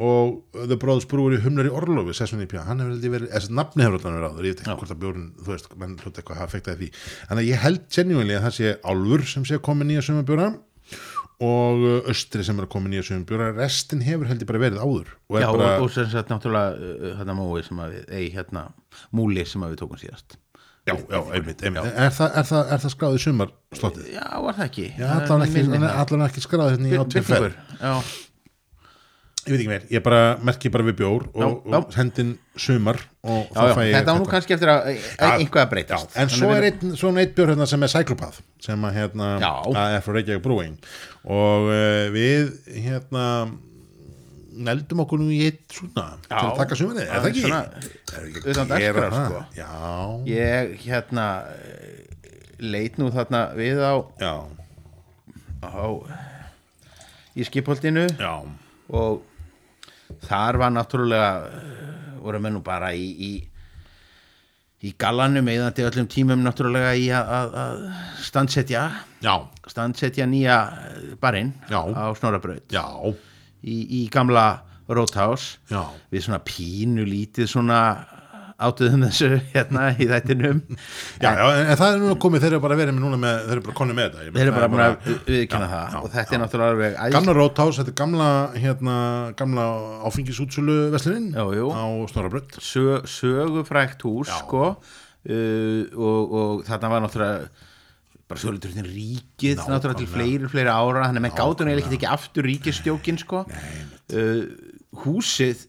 og 0.00 0.56
The 0.56 0.78
Brothers 0.80 1.06
Brewery 1.10 1.40
Humlar 1.44 1.68
í 1.68 1.72
Orlofi 1.76 2.14
Sessun 2.16 2.40
IPA, 2.44 2.64
hann 2.64 2.80
hefur 2.80 2.94
held 2.94 3.04
ég 3.04 3.12
verið 3.12 3.32
þessi 3.34 3.52
nafni 3.58 3.84
hefur 3.84 3.98
allan 4.00 4.16
verið 4.16 4.30
áður, 4.30 4.46
ég 4.48 4.54
veit 4.54 4.62
ekki 4.64 4.76
hvort 4.80 4.94
að 4.94 5.00
bjórun 5.04 5.26
þú 5.36 5.52
veist, 5.52 5.70
menn 5.82 5.96
hljóta 6.00 6.22
eitthvað 6.22 6.36
að 6.36 6.40
hafa 6.40 6.54
fektaði 6.54 6.80
því. 6.80 6.90
Þannig 7.28 7.42
að 7.42 7.50
ég 7.50 7.64
held 7.66 7.86
genuinely 7.96 8.36
að 8.38 8.46
það 8.46 8.56
sé 8.56 8.74
Álfur 8.92 9.24
sem 9.28 9.46
sé 9.48 9.58
að 9.58 9.64
koma 9.68 9.88
nýja 9.88 10.04
sumabjóra 10.06 10.48
og 11.40 11.84
uh, 11.84 12.10
Östri 12.12 12.44
sem 12.46 12.60
er 12.60 12.66
að 12.66 12.72
koma 12.72 12.92
nýja 12.92 13.06
sumabjóra 13.10 13.50
restin 13.56 14.04
hefur 14.04 14.30
held 14.30 14.44
ég 14.44 14.48
bara 14.48 14.62
verið 14.64 14.80
áður 14.80 15.12
og 15.28 15.40
já 15.40 15.48
bara, 15.48 15.68
og, 15.76 15.84
og 15.84 15.92
sem 15.94 16.08
sagt 16.12 16.32
náttúrulega 16.32 16.76
uh, 16.76 17.10
hérna 17.20 17.36
mói 17.36 17.60
sem 17.66 17.80
að 17.84 17.96
við, 17.96 18.06
ei, 18.16 18.26
hérna 18.34 18.64
múli 19.16 19.44
sem 19.48 19.64
að 19.64 19.74
við 19.74 19.82
tókum 19.84 20.00
síðast. 20.00 20.40
Já, 20.88 20.94
já, 20.96 21.20
einmitt, 21.36 21.60
einmitt. 21.60 21.86
Er, 21.92 22.10
það, 22.16 22.34
er, 22.40 22.46
það, 22.48 22.70
er 22.72 22.80
það 22.82 22.92
skráðið 22.94 23.22
sumarslottið? 23.26 24.06
Já, 24.14 24.24
var 24.40 24.56
það 24.56 24.64
ekki. 24.64 24.86
Já, 24.96 25.06
allan 25.12 25.44
ekki, 25.44 25.64
allan 25.90 26.24
ekki 26.24 26.44
skráðið 26.44 26.72
hérna 26.74 26.88
í 26.88 26.96
á 26.96 27.04
tveir 27.04 27.26
Byrningur, 27.28 27.56
já, 27.76 27.92
ég 29.46 29.52
veit 29.54 29.60
ekki 29.60 29.70
meir, 29.70 29.84
ég 29.90 30.02
bara 30.04 30.20
merki 30.44 30.68
bara 30.72 30.84
við 30.84 30.96
bjór 31.00 31.22
og, 31.30 31.40
Já, 31.40 31.46
já. 31.72 31.76
og 31.80 31.94
hendin 31.96 32.32
sumar 32.60 32.98
og 33.24 33.46
já, 33.54 33.62
já, 33.70 33.74
fæ 33.78 33.80
ég 33.86 33.94
þetta 33.96 34.12
var 34.12 34.20
nú 34.20 34.28
kannski 34.30 34.54
eftir 34.56 34.68
að 34.72 34.90
e- 34.92 34.98
einhvað 35.30 35.62
að 35.64 35.70
breytast. 35.72 36.12
en 36.20 36.28
svo 36.34 36.50
er 36.56 36.66
einn, 36.70 36.92
svona 36.96 37.22
einn 37.24 37.32
bjór 37.38 37.52
hérna 37.54 37.66
sem 37.70 37.82
er 37.86 37.92
Cyclopath 37.94 38.40
sem 38.60 38.84
að 38.84 38.98
hérna 39.00 39.30
að 39.40 39.80
er 39.96 40.04
frá 40.04 40.12
Reykjavík 40.18 40.42
Brewing. 40.44 40.76
Og 41.24 41.68
uh, 41.72 42.06
við 42.12 42.52
hérna 42.84 43.24
neldum 44.60 45.00
okkur 45.04 45.20
nú 45.22 45.28
í 45.32 45.40
eitt 45.46 45.62
svona 45.72 46.06
til 46.26 46.36
að 46.36 46.56
taka 46.58 46.76
suminni, 46.76 47.04
er 47.06 47.22
það 47.22 47.28
ekki? 47.30 47.44
svona, 47.46 47.60
Er 48.10 48.24
ekki 48.28 48.54
að 48.60 48.72
gera 48.82 49.04
það? 49.14 49.28
sko. 49.30 49.68
Ég 50.28 50.72
hérna 50.84 51.26
eh, 51.54 52.00
leit 52.60 52.98
nú 53.00 53.08
þarna 53.14 53.44
við 53.56 53.80
á, 53.80 53.94
já, 54.20 54.34
á 55.64 55.84
í 57.38 57.46
skipholtinu 57.46 58.06
já. 58.18 58.32
Og 58.90 59.22
þar 60.26 60.60
var 60.60 60.74
náttúrulega 60.74 61.30
eh, 61.46 62.18
voru 62.20 62.40
menn 62.42 62.58
nú 62.58 62.64
bara 62.64 62.92
í, 62.96 63.06
í 63.10 63.32
í 64.80 64.94
gallanum 64.96 65.48
eðandi 65.52 65.84
öllum 65.84 66.06
tímum 66.08 66.40
náttúrulega 66.40 66.94
í 66.96 67.10
að, 67.12 67.82
standsetja 68.24 68.86
Já, 69.20 69.34
standsetja 69.68 70.24
nýja 70.28 70.56
barinn 71.20 71.52
á 71.68 72.08
Snorabraut 72.16 72.72
já, 72.72 72.86
í, 73.60 73.76
í 74.00 74.06
gamla 74.12 74.62
Roadhouse. 74.90 75.60
Já. 75.70 75.84
Við 76.10 76.24
svona 76.26 76.40
pínu 76.42 77.04
lítið 77.06 77.50
svona 77.52 77.80
átuðum 78.60 79.04
þessu 79.06 79.28
hérna 79.54 79.86
í 79.96 80.06
þættinum. 80.10 80.60
Já, 81.20 81.30
já, 81.30 81.44
en, 81.48 81.62
en 81.64 81.78
það 81.80 81.94
er 81.94 82.02
núna 82.04 82.16
komið, 82.24 82.44
þeir 82.44 82.52
eru 82.52 82.62
bara 82.64 82.78
verið 82.80 82.96
með 82.96 83.04
núna 83.06 83.20
með, 83.24 83.38
þeir 83.46 83.54
eru 83.56 83.64
bara 83.66 83.78
konið 83.80 83.98
með 83.98 84.08
þetta 84.08 84.34
þeir 84.36 84.42
eru 84.44 84.54
bara 84.56 84.68
er 84.70 84.84
að 84.86 85.10
viðkynna 85.30 85.68
já, 85.68 85.72
það. 85.74 85.94
já, 85.94 86.00
og 86.00 86.14
þetta 86.14 86.36
er 86.36 86.42
náttúrulega 86.44 86.74
alveg 86.74 86.98
æðst 87.00 87.16
Gamla 87.16 87.36
Rótás, 87.38 87.80
þetta 87.80 87.92
er 87.94 87.98
gamla, 88.00 88.30
hérna, 88.60 88.96
gamla 89.40 89.66
áfengisútsölu 90.10 90.78
jú. 91.56 91.70
á 91.72 91.84
Snorabrönd 92.10 92.60
sö, 92.60 93.00
sögufrækt 93.08 94.04
hús 94.06 94.28
Já. 94.28 94.38
sko. 94.42 94.76
Uh, 95.20 95.84
og, 96.00 96.32
og 96.32 96.62
þarna 96.64 96.92
var 96.94 97.02
náttúrulega 97.04 97.66
bara 98.30 98.40
sjóliturinn 98.40 98.86
ríkið 98.86 99.58
Nákvæmlega. 99.58 99.74
náttúrulega 99.74 100.00
til 100.00 100.10
fleiri, 100.10 100.50
fleiri 100.52 100.70
ára. 100.70 101.08
Þannig 101.08 101.20
að 101.20 101.24
menn 101.26 101.36
gátu 101.36 101.66
neil 101.66 101.80
ekkert 101.80 101.96
ekki 101.98 102.08
aftur 102.08 102.46
ríkistjókin 102.46 103.18
sko. 103.20 103.42
Uh, 104.14 104.44
húsið 105.04 105.66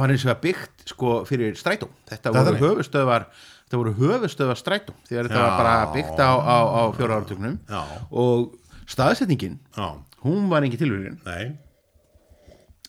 var 0.00 0.14
eins 0.14 0.26
og 0.26 0.34
að 0.34 0.42
byggt 0.48 0.90
sko 0.94 1.14
fyrir 1.28 1.54
strætó. 1.58 1.88
Þetta 2.08 2.34
Það 2.34 2.50
voru 2.52 2.64
höfustöðvar 2.66 3.30
þetta 3.68 3.80
voru 3.82 3.94
höfustöðvar 4.00 4.58
strætó 4.58 4.96
því 5.04 5.18
að 5.18 5.26
þetta 5.28 5.44
var 5.44 5.56
bara 5.60 5.72
byggt 5.92 6.20
á, 6.24 6.32
á, 6.40 6.58
á 6.64 6.82
fjóra 6.96 7.20
áratögnum 7.20 7.56
Já. 7.68 7.80
og 8.08 8.54
staðsetningin 8.88 9.58
Já, 9.76 9.88
hún 10.24 10.46
var 10.48 10.64
ekki 10.64 10.78
tilvíðin 10.80 11.18
nei, 11.26 11.58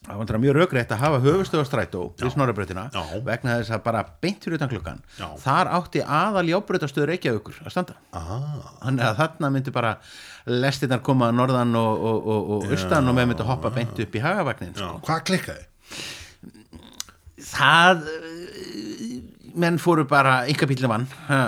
það 0.08 0.22
var 0.22 0.40
mjög 0.46 0.56
raugrætt 0.56 0.94
að 0.96 1.02
hafa 1.04 1.20
höfustöðastrætó 1.26 2.04
við 2.22 2.32
snorabrautina 2.32 2.86
Já. 2.96 3.02
vegna 3.28 3.58
þess 3.60 3.74
að 3.76 3.84
bara 3.90 4.06
beint 4.24 4.48
fyrir 4.48 4.56
utan 4.56 4.72
klukkan 4.72 5.04
Já. 5.20 5.28
þar 5.44 5.72
átti 5.82 6.06
aðal 6.06 6.46
jábrautastöður 6.48 7.12
Reykjavíkur 7.12 7.60
að 7.66 7.76
standa. 7.76 7.98
Ah, 8.16 8.72
þannig 8.86 9.10
að 9.10 9.20
þarna 9.20 9.52
myndi 9.58 9.76
bara 9.76 9.94
lestirnar 10.48 11.04
koma 11.04 11.28
að 11.28 11.42
norðan 11.42 11.76
og, 11.76 12.08
og, 12.14 12.24
og, 12.24 12.56
og 12.56 12.72
austan 12.72 13.12
og 13.12 13.20
með 13.20 13.34
myndi 13.34 13.52
hoppa 13.52 13.74
beint 13.76 14.00
upp 14.00 14.16
í 14.16 14.24
hagavagnin 14.24 14.80
já, 14.80 14.88
hvað 15.04 15.28
klikkaði? 15.28 15.68
Það 17.50 18.04
menn 19.60 19.80
fóru 19.82 20.06
bara 20.10 20.42
yngabílum 20.50 20.92
vann 20.94 21.06
ha, 21.28 21.40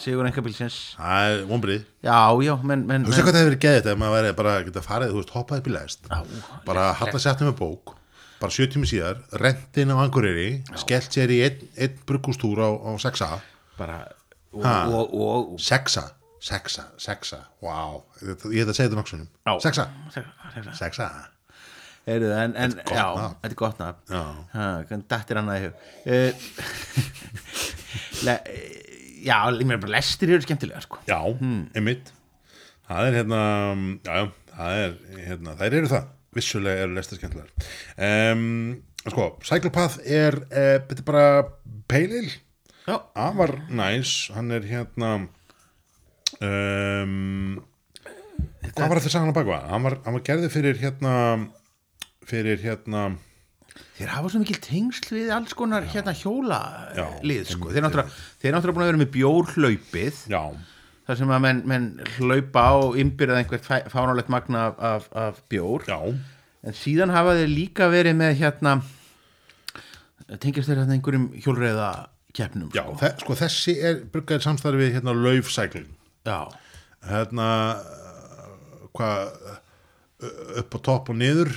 sigur 0.00 0.28
yngabílsins 0.28 0.78
Það 0.96 1.30
er 1.30 1.42
vonbrið 1.50 1.86
já, 2.06 2.18
já, 2.46 2.52
menn, 2.64 2.84
menn, 2.88 3.06
Þú 3.06 3.12
veist 3.12 3.22
hvað 3.22 3.32
það 3.34 3.40
hefur 3.40 3.50
verið 3.50 3.64
geðið 3.66 3.90
ef 3.92 4.00
maður 4.00 4.16
væri 4.16 4.36
bara 4.40 4.54
að 4.56 4.68
geta 4.68 4.84
farið, 4.84 5.14
þú 5.14 5.22
veist, 5.22 5.34
hoppað 5.36 5.62
upp 5.62 5.70
í 5.70 5.74
lest 5.76 6.10
Já. 6.10 6.20
bara 6.68 6.86
halla 7.00 7.22
sér 7.22 7.44
með 7.44 7.56
bók 7.60 7.96
bara 8.40 8.54
sjö 8.54 8.68
tími 8.72 8.88
síðar, 8.88 9.20
rentin 9.36 9.92
á 9.92 9.96
Angureyri 10.00 10.48
skellt 10.80 11.12
sér 11.12 11.32
í 11.34 11.42
einn, 11.44 11.66
einn 11.76 11.98
bruggústúr 12.08 12.62
á, 12.64 12.70
á 12.72 12.90
sexa 13.02 13.34
bara 13.76 14.00
og, 14.56 14.64
og, 14.64 15.12
og, 15.12 15.50
sexa, 15.62 16.06
sexa, 16.42 16.88
sexa 16.98 17.42
wow, 17.62 18.00
ég 18.24 18.64
heit 18.64 18.72
að 18.72 18.78
segja 18.78 18.88
þetta 18.88 19.02
nokksunum 19.02 19.28
Já. 19.28 19.52
sexa, 19.68 19.86
og 20.08 20.72
sexa 20.80 21.10
Heyrðu, 22.08 22.30
en, 22.32 22.54
en, 22.56 22.72
Þetta 22.78 22.94
er 22.94 22.96
gott 22.96 23.18
nafn. 23.20 23.34
þetta 23.42 23.50
er 23.50 23.58
gott 23.60 23.80
nafn. 23.82 24.00
Hvernig 24.88 25.06
dættir 25.12 25.40
hann 25.40 25.50
að 25.52 25.64
hug? 25.66 25.74
Le, 28.26 28.34
já, 29.24 29.36
ég 29.52 29.66
meina 29.68 29.80
bara 29.82 29.94
lestir 29.98 30.32
eru 30.34 30.44
skemmtilega 30.44 30.80
sko. 30.84 31.00
já, 31.08 31.18
einmitt. 31.76 32.12
Það 32.90 33.06
er 33.10 33.16
hérna, 33.20 33.40
já, 34.04 34.20
það 34.56 34.78
er, 34.84 34.94
hérna, 35.28 35.54
þær 35.60 35.76
eru 35.80 35.90
það. 35.92 36.08
Vissulega 36.40 36.84
eru 36.86 36.94
lestir 36.96 37.18
skemmtilegar. 37.20 37.70
Um, 38.06 38.42
sko, 39.04 39.24
Cyclepath 39.46 39.96
er 40.06 40.36
uh, 40.46 40.76
þetta 40.86 41.00
er 41.02 41.06
bara 41.08 41.24
peilil 41.90 42.30
afar 42.90 43.52
næs, 43.70 44.12
hann 44.34 44.50
er 44.54 44.64
hérna 44.66 45.10
um, 46.40 47.60
hvað 48.70 48.86
var 48.90 48.98
þetta 49.00 49.12
sagan 49.12 49.30
á 49.30 49.36
bakva? 49.36 49.58
Hann 49.70 49.84
var, 49.86 49.96
hann 50.06 50.16
var 50.16 50.24
gerði 50.26 50.50
fyrir 50.52 50.78
hérna 50.80 51.12
fyrir 52.28 52.60
hérna 52.62 53.04
þeir 53.96 54.12
hafa 54.14 54.32
svo 54.32 54.42
mikil 54.42 54.58
tengsl 54.64 55.14
við 55.14 55.30
alls 55.34 55.54
konar 55.56 55.86
hérna 55.88 56.14
Já, 56.16 57.06
lið 57.24 57.54
sko. 57.54 57.70
einmitt, 57.70 58.12
þeir 58.42 58.54
náttúrulega 58.56 58.76
búin 58.76 58.84
að 58.84 58.90
vera 58.90 59.02
með 59.02 59.12
bjórhlaupið 59.16 60.22
já, 60.32 60.42
þar 61.06 61.20
sem 61.20 61.32
að 61.36 61.42
menn, 61.46 61.62
menn 61.70 61.88
hlaupa 62.18 62.64
á 62.66 62.76
innbyrðað 63.02 63.42
einhvert 63.42 63.68
fáránlegt 63.92 64.32
magna 64.32 64.66
af, 64.70 64.80
af, 64.80 65.08
af 65.16 65.42
bjór. 65.50 65.86
Já, 65.88 65.98
en 66.66 66.76
síðan 66.76 67.14
hafa 67.14 67.36
þeir 67.38 67.52
líka 67.54 67.88
verið 67.92 68.18
með 68.20 68.34
hérna 68.42 68.80
tengjast 70.38 70.70
þeir 70.70 70.82
hérna 70.82 70.96
einhverjum 70.98 71.30
hjólreiða 71.40 71.90
keppnum 72.36 72.70
já 72.76 72.84
þe 73.00 73.14
sko 73.22 73.36
þessi 73.38 73.74
er 73.82 74.02
bruggaðið 74.12 74.46
samstarfi 74.46 74.82
við 74.84 74.92
hérna 74.98 75.14
Lauf 75.16 75.50
Cycling 75.50 75.88
já, 76.28 76.46
hérna 77.08 77.48
hvað 78.94 79.32
upp 80.60 80.76
á 80.76 80.78
topp 80.84 81.10
og 81.12 81.18
niður 81.18 81.50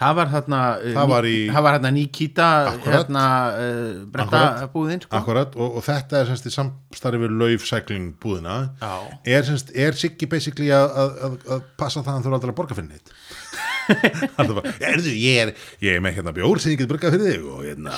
Það 0.00 0.14
var 0.16 0.30
uh, 0.32 0.92
Það 0.96 1.10
var 1.10 1.26
í- 1.28 1.48
það 1.52 1.64
var 1.66 1.74
þarna 1.76 1.90
Nikita 1.92 2.46
hérna 2.86 3.24
uh, 3.52 3.88
brettabúðin 4.14 5.02
sko. 5.04 5.12
akkurat 5.18 5.58
og, 5.60 5.74
og 5.76 5.84
þetta 5.84 6.22
er 6.22 6.30
semst 6.30 6.48
í 6.48 6.52
samstarfi 6.54 7.20
við 7.20 7.34
Lauf 7.42 7.66
Cycling 7.68 8.06
búðina 8.22 8.54
Já. 8.80 8.94
er 9.36 9.44
semst, 9.50 9.74
er 9.76 9.98
Siggi 10.00 10.28
basically 10.32 10.70
að, 10.72 10.88
að, 11.04 11.36
að, 11.56 11.66
passa 11.80 12.00
það 12.00 12.08
að 12.08 12.16
hann 12.16 12.24
þurfa 12.26 12.38
aldrei 12.40 12.54
að 12.54 12.58
borga 12.62 12.78
fyrir 12.78 12.90
neitt 12.94 13.12
er 13.90 14.50
bara, 14.54 14.72
erðu, 14.86 15.12
ég 15.18 15.38
er 15.42 15.52
ég 15.82 15.96
er 15.98 16.02
með 16.04 16.16
hérna 16.20 16.32
bjór 16.36 16.60
sem 16.62 16.72
ég 16.76 16.80
get 16.84 16.90
borgað 16.92 17.16
fyrir 17.16 17.32
þig 17.34 17.46
og 17.50 17.64
hérna 17.66 17.96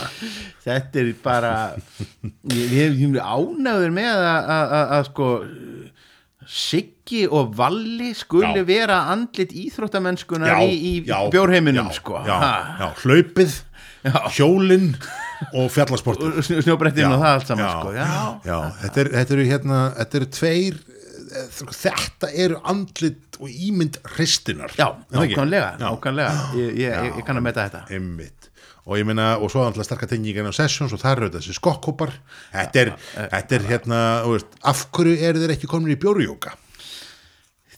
þetta 0.64 1.02
er 1.02 1.10
bara 1.22 1.50
ég- 2.50 2.70
við 2.72 2.82
erum 2.88 3.18
ánægður 3.20 3.94
með 4.00 4.24
að, 4.32 4.76
að 4.98 5.06
sko 5.10 5.28
Siggi 6.52 7.24
og 7.32 7.54
Valli 7.56 8.10
skuli 8.16 8.60
Já. 8.60 8.64
vera 8.68 8.98
andlit 9.12 9.52
íþróttamennskunar 9.56 10.50
Já, 10.52 10.58
í, 10.68 10.74
í 10.76 10.92
já, 11.08 11.18
bjórheiminum 11.32 11.88
já, 11.88 11.96
sko 11.96 12.18
já, 12.26 12.34
Ha. 12.42 12.54
já, 12.80 12.88
hlaupið, 13.02 13.54
Já. 14.04 14.18
hjólin 14.36 14.90
og 15.54 15.70
fjallasportur 15.72 16.36
og 16.36 16.44
snjó- 16.44 16.60
snjóbrettinu 16.66 17.14
og 17.16 17.22
það 17.22 17.32
allt 17.38 17.46
saman 17.52 17.64
já, 17.64 17.72
sko 17.80 17.92
já, 17.96 18.06
já, 18.50 18.58
þetta, 18.82 19.00
er, 19.04 19.08
þetta 19.16 19.36
eru 19.38 19.46
hérna 19.48 19.80
þetta 19.96 20.20
eru 20.20 20.28
tveir 20.36 20.76
eh, 21.32 21.48
þetta 21.80 22.32
eru 22.44 22.60
andlit 22.74 23.40
og 23.40 23.48
ímynd 23.48 23.96
hristinar 24.14 24.70
já, 24.76 24.90
nákvæmlega, 25.10 25.72
Já. 25.80 25.88
nákvæmlega. 25.88 26.32
Ég, 26.60 26.76
ég, 26.76 26.92
ég, 27.08 27.16
ég 27.16 27.24
kann 27.26 27.40
að 27.40 27.46
meta 27.48 27.64
þetta 27.68 27.86
Einmitt. 27.96 28.41
Og 28.82 28.98
ég 28.98 29.06
meina, 29.06 29.36
og 29.38 29.52
svo 29.52 29.62
alltaf 29.62 29.86
sterkar 29.86 30.10
tengingar 30.10 30.48
á 30.50 30.54
sessions 30.56 30.92
og 30.94 31.00
það 31.02 31.16
eru 31.16 31.30
þessi 31.36 31.54
skokkópar 31.58 32.16
þetta 32.50 32.82
er, 32.82 32.92
þetta 33.36 33.58
er 33.58 33.68
hérna 33.68 34.00
veist, 34.26 34.58
af 34.66 34.86
hverju 34.96 35.20
eru 35.22 35.44
þeir 35.44 35.54
ekki 35.56 35.70
komin 35.70 35.94
í 35.94 36.00
bjórjóka 36.02 36.56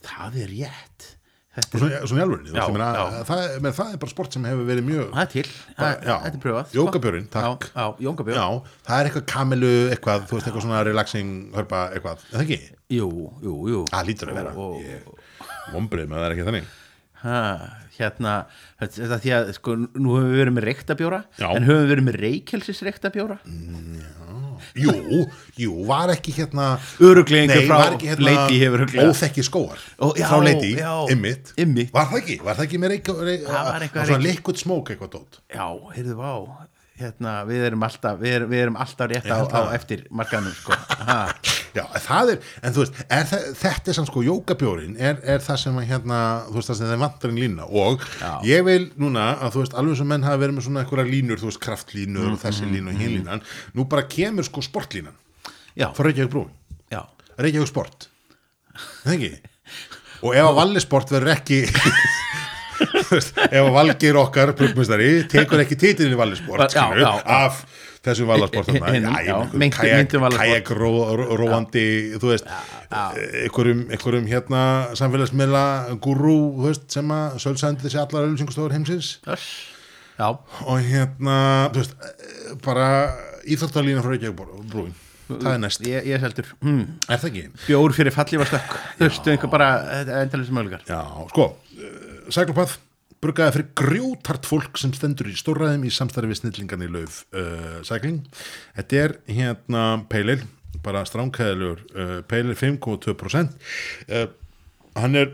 það 0.05 0.41
er 0.43 0.51
rétt. 0.53 1.11
Þetta 1.55 1.77
er, 1.77 1.81
svona, 1.81 1.99
svona 2.03 2.19
í 2.19 2.23
alvörinni, 2.25 2.49
þú 2.51 2.57
Já, 2.59 2.65
meina, 2.75 2.87
það, 3.29 3.43
menn, 3.63 3.75
það 3.77 3.91
er 3.93 3.99
bara 4.01 4.11
sport 4.11 4.33
sem 4.35 4.47
hefur 4.49 4.65
verið 4.67 4.87
mjög 4.89 5.05
það 5.13 5.21
er 5.21 5.29
til, 5.31 5.43
þetta 5.77 6.15
er 6.27 6.39
pröfað 6.43 6.65
sko. 6.65 6.75
Jógabjórinn, 6.81 7.29
takk. 7.31 7.67
já, 7.69 7.77
já, 7.79 8.03
jógabjörn 8.07 8.39
Já, 8.41 8.73
það 8.89 8.97
er 8.97 9.09
eitthvað 9.09 9.25
kamilu, 9.31 9.69
eitthvað, 9.93 10.25
þú 10.27 10.35
veist, 10.35 10.49
eitthvað 10.49 10.65
svona 10.65 10.81
relaxing, 10.89 11.29
hörpa, 11.55 11.83
eitthvað, 11.95 12.25
er 12.25 12.35
það 12.35 12.43
ekki? 12.43 12.57
Jú, 12.97 13.07
jú, 13.45 13.53
jú. 13.71 13.83
Það 13.93 14.09
lítur 14.11 14.33
að 14.33 14.41
vera, 14.41 14.67
ég 14.83 15.07
vombrið 15.77 16.11
með 16.11 16.19
það 16.19 16.27
er 16.27 16.35
ekki 16.35 16.47
þannig. 16.49 16.73
Ha, 17.25 17.39
Hérna, 17.95 18.31
þetta 18.81 19.17
því 19.23 19.29
að 19.37 19.49
sko, 19.55 19.73
nú 19.79 20.17
höfum 20.17 20.31
við 20.33 20.39
verið 20.41 20.55
með 20.57 20.65
reyktabjóra 20.67 21.19
en 21.47 21.63
höfum 21.63 21.85
við 21.85 21.91
verið 21.93 22.05
með 22.09 22.17
reykjelsis 22.25 22.81
reyktabjóra? 22.83 23.37
Jú, 24.75 24.91
jú, 25.59 25.71
var 25.87 26.11
ekki 26.11 26.33
hérna, 26.35 26.65
nei, 27.47 27.61
frá 27.69 27.77
hérna, 27.95 28.25
Lady 28.27 28.59
hefur 28.59 28.81
örugglega- 28.83 29.07
óþekki 29.13 29.43
skóar, 29.47 29.79
Ó, 29.99 30.11
já, 30.19 30.27
frá 30.27 30.41
já, 30.75 30.93
ymmit, 31.15 31.53
var 31.95 32.09
það 32.11 32.19
ekki, 32.19 32.37
var 32.43 32.55
það 32.59 32.67
ekki 32.67 32.79
með 32.83 32.93
reik, 32.95 33.05
Það 33.07 33.65
var 33.69 33.85
eitthvað 33.87 34.09
svona 34.11 34.19
reik- 34.19 34.27
liquid 34.27 34.57
smoke 34.59 34.95
eitthvað 34.95 35.11
dót? 35.15 35.39
Já, 35.55 35.67
heyrðu 35.95 36.15
vá 36.19 36.31
hérna, 36.99 37.31
við 37.49 37.63
erum 37.67 37.83
alltaf 37.85 38.19
við 38.21 38.33
erum, 38.37 38.49
við 38.53 38.61
erum 38.65 38.77
alltaf 38.79 39.09
rétt 39.11 39.25
á, 39.27 39.35
á 39.35 39.43
það. 39.51 39.69
eftir 39.77 40.03
markanum 40.15 40.53
sko. 40.55 40.77
Já, 41.75 41.83
það 42.05 42.29
er, 42.31 42.45
en 42.63 42.71
þú 42.75 42.83
veist, 42.85 42.99
er 43.11 43.25
það, 43.27 43.47
þetta 43.59 43.91
er 43.91 43.97
sann 43.97 44.07
sko, 44.07 44.21
jókabjórin 44.23 44.93
er, 44.95 45.17
er 45.27 45.41
það 45.43 45.57
sem 45.65 45.79
að 45.81 45.87
hérna, 45.89 46.19
þú 46.47 46.55
veist, 46.61 46.69
það 46.71 46.77
sem 46.79 46.91
þeim 46.93 47.03
vantar 47.03 47.33
en 47.33 47.41
lína 47.43 47.65
og 47.67 48.05
Já. 48.21 48.29
ég 48.47 48.63
vil 48.69 48.85
núna 49.03 49.25
að 49.43 49.57
þú 49.57 49.63
veist, 49.65 49.75
alveg 49.81 49.99
sem 49.99 50.07
menn 50.13 50.23
hafa 50.23 50.39
verið 50.45 50.55
með 50.55 50.67
svona 50.69 50.85
einhverja 50.85 51.09
línur, 51.11 51.41
þú 51.43 51.49
veist, 51.51 51.61
kraftlínur 51.65 52.29
og 52.29 52.37
Mm, 52.37 52.41
þessi 52.45 52.69
línu 52.71 52.93
og 52.93 53.01
hinn 53.03 53.13
línan, 53.17 53.43
nú 53.75 53.87
bara 53.91 54.05
kemur 54.07 54.47
sko 54.47 54.63
sportlínan, 54.63 55.17
frá 55.75 56.07
Reykjavík 56.07 56.31
brúin 56.31 56.53
já. 56.95 57.01
Reykjavík 57.43 57.67
sport, 57.73 58.07
það 59.03 59.17
ekki? 59.17 59.33
Og 60.25 60.31
ef 60.33 60.45
að 60.47 60.55
Valli 60.57 60.79
sport 60.81 61.11
verður 61.11 61.33
ekki 61.35 61.57
ef 62.75 63.61
að 63.61 63.73
Valgeir 63.75 64.19
okkar 64.19 64.53
brugmestari 64.57 65.09
tekur 65.31 65.63
ekki 65.63 65.77
titilin 65.79 66.15
í 66.15 66.19
já. 66.99 67.09
af 67.25 67.61
þessum 68.05 68.29
Vallasport 68.29 68.71
Hin- 68.71 68.83
hin- 68.93 69.07
já, 69.25 69.35
meintu- 69.53 69.85
meintu 69.89 70.19
Valasport. 70.21 70.49
kajak 70.49 70.71
ró, 70.77 70.91
ró, 71.17 71.37
róandi 71.39 71.85
þú 72.21 72.33
veist, 72.33 72.49
einhverjum, 72.91 73.85
einhverjum 73.89 74.27
hérna 74.29 74.63
samfélagsmiðla 74.97 75.65
veist, 76.67 76.89
sem 76.91 77.15
að 77.15 77.39
sölsændi 77.41 77.85
þessi 77.85 78.01
allar 78.03 78.27
öllusingustofur 78.27 78.75
heimsins. 78.75 79.19
Og 80.65 80.79
hérna, 80.79 81.71
þú 81.73 81.81
veist, 81.81 81.95
eh, 81.99 82.53
bara 82.63 82.89
íþróttalína 83.45 84.03
frá 84.03 84.13
Reykjavík 84.13 84.37
það 85.25 85.51
er 85.51 85.61
næst. 85.61 85.85
Ég, 85.85 86.05
ég 86.05 86.21
seldur 86.21 86.49
hmm. 86.61 86.81
er 87.09 87.21
það 87.21 87.29
ekki? 87.31 87.43
Bjór 87.65 87.93
fyrir 87.97 88.13
fallífastökk 88.13 88.75
Þú 88.99 89.07
veist, 89.07 89.29
einhver 89.33 89.51
bara 89.51 89.69
endalins 90.21 90.51
möguleikar. 90.53 90.85
Já, 90.85 91.01
sko, 91.31 91.47
Sæklopað 92.33 92.77
brugaði 93.23 93.55
fyrir 93.55 93.69
grjótart 93.79 94.47
fólk 94.49 94.79
sem 94.79 94.93
stendur 94.95 95.29
í 95.31 95.37
stórræðum 95.37 95.85
í 95.87 95.93
samstarfi 95.93 96.31
við 96.31 96.41
snillingan 96.41 96.85
í 96.85 96.91
lauf 96.91 97.23
uh, 97.33 97.79
sækling. 97.85 98.21
Þetta 98.77 99.01
er 99.01 99.15
hérna 99.29 99.85
peilir, 100.11 100.45
bara 100.85 101.05
stránkæðilegur 101.07 101.85
uh, 101.95 102.17
peilir 102.29 102.59
5,2% 102.59 103.55
uh, 104.11 104.27
hann 104.99 105.17
er 105.19 105.31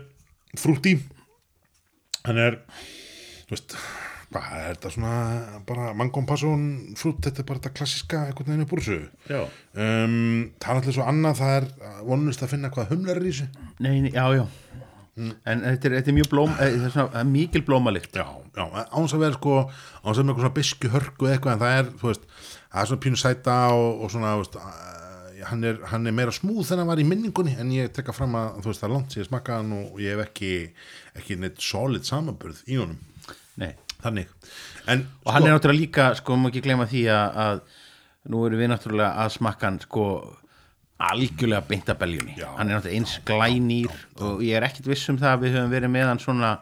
frúti 0.58 0.96
hann 2.26 2.38
er 2.38 2.58
þú 3.48 3.54
veist, 3.54 3.76
hvað 4.32 4.52
er 4.56 4.76
þetta 4.76 4.92
svona 4.94 5.14
bara 5.68 5.90
mangompassun 5.98 6.66
frút, 6.98 7.20
þetta 7.26 7.42
er 7.42 7.48
bara 7.48 7.60
þetta 7.60 7.74
klassiska 7.76 8.22
einhvern 8.28 8.52
veginn 8.52 8.64
upp 8.64 8.74
úr 8.76 8.84
þessu. 8.84 8.98
Já. 9.28 9.40
Um, 9.76 10.14
það 10.62 10.70
er 10.70 10.78
alltaf 10.78 10.96
svo 10.96 11.08
annað 11.08 11.40
það 11.42 11.56
er 11.58 11.68
vonust 12.08 12.44
að 12.44 12.54
finna 12.54 12.72
hvað 12.72 12.94
humlar 12.94 13.20
er 13.20 13.26
í 13.26 13.34
þessu. 13.34 13.66
Nei, 13.82 13.96
nei, 14.06 14.12
já, 14.14 14.46
já 15.16 15.32
En 15.44 15.60
þetta 15.60 15.88
er, 15.88 15.94
þetta 15.98 16.08
er 16.08 16.16
mjög 16.16 16.28
blóm 16.32 16.52
eh, 16.56 16.86
er 16.88 17.26
mikil 17.28 17.62
blómalikt. 17.66 18.16
Já, 18.16 18.24
já, 18.56 18.64
áns 18.96 19.12
að 19.12 19.24
vera 19.26 19.36
sko 19.36 19.58
áns 19.68 20.16
að 20.16 20.22
vera 20.22 20.32
eitthvað 20.32 20.40
svona 20.40 20.56
bisku 20.56 20.92
hörku 20.94 21.28
eitthvað 21.28 21.52
en 21.52 21.60
það 21.60 21.76
er, 21.80 21.90
þú 22.00 22.08
veist, 22.08 22.24
það 22.72 22.80
er 22.82 22.90
svona 22.90 23.04
pínu 23.04 23.20
sæta 23.20 23.58
og, 23.76 24.00
og 24.06 24.14
svona, 24.14 24.32
veist 24.40 24.56
uh, 24.56 25.44
hann 25.50 25.68
er, 25.68 25.78
hann 25.90 26.08
er 26.08 26.16
meira 26.16 26.32
smúð 26.32 26.64
þegar 26.64 26.82
hann 26.82 26.90
var 26.94 27.02
í 27.02 27.06
minningunni 27.10 27.54
en 27.60 27.76
ég 27.76 27.92
tekka 27.92 28.14
fram 28.16 28.38
að, 28.40 28.58
þú 28.62 28.72
veist, 28.72 28.82
það 28.82 28.88
er 28.88 28.94
langt 28.96 29.12
sem 29.14 29.22
ég 29.22 29.28
smakka 29.28 29.60
hann 29.60 29.76
og 29.76 30.02
ég 30.02 30.16
hef 30.16 30.24
ekki 30.30 30.52
ekki 31.20 31.38
neitt 31.42 31.60
solid 31.60 32.08
samanburð 32.08 32.64
í 32.72 32.80
honum. 32.80 33.00
Nei. 33.60 33.74
Þannig, 34.02 34.30
en 34.90 35.04
Og 35.22 35.34
hann 35.36 35.44
er 35.46 35.52
náttúrulega 35.54 35.78
líka, 35.78 36.06
sko, 36.18 36.34
má 36.40 36.48
ekki 36.48 36.64
gleyma 36.64 36.88
því 36.90 37.04
að, 37.14 37.36
að 37.44 38.32
nú 38.32 38.40
erum 38.48 38.62
við 38.64 38.72
náttúrulega 38.72 39.12
að 39.22 39.34
smakka 39.36 39.68
hann, 39.68 39.78
sko, 39.84 40.06
algjörlega 41.10 41.66
beint 41.68 41.90
að 41.90 42.00
beljunni. 42.02 42.36
Hann 42.40 42.70
er 42.70 42.78
náttúrulega 42.78 42.98
eins 42.98 43.18
glænýr 43.28 44.00
og 44.22 44.42
ég 44.46 44.58
er 44.58 44.66
ekkit 44.68 44.88
viss 44.92 45.10
um 45.12 45.20
það 45.20 45.34
að 45.34 45.44
við 45.44 45.56
höfum 45.56 45.76
verið 45.76 45.94
með 45.96 46.10
hann 46.10 46.22
svona 46.22 46.52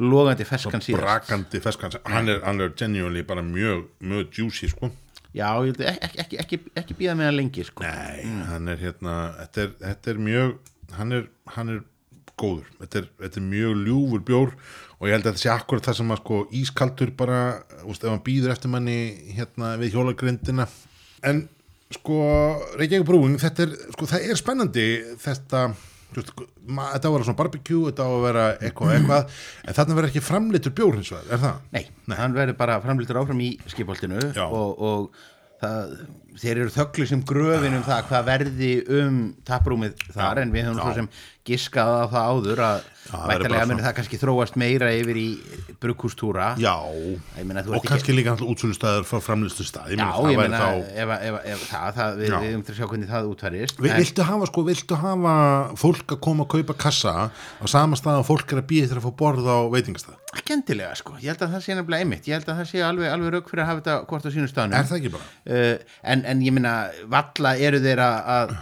logandi 0.00 0.46
ferskan 0.48 0.82
síðan. 0.82 1.04
brakandi 1.04 1.62
feskan, 1.62 1.94
hann 2.10 2.28
er, 2.32 2.40
hann 2.42 2.60
er 2.64 2.72
genuinely 2.74 3.22
bara 3.26 3.44
mjög, 3.46 3.86
mjög 4.02 4.38
juicy, 4.40 4.70
sko. 4.72 4.90
Já, 5.34 5.48
ekki, 5.62 6.18
ekki, 6.22 6.38
ekki, 6.42 6.60
ekki 6.78 6.96
býða 6.98 7.16
með 7.18 7.30
hann 7.30 7.38
lengi, 7.38 7.66
sko. 7.66 7.84
Nei, 7.86 8.24
hann 8.50 8.70
er 8.70 8.80
hérna 8.82 9.18
þetta 9.42 9.66
er, 9.66 9.74
þetta 9.82 10.14
er 10.14 10.22
mjög 10.28 10.56
hann 10.98 11.18
er, 11.18 11.28
hann 11.54 11.74
er 11.74 11.82
góður. 12.40 12.66
Þetta 12.80 13.00
er, 13.00 13.08
þetta 13.22 13.40
er 13.40 13.46
mjög 13.46 13.82
ljúfur 13.86 14.24
bjór 14.26 14.54
og 14.98 15.08
ég 15.08 15.14
held 15.14 15.26
að 15.26 15.32
þetta 15.32 15.42
sé 15.44 15.50
akkurat 15.52 15.88
það 15.88 15.98
sem 16.00 16.14
að 16.14 16.22
sko 16.22 16.38
ískaldur 16.60 17.12
bara, 17.18 17.40
úst, 17.84 18.04
ef 18.04 18.10
hann 18.10 18.24
býður 18.26 18.54
eftir 18.54 18.72
manni 18.72 18.98
hérna 19.36 19.74
við 19.80 19.94
hjólagrindina 19.94 20.66
en 21.26 21.44
sko 21.92 22.20
Reykjavík 22.78 23.06
brúin, 23.06 23.36
þetta 23.38 23.66
er, 23.68 23.74
sko 23.94 24.06
það 24.10 24.28
er 24.30 24.40
spennandi 24.40 24.86
þetta 25.20 25.64
ma- 26.70 26.88
þetta 26.94 27.06
á 27.06 27.10
að 27.10 27.14
vera 27.16 27.26
svona 27.26 27.38
barbecue, 27.40 27.90
þetta 27.90 28.06
á 28.06 28.10
að 28.14 28.24
vera 28.24 28.44
eitthvað 28.62 28.92
eitthvað, 28.96 29.38
en 29.66 29.74
þarna 29.78 29.96
verður 29.98 30.10
ekki 30.12 30.22
framleitur 30.24 30.74
bjór 30.78 30.98
hins 31.00 31.10
vegar, 31.10 31.30
er 31.34 31.42
það? 31.42 31.56
Nei, 31.74 31.84
hann 32.20 32.36
verður 32.36 32.58
bara 32.60 32.80
framlýttur 32.84 33.18
áfram 33.18 33.40
í 33.42 33.50
skipholtinu 33.72 34.20
Já. 34.36 34.44
og, 34.46 34.78
og 34.78 35.10
það, 35.62 35.96
þeir 36.40 36.64
eru 36.64 36.72
þögglu 36.74 37.06
sem 37.08 37.22
gröfin 37.26 37.76
um 37.78 37.84
það 37.86 38.08
hvað 38.08 38.26
verði 38.30 38.72
um 39.00 39.20
taprúmið 39.46 39.94
þar 40.14 40.42
en 40.42 40.52
við 40.54 40.68
höfum 40.68 40.80
svo 40.82 40.94
sem 40.96 41.08
giskað 41.44 41.90
á 41.92 42.04
það 42.08 42.28
áður 42.32 42.60
að 42.64 42.76
muni 43.12 43.48
svona- 43.52 43.84
það 43.84 43.94
kannski 43.98 44.18
þróast 44.22 44.56
meira 44.56 44.88
yfir 44.96 45.18
í 45.20 45.26
brukkústúra 45.82 46.54
Já, 46.56 46.72
meina, 47.44 47.60
og 47.68 47.84
kannski 47.84 48.16
líka 48.16 48.32
náttúrulega 48.32 48.54
útsölustæður 48.54 49.04
frá 49.04 49.20
framleistu 49.20 49.66
stað, 49.68 49.92
Já, 49.92 50.08
ég 50.32 50.40
meina, 50.40 50.62
ef, 50.80 51.12
ef, 51.20 51.38
ef 51.52 51.66
það, 51.68 51.88
það 51.98 52.18
við, 52.22 52.36
höfum 52.38 52.64
til 52.64 52.74
að 52.74 52.78
sjá 52.80 52.88
hvernig 52.88 53.12
það 53.12 53.30
útfærist 53.34 53.84
Vi, 53.84 53.92
viltu 54.00 54.28
hafa 54.30 54.50
sko, 54.50 54.66
viltu 54.70 55.00
hafa 55.04 55.36
fólk 55.84 56.16
að 56.16 56.22
koma 56.24 56.48
að 56.48 56.52
kaupa 56.56 56.78
kassa 56.86 57.14
á 57.28 57.64
sama 57.68 58.00
stað 58.00 58.22
að 58.24 58.28
fólk 58.32 58.56
er 58.56 58.64
að 58.64 58.68
býja 58.72 58.88
til 58.88 58.98
að 58.98 59.04
fá 59.04 59.12
borð 59.20 59.44
á 59.52 59.58
veitingastað? 59.68 60.16
ekki 60.34 60.54
endilega 60.56 60.94
sko, 60.98 61.14
ég 61.22 61.30
held 61.30 61.42
að 61.46 61.52
það 61.54 61.62
sé 61.62 61.74
nefnilega 61.78 62.04
einmitt. 62.04 62.26
Ég 62.26 62.34
held 62.38 62.48
að 62.50 62.56
það 62.58 62.66
sé 62.70 62.80
alveg, 62.82 63.08
alveg 63.14 63.30
að 66.24 66.30
en, 66.30 66.38
en 66.38 66.46
ég 66.46 66.54
minna, 66.54 66.74
valla 67.10 67.56
eru 67.56 67.80
þeir 67.84 68.02
að 68.04 68.30
að, 68.34 68.54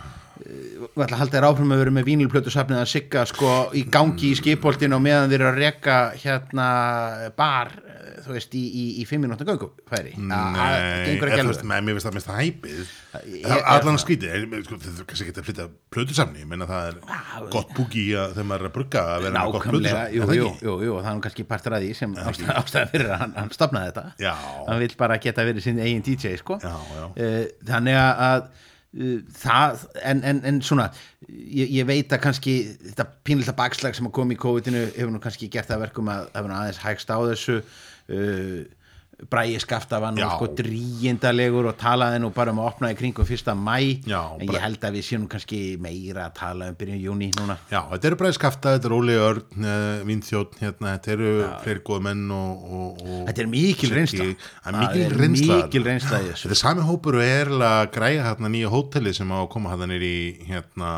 uh, 0.43 0.89
valla 0.99 1.21
halda 1.21 1.39
þeir 1.39 1.49
áfram 1.49 1.73
að 1.73 1.83
vera 1.85 1.95
með 1.99 2.09
vínilplötu 2.11 2.51
safnið 2.51 2.83
að 2.83 2.91
sigga 2.93 3.25
sko 3.27 3.55
í 3.79 3.85
gangi 3.89 4.33
í 4.33 4.39
skipholtinu 4.39 4.99
og 4.99 5.03
meðan 5.03 5.31
þeir 5.31 5.41
eru 5.41 5.51
að 5.53 5.63
reka 5.63 5.99
hérna 6.23 6.69
bar 7.37 7.73
þú 8.25 8.35
veist, 8.37 8.55
í, 8.59 8.63
í, 8.63 8.85
í 9.03 9.05
fimm 9.09 9.23
minúta 9.27 9.47
göngufæri 9.49 10.13
það 10.17 10.55
Nei, 10.57 11.15
eða 11.19 11.39
þú 11.43 11.51
veist, 11.51 11.65
með, 11.71 11.85
mér 11.89 11.99
mest 11.99 12.31
að 12.33 12.39
hæpið 12.41 12.81
Ég- 12.83 13.47
Það- 13.47 13.65
Allan 13.75 13.99
sko, 14.03 14.17
þið 14.23 14.35
þurfum 14.53 15.07
kannski 15.13 15.27
ekki 15.29 15.35
að 15.43 15.49
flytja 15.49 15.67
plötusamni, 15.93 16.43
ég 16.45 16.49
meina 16.51 16.69
það 16.71 16.89
er 16.91 17.47
gott 17.53 17.73
búki 17.77 18.07
að 18.17 18.35
þegar 18.37 18.49
maður 18.51 18.67
er 18.67 18.71
að 18.71 18.75
brugga 18.79 19.05
að 19.13 19.27
vera 19.29 19.45
með 19.47 19.53
gott 19.57 19.69
plötusamni 19.69 20.17
jú, 20.17 20.23
er 20.23 20.33
það 20.33 20.35
ekki? 20.39 20.67
jú, 20.67 20.75
jú, 20.89 20.97
það 20.99 21.11
er 21.13 21.17
nú 21.21 21.25
kannski 21.29 21.47
partur 21.53 21.77
að 21.79 21.87
því 21.87 21.95
sem 22.03 22.19
ástæða, 22.23 22.89
fyrir 22.93 23.13
að 23.13 23.25
hann, 23.27 23.55
stopnaði 23.57 23.93
þetta 23.93 24.05
Já. 24.27 24.35
hann 24.69 24.83
vil 24.83 24.91
bara 25.05 25.21
geta 25.23 25.47
verið 25.49 25.67
sinn 25.69 25.81
eigin 25.83 26.05
DJ 26.07 26.37
sko. 26.41 26.59
Já, 26.63 26.75
já. 26.97 27.07
Eh, 27.23 27.47
þannig 27.69 27.99
að 28.03 28.47
uh, 28.49 29.21
það, 29.43 29.87
en, 30.05 30.23
en, 30.33 30.43
en 30.51 30.61
svona 30.65 30.89
ég, 31.29 31.71
ég 31.79 31.87
veit 31.89 32.13
að 32.13 32.21
kannski 32.27 32.57
þetta 32.91 33.07
pínlita 33.27 33.55
bakslag 33.57 33.97
sem 33.97 34.09
að 34.09 34.15
koma 34.19 34.35
í 34.37 34.41
COVID-inu 34.43 34.83
hefur 34.97 35.15
nú 35.15 35.21
kannski 35.23 35.49
gert 35.53 35.71
það 35.71 35.79
að 35.79 35.85
verkum 35.87 36.11
að 36.13 36.27
það 36.33 36.41
hefur 36.43 36.55
aðeins 36.59 36.83
hægst 36.85 37.13
á 37.15 37.19
þessu 37.31 37.57
uh, 38.11 38.63
Bræði 39.31 39.59
skafta 39.63 40.01
var 40.03 40.15
nú 40.17 40.25
sko 40.25 40.49
dríindalegur 40.59 41.69
og 41.71 41.77
talaði 41.79 42.19
nú 42.25 42.33
bara 42.35 42.51
um 42.51 42.59
að 42.63 42.69
opna 42.73 42.89
í 42.91 42.97
kringum 42.99 43.27
fyrsta 43.27 43.55
mæ 43.55 44.03
Já, 44.09 44.19
en 44.35 44.49
ég 44.49 44.59
held 44.65 44.83
að 44.83 44.97
við 44.97 45.05
séum 45.07 45.27
kannski 45.31 45.61
meira 45.83 46.25
að 46.27 46.35
tala 46.41 46.71
um 46.73 46.79
byrjun 46.81 46.99
júni 47.05 47.29
núna. 47.37 47.55
Já, 47.71 47.85
þetta 47.93 48.09
eru 48.11 48.19
bræðskafta, 48.23 48.73
þetta 48.75 48.91
eru 48.91 48.99
Óli 48.99 49.19
Örn, 49.23 49.69
uh, 49.69 50.03
Vínþjótt, 50.09 50.57
hérna, 50.63 50.97
þetta 50.97 51.15
eru 51.15 51.35
fleiri 51.63 51.85
góð 51.87 52.03
menn 52.09 52.25
og, 52.35 52.67
og, 52.67 53.05
og 53.05 53.23
Þetta 53.31 53.45
er 53.45 53.51
mikil 53.53 53.95
reynsla. 53.95 54.29
Mikil 54.81 55.87
reynsla 55.87 56.23
Þetta 56.33 56.57
er 56.57 56.63
sami 56.65 56.89
hópur 56.89 57.21
og 57.21 57.27
er 57.27 57.53
að 57.69 57.85
græja 57.95 58.27
hérna 58.27 58.51
nýja 58.51 58.73
hóteli 58.75 59.15
sem 59.15 59.31
á 59.31 59.39
að 59.39 59.51
koma 59.55 59.71
hérna 59.77 59.93
nýri 59.93 60.17
hérna 60.51 60.93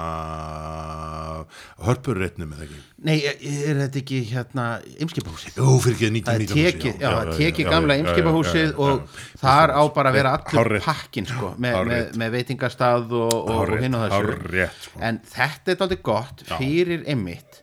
hörpurreitnum 1.85 2.57
eða 2.57 2.71
ekki 2.71 2.83
Nei, 3.05 3.17
er 3.27 3.81
þetta 3.83 3.99
ekki 3.99 4.19
hérna 4.29 4.65
ymskipahúsið? 5.03 5.57
Jú, 5.59 5.73
fyrir 5.83 5.97
ekki 5.97 6.21
Það 6.25 6.35
er 6.35 6.45
19 6.45 6.61
tekið, 6.61 7.01
já, 7.03 7.09
það 7.11 7.31
tekið 7.41 7.71
gamla 7.73 7.97
ymskipahúsið 8.01 8.77
og 8.85 9.17
þar 9.41 9.73
á 9.75 9.83
bara 9.97 10.13
að 10.13 10.19
vera 10.21 10.35
allur 10.39 10.77
pakkin 10.85 11.27
sko, 11.29 11.51
með, 11.59 11.81
með, 11.91 12.07
með 12.23 12.37
veitingastað 12.37 13.17
og, 13.19 13.35
og, 13.35 13.75
hinn 13.83 13.99
og 13.99 14.07
þessu 14.07 14.21
hárrétt, 14.21 14.87
sko. 14.87 15.03
en 15.11 15.19
þetta 15.35 15.75
er 15.75 15.85
aldrei 15.89 16.01
gott 16.07 16.47
fyrir 16.55 17.05
einmitt 17.11 17.61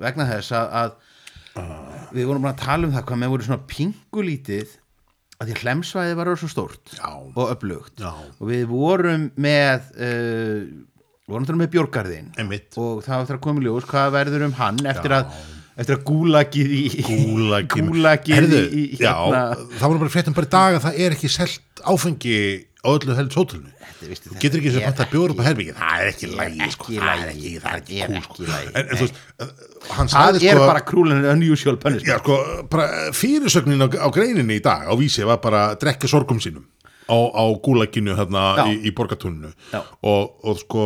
vegna 0.00 0.28
þess 0.30 0.54
að, 0.54 0.78
að 1.58 2.14
við 2.14 2.30
vorum 2.30 2.46
bara 2.46 2.54
að 2.54 2.64
tala 2.64 2.88
um 2.88 2.94
það 2.94 3.06
hvað 3.10 3.22
með 3.24 3.34
voru 3.34 3.48
svona 3.50 3.68
pingulítið 3.74 4.78
að 5.42 5.50
því 5.50 5.60
hlemsvæði 5.64 6.16
var 6.18 6.32
svo 6.38 6.50
stórt 6.50 6.94
Já. 6.94 7.10
og 7.10 7.44
öflugt 7.50 8.02
Já. 8.02 8.12
og 8.14 8.48
við 8.48 8.66
vorum 8.70 9.28
með 9.34 9.90
uh, 9.98 10.62
vorum 11.30 11.46
það 11.48 11.60
með 11.62 11.70
bjórgarðin 11.74 12.30
Einmitt. 12.40 12.70
og 12.76 13.04
það 13.04 13.20
var 13.20 13.28
það 13.28 13.36
að 13.38 13.44
koma 13.46 13.62
í 13.62 13.66
ljós 13.68 13.86
hvað 13.90 14.10
verður 14.18 14.46
um 14.48 14.56
hann 14.58 14.80
eftir 14.90 15.14
að 15.16 15.30
eftir 15.74 15.96
að 15.96 16.04
gúlagið 16.10 16.74
í 16.76 16.82
Gúlagið 17.08 17.88
gúlagið 17.88 18.36
Herðu, 18.38 18.60
í, 18.68 18.84
í 18.84 18.98
hérna 19.00 19.40
Já, 19.40 19.64
það 19.80 19.88
voru 19.88 20.02
bara 20.04 20.14
fréttum 20.14 20.36
bara 20.36 20.46
í 20.46 20.52
dag 20.54 20.76
að 20.78 20.84
það 20.86 21.00
er 21.06 21.16
ekki 21.16 21.30
selt 21.34 21.82
áfengi 21.82 22.36
á 22.84 22.88
öllu 22.92 23.16
helds 23.18 23.38
Þetta, 23.40 24.10
veistu, 24.10 24.30
Þú 24.30 24.38
getur 24.42 24.60
ekki 24.60 24.72
sem 24.74 24.84
er 24.84 25.00
að 25.02 25.10
bjóra 25.14 25.34
upp 25.34 25.40
á 25.40 25.44
herbyggi 25.48 25.74
Það 25.78 26.04
er 26.04 26.10
ekki 26.12 26.28
er 26.28 26.36
lægi, 26.38 26.68
sko. 26.74 26.88
Það 26.92 27.24
er 27.24 27.32
ekki, 27.32 27.52
það 27.64 27.72
er 27.72 27.80
ekki 27.80 27.98
það 28.04 28.04
er 28.04 28.04
kúl, 28.04 28.20
ekki 28.20 28.28
sko. 28.28 28.46
Lagi, 28.52 28.70
En, 28.74 28.84
en 28.84 29.00
þú 29.00 29.06
veist, 29.06 29.20
hann 29.94 30.12
það 30.12 30.14
sagði 30.14 30.50
er 30.52 30.60
sko 30.60 30.68
bara 30.68 30.84
krúlun 30.90 31.28
unusual 31.32 31.76
punishment 31.80 32.12
Já, 32.12 32.16
sko, 32.20 32.38
bara 32.74 32.88
fyrirsögnin 33.16 33.82
á, 33.82 33.88
á 33.88 34.08
greininni 34.14 34.60
í 34.60 34.64
dag 34.64 34.86
á 34.86 34.92
vísi 35.00 35.26
var 35.26 35.40
bara 35.42 35.64
að 35.72 35.80
drekka 35.86 36.10
sorgum 36.10 36.42
sínum 36.44 36.66
á, 37.10 37.16
á 37.16 37.44
gúlækinu 37.64 38.16
hérna 38.16 38.42
í, 38.70 38.78
í 38.88 38.92
borgatúninu 38.96 39.50
og, 39.74 40.34
og 40.44 40.58
sko 40.62 40.84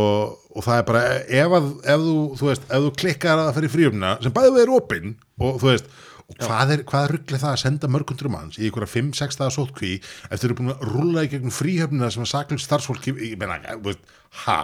og 0.58 0.64
það 0.66 0.80
er 0.80 0.86
bara, 0.88 1.02
ef, 1.22 1.54
að, 1.60 1.66
ef 1.94 2.04
þú 2.04 2.14
þú 2.40 2.48
veist, 2.50 2.64
ef 2.68 2.84
þú 2.86 2.92
klikkar 2.98 3.38
að 3.38 3.46
það 3.48 3.58
fyrir 3.60 3.74
fríumna 3.76 4.12
sem 4.24 4.34
bæði 4.34 4.54
við 4.56 4.62
er 4.64 4.72
opinn 4.74 5.12
og 5.38 5.60
þú 5.62 5.70
veist 5.70 5.90
og 6.28 6.36
hvað 6.44 6.72
er, 6.74 6.82
hvað 6.84 7.04
er 7.06 7.12
rugglega 7.14 7.40
það 7.44 7.54
að 7.54 7.62
senda 7.62 7.88
mörgundur 7.88 8.28
manns 8.32 8.58
í 8.58 8.66
einhverja 8.68 8.90
5-6 8.98 9.38
dagar 9.40 9.54
sótkví 9.54 9.92
eftir 10.28 10.42
að 10.42 10.48
eru 10.50 10.56
búin 10.58 10.74
að 10.74 10.82
rúlla 10.90 11.24
í 11.24 11.30
gegnum 11.32 11.54
fríhöfnina 11.56 12.10
sem 12.12 12.26
að 12.26 12.32
saklum 12.34 12.60
starfsfólki, 12.60 13.14
ég 13.30 13.38
meina, 13.40 13.56
þú 13.78 13.86
veist, 13.86 14.12
ha? 14.44 14.58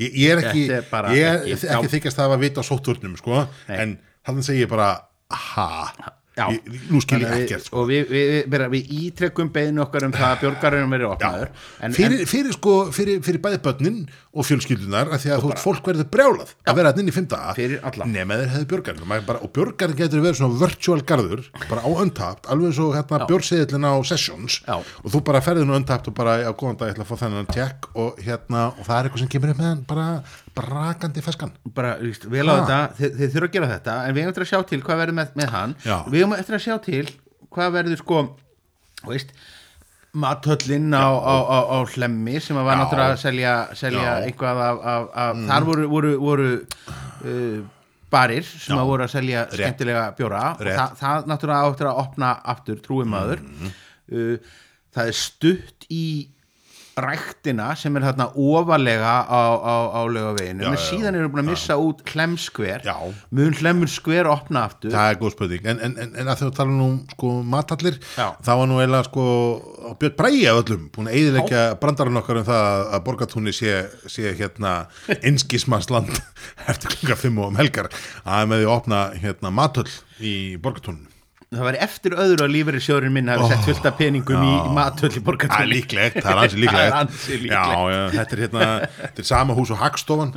Ég, 0.00 0.16
ég 0.16 0.32
er 0.32 0.40
ekki, 0.40 0.62
er 0.72 1.10
ég 1.12 1.26
er 1.28 1.42
ekki- 1.42 1.52
ekki, 1.58 1.68
ekki 1.76 1.92
þykjast 1.98 2.18
það 2.22 2.32
að 2.38 2.44
vita 2.46 2.64
á 2.64 2.68
sótturnum, 2.70 3.18
sko, 3.20 3.42
Nei. 3.68 3.76
en 3.84 3.92
hann 4.30 4.40
segir 4.42 4.70
bara, 4.72 4.88
ha 5.28 5.68
Já. 6.34 6.48
nú 6.90 6.98
skil 6.98 7.20
ég 7.22 7.30
ekkert 7.44 7.68
sko. 7.68 7.84
og 7.84 7.90
við, 7.92 8.08
við, 8.10 8.62
við, 8.72 8.88
ítrekkum 9.04 9.52
beðinu 9.54 9.84
okkar 9.84 10.08
um 10.08 10.14
það 10.14 10.32
að 10.32 10.40
björgarinn 10.40 10.90
verið 10.90 11.12
opnaður 11.12 11.52
en, 11.78 11.94
fyrir, 11.94 12.24
fyrir, 12.26 12.56
sko, 12.56 12.72
fyrir, 12.94 13.20
fyrir 13.22 13.38
bæði 13.44 13.60
börnin 13.62 14.00
og 14.34 14.48
fjölskyldunar 14.48 15.12
að 15.14 15.22
því 15.22 15.30
að 15.30 15.44
veist 15.44 15.62
fólk 15.62 15.90
verður 15.92 16.08
brjálað 16.10 16.50
að 16.66 16.80
vera 16.80 16.90
hann 16.90 17.04
inn 17.04 17.12
í 17.12 17.78
alla. 17.78 18.08
nema 18.10 18.40
þeir 18.40 18.50
hefðu 18.56 18.68
björgarinn 18.72 19.04
og, 19.06 19.12
bara, 19.28 19.50
björgarinn 19.60 20.00
getur 20.00 20.24
verið 20.24 20.40
svona 20.40 20.58
virtual 20.64 20.98
garður 21.06 21.44
bara 21.68 21.86
á 21.86 21.90
untapt, 22.02 22.50
alveg 22.50 22.72
eins 22.72 22.82
og 22.82 22.96
hérna, 22.98 23.22
björseðilin 23.30 23.86
á 23.86 23.94
sessions 24.02 24.58
Já. 24.66 24.80
og 24.82 25.14
þú 25.14 25.22
bara 25.30 25.44
ferðin 25.44 25.70
á 25.70 25.78
untapt 25.78 26.10
og 26.10 26.18
bara 26.18 26.40
á 26.42 26.50
góðan 26.50 26.80
dag 26.82 26.90
ég 26.90 26.96
ætla 26.96 27.06
að 27.06 27.12
fá 27.12 27.22
þennan 27.22 27.50
tjekk 27.54 27.88
og, 27.94 28.18
hérna, 28.18 28.66
og 28.74 28.82
það 28.82 28.96
er 28.96 29.06
eitthvað 29.06 29.22
sem 29.22 29.32
kemur 29.36 29.54
upp 29.54 29.62
með 29.62 29.70
hann 29.70 29.86
bara 29.86 30.08
brakandi 30.54 31.22
feskan. 31.24 31.52
Bara 31.74 31.96
víst, 32.02 32.24
vel 32.30 32.46
á 32.46 32.54
Ha. 32.54 32.60
þetta, 32.62 32.78
þið, 33.00 33.18
þið 33.20 33.32
þurfa 33.34 33.48
að 33.48 33.54
gera 33.58 33.68
þetta. 33.74 33.96
En 34.08 34.14
við 34.14 34.22
hefum 34.22 34.32
eftir 34.34 34.44
að 34.46 34.50
sjá 34.52 34.60
til 34.70 34.80
hvað 34.86 35.00
verður 35.02 35.18
með, 35.20 35.34
með 35.40 35.52
hann. 35.56 35.74
Já. 35.84 35.96
við 36.08 36.18
hefum 36.22 36.34
eftir 36.38 36.54
að 36.58 36.64
sjá 36.68 36.76
til 36.84 37.04
hvað 37.54 37.72
verður 37.78 38.00
sko 38.02 38.22
veist 39.08 39.34
mathöllin 40.14 40.94
á, 40.94 41.10
á, 41.10 41.34
á, 41.42 41.58
á 41.74 41.78
hlemmi 41.90 42.38
sem 42.42 42.54
var 42.56 42.78
náttúrulega 42.78 43.16
að 43.16 43.22
selja, 43.24 43.54
selja 43.74 44.12
eitthvað 44.22 44.60
af, 44.62 44.76
af, 44.92 45.06
af 45.24 45.40
þar 45.48 45.64
voru, 45.66 45.86
voru, 45.90 46.12
voru 46.22 46.50
uh, 47.26 47.64
barir 48.14 48.46
sem 48.46 48.78
að 48.78 48.86
voru 48.92 49.02
að 49.08 49.10
selja 49.16 49.42
Rétt. 49.48 49.56
skemmtilega 49.58 50.04
bjóra. 50.18 50.42
Og 50.54 50.62
Rétt. 50.68 50.78
það, 50.78 50.94
það 51.00 51.26
náttúrulega 51.32 51.72
áttur 51.72 51.90
að 51.90 51.98
opna 52.04 52.30
aftur 52.54 52.78
trúi 52.84 53.08
maður. 53.10 53.42
Uh, 54.06 54.36
það 54.94 55.10
er 55.10 55.18
stutt 55.18 55.88
í 55.90 56.04
ræktina 57.00 57.72
sem 57.78 57.96
er 57.98 58.04
þarna 58.06 58.26
ofalega 58.38 59.12
á, 59.26 59.42
á, 59.58 59.74
á 59.98 60.00
laugaveginu 60.06 60.64
Já, 60.64 60.68
en 60.70 60.76
já, 60.76 60.82
síðan 60.84 61.16
erum 61.18 61.26
við 61.26 61.32
búin 61.34 61.42
að 61.44 61.50
missa 61.50 61.76
út 61.80 62.02
hlemskver 62.12 62.84
Já. 62.86 62.94
mun 63.34 63.56
hlemur 63.58 63.90
skver 63.90 64.28
opna 64.30 64.66
aftur? 64.68 64.92
Það 64.94 65.10
er 65.10 65.20
góð 65.20 65.34
spurning, 65.34 65.68
en, 65.72 65.80
en, 65.88 65.96
en, 66.04 66.30
að 66.30 66.44
þau 66.44 66.52
tala 66.58 66.76
nú 66.76 66.88
sko 67.14 67.32
matallir, 67.54 67.98
Já. 68.14 68.26
það 68.46 68.60
var 68.60 68.70
nú 68.70 68.78
eiginlega 68.80 69.08
sko 69.08 69.24
Björn 70.00 70.18
Bræi 70.20 70.44
af 70.50 70.60
öllum, 70.62 70.84
búin 70.94 71.10
að 71.10 71.18
eiðilegja 71.20 71.64
brandarinn 71.82 72.20
okkar 72.22 72.42
um 72.42 72.46
það 72.48 72.84
að 72.98 73.04
borgatúni 73.08 73.56
sé, 73.56 73.74
sé 74.10 74.34
hérna 74.38 74.76
einskismannsland 75.26 76.12
eftir 76.70 76.94
klunga 76.94 77.18
fimm 77.18 77.42
og 77.42 77.50
um 77.52 77.58
helgar. 77.60 77.90
Að 78.24 78.46
með 78.52 78.64
því 78.64 78.70
opna 78.76 79.02
hérna 79.18 79.52
matöll 79.54 79.90
í 80.22 80.34
borgatúninu. 80.62 81.13
Það 81.58 81.66
var 81.68 81.76
eftir 81.86 82.14
öðru 82.24 82.44
að 82.46 82.52
lífeyri 82.54 82.80
sjórin 82.84 83.14
minn 83.14 83.30
hafi 83.32 83.48
sett 83.52 83.64
fullt 83.68 83.86
af 83.90 83.96
peningum 83.98 84.42
í, 84.44 84.52
í 84.54 84.72
matöll 84.76 85.10
í 85.14 85.22
Það 85.24 85.54
er 85.60 85.70
líklegt, 85.70 86.18
það 86.24 86.30
er 86.32 86.40
ansi 86.44 86.60
líklegt. 86.62 86.80
Það 86.84 86.88
er 86.90 86.96
ansi 87.00 87.38
líklegt. 87.40 87.54
Já, 87.54 87.94
já, 87.94 88.00
þetta 88.14 88.36
er 88.36 88.42
hérna, 88.44 88.68
þetta 88.98 89.22
er 89.24 89.28
sama 89.30 89.56
hús 89.58 89.72
og 89.74 89.80
hagstofan 89.82 90.32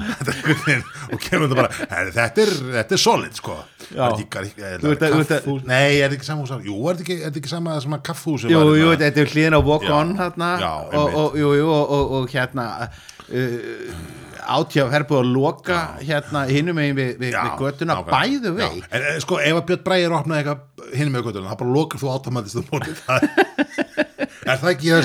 og 1.13 1.21
kemur 1.23 1.47
þetta 1.47 1.57
bara, 1.61 1.71
"Herri, 1.91 2.13
þetta 2.17 2.43
er, 2.45 2.51
þetta 2.77 2.97
er 2.97 3.03
solid, 3.03 3.37
sko. 3.39 3.57
Já. 3.87 4.03
Er 4.07 4.17
ekki- 4.17 4.65
er 4.71 4.79
Þú 4.83 4.91
ert 4.93 5.01
að- 5.07 5.15
þú 5.15 5.21
ert 5.23 5.33
að-? 5.37 5.67
Nei, 5.67 5.99
er 6.01 6.07
þetta 6.07 6.17
ekki 6.19 6.29
sama 6.29 6.41
hús? 6.45 6.53
Jú, 6.67 6.77
er 6.89 6.95
þetta 6.97 7.05
ekki, 7.07 7.17
er 7.23 7.41
ekki 7.41 7.53
sama 7.53 7.79
sem 7.81 7.97
að 7.97 8.03
kaffhús? 8.11 8.47
Jú, 8.47 8.61
jú, 8.77 8.93
þetta 9.03 9.23
er 9.23 9.33
hliðin 9.33 9.57
á 9.57 9.61
Walk 9.63 9.87
Já. 9.87 9.93
On 10.01 10.13
hérna, 10.17 10.51
Já, 10.61 10.71
og, 10.93 11.17
og, 11.23 11.37
jú, 11.39 11.51
jú, 11.61 11.67
og, 11.71 11.91
og, 11.97 12.15
og 12.21 12.29
hérna 12.33 12.67
uh, 12.87 14.26
átjáf 14.55 14.93
herbúð 14.93 15.19
að 15.21 15.31
loka 15.33 15.79
hérna 15.99 16.43
hinum 16.49 16.77
megin 16.77 16.97
við, 16.97 17.11
við, 17.21 17.35
við 17.35 17.51
göttuna 17.61 17.97
bæðu 18.07 18.53
vei 18.57 18.81
En 18.87 19.01
eh, 19.01 19.17
sko, 19.23 19.39
ef 19.43 19.59
að 19.59 19.65
Björn 19.71 19.83
Bræði 19.85 20.07
er 20.07 20.15
opnað 20.17 20.41
eitthvað 20.41 20.95
hinn 20.99 21.11
með 21.13 21.27
göttuna, 21.27 21.51
þá 21.51 21.61
bara 21.61 21.75
lokar 21.75 22.01
þú 22.03 22.13
automatist 22.13 22.61
um 22.61 22.67
er 24.47 24.61
það 24.61 24.71
ekki 24.73 24.93
að 24.95 25.03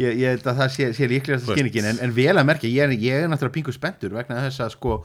ég, 0.00 0.16
ég 0.22 0.32
held 0.32 0.46
að 0.48 0.60
það 0.62 0.72
sé, 0.76 0.88
sé 0.96 1.08
veist. 1.10 1.50
skinningin 1.50 1.88
en, 1.90 2.00
en 2.04 2.14
vel 2.16 2.32
að 2.34 2.48
merkja, 2.48 2.70
ég 2.72 2.94
ég 3.02 3.24
er 3.24 3.30
náttúrulega 3.30 3.56
pingu 3.58 3.74
spenntur 3.74 4.14
vegna 4.16 4.40
þess 4.46 4.64
að 4.64 4.74
sko 4.76 4.98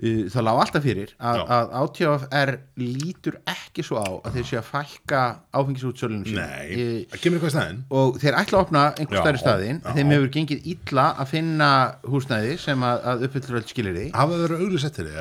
það 0.00 0.44
lág 0.46 0.58
alltaf 0.62 0.84
fyrir 0.84 1.10
að, 1.20 1.40
að 1.52 1.72
ATFR 1.80 2.52
lítur 2.80 3.34
ekki 3.52 3.84
svo 3.84 4.00
á 4.00 4.08
að 4.24 4.38
þeir 4.38 4.46
sé 4.48 4.58
að 4.60 4.68
fækka 4.70 5.20
áfengisútsölunum 5.60 6.24
sín 6.24 6.38
Nei, 6.40 7.04
það 7.10 7.22
kemur 7.24 7.36
eitthvað 7.36 7.52
staðinn? 7.54 7.82
Og 8.00 8.16
þeir 8.22 8.38
ætla 8.40 8.56
að 8.56 8.64
opna 8.64 8.84
einhver 8.94 9.18
Já, 9.18 9.22
stærri 9.26 9.42
staðinn. 9.42 9.82
Þeim 9.84 10.14
hefur 10.14 10.32
gengið 10.38 10.68
illa 10.72 11.06
að 11.20 11.30
finna 11.34 11.70
húsnæði 12.14 12.56
sem 12.64 12.86
að, 12.88 13.04
að 13.12 13.26
uppfyllur 13.28 13.60
öll 13.60 13.66
skilir 13.68 13.98
því 13.98 14.06
hafa 14.16 14.36
það 14.36 14.44
verið 14.46 14.64
auglýs 14.64 14.86
eftir 14.88 15.10
því 15.10 15.16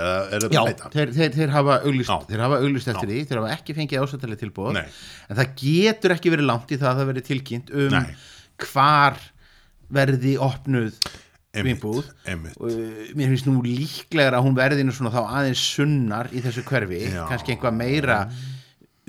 Já, 0.55 0.63
þeir, 0.95 1.13
þeir, 1.19 1.33
þeir 1.35 1.55
hafa 1.57 1.79
þeir 1.83 2.45
auglýst 2.47 2.93
eftir 2.93 3.11
því 3.11 3.21
þeir 3.27 3.41
hafa 3.41 3.53
ekki 3.57 3.75
fengið 3.77 4.05
ásættalega 4.05 4.43
tilbúð 4.45 4.77
Nei. 4.79 4.85
en 5.27 5.39
það 5.41 5.55
getur 5.59 6.15
ekki 6.15 6.33
verið 6.33 6.49
langt 6.49 6.71
í 6.71 6.79
það 6.79 6.91
að 6.93 7.01
það 7.01 7.11
verið 7.11 7.27
tilkynnt 7.33 7.73
um 7.75 7.97
Nei. 7.97 8.13
hvar 8.63 9.19
verði 9.99 10.37
opnuð 10.39 10.99
Einmitt, 11.49 11.81
einmitt. 12.29 12.57
uh, 12.61 13.09
mér 13.17 13.31
finnst 13.31 13.47
nú 13.49 13.63
líklegar 13.65 14.37
að 14.37 14.45
hún 14.45 14.57
verði 14.57 14.83
nú 14.85 14.93
svona 14.93 15.09
þá 15.15 15.21
aðeins 15.39 15.63
sunnar 15.73 16.29
í 16.29 16.43
þessu 16.45 16.61
hverfi 16.67 16.99
Já. 17.07 17.23
kannski 17.31 17.55
einhvað 17.55 17.77
meira 17.79 18.19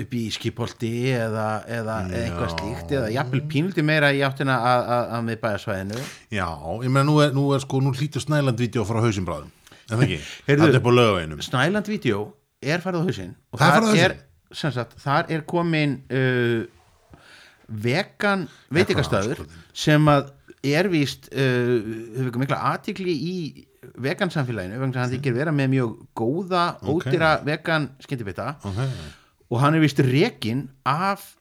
upp 0.01 0.14
í 0.16 0.22
skipolti 0.32 0.93
eða, 1.12 1.49
eða, 1.68 1.99
eitthvað 2.16 2.55
slíkt 2.55 2.95
eða 2.97 3.11
jafnvel 3.12 3.43
pínulti 3.51 3.84
meira 3.84 4.09
í 4.16 4.22
áttina 4.24 4.57
að, 4.57 4.88
að, 4.97 5.05
að 5.18 5.26
með 5.28 5.41
bæðasvæðinu 5.45 6.01
Já, 6.32 6.49
ég 6.80 6.88
meina 6.88 7.05
nú 7.11 7.18
er, 7.20 7.36
nú 7.36 7.47
er 7.53 7.61
sko, 7.66 7.82
nú 7.84 7.93
hlýtur 7.93 8.24
snæland-vídeó 8.24 8.86
frá 8.88 9.03
hausinn 9.05 9.28
bráðum. 9.28 9.53
En 9.91 9.99
það 9.99 10.07
ekki, 10.07 10.18
það 10.47 10.66
er 10.70 10.80
upp 10.80 10.88
á 10.88 10.93
lögaveginum 10.97 11.45
Snæland 11.45 11.93
Vídeó 11.93 12.24
er 12.61 12.82
farið 12.84 13.03
á 13.03 13.07
hausinn. 13.09 13.32
Og 13.53 13.61
Það 13.61 13.76
þar 13.76 14.03
er, 14.05 14.18
sem 14.62 14.74
sagt, 14.74 14.97
þar 15.03 15.32
er 15.36 15.47
komin 15.49 15.97
uh, 16.09 16.61
vegan 17.70 18.47
veitingastæður 18.74 19.45
sem 19.76 20.09
að 20.11 20.30
er 20.66 20.88
víst 20.92 21.30
uh, 21.32 22.30
mikla 22.36 22.61
aðtikli 22.74 23.14
í 23.14 23.36
vegan 24.00 24.32
samfélaginu 24.32 24.76
vegna 24.76 24.92
þess 24.92 25.00
að 25.00 25.06
hann 25.06 25.14
þykir 25.16 25.38
vera 25.38 25.54
með 25.56 25.72
mjög 25.74 25.94
góða 26.18 26.64
ódýra 26.84 27.32
vegan 27.46 27.88
skyndibita. 28.04 28.52
Okay. 28.68 28.92
og 29.50 29.62
hann 29.62 29.78
er 29.78 29.84
víst 29.84 30.02
rekin 30.04 30.68
af 30.86 31.34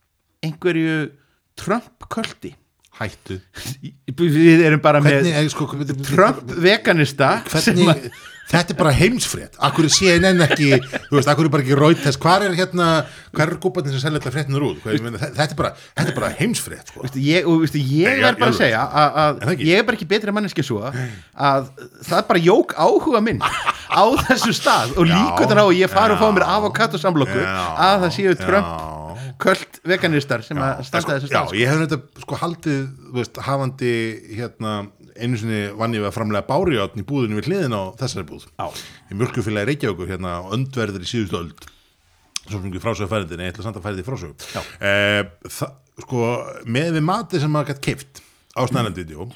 einhverju 0.45 1.11
Trump-köldi 1.59 2.55
Hættu. 2.99 3.38
Við 4.20 4.65
erum 4.65 4.82
bara 4.84 4.99
Hvernig, 5.03 5.30
með 5.30 5.38
er, 5.39 5.49
sko, 5.53 5.67
hvernig, 5.72 6.01
Trump 6.07 6.49
veganista 6.59 7.30
sem 7.53 7.78
hvernig, 7.78 8.09
þetta 8.50 8.74
er 8.74 8.78
bara 8.80 8.91
heimsfrétt. 8.97 9.58
Akkur 9.68 9.86
er 9.86 9.93
CNN 9.93 10.41
ekki 10.47 10.70
þú 10.82 11.18
veist, 11.20 11.30
akkur 11.30 11.47
er 11.50 11.54
bara 11.54 11.64
ekki 11.66 11.78
Reuters, 11.78 12.18
hvar 12.22 12.45
er 12.47 12.56
hérna 12.58 12.88
hvar 13.36 13.52
er 13.54 13.60
kúparnir 13.62 13.93
sem 13.93 14.02
selja 14.02 14.18
þetta 14.20 14.34
fréttinur 14.34 14.66
út? 14.72 14.80
Hvað, 14.84 15.02
meina, 15.06 15.22
þetta, 15.22 15.45
er 15.54 15.60
bara, 15.60 15.72
þetta 15.93 16.14
er 16.14 16.18
bara 16.18 16.32
heimsfrétt 16.39 16.89
sko. 16.93 17.04
Veistu, 17.06 17.22
ég, 17.24 17.45
og, 17.50 17.62
veistu, 17.64 17.82
ég 17.84 18.10
Nei, 18.10 18.24
er 18.32 18.39
bara 18.41 18.52
að 18.54 18.60
segja 18.64 18.82
að, 18.89 19.20
Er 19.30 19.47
að 19.47 19.54
ekki? 19.54 19.68
ég 19.70 19.82
er 19.84 19.86
bara 19.89 20.00
ekki 20.00 20.10
betri 20.16 20.34
manneski 20.36 20.66
svo 20.66 20.82
að 20.89 21.70
það 22.10 22.24
bara 22.32 22.41
jók 22.50 22.74
áhuga 22.80 23.22
minn 23.26 23.41
á 23.45 24.04
þessu 24.28 24.54
stað 24.58 24.95
og 24.97 25.06
Já, 25.10 25.14
líkutan 25.18 25.62
á 25.62 25.66
að 25.66 25.76
ég 25.80 25.91
fara 25.93 26.16
og 26.18 26.22
fá 26.22 26.30
mér 26.34 26.45
já, 26.47 26.52
avokado 26.58 27.00
samlokku 27.02 27.38
já, 27.41 27.54
að 27.86 28.06
það 28.06 28.16
séu 28.18 28.36
Trump 28.41 28.70
já. 28.70 29.30
köld 29.45 29.80
veganistar 29.93 30.43
sem 30.45 30.58
að 30.62 30.82
standa 30.89 31.06
sko, 31.06 31.16
þessu 31.16 31.30
já, 31.30 31.34
stað 31.36 31.52
sko. 31.52 31.60
ég 31.62 31.72
hef 31.72 31.84
þetta 31.86 32.24
sko 32.26 32.39
haldið 32.43 32.82
veist, 33.18 33.41
hafandi 33.50 33.93
hérna 34.39 34.74
einu 35.20 35.39
sinni 35.39 35.59
vann 35.80 35.95
ég 35.95 36.05
að 36.07 36.15
framlega 36.15 36.47
bárjáttn 36.49 37.01
í 37.01 37.05
búðinu 37.07 37.39
við 37.39 37.49
hliðin 37.49 37.76
á 37.76 37.84
þessari 37.99 38.28
búð. 38.30 38.47
Já. 38.55 38.67
í 39.09 39.20
mjölkufélagi 39.20 39.70
Reykjavíkur 39.72 40.09
hérna 40.09 40.39
á 40.39 40.41
öndverður 40.55 41.05
í 41.05 41.11
síðustu 41.11 41.39
öld. 41.41 41.67
Svo 42.45 42.61
fyrir 42.63 42.84
frásögu 42.84 43.11
færðin 43.11 43.43
ég 43.45 43.53
ætla 43.53 43.67
samt 43.67 43.78
að 43.78 43.86
færi 43.86 43.99
því 43.99 44.07
frásögu. 44.07 44.63
Eh, 44.80 45.22
sko, 46.05 46.26
með 46.65 46.97
við 46.97 47.05
matið 47.05 47.45
sem 47.45 47.53
maður 47.53 47.74
gætt 47.74 47.86
keift 47.86 48.24
á 48.50 48.66
snælandiðjó 48.66 49.28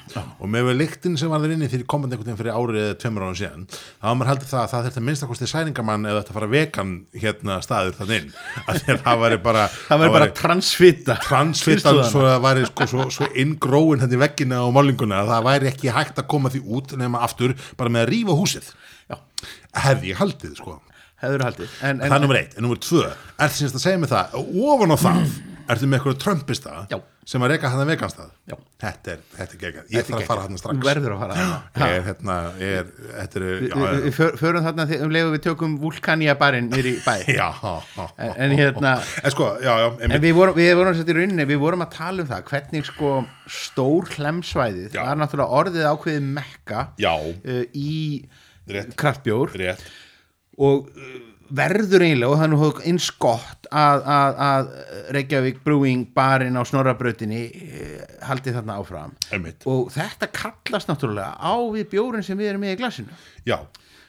og 0.42 0.48
með 0.50 0.72
lyktin 0.74 1.14
sem 1.18 1.30
var 1.30 1.38
þar 1.38 1.52
inni 1.54 1.68
fyrir 1.70 1.86
komandi 1.86 2.16
einhvern 2.16 2.32
veginn 2.32 2.40
fyrir 2.40 2.56
árið 2.58 2.78
eða 2.80 2.96
tveimur 2.98 3.24
ára 3.28 3.36
síðan 3.38 3.66
þá 3.70 4.08
var 4.08 4.16
maður 4.18 4.30
haldið 4.32 4.48
það 4.50 4.60
að 4.60 4.72
það 4.72 4.86
þurfti 4.88 5.00
að 5.00 5.06
minnst 5.06 5.24
að 5.24 5.30
kosti 5.30 5.48
særingamann 5.52 6.08
eða 6.10 6.22
þetta 6.22 6.34
fara 6.34 6.48
vegan 6.50 6.90
hérna 7.22 7.58
staður 7.62 7.94
þannig 8.00 8.24
inn. 8.24 8.32
Að 8.74 8.80
það 9.04 9.22
væri 9.22 9.38
bara 9.44 9.62
það 9.70 10.02
verður 10.02 10.16
bara 10.16 10.28
transfita 10.40 11.18
transfitan 11.22 11.78
Kynslóðanna. 11.78 12.10
svo 12.10 12.26
að 12.26 12.42
væri 12.48 12.66
sko, 12.72 12.88
svo, 12.90 13.06
svo 13.14 13.30
inngróin 13.44 14.02
þetta 14.02 14.18
í 14.18 14.22
veggina 14.24 14.60
og 14.66 14.74
málinguna 14.74 15.22
að 15.22 15.30
það 15.30 15.48
væri 15.48 15.70
ekki 15.70 15.94
hægt 15.94 16.20
að 16.24 16.28
koma 16.34 16.50
því 16.50 16.64
út 16.74 16.98
nema 16.98 17.22
aftur 17.28 17.54
bara 17.78 17.94
með 17.94 18.08
að 18.08 18.12
rífa 18.16 18.38
húsið. 18.42 18.74
Já. 19.04 19.18
hefði 19.84 20.10
ég 20.10 20.22
haldið 20.24 20.58
sko. 20.58 20.78
Hefur 21.22 21.46
haldið. 21.46 21.74
En, 21.80 22.00
en, 22.00 22.06
það 22.08 22.18
er 22.18 22.24
nummer 22.26 22.42
eitt, 22.42 22.54
en 22.58 22.66
nummer 22.66 22.82
tvö. 22.82 23.08
Mig 24.02 24.10
það, 24.10 24.38
það 25.64 25.74
ertu 25.74 25.86
með 25.88 25.98
eitthvað 25.98 26.16
trömpista 26.24 26.72
Já. 26.90 26.96
sem 27.24 27.42
að 27.44 27.50
reyka 27.54 27.70
hann 27.72 27.80
að 27.84 27.88
veganstað 27.92 28.30
Já. 28.50 28.54
þetta 28.84 29.12
er, 29.14 29.20
þetta 29.38 29.54
er 29.56 29.60
geggjað, 29.64 29.86
ég 29.94 29.98
er 30.00 30.06
þarf 30.08 30.20
að 30.20 30.26
fara 30.28 30.42
hann 30.44 30.58
strax. 30.60 30.78
Verður 30.84 31.14
að 31.14 31.22
fara 31.24 31.36
þarna. 31.38 31.88
ég 31.88 31.94
er 31.98 32.04
hérna, 32.08 32.36
ég 32.60 32.74
er, 32.80 32.90
þetta 33.14 33.40
er 33.40 34.02
Við- 34.04 34.38
förum 34.42 34.66
þarna 34.68 34.86
um 35.06 35.14
leiðu 35.16 35.32
við 35.34 35.42
tökum 35.48 35.76
vulkanja 35.80 36.36
barinn 36.44 36.68
í 36.74 36.94
bæ. 37.06 37.14
Já, 37.40 37.48
En- 38.18 38.36
en 38.46 38.56
hérna- 38.58 38.94
en 39.24 39.30
sko, 39.34 39.50
já, 39.64 39.72
já, 39.84 39.88
En 40.08 40.16
við 40.20 40.34
vorum, 40.36 40.54
við 40.60 40.72
vorum 40.76 40.94
sett 41.00 41.08
í 41.08 41.16
rauninni, 41.16 41.46
við 41.48 41.62
vorum 41.64 41.84
að 41.86 41.94
tala 41.96 42.22
um 42.26 42.28
það 42.28 42.44
hvernig 42.52 42.84
sko 42.92 43.12
stór 43.48 44.08
hlemsvæðið 44.18 44.94
Já. 44.98 45.02
var 45.08 45.16
náttúrulega 45.24 45.60
orðið 45.64 45.88
ákveðið 45.94 46.28
mekka 46.38 46.86
já, 47.00 47.12
uh, 47.16 47.62
í 47.72 48.24
rétt, 48.68 48.94
kraftbjór. 49.00 49.56
Rétt. 49.60 49.82
Og 50.60 50.86
uh, 50.92 51.22
verður 51.52 52.04
eiginlega 52.06 52.32
og 52.32 52.42
er 52.44 52.52
nú 52.52 52.60
eins 52.88 53.10
gott 53.20 53.68
að, 53.70 54.04
að, 54.14 54.40
að 54.48 54.70
Reykjavík 55.16 55.62
Brewing 55.64 56.06
barinn 56.16 56.56
á 56.56 56.62
Snorrabrautinni 56.66 57.44
uh, 57.50 58.02
haldi 58.28 58.54
þarna 58.54 58.78
áfram. 58.80 59.16
Einmitt, 59.34 59.66
og 59.68 59.90
þetta 59.94 60.30
kallast 60.34 60.90
náttúrulega 60.90 61.36
á 61.36 61.54
við 61.74 61.90
bjórin 61.94 62.26
sem 62.26 62.38
við 62.38 62.54
erum 62.54 62.64
með 62.64 62.76
í 62.76 62.80
glasinu. 62.80 63.18
Já 63.44 63.58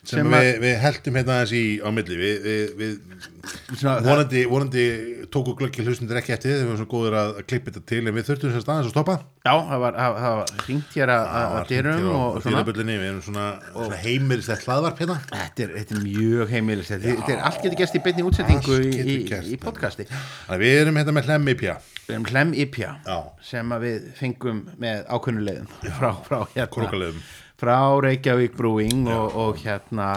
sem, 0.05 0.19
Sem 0.21 0.33
við, 0.33 0.49
við 0.63 0.75
heldum 0.83 1.19
hérna 1.19 1.37
aðeins 1.39 1.53
í 1.57 1.63
á 1.81 1.89
milli. 1.95 2.17
Við, 2.21 2.35
við, 2.45 2.75
við 2.81 3.31
Svona, 3.45 3.99
vonandi, 4.01 4.41
vonandi 4.49 4.83
tóku 5.29 5.53
glöggi 5.57 5.83
hlustundir 5.85 6.17
ekki 6.17 6.33
eftir 6.33 6.49
þegar 6.49 6.63
við 6.63 6.71
erum 6.71 6.79
svo 6.79 6.87
góður 6.89 7.17
að, 7.19 7.31
að 7.37 7.47
klippa 7.51 7.69
þetta 7.69 7.83
til 7.91 7.99
en 8.01 8.15
við 8.15 8.25
þurftum 8.29 8.53
þess 8.55 8.69
aðeins 8.71 8.89
að 8.89 8.93
stoppa. 8.95 9.15
Já, 9.45 9.53
það 9.69 9.83
var, 9.83 9.99
það, 9.99 10.17
það 10.23 10.37
var 10.39 10.53
hringt 10.65 10.95
hér 10.97 11.13
að, 11.13 11.25
að, 11.29 11.57
að 11.59 11.69
dyrum 11.69 12.07
og 12.15 12.39
svona. 12.41 12.63
við 12.65 12.95
erum 12.95 13.21
svona, 13.27 13.47
svona 13.69 13.99
heimilistætt 14.01 14.65
hlaðvarp 14.65 15.03
hérna. 15.03 15.17
Þetta 15.29 15.67
er, 15.67 15.75
þetta 15.79 15.97
er 15.99 16.05
mjög 16.07 16.55
heimilis 16.55 16.93
þetta, 16.93 17.17
er 17.35 17.43
allt 17.51 17.65
getur 17.65 17.81
gæst 17.83 17.99
í 17.99 18.05
beinni 18.07 18.25
útsettingu 18.25 18.79
í, 18.81 18.95
í, 19.03 19.19
í 19.53 19.59
podcasti. 19.61 20.09
Þannig 20.09 20.57
að 20.57 20.65
við 20.65 20.79
erum 20.81 21.01
hérna 21.01 21.19
með 21.19 21.29
hlemmi 21.29 21.59
pjá 21.61 21.75
Við 22.05 22.13
erum 22.13 22.25
Hlem 22.29 22.51
Ipja 22.53 22.91
Já. 23.01 23.15
sem 23.41 23.71
að 23.73 23.85
við 23.87 24.03
fengum 24.19 24.59
með 24.81 25.07
ákunnulegum 25.09 25.71
frá, 25.97 26.11
frá, 26.27 26.37
hérna. 26.53 27.15
Frá 27.59 27.79
Reykjavík 28.03 28.55
Brewing 28.57 29.07
og, 29.11 29.35
og 29.35 29.63
hérna 29.63 30.09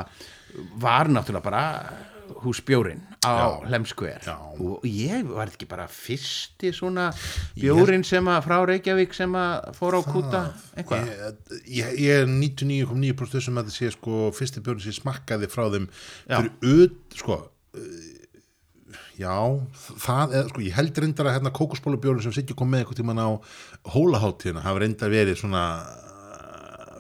var 0.80 1.11
náttúrulega 1.12 1.45
bara 1.45 1.64
húsbjórin 2.43 3.01
á 3.24 3.59
Já. 4.26 4.36
og 4.61 4.84
ég 4.84 5.26
var 5.26 5.51
ekki 5.51 5.66
bara 5.66 5.89
fyrsti 5.91 6.72
svona 6.72 7.09
bjórin 7.57 8.05
sem 8.07 8.24
að 8.30 8.45
frá 8.47 8.59
Reykjavík 8.68 9.14
sem 9.16 9.32
að 9.39 9.72
fór 9.78 9.99
á 9.99 10.01
kúta? 10.07 10.43
Einhvað 10.76 11.09
ég, 11.09 11.41
ég, 11.66 11.97
ég 12.05 12.22
er 12.22 12.28
99,9% 12.30 13.49
sem 13.49 13.59
að 13.59 13.70
þetta 13.70 13.76
sé 13.78 13.93
sko 13.97 14.28
fyrsti 14.36 14.62
björn 14.62 14.82
sem 14.82 14.95
ég 14.95 15.01
smakkaði 15.01 15.51
frá 15.51 15.66
þeim 15.74 15.89
fyrir 16.28 16.53
öð 16.62 17.18
sko 17.18 17.39
uh, 17.39 18.09
já, 19.18 19.39
það 20.07 20.36
er 20.39 20.53
sko 20.53 20.66
ég 20.66 20.76
held 20.78 21.03
reyndar 21.03 21.30
að 21.30 21.39
hérna 21.39 21.55
kókusbólubjörn 21.59 22.22
sem 22.22 22.36
Siggi 22.36 22.57
kom 22.59 22.70
með 22.70 22.84
eitthvað 22.84 23.03
tíman 23.03 23.24
á 23.24 23.28
hólaháttíðina 23.95 24.66
hafa 24.66 24.84
reyndar 24.84 25.14
verið 25.14 25.41
svona 25.43 25.64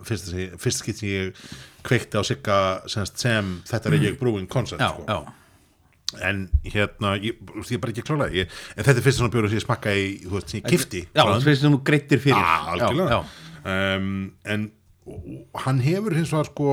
fyrst, 0.08 0.30
fyrst 0.62 0.82
skitt 0.82 1.02
sem 1.02 1.10
ég 1.10 1.42
kveikti 1.86 2.20
á 2.20 2.22
Sigga 2.26 2.60
sem, 2.90 3.08
sem 3.14 3.52
þetta 3.68 3.90
er 3.90 3.98
ekki 3.98 4.14
brúin 4.20 4.48
koncept 4.50 4.82
já, 4.82 4.90
sko. 4.94 5.04
já, 5.08 6.18
en 6.28 6.46
hérna, 6.64 7.16
ég, 7.20 7.36
ég 7.36 7.74
er 7.76 7.82
bara 7.82 7.94
ekki 7.94 8.04
að 8.04 8.10
klála 8.10 8.30
ég, 8.34 8.56
en 8.74 8.86
þetta 8.86 8.96
er 8.96 9.06
fyrst 9.06 9.22
svona 9.22 9.34
björn 9.34 9.52
sem 9.52 9.60
ég 9.60 9.66
smakkaði 9.66 10.08
þú 10.24 10.34
veist, 10.36 10.54
sem 10.54 10.60
ég 10.62 10.72
kifti 10.72 11.04
já, 11.06 11.22
það 11.22 11.50
finnst 11.50 11.66
þú 11.66 11.74
nú 11.74 11.82
greittir 11.84 12.24
fyrir 12.24 12.54
algjörlega. 12.72 13.18
Já, 13.18 13.20
já. 13.20 13.44
Um, 13.68 14.10
en 14.48 14.70
og 15.08 15.62
hann 15.64 15.80
hefur 15.84 16.16
hins 16.16 16.32
vegar 16.32 16.48
sko 16.50 16.72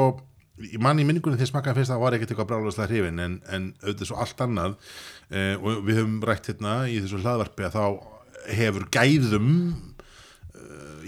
ég 0.63 0.79
mann 0.83 0.99
í 0.99 1.05
minningunni 1.07 1.39
þegar 1.39 1.51
smakkaði 1.51 1.81
fyrst 1.81 1.91
að 1.91 1.97
það 1.97 2.03
var 2.05 2.15
ekkert 2.15 2.31
eitthvað 2.33 2.49
brálaðslega 2.51 2.91
hrifin 2.91 3.23
en, 3.23 3.37
en 3.51 3.65
auðvitað 3.83 4.09
svo 4.09 4.19
allt 4.23 4.43
annað. 4.45 4.77
Uh, 5.27 5.55
og 5.59 5.81
við 5.87 5.99
höfum 5.99 6.19
rætt 6.29 6.49
hérna 6.51 6.75
í 6.87 6.99
þessu 7.01 7.19
hlaðvarpi 7.23 7.67
að 7.67 7.75
þá 7.75 7.85
hefur 8.55 8.87
gæðum 8.93 9.51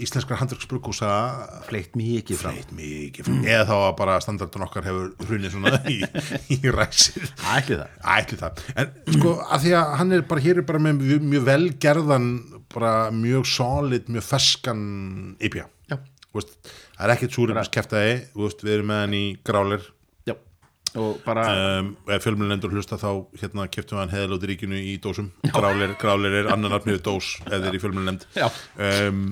íslenskar 0.04 0.40
handverksbrukúsa 0.40 1.12
fleitt 1.68 1.96
mikið 1.98 2.40
fram. 2.42 2.58
fleitt 2.58 2.74
mikið 2.76 3.28
fram. 3.28 3.40
Eða 3.46 3.64
þá 3.68 3.74
að 3.78 3.94
bara 4.00 4.18
standardun 4.24 4.66
okkar 4.68 4.88
hefur 4.88 5.08
hrunið 5.28 5.56
svona 5.56 5.80
í, 5.90 5.98
í 6.56 6.60
ræsir. 6.74 7.26
Ætli 7.54 7.80
það. 7.80 7.96
Ætli 8.18 8.40
það, 8.42 8.62
en 8.84 8.94
sko 9.18 9.34
að 9.46 9.66
því 9.66 9.74
að 9.80 9.96
hann 10.02 10.18
er 10.18 10.28
bara, 10.30 10.44
hér 10.44 10.62
er 10.62 10.68
bara 10.68 10.84
með 10.88 11.02
mjög, 11.02 11.26
mjög 11.34 11.48
velgerðan 11.48 12.30
bara 12.74 12.94
mjög 13.14 13.48
solid, 13.48 14.08
mjög 14.12 14.26
ferskan 14.28 14.86
IPA 15.40 15.68
veist, 16.38 16.56
það 16.96 17.04
er 17.06 17.14
ekkert 17.14 17.36
súrefnis 17.36 17.70
keftaði 17.72 18.16
við 18.36 18.74
erum 18.74 18.90
með 18.92 19.02
hann 19.04 19.16
í 19.16 19.24
grálir 19.46 19.86
og 20.96 21.20
bara 21.26 21.44
um, 21.80 21.92
ef 22.08 22.24
fjölmjölendur 22.24 22.72
hlusta 22.72 22.98
þá 23.00 23.10
hérna 23.40 23.66
keftum 23.72 23.98
við 23.98 24.02
hann 24.04 24.14
heðalóti 24.14 24.50
ríkinu 24.52 24.80
í 24.80 24.96
dósum. 25.02 25.30
Grálir, 25.52 25.92
grálir 26.00 26.40
er 26.40 26.50
annan 26.54 26.72
nafnið 26.74 27.02
dós 27.06 27.34
ef 27.44 27.60
þeir 27.66 27.76
í 27.76 27.82
fjölmjölend 27.82 28.26
Já. 28.38 28.48
um, 28.48 29.22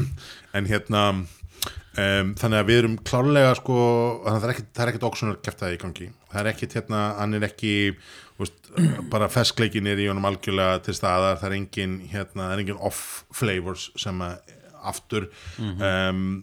en 0.56 0.70
hérna 0.70 1.04
um, 1.18 2.32
þannig 2.38 2.58
að 2.60 2.70
við 2.70 2.82
erum 2.84 2.96
klárlega 3.10 3.56
sko, 3.58 3.78
það 4.28 4.48
er 4.50 4.56
er 4.60 4.92
ekkert 4.92 5.08
óksunar 5.10 5.40
keftaði 5.44 5.78
í 5.78 5.82
gangi, 5.82 6.10
það 6.30 6.42
er 6.42 6.52
ekkert 6.54 6.78
hérna 6.78 7.02
hann 7.18 7.38
er 7.38 7.48
ekki, 7.50 7.74
veist, 8.40 8.60
bara 9.10 9.30
feskleikin 9.32 9.88
er 9.90 10.00
í 10.00 10.08
honum 10.10 10.28
algjörlega 10.28 10.80
til 10.86 10.94
staðar. 10.96 11.40
Það 11.40 11.50
er 11.50 11.56
engin, 11.58 11.98
hérna, 12.12 12.52
er 12.52 12.62
engin 12.62 12.80
off 12.80 13.24
flavors 13.34 13.90
sem 14.00 14.22
að 14.24 14.56
aftur. 14.90 15.28
Um, 15.60 16.42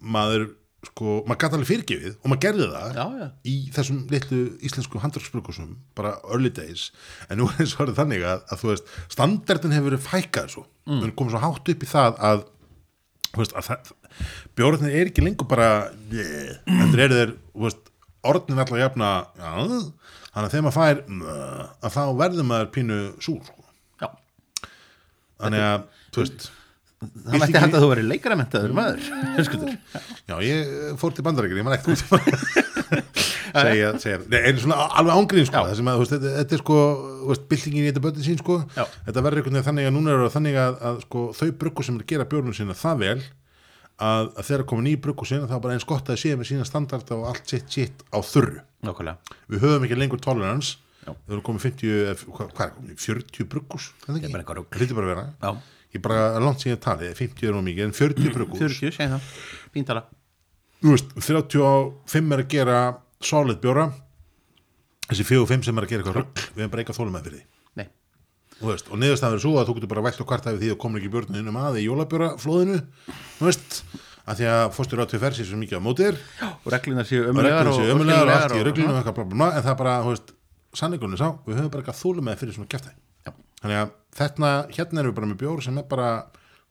maður 0.00 0.48
sko, 0.86 1.18
maður 1.28 1.40
gæti 1.42 1.56
alveg 1.58 1.68
fyrirgefið 1.68 2.14
og 2.14 2.30
maður 2.30 2.42
gerði 2.46 2.68
það 2.72 2.94
Já, 2.96 3.04
já. 3.20 3.26
í 3.52 3.56
þessum 3.76 3.98
litlu 4.12 4.38
íslensku 4.64 5.02
handverksbrukusum 5.02 5.74
bara 5.98 6.14
early 6.30 6.52
days 6.56 6.86
en 7.28 7.42
nú 7.42 7.50
er 7.60 7.68
svo 7.68 7.84
orðið 7.84 8.00
þannig 8.00 8.24
að, 8.24 8.46
að 8.48 8.62
þú 8.62 8.70
veist 8.72 8.94
standardin 9.12 9.76
hefur 9.76 9.90
verið 9.90 10.06
fækkað 10.06 10.48
svo 10.54 10.64
mm. 10.64 10.94
við 10.94 11.04
erum 11.04 11.16
komið 11.20 11.36
svo 11.36 11.42
hátt 11.44 11.72
upp 11.74 11.84
í 11.84 11.90
það 11.90 12.22
að 12.30 12.44
veist, 13.36 13.54
að 13.54 13.68
það, 13.68 13.92
bjórnir 14.58 14.96
er 14.96 15.10
ekki 15.10 15.24
lengur 15.24 15.48
bara 15.50 15.70
þetta 16.10 17.04
eru 17.04 17.18
þeir, 17.20 17.34
þú 17.52 17.66
veist, 17.66 17.90
orðin 18.30 18.62
alltaf 18.62 18.80
jafna, 18.80 19.10
já, 19.38 19.50
þannig 20.30 20.46
að 20.46 20.54
þegar 20.54 20.64
maður 20.66 20.78
fær 20.78 21.02
"Mö", 21.08 21.36
að 21.80 21.94
þá 21.96 22.02
verður 22.20 22.48
maður 22.50 22.72
pínu 22.74 22.98
súr, 23.22 23.44
sko. 23.46 24.10
þannig 25.40 25.66
að, 25.68 25.86
þú 26.10 26.24
veist 26.24 26.50
það 27.00 27.38
mætti 27.40 27.60
hægt 27.62 27.74
að 27.76 27.84
þú 27.84 27.90
verið 27.94 28.08
leikaramentaður 28.10 28.74
maður 28.76 29.06
já, 30.28 30.34
ég 30.44 30.72
fór 31.00 31.14
til 31.16 31.24
bandarækir, 31.24 31.60
ég 31.60 31.64
man 31.64 31.76
ekkert 31.78 32.02
segja, 33.50 33.92
segja, 34.02 34.18
en 34.20 34.60
svona 34.60 34.86
alveg 35.00 35.16
ángrín, 35.16 35.46
sko, 35.48 35.62
það 35.64 35.78
sem 35.78 35.90
að, 35.90 36.02
veist, 36.02 36.14
þetta, 36.14 36.32
þetta 36.36 36.56
er 36.56 36.62
sko, 36.62 36.78
byltingin 37.50 37.86
í 37.86 37.88
þetta 37.88 38.04
bötin 38.04 38.26
sín, 38.26 38.40
sko. 38.40 38.58
Já. 38.76 38.84
þetta 39.08 39.24
verður 39.26 39.40
einhvern 39.40 39.56
veginn 39.56 39.68
þannig 39.70 39.88
að 39.88 39.96
núna 39.96 40.12
er 40.12 40.24
það 40.26 40.36
þannig 40.36 40.60
að, 40.60 40.76
að 40.90 41.00
sko, 41.06 41.24
þau 41.40 41.46
bruggu 41.62 41.86
sem 41.86 41.96
er 41.96 42.04
að 42.04 42.12
gera 42.12 42.28
bjórnum 42.34 42.58
sína 42.60 42.76
það 42.78 43.02
vel 43.06 43.16
að, 43.16 44.28
að 44.28 44.44
þegar 44.50 44.66
komin 44.74 44.92
í 44.92 44.94
bruggu 45.06 45.30
sína 45.32 45.48
þá 45.48 45.56
er 45.56 45.64
bara 45.64 45.78
eins 45.78 45.88
gott 45.88 46.12
að 46.12 46.20
séu 46.20 46.36
með 46.36 46.52
sína 46.52 46.68
standard 46.68 47.16
og 47.16 47.26
allt 47.32 47.50
sitt 47.56 47.72
sitt 47.72 48.04
á 48.12 48.18
þurru. 48.20 48.60
Nákvæmlega, 48.84 49.34
við 49.50 49.64
höfum 49.66 49.88
ekki 49.88 50.00
lengur 50.00 50.22
tolerance. 50.24 50.78
Já. 51.00 51.14
við 51.16 51.32
höfum 51.32 51.44
komið 51.48 51.62
50, 51.64 51.92
eða 52.04 52.14
hvað, 52.36 52.48
hvað 52.56 52.64
er 52.66 52.72
komið 52.76 53.04
40 53.06 53.46
bruggus, 53.48 53.86
er 54.04 54.18
er 54.18 54.32
bara 54.34 54.42
ekki 54.44 54.56
það 54.56 54.80
hlýtur 54.80 54.98
bara 54.98 55.06
að 55.06 55.12
vera. 55.14 55.22
Já, 55.40 55.79
ég 55.94 56.02
bara 56.04 56.38
langt 56.42 56.62
síðan 56.62 56.80
talið, 56.84 57.14
50 57.18 57.48
er 57.50 57.56
nú 57.56 57.62
mikið 57.66 57.86
en 57.88 57.94
40 57.96 58.34
bruggus 58.34 58.60
40, 58.62 58.92
segjum 58.96 59.14
það. 59.16 59.30
Píntala, 59.74 60.02
þú 60.82 60.92
veist, 60.94 61.14
35 61.20 62.34
er 62.36 62.42
að 62.44 62.50
gera 62.54 62.76
solid 63.20 63.60
bjóra. 63.62 63.88
Þessi 65.10 65.26
45 65.26 65.66
sem 65.66 65.78
er 65.80 65.86
að 65.86 65.90
gera 65.90 66.04
eitthvað 66.04 66.20
rugg 66.20 66.44
við 66.54 66.62
erum 66.62 66.70
bara 66.74 66.82
eitthvað 66.84 67.00
þólum 67.00 67.16
með 67.16 67.24
fyrir 67.26 67.40
því. 67.40 67.46
Nei. 67.80 67.86
Þú 68.60 68.68
veist, 68.70 68.90
og 68.92 69.00
niðurstaðan 69.02 69.34
verður 69.34 69.44
svo 69.46 69.54
að 69.58 69.66
þú 69.70 69.74
getur 69.78 69.90
bara 69.94 70.04
vægt 70.06 70.20
og 70.22 70.28
kvart 70.30 70.46
af 70.46 70.60
því 70.60 70.70
að 70.70 70.78
komin 70.84 71.00
ekki 71.00 71.10
björnum 71.16 71.40
innum 71.40 71.58
að 71.58 71.80
í 71.80 71.86
jólabjóraflóðinu 71.88 72.78
þú 73.40 73.48
veist, 73.48 73.80
að 74.30 74.38
því 74.42 74.48
að 74.52 74.64
fórstur 74.76 75.02
á 75.02 75.10
tvið 75.10 75.24
fersi 75.24 75.46
svo 75.48 75.58
mikið 75.58 75.80
á 75.80 75.82
mótir 75.82 76.18
og 76.46 76.68
reglunar 76.70 77.08
séu 77.08 77.24
og 77.24 77.32
ömulegar 77.32 77.70
séu 77.74 77.88
ömulegar 77.96 78.28
og 78.28 78.34
allt 78.36 78.54
í 78.54 78.60
og- 78.60 78.66
reglunum 78.68 79.00
og 79.00 79.56
en 79.56 79.64
það 79.66 79.76
bara, 79.80 79.94
þú 80.04 80.12
veist, 80.14 80.30
sannleikunni 80.78 81.18
sá 81.18 81.26
við 81.48 81.56
höfum 81.58 81.72
bara 81.72 81.82
eitthvað 81.82 81.98
þólum 82.04 82.28
með 82.30 82.38
fyrir 82.44 82.54
svona 82.54 82.68
Já. 83.26 83.32
að 83.64 83.90
þetta, 84.16 84.52
hérna 84.74 85.02
erum 85.02 85.12
við 85.12 85.18
bara 85.20 85.30
með 85.30 85.40
bjór 85.44 85.62
sem 85.64 85.78
er 85.78 85.86
bara 85.90 86.10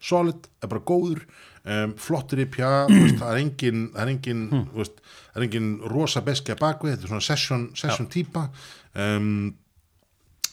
solid, 0.00 0.48
er 0.62 0.70
bara 0.72 0.84
góður 0.88 1.24
um, 1.64 1.94
flottur 2.00 2.40
í 2.40 2.46
veist, 2.48 3.18
það 3.20 3.30
er 3.30 3.40
engin, 3.42 3.82
það 3.94 4.02
er 4.04 4.12
engin, 4.14 4.44
Hmm. 4.50 4.68
veist, 4.76 5.00
það 5.32 5.40
er 5.42 5.46
engin 5.48 5.72
rosa 5.92 6.22
beskja 6.24 6.56
bakvið, 6.60 6.94
þetta 6.94 7.04
er 7.08 7.12
svona 7.14 7.26
session, 7.26 7.66
session 7.76 8.08
típa. 8.08 8.48
Um, 8.94 9.54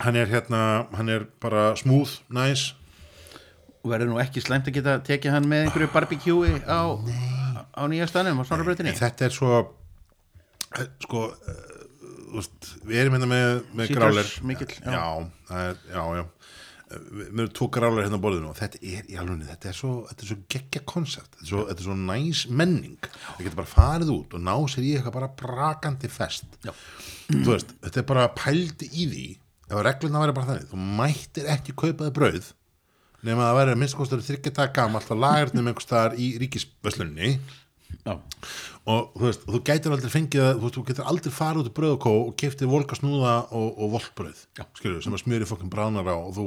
hann 0.04 0.16
er 0.16 0.28
hérna, 0.28 0.88
hann 0.98 1.10
er 1.10 1.26
bara 1.42 1.76
smooth, 1.76 2.20
nice. 2.30 2.74
Og 3.84 3.92
verður 3.94 4.12
nú 4.12 4.20
ekki 4.22 4.44
slæmt 4.44 4.68
að 4.68 4.80
geta 4.80 5.00
tekið 5.00 5.32
hann 5.32 5.48
með 5.48 5.68
einhverju 5.68 5.90
barbecue 5.94 6.60
á, 6.68 6.82
á 7.72 7.82
nýja 7.88 8.08
stanum 8.10 8.42
á 8.42 8.44
Snorrabrautinni 8.44 8.92
þetta 8.98 9.30
er 9.30 9.36
svo 9.36 9.52
eh, 10.76 10.88
sko 11.06 11.22
eh, 11.32 11.78
veist, 12.36 12.72
við 12.84 13.00
erum 13.04 13.16
hérna 13.16 13.30
með, 13.32 13.52
með 13.72 13.94
mikill, 14.44 14.74
já. 14.84 14.92
já, 14.92 15.76
já, 15.94 16.04
já 16.20 16.26
Erum 16.88 17.50
tvo 17.52 17.68
gráler 17.74 18.06
hérna 18.06 18.16
á 18.16 18.24
borðinu 18.24 18.52
og 18.54 18.60
þetta 18.60 18.80
er 18.80 19.10
í 19.12 19.18
alveg, 19.20 19.42
þetta 19.50 19.72
er 19.72 19.76
svo, 19.76 19.92
svo 20.22 20.38
geggja 20.48 20.84
koncept, 20.88 21.34
þetta 21.36 21.44
er 21.44 21.50
svo, 21.50 21.64
þetta 21.68 21.84
er 21.84 21.88
svo 21.90 21.98
næs 22.00 22.44
menning, 22.48 23.10
það 23.26 23.42
getur 23.44 23.60
bara 23.60 23.72
farið 23.74 24.14
út 24.14 24.38
og 24.38 24.46
ná 24.48 24.54
sér 24.72 24.88
í 24.88 24.94
eitthvað 24.96 25.18
bara 25.18 25.34
brakandi 25.42 26.12
fest. 26.12 26.48
Já. 26.64 26.72
þú 27.28 27.50
veist, 27.50 27.76
þetta 27.84 28.02
er 28.04 28.08
bara 28.14 28.30
pældi 28.38 28.88
í 28.88 29.10
því, 29.12 29.26
ef 29.68 29.84
regluna 29.90 30.24
væri 30.24 30.38
bara 30.40 30.50
þannig, 30.54 30.72
þú 30.72 30.88
mættir 31.02 31.52
ekki 31.58 31.76
kaupaði 31.76 32.16
brauð 32.16 32.54
nema 33.26 33.44
að 33.44 33.50
það 33.50 33.60
væri 33.60 33.78
minnst 33.82 33.98
kostur 33.98 34.24
þryggjata 34.24 34.68
gamalt 34.76 35.12
að 35.12 35.24
lagarnum 35.24 35.70
einhvers 35.72 35.88
staðar 35.88 36.18
í 36.22 36.30
ríkisvöslunni 36.42 37.32
já, 38.08 38.14
og 38.88 39.10
þú 39.18 39.24
veist, 39.26 39.42
þú 39.48 39.60
gætir 39.68 39.94
aldrei 39.96 40.12
fengið 40.14 40.44
þú 40.58 40.64
veist, 40.64 40.76
þú 40.78 40.84
getur 40.90 41.08
aldrei 41.12 41.34
farið 41.36 41.62
út 41.64 41.70
í 41.70 41.74
bröðukó 41.80 42.14
og 42.24 42.34
keftið 42.40 42.70
volka 42.72 42.98
snúða 43.00 43.34
og, 43.52 43.68
og 43.84 43.92
volkbröð 43.98 44.44
skilur, 44.80 45.02
sem 45.04 45.18
að 45.18 45.24
smjöri 45.24 45.48
fokkin 45.50 45.72
bránar 45.74 46.08
á 46.08 46.16
og 46.16 46.30
þú 46.38 46.46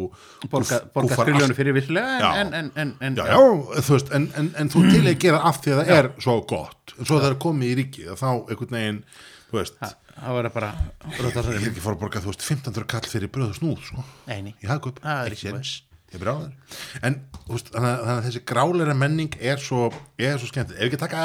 borga, 0.52 0.78
gúff- 0.80 0.92
borga 0.94 1.18
allt- 1.50 1.58
fyrir 1.60 1.76
vissulega 1.76 2.20
Já. 2.22 2.30
en, 2.44 2.54
en, 2.60 2.70
en, 2.84 2.94
en, 3.00 3.18
já, 3.20 3.26
já, 3.28 3.40
þú 3.84 3.96
veist, 3.98 4.14
en, 4.16 4.28
þú 4.72 4.86
til 4.88 5.02
að 5.04 5.18
gera 5.26 5.42
af 5.50 5.60
því 5.64 5.74
að 5.76 5.82
það 5.82 5.92
er 5.98 6.10
svo 6.24 6.38
gott. 6.54 6.94
En 6.98 7.04
svo 7.10 7.20
það 7.20 7.28
er 7.34 7.38
komið 7.46 7.74
í 7.74 7.76
ríkið 7.82 8.14
þá 8.20 8.28
einhvern 8.30 8.78
veginn, 8.78 9.02
þú 9.50 9.60
veist 9.60 9.78
það 10.20 10.34
verður 10.36 10.52
bara 10.56 10.72
ég 11.20 11.60
er 11.60 11.70
ekki 11.70 11.84
fór 11.84 11.94
að 11.96 12.02
borga, 12.06 12.20
þú 12.24 12.32
veist, 12.32 12.48
15 12.48 12.74
kall 12.92 13.06
fyrir 13.08 13.30
bröð 13.32 13.52
og 13.54 13.60
snúð, 13.60 13.84
sko. 13.88 14.04
Nei, 14.28 14.40
nei. 14.48 14.52
í 14.60 14.68
er 14.68 15.32
ekki 15.36 15.48
séns 15.50 15.76
ég 16.10 16.18
er 16.18 16.24
bráður 16.24 16.50
en 17.06 17.18
veist, 17.48 17.70
þannig, 17.74 17.90
að- 17.90 18.00
þannig 18.06 18.16
að 18.16 18.24
þessi 18.28 18.44
gráleira 18.52 18.94
menning 18.98 19.36
er 19.40 19.58
svo, 19.62 19.92
er 20.18 20.38
svo 20.38 20.48
skemmt 20.50 20.72
ef 20.76 20.86
ekki 20.88 20.98
taka 20.98 21.24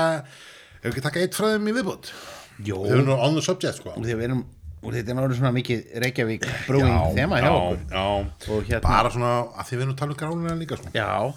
ef 0.84 0.92
ekki 0.92 1.02
taka 1.06 1.20
eitt 1.26 1.34
þeim 1.38 1.70
í 1.72 1.74
viðbútt. 1.80 2.12
Við 2.62 2.92
höfum 2.94 3.08
nú 3.10 3.16
on 3.20 3.34
the 3.36 3.42
subject, 3.44 3.80
sko. 3.82 3.90
Og 3.98 4.04
að 4.06 4.20
við 4.22 4.28
þetta 5.00 5.10
er 5.12 5.18
náttúrulega 5.18 5.40
svona 5.40 5.54
mikið 5.56 5.80
Reykjavík 6.04 6.44
brewing 6.68 7.00
þema 7.18 7.40
hjá 7.42 7.50
já, 7.50 8.04
okkur. 8.06 8.68
hérna- 8.70 8.82
bara 8.86 9.10
svona 9.10 9.32
að 9.58 9.66
því 9.66 9.76
við 9.80 9.82
erum 9.88 9.96
talað 9.98 10.14
um 10.14 10.20
gránina 10.22 10.60
líka 10.60 10.78
sko. 10.78 10.92
Já, 10.94 11.34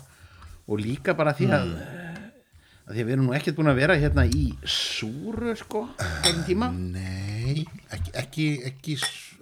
og 0.68 0.82
líka 0.84 1.14
bara 1.16 1.32
því 1.32 1.48
að, 1.56 1.70
að 2.84 2.92
því 2.92 3.00
að 3.00 3.06
við 3.08 3.12
erum 3.16 3.26
nú 3.30 3.34
ekkert 3.38 3.56
búin 3.56 3.72
að 3.72 3.80
vera 3.80 3.96
hérna 3.96 4.26
í 4.28 4.44
súru 4.68 5.56
sko, 5.56 5.86
hvernig 5.96 6.44
tíma. 6.50 6.68
Nei, 6.76 7.64
ekki, 7.96 8.12
ekki, 8.22 8.46
ekki, 8.68 8.98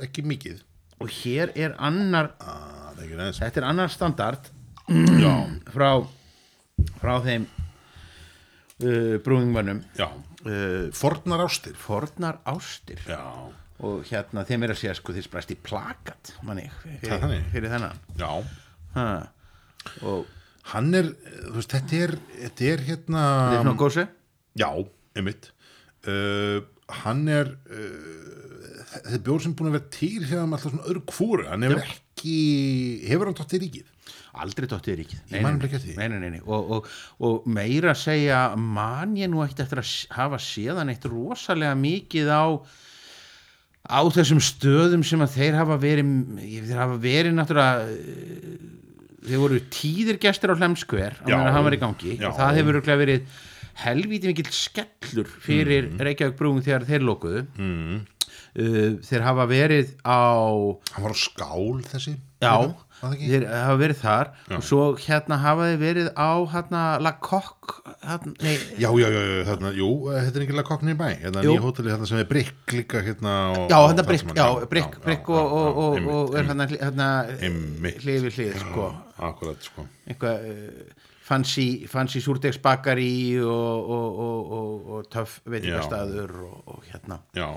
ekki 0.06 0.22
mikið. 0.30 0.62
Og 1.02 1.10
hér 1.18 1.50
er 1.58 1.74
annar 1.82 2.30
ah, 2.40 2.75
er 3.02 3.36
þetta 3.36 3.60
er 3.62 3.68
annar 3.68 3.92
standard 3.92 4.50
já, 5.24 5.34
frá 5.74 5.90
frá 7.00 7.16
þeim 7.24 7.46
uh, 8.84 9.16
brúingmönnum 9.24 9.82
já, 9.98 10.08
uh, 10.46 10.88
fornar 10.96 11.44
ástir. 11.46 11.76
Fornar 11.78 12.40
ástir. 12.48 13.00
Já, 13.08 13.20
og 13.84 14.06
hérna 14.08 14.46
þeim 14.48 14.66
er 14.66 14.74
að 14.74 14.80
segja 14.82 14.94
sko 14.98 15.14
þið 15.16 15.28
spræst 15.28 15.52
í 15.52 15.58
plakat 15.60 16.34
manni, 16.46 16.68
er 16.68 17.02
fyrir, 17.02 17.42
fyrir 17.52 17.74
þennan. 17.74 18.00
Já. 18.20 18.30
Ha. 18.96 19.08
og 20.08 20.24
hann 20.72 20.88
er, 20.96 21.10
þú 21.44 21.58
veist, 21.58 21.74
þetta 21.74 21.98
er 22.06 22.14
þetta 22.30 22.70
er 22.70 22.86
hérna 22.86 23.26
þetta 23.26 23.58
er 23.58 23.60
svona 23.66 23.76
gósi 23.82 24.06
já, 24.56 24.70
einmitt. 25.18 25.50
Uh, 26.06 26.64
hann 27.02 27.26
er 27.28 27.52
uh, 27.68 28.88
þetta 28.94 29.14
er 29.18 29.22
bjór 29.28 29.44
sem 29.44 29.54
búin 29.58 29.70
að 29.70 29.78
vera 29.78 29.94
til 29.98 30.24
hérna 30.24 30.48
með 30.48 30.58
alltaf 30.58 30.72
svona 30.72 30.88
öðru 30.90 31.04
kvúru 31.12 31.48
hann 31.50 31.66
hefur 31.66 31.94
ekki, 32.26 33.10
hefur 33.10 33.30
hann 33.30 33.38
tótt 33.38 33.54
í 33.56 33.62
ríkið 33.62 33.92
aldrei 34.36 34.68
dóttið 34.68 34.98
ríkið 35.00 35.34
Ég 35.36 35.44
man 35.44 35.60
ekki 35.60 35.78
eftir 35.78 35.92
því. 35.92 35.96
nei, 35.96 36.08
nei, 36.12 36.18
nei, 36.20 36.30
nei. 36.36 36.42
Og, 36.44 36.72
og, 36.76 36.90
og 37.24 37.46
meira 37.48 37.92
að 37.94 38.02
segja 38.02 38.40
man 38.60 39.14
ég 39.18 39.30
nú 39.32 39.42
ekkert 39.44 39.64
eftir 39.64 39.80
að 39.82 39.92
hafa 40.16 40.40
séðan 40.42 40.92
eitt 40.92 41.06
rosalega 41.08 41.76
mikið 41.80 42.28
á 42.32 42.44
á 43.86 44.00
þessum 44.12 44.40
stöðum 44.42 45.04
sem 45.06 45.22
að 45.22 45.36
þeir 45.38 45.58
hafa 45.60 45.78
verið 45.80 46.12
þeir 46.42 46.80
hafa 46.80 46.96
verið 47.02 47.36
náttúrulega 47.36 47.84
eh, 47.94 48.56
þeir 49.26 49.42
voru 49.42 49.60
tíðir 49.72 50.18
gestir 50.22 50.52
á 50.52 50.58
Hlemskver 50.58 51.20
á 51.22 51.26
meðan 51.26 51.52
hann 51.54 51.66
var 51.68 51.76
í 51.76 51.82
gangi 51.82 52.16
Já. 52.18 52.28
og 52.30 52.40
það 52.40 52.58
hefur 52.60 52.80
verið 52.86 53.30
helvíti 53.84 54.32
mikill 54.32 54.52
skellur 54.54 55.28
fyrir 55.28 55.90
mm. 55.90 56.04
Reykjavík 56.08 56.38
brúum 56.38 56.62
þegar 56.64 56.86
þeir 56.88 57.04
lokuðu. 57.06 57.44
Mm. 57.60 58.04
uh, 58.60 58.96
þeir 59.06 59.26
hafa 59.26 59.46
verið 59.50 59.94
á 60.02 60.20
hann 60.94 61.06
var 61.06 61.14
á 61.14 61.18
skál 61.20 61.82
þessi? 61.86 62.16
Já, 62.44 62.52
þeir 63.00 63.46
hafa 63.48 63.76
verið 63.80 64.00
þar 64.02 64.30
og 64.52 64.64
svo 64.64 64.80
hérna 65.00 65.38
hafa 65.40 65.70
þeir 65.70 65.78
verið 65.80 66.10
á 66.20 66.32
hérna 66.52 66.82
La 67.00 67.14
Coque 67.24 67.80
hérna, 68.04 68.34
Já, 68.76 68.90
já, 68.92 69.08
já, 69.08 69.20
já, 69.20 69.38
þarna, 69.48 69.72
jú, 69.76 69.88
þetta 70.12 70.40
er 70.40 70.44
ekki 70.44 70.58
lega 70.58 70.68
kokkni 70.68 70.92
í 70.92 71.00
bæ, 71.00 71.06
hérna 71.24 71.46
nýja 71.46 71.64
hóteli 71.64 71.94
hérna 71.94 72.08
sem 72.10 72.20
er 72.20 72.28
brikk 72.28 72.76
líka 72.76 73.02
hérna 73.04 73.34
og, 73.54 73.72
já, 73.72 73.78
hérna 73.80 74.04
sem 74.04 74.36
já, 74.36 74.36
já, 74.36 74.44
já, 74.44 74.52
og, 74.52 74.76
já, 74.76 75.40
og, 75.40 75.96
já, 75.96 76.06
og, 76.12 76.36
er 76.36 76.48
hérna, 76.52 76.68
hérna 76.76 77.10
hlið 78.04 78.28
við 78.28 78.40
hlið, 78.40 78.62
sko 78.66 78.92
Akkurat, 79.16 79.62
sko. 79.64 79.86
Eitthvað 80.10 80.48
uh, 80.50 81.06
fancy, 81.26 81.86
fancy 81.90 82.20
súrdegsbakari 82.22 83.38
og, 83.42 83.88
og, 83.90 84.18
og, 84.26 84.52
og, 84.58 84.90
og 84.94 85.08
töff 85.10 85.40
veitingastæður 85.50 86.34
og, 86.46 86.58
og 86.70 86.84
hérna. 86.86 87.18
Já, 87.34 87.48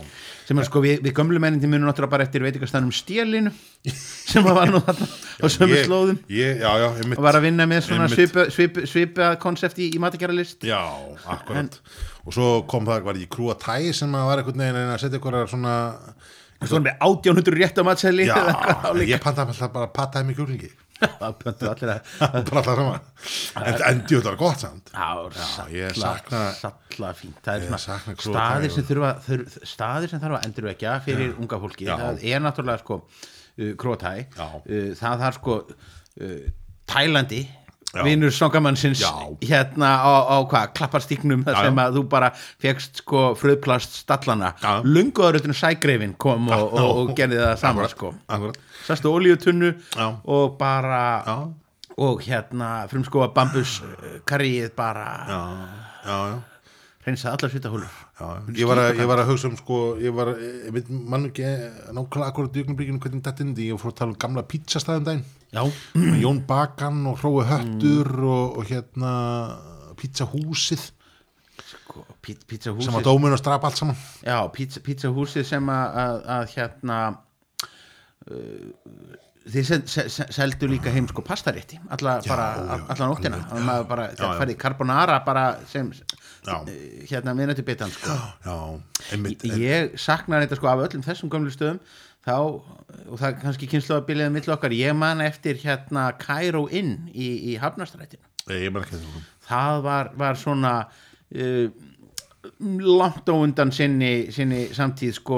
sem 0.47 0.57
er 0.61 0.67
sko 0.67 0.81
við, 0.83 1.03
við 1.05 1.13
gömlu 1.19 1.41
menninti 1.43 1.69
munum 1.69 1.89
náttúrulega 1.89 2.15
bara 2.15 2.25
eftir 2.25 2.45
veitingastæðnum 2.47 2.95
stélinu 2.95 3.53
sem 4.31 4.45
var 4.47 4.73
nú 4.73 4.81
þarna 4.87 5.09
á 5.11 5.45
sömu 5.53 5.77
ég, 5.77 5.85
slóðum. 5.85 6.17
ég, 6.33 6.63
Já, 6.63 6.71
já, 6.81 6.87
einmitt. 6.95 7.19
Og 7.19 7.27
var 7.27 7.37
að 7.37 7.45
vinna 7.45 7.69
með 7.69 7.85
svona 7.91 8.09
svipa, 8.11 8.47
svipa, 8.53 8.87
svipa 8.89 9.29
konsept 9.43 9.83
í, 9.83 9.91
í 9.93 10.01
matakjara-list 10.01 10.65
Já, 10.65 10.81
akkurat. 11.29 11.79
Og 12.25 12.35
svo 12.35 12.51
kom 12.69 12.89
það, 12.89 13.05
var 13.05 13.21
ekki 13.21 13.31
krúa 13.37 13.57
tæ 13.59 13.77
sem 13.95 14.17
að 14.17 14.29
var 14.31 14.41
einhvern 14.41 14.65
veginn 14.65 14.93
að 14.95 15.01
setja 15.05 15.21
ykkur 15.21 15.41
svona 15.51 15.77
Svo 16.59 16.75
erum 16.75 16.89
við 16.89 16.97
1800 17.05 17.55
rétt 17.55 17.77
á 17.79 17.83
matseli 17.87 18.25
Já, 18.27 18.39
ég 19.07 19.21
pantaði 19.23 19.53
alltaf 19.53 19.71
bara 19.71 19.87
pataði 19.93 20.27
mig 20.27 20.35
kjúlingi 20.41 20.73
Það 20.99 21.35
pöntu 21.39 21.67
allir 21.69 21.91
að 21.95 22.09
bara 22.49 22.59
alltaf 22.59 22.79
sama. 22.79 22.95
En, 23.61 23.77
en 23.89 24.01
djú, 24.09 24.19
það 24.19 24.29
var 24.29 24.37
gott 24.41 24.63
samt. 24.63 24.89
Ég 25.75 25.95
sakna- 25.95 26.41
er 27.63 27.67
staðir 28.25 28.73
sem 28.75 28.87
þurfa 28.89 29.11
þur, 29.27 29.43
staðir 29.73 30.11
sem 30.13 30.23
þarf 30.23 30.39
að 30.39 30.47
endurvekja 30.49 30.95
fyrir 31.05 31.35
unga 31.39 31.59
fólki 31.63 31.87
það 32.03 32.23
er 32.33 32.43
náttúrulega 32.43 32.83
sko 32.83 32.99
uh, 33.05 33.71
krótæ 33.79 34.13
Já. 34.35 34.47
uh, 34.59 34.89
það 34.99 35.23
þarf 35.25 35.39
sko 35.39 35.57
uh, 35.69 36.39
Tælandi 36.89 37.43
Já. 37.89 38.03
vinur 38.05 38.29
songamannsins 38.29 39.01
hérna 39.41 39.87
á, 39.97 40.13
á 40.29 40.37
hvað, 40.45 40.73
klapparstíknum 40.77 41.41
Já, 41.47 41.55
sem 41.63 41.79
að 41.81 41.95
þú 41.97 42.03
bara 42.11 42.27
fegst 42.61 43.01
sko 43.01 43.31
fröðplast 43.39 43.95
stallana. 44.03 44.51
Já. 44.61 44.83
lunguðarutinu 44.85 45.55
sægreifin 45.57 46.13
kom 46.21 46.51
og, 46.53 46.67
og, 46.73 46.99
og 47.01 47.15
gerði 47.17 47.39
það 47.41 47.55
saman 47.63 47.89
sko. 47.89 48.13
sastu 48.85 49.09
olíutunnu 49.09 49.73
Já. 49.95 50.05
og 50.23 50.57
bara 50.61 51.01
Já, 51.25 51.37
og 51.99 52.21
hérna 52.23 52.69
frumskóa 52.91 53.33
bambus 53.33 53.79
karrið 54.29 54.69
bara 54.77 55.07
já, 55.27 55.41
já, 56.05 56.17
já 56.29 56.37
hreinsa 57.05 57.31
allar 57.31 57.49
svitahólur 57.53 57.87
ég 58.59 58.67
ég 58.99 59.07
var 59.07 59.21
að 59.23 59.29
hugsa 59.31 59.47
um 59.49 59.55
sko, 59.59 59.77
ég 60.03 60.13
var, 60.13 60.33
ég 60.39 60.73
veit 60.75 60.89
mann 60.91 61.29
ekki 61.29 61.45
nákvæmlega 61.95 62.27
akkurat 62.33 62.57
í 62.59 62.63
augnablikinu 62.65 62.99
hvernig 63.03 63.23
þetta 63.25 63.45
indi, 63.47 63.69
ég 63.71 63.79
fór 63.81 63.93
að 63.93 63.99
tala 64.01 64.11
um 64.15 64.19
gamla 64.25 64.43
pizzastæðum 64.51 65.21
já, 65.55 65.63
Jón 66.23 66.41
Bakan 66.49 66.99
og 67.09 67.21
Hrói 67.23 67.45
Höttur 67.49 68.11
og, 68.27 68.57
og 68.59 68.67
hérna 68.69 69.13
pizzahúsið. 69.99 70.83
Sko, 71.69 72.03
pí- 72.23 72.35
sem 72.37 72.45
pizzahúsið 72.51 72.99
að 72.99 73.07
dómun 73.07 73.33
og 73.35 73.39
strapa 73.41 73.67
allt 73.67 73.79
saman. 73.81 73.97
Já, 74.23 74.37
pizza, 74.55 74.79
pizzahúsið 74.85 75.47
sem 75.49 75.71
að, 75.73 75.97
að, 76.03 76.19
að 76.35 76.53
hérna 76.53 76.99
uh, 78.29 79.17
þið 79.49 79.65
se- 79.71 79.81
se- 79.89 80.07
se- 80.13 80.27
seldu 80.35 80.69
líka 80.69 80.91
heim 80.93 81.07
sko 81.09 81.23
pastarétti 81.25 81.79
alla, 81.95 82.19
alla 82.93 83.07
nóttina. 83.09 83.39
já. 84.13 84.39
færði 84.39 84.55
carbonara 84.61 85.19
bara 85.25 85.45
sem 85.71 85.89
eh, 85.91 86.28
hérna 87.09 87.35
minnati 87.37 87.65
bitan 87.65 87.91
sko. 87.93 88.15
Já, 88.45 88.55
einmitt 89.13 89.45
ég 89.59 89.97
saknar 89.99 90.45
þetta 90.45 90.59
sko 90.59 90.71
af 90.71 90.85
öllum 90.87 91.05
þessum 91.05 91.31
gömlu 91.33 91.53
stöðum 91.53 91.81
þá, 92.25 92.35
og 93.09 93.15
það 93.19 93.27
er 93.29 93.37
kannski 93.43 93.69
kynslu 93.71 93.97
að 93.97 94.07
byrjaði 94.09 94.35
mill 94.35 94.55
okkar, 94.55 94.75
ég 94.75 94.97
man 94.97 95.23
eftir 95.23 95.59
hérna 95.61 96.09
Cairo 96.19 96.65
Inn 96.67 97.09
í, 97.13 97.29
í 97.53 97.59
Hafnastrætinu 97.61 98.25
Ég, 98.49 98.65
ég 98.65 98.73
man 98.73 98.83
ekki 98.85 98.97
þetta 98.97 99.23
það 99.49 99.83
var, 99.85 100.11
var 100.19 100.39
svona 100.39 100.73
uh, 100.85 101.69
langt 102.59 103.29
á 103.29 103.33
undan 103.35 103.71
sinni, 103.75 104.29
sinni 104.35 104.65
samtíð 104.75 105.13
sko 105.19 105.37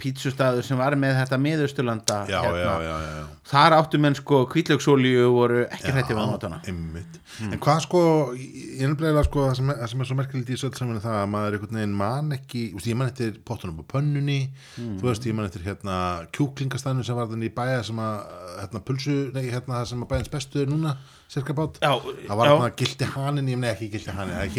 pítsustaður 0.00 0.64
sem 0.66 0.78
var 0.80 0.96
með 0.98 1.18
þetta 1.20 1.38
miðausturlanda 1.42 2.16
Já, 2.30 2.40
já, 2.42 2.54
já, 2.62 2.74
já, 2.86 2.96
já. 3.16 3.24
þar 3.50 3.76
áttu 3.78 4.00
menn 4.02 4.16
sko 4.18 4.40
kvítlöksolíu 4.50 5.28
voru 5.34 5.62
ekki 5.66 5.92
hrætti 5.94 6.16
við 6.16 6.30
notana 6.32 6.60
Einmitt. 6.66 7.20
En 7.46 7.58
hvað 7.60 7.80
sko, 7.84 8.00
ég 8.38 8.82
er 8.86 8.90
nefnilega 8.92 9.24
sko 9.28 9.44
það 9.48 9.56
sem, 9.60 9.70
er- 9.74 9.82
sem 9.92 10.00
er 10.04 10.08
svo 10.10 10.16
merkilegt 10.18 10.50
í 10.50 10.54
þessu 10.56 10.70
öll 10.70 10.78
saman 10.80 10.98
er 11.00 11.04
það 11.04 11.16
að 11.22 11.30
maður 11.34 11.56
einhvern 11.58 11.78
veginn 11.80 11.96
man 12.00 12.36
ekki, 12.36 12.62
þú 12.72 12.78
veist, 12.80 12.88
ég 12.92 12.96
man 13.00 13.10
eftir 13.12 13.34
pottunum 13.50 13.82
á 13.82 13.84
pönnunni, 13.92 14.38
þú 14.78 15.08
veist, 15.10 15.26
ég 15.28 15.36
man 15.36 15.48
eftir 15.50 15.66
hérna 15.66 15.96
kjúklingastæðinu 16.36 17.04
sem 17.06 17.18
var 17.20 17.28
þannig 17.32 17.50
í 17.52 17.56
bæja 17.58 17.82
sem 17.90 18.00
að, 18.00 18.30
hérna 18.62 18.82
pulsu, 18.88 19.16
nei, 19.36 19.44
hérna 19.52 19.76
það 19.82 19.90
sem 19.92 20.06
að 20.06 20.10
bæjans 20.14 20.32
bestu 20.32 20.62
er 20.64 20.72
núna, 20.72 20.94
cirka 21.28 21.56
bát. 21.58 21.76
Já, 21.84 21.92
það 22.30 22.40
var 22.40 22.52
hérna 22.54 22.72
gildi 22.80 23.10
hanin, 23.16 23.52
ég 23.52 23.60
meni 23.60 23.72
ekki 23.74 23.90
gildi 23.98 24.16
hanin 24.16 24.38
það 24.40 24.56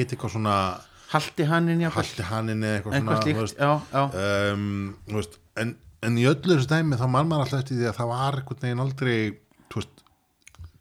svona 1.08 1.14
haldi 1.16 1.48
hann 1.48 1.70
inn 1.74 1.84
haldi 1.96 2.26
hanin 2.28 2.64
eða 2.64 2.80
eitthvað 2.80 2.96
svona 2.98 3.00
eitthvað 3.00 3.24
slíkt, 3.24 3.42
veist, 3.42 3.60
já, 3.60 3.72
já. 3.94 4.54
Um, 4.54 4.96
veist, 5.14 5.38
en, 5.58 5.76
en 6.04 6.18
í 6.20 6.26
öllu 6.30 6.58
þessu 6.58 6.72
dæmi 6.72 7.00
þá 7.00 7.06
man 7.14 7.30
maður 7.30 7.46
alltaf 7.48 7.64
eftir 7.64 7.80
því 7.80 7.90
að 7.92 8.00
það 8.00 8.12
var 8.14 8.40
einhvern 8.42 8.64
veginn 8.66 8.84
aldrei 8.86 9.18
veist, 9.76 10.04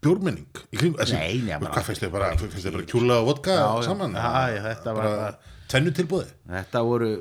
bjórmenning 0.07 0.62
í 0.70 0.81
kring, 0.81 0.97
hvað 0.99 1.91
finnst 1.91 2.05
þið 2.05 2.14
bara, 2.14 2.33
bara 2.39 2.87
kjúla 2.91 3.20
og 3.22 3.31
vodka 3.33 3.59
Já, 3.59 3.68
saman? 3.87 4.16
Tvennu 5.66 5.91
tilbúði, 5.95 6.31
þetta 6.47 6.83
voru 6.87 7.12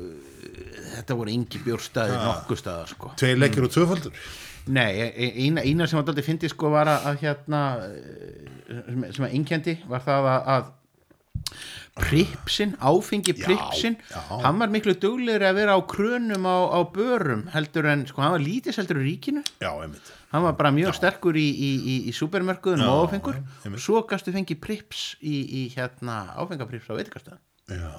þetta 0.96 1.18
voru 1.18 1.34
yngi 1.34 1.62
bjórstaði 1.66 2.18
nokkuð 2.20 2.60
staðar 2.62 2.92
sko. 2.92 3.12
Tvei 3.20 3.34
leikir 3.38 3.66
og 3.66 3.72
tvöfaldur? 3.74 4.20
Nei, 4.76 4.98
e- 4.98 5.12
e- 5.14 5.34
eina, 5.46 5.62
eina 5.62 5.88
sem 5.90 6.02
daldið 6.06 6.26
fyndi 6.26 6.50
sko 6.50 6.72
var 6.74 6.90
að, 6.90 7.10
að 7.12 7.20
hérna 7.22 7.62
sem, 8.66 9.06
sem 9.18 9.28
að 9.28 9.36
einkendi 9.38 9.76
var 9.90 10.02
það 10.06 10.30
að, 10.32 10.50
að 10.56 10.72
pripsin, 11.96 12.76
áfengi 12.84 13.34
Já, 13.38 13.46
pripsin 13.46 13.96
já. 14.12 14.20
hann 14.44 14.60
var 14.60 14.72
miklu 14.74 14.96
duglegri 15.00 15.48
að 15.48 15.60
vera 15.62 15.78
á 15.78 15.82
krönum 15.88 16.44
á, 16.44 16.58
á 16.76 16.80
börum 16.92 17.46
heldur 17.54 17.88
en, 17.88 18.04
sko, 18.10 18.22
hann 18.22 18.36
var 18.36 18.44
lítið 18.44 18.82
heldur 18.82 19.00
í 19.00 19.06
ríkinu. 19.14 19.46
Já, 19.64 19.72
hann 20.34 20.44
var 20.44 20.58
bara 20.60 20.74
mjög 20.76 20.98
sterkur 20.98 21.40
í, 21.40 21.46
í, 21.48 21.72
í, 21.80 21.96
í 22.12 22.16
supermörkuðunum 22.16 22.92
og 22.92 23.08
áfengur. 23.08 23.40
einmitt. 23.64 23.84
svo 23.86 24.04
gastu 24.10 24.36
fengið 24.36 24.60
prips 24.60 25.16
í, 25.24 25.40
í 25.40 25.64
hérna 25.76 26.36
áfengaprips 26.36 26.92
á 26.92 27.00
veitikastöðum 27.00 27.42
já. 27.72 27.96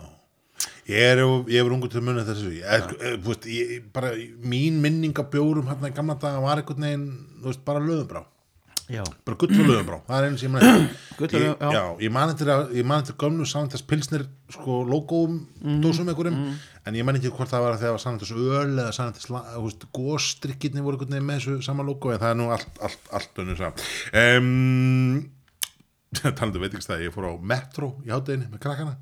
Ég 0.87 1.03
er, 1.03 1.21
ég 1.51 1.59
er 1.65 1.73
ungu 1.75 1.89
til 1.91 1.99
að 1.99 2.07
munna 2.07 2.23
þessu 2.27 2.53
ég, 2.55 2.69
er, 2.69 3.17
veist, 3.25 3.49
ég, 3.51 3.89
bara 3.93 4.13
mín 4.45 4.79
minning 4.85 5.17
af 5.19 5.33
bjórum 5.33 5.73
hérna 5.73 5.91
í 5.91 5.97
gamla 5.97 6.19
daga 6.21 6.45
var 6.45 6.63
þú 6.63 6.77
veist, 7.49 7.65
bara 7.65 7.83
löðumbrá 7.83 8.27
Já, 8.87 9.03
bara 9.27 9.35
gullfjöluðum 9.41 9.87
brá, 9.89 9.97
það 10.07 10.17
er 10.21 10.27
einu 10.29 10.39
sem 10.39 10.53
ég 10.55 10.65
Gullfjörður, 11.19 11.47
Ég- 11.51 11.63
man 12.87 13.01
eftir 13.03 13.17
gömlu 13.19 13.47
Sanandars 13.51 13.83
pilsnir 13.83 14.27
sko 14.55 14.77
logoum 14.87 15.41
Mhm, 15.63 15.81
dósum 15.83 16.07
einhverjum. 16.13 16.37
en 16.87 16.95
ég 16.95 17.05
man 17.05 17.17
ekki 17.19 17.33
hvort 17.35 17.51
það 17.51 17.65
var 17.65 17.73
að 17.75 17.81
þegar 17.83 17.97
var 17.97 18.03
Sanandars 18.05 18.31
öl 18.31 18.77
eða 18.79 18.93
Sanandars 18.95 19.27
góstrikkirni 19.93 20.85
voru 20.87 21.01
með 21.27 21.41
þessu 21.41 21.63
sama 21.67 21.83
logo 21.83 22.13
en 22.13 22.19
það 22.23 22.31
er 22.31 22.39
nú 22.39 22.51
allt, 22.55 22.79
allt, 22.81 23.11
allt 23.13 23.43
önnur 23.43 23.59
sá 23.59 23.73
um, 24.39 25.33
talandi 26.17 26.59
veit 26.63 26.73
ekki 26.77 26.87
stæði, 26.87 27.09
ég 27.09 27.13
fór 27.17 27.27
á 27.29 27.33
Metro 27.43 27.89
í 28.07 28.09
hátæðinni 28.15 28.47
með 28.53 28.61
krakkana. 28.63 28.95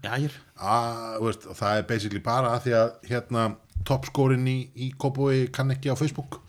Veist, 1.22 1.44
það 1.60 1.76
er 1.78 1.84
basically 1.92 2.22
bara 2.24 2.54
að 2.56 2.64
því 2.64 2.72
að 2.80 2.88
hérna 3.10 3.44
toppskórin 3.88 4.46
í, 4.48 4.56
í 4.74 4.90
Kópói 5.00 5.46
kann 5.54 5.72
ekki 5.74 5.92
á 5.92 5.96
Facebook. 5.98 6.40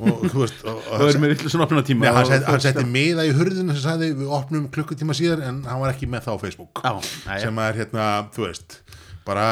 Og 0.00 0.24
þú 0.30 0.42
veist 0.42 0.62
Það 0.64 1.06
er 1.06 1.18
með 1.20 1.34
villu 1.34 1.52
svona 1.52 1.66
opna 1.66 1.82
tíma 1.84 2.06
Nei, 2.06 2.14
hann, 2.16 2.44
hann 2.46 2.62
setti 2.64 2.84
miða 2.88 3.26
í 3.28 3.34
hurðinu 3.36 3.74
sem 3.76 3.84
sagði 3.84 4.14
við 4.18 4.32
opnum 4.38 4.68
klukkutíma 4.72 5.16
síðar 5.16 5.44
en 5.44 5.60
hann 5.68 5.82
var 5.82 5.92
ekki 5.92 6.08
með 6.10 6.28
það 6.28 6.40
á 6.40 6.42
Facebook. 6.46 6.82
Já, 6.84 6.94
sem 7.44 7.60
er 7.66 7.80
hérna, 7.82 8.06
þú 8.34 8.46
veist 8.46 8.78
bara, 9.28 9.48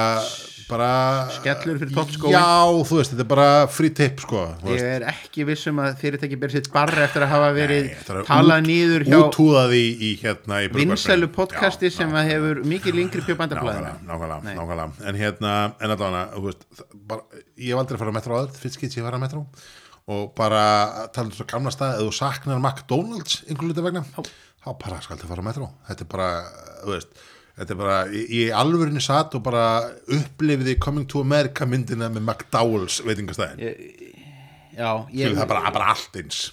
bara 0.69 0.89
Skellur 1.33 1.79
fyrir 1.81 1.93
toppskóinn. 1.97 2.35
Já, 2.35 2.45
þú 2.89 2.99
veist, 2.99 3.13
þetta 3.15 3.25
er 3.25 3.29
bara 3.31 3.47
free 3.73 3.93
tip 3.97 4.21
sko, 4.21 4.43
Ég 4.69 4.83
er 4.99 5.07
ekki 5.11 5.47
vissum 5.49 5.81
að 5.83 5.97
fyrirtæki 6.03 6.39
ber 6.43 6.53
sitt 6.53 6.69
barra 6.75 7.07
eftir 7.07 7.25
að 7.25 7.33
hafa 7.33 7.49
verið 7.57 7.89
Nei, 7.89 7.95
þetta 8.03 8.15
er 8.15 8.21
að 8.21 8.29
talað 8.29 8.61
út- 8.63 8.69
nýður 8.69 9.07
hjá 9.09 9.17
útúðað 9.23 9.75
í, 9.79 9.83
í 10.09 10.11
hérna 10.23 10.61
vinsælu 10.77 11.31
podcasti 11.35 11.89
Já, 11.91 11.97
sem 11.99 12.13
að 12.21 12.31
hefur 12.35 12.63
mikið 12.75 12.99
lengri 13.01 13.25
pjöpandablaðina 13.29 13.95
nákvæmlega, 14.09 14.55
nákvæmlega, 14.61 14.89
en 15.13 15.21
hérna, 15.23 15.55
en 15.81 15.97
allavega, 15.97 16.25
þú 16.37 16.45
veist 16.51 16.65
það- 16.77 16.99
bara, 17.13 17.43
ég 17.59 17.73
hef 17.73 17.83
aldrei 17.85 18.01
farið 18.05 18.13
á 18.13 18.19
metro 18.21 18.39
áður 18.43 18.63
fyrst 18.63 18.79
skitt 18.81 18.99
ég 19.01 19.09
farið 19.09 19.19
á 19.21 19.25
metro. 19.27 19.47
Og 20.09 20.31
bara 20.35 21.09
tala 21.13 21.29
um 21.29 21.33
svo 21.37 21.45
gamla 21.45 21.69
stað, 21.75 21.99
ef 22.01 22.07
þú 22.09 22.13
saknar 22.17 22.61
McDonalds 22.63 23.43
einhvern 23.45 23.69
hluta 23.73 23.83
vegna, 23.85 24.05
þá 24.65 24.71
bara 24.81 25.01
skal 25.05 25.19
það 25.21 25.29
fara 25.35 25.43
á 25.45 25.49
metro, 25.51 25.67
þetta 25.89 26.01
er 26.07 26.09
bara, 26.15 26.29
þú 26.85 26.95
veist 26.95 27.27
þetta 27.59 27.75
er 27.75 27.81
bara, 27.81 27.97
ég 28.15 28.53
alvörinni 28.57 29.03
satt 29.05 29.35
og 29.39 29.43
bara 29.47 29.65
upplifiði 30.15 30.79
Coming 30.83 31.09
to 31.11 31.23
America 31.25 31.67
myndina 31.69 32.11
með 32.13 32.25
McDowell's 32.25 33.01
veitingastæðin, 33.07 33.65
Já, 34.79 34.93
ég, 35.11 35.35
það 35.35 35.43
er 35.43 35.51
bara, 35.51 35.71
bara 35.75 35.91
allt 35.91 36.17
eins. 36.21 36.45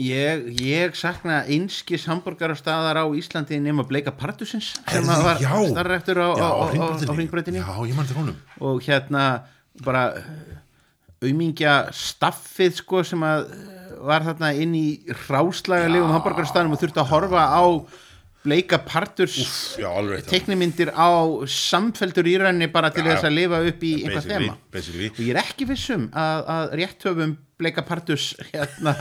Ég, 0.00 0.46
ég 0.58 0.96
sakna 0.98 1.42
einskis 1.46 2.06
hambúrgarastæðar 2.10 2.98
á 2.98 3.06
Íslandi 3.14 3.60
nema 3.62 3.84
bleika 3.86 4.10
partusins 4.10 4.72
sem 4.90 5.06
var 5.06 5.92
eftir 5.94 6.18
á, 6.18 6.34
á, 6.34 6.48
á, 6.50 6.66
á, 6.74 7.12
hringbreytinni 7.14 7.60
Já, 7.60 7.68
ég 7.86 7.94
mann 7.94 8.08
til 8.08 8.18
honum. 8.18 8.40
Og 8.58 8.80
hérna 8.82 9.44
bara 9.86 10.08
aumingja 11.22 11.92
staffið 11.94 12.80
sko 12.80 13.04
sem 13.06 13.22
að 13.22 13.46
eh, 13.54 13.92
var 14.04 14.26
þarna 14.26 14.50
inn 14.64 14.74
í 14.74 14.88
ráslagalegum 15.28 16.10
hambúrgarastæðanum 16.16 16.74
og 16.74 16.82
þurfti 16.82 17.02
að 17.04 17.12
horfa 17.12 17.44
á 17.54 17.64
bleika 18.44 18.78
parturs 18.84 19.38
teknimyndir 20.28 20.90
á 20.92 21.08
samfeldur 21.48 22.26
í 22.28 22.34
rauninni 22.42 22.68
bara 22.72 22.90
til 22.92 23.04
Já, 23.06 23.14
þess 23.14 23.24
að 23.30 23.36
lifa 23.38 23.60
upp 23.70 23.82
í 23.88 23.92
einhvað 24.04 24.28
þema. 24.28 24.54
og 25.14 25.18
ég 25.24 25.30
er 25.32 25.40
ekki 25.40 25.68
vissum 25.70 26.06
að, 26.12 26.44
að 26.56 26.74
rétt 26.82 27.06
höfum 27.08 27.32
bleika 27.58 27.84
parturs 27.86 28.32
hérna 28.50 28.92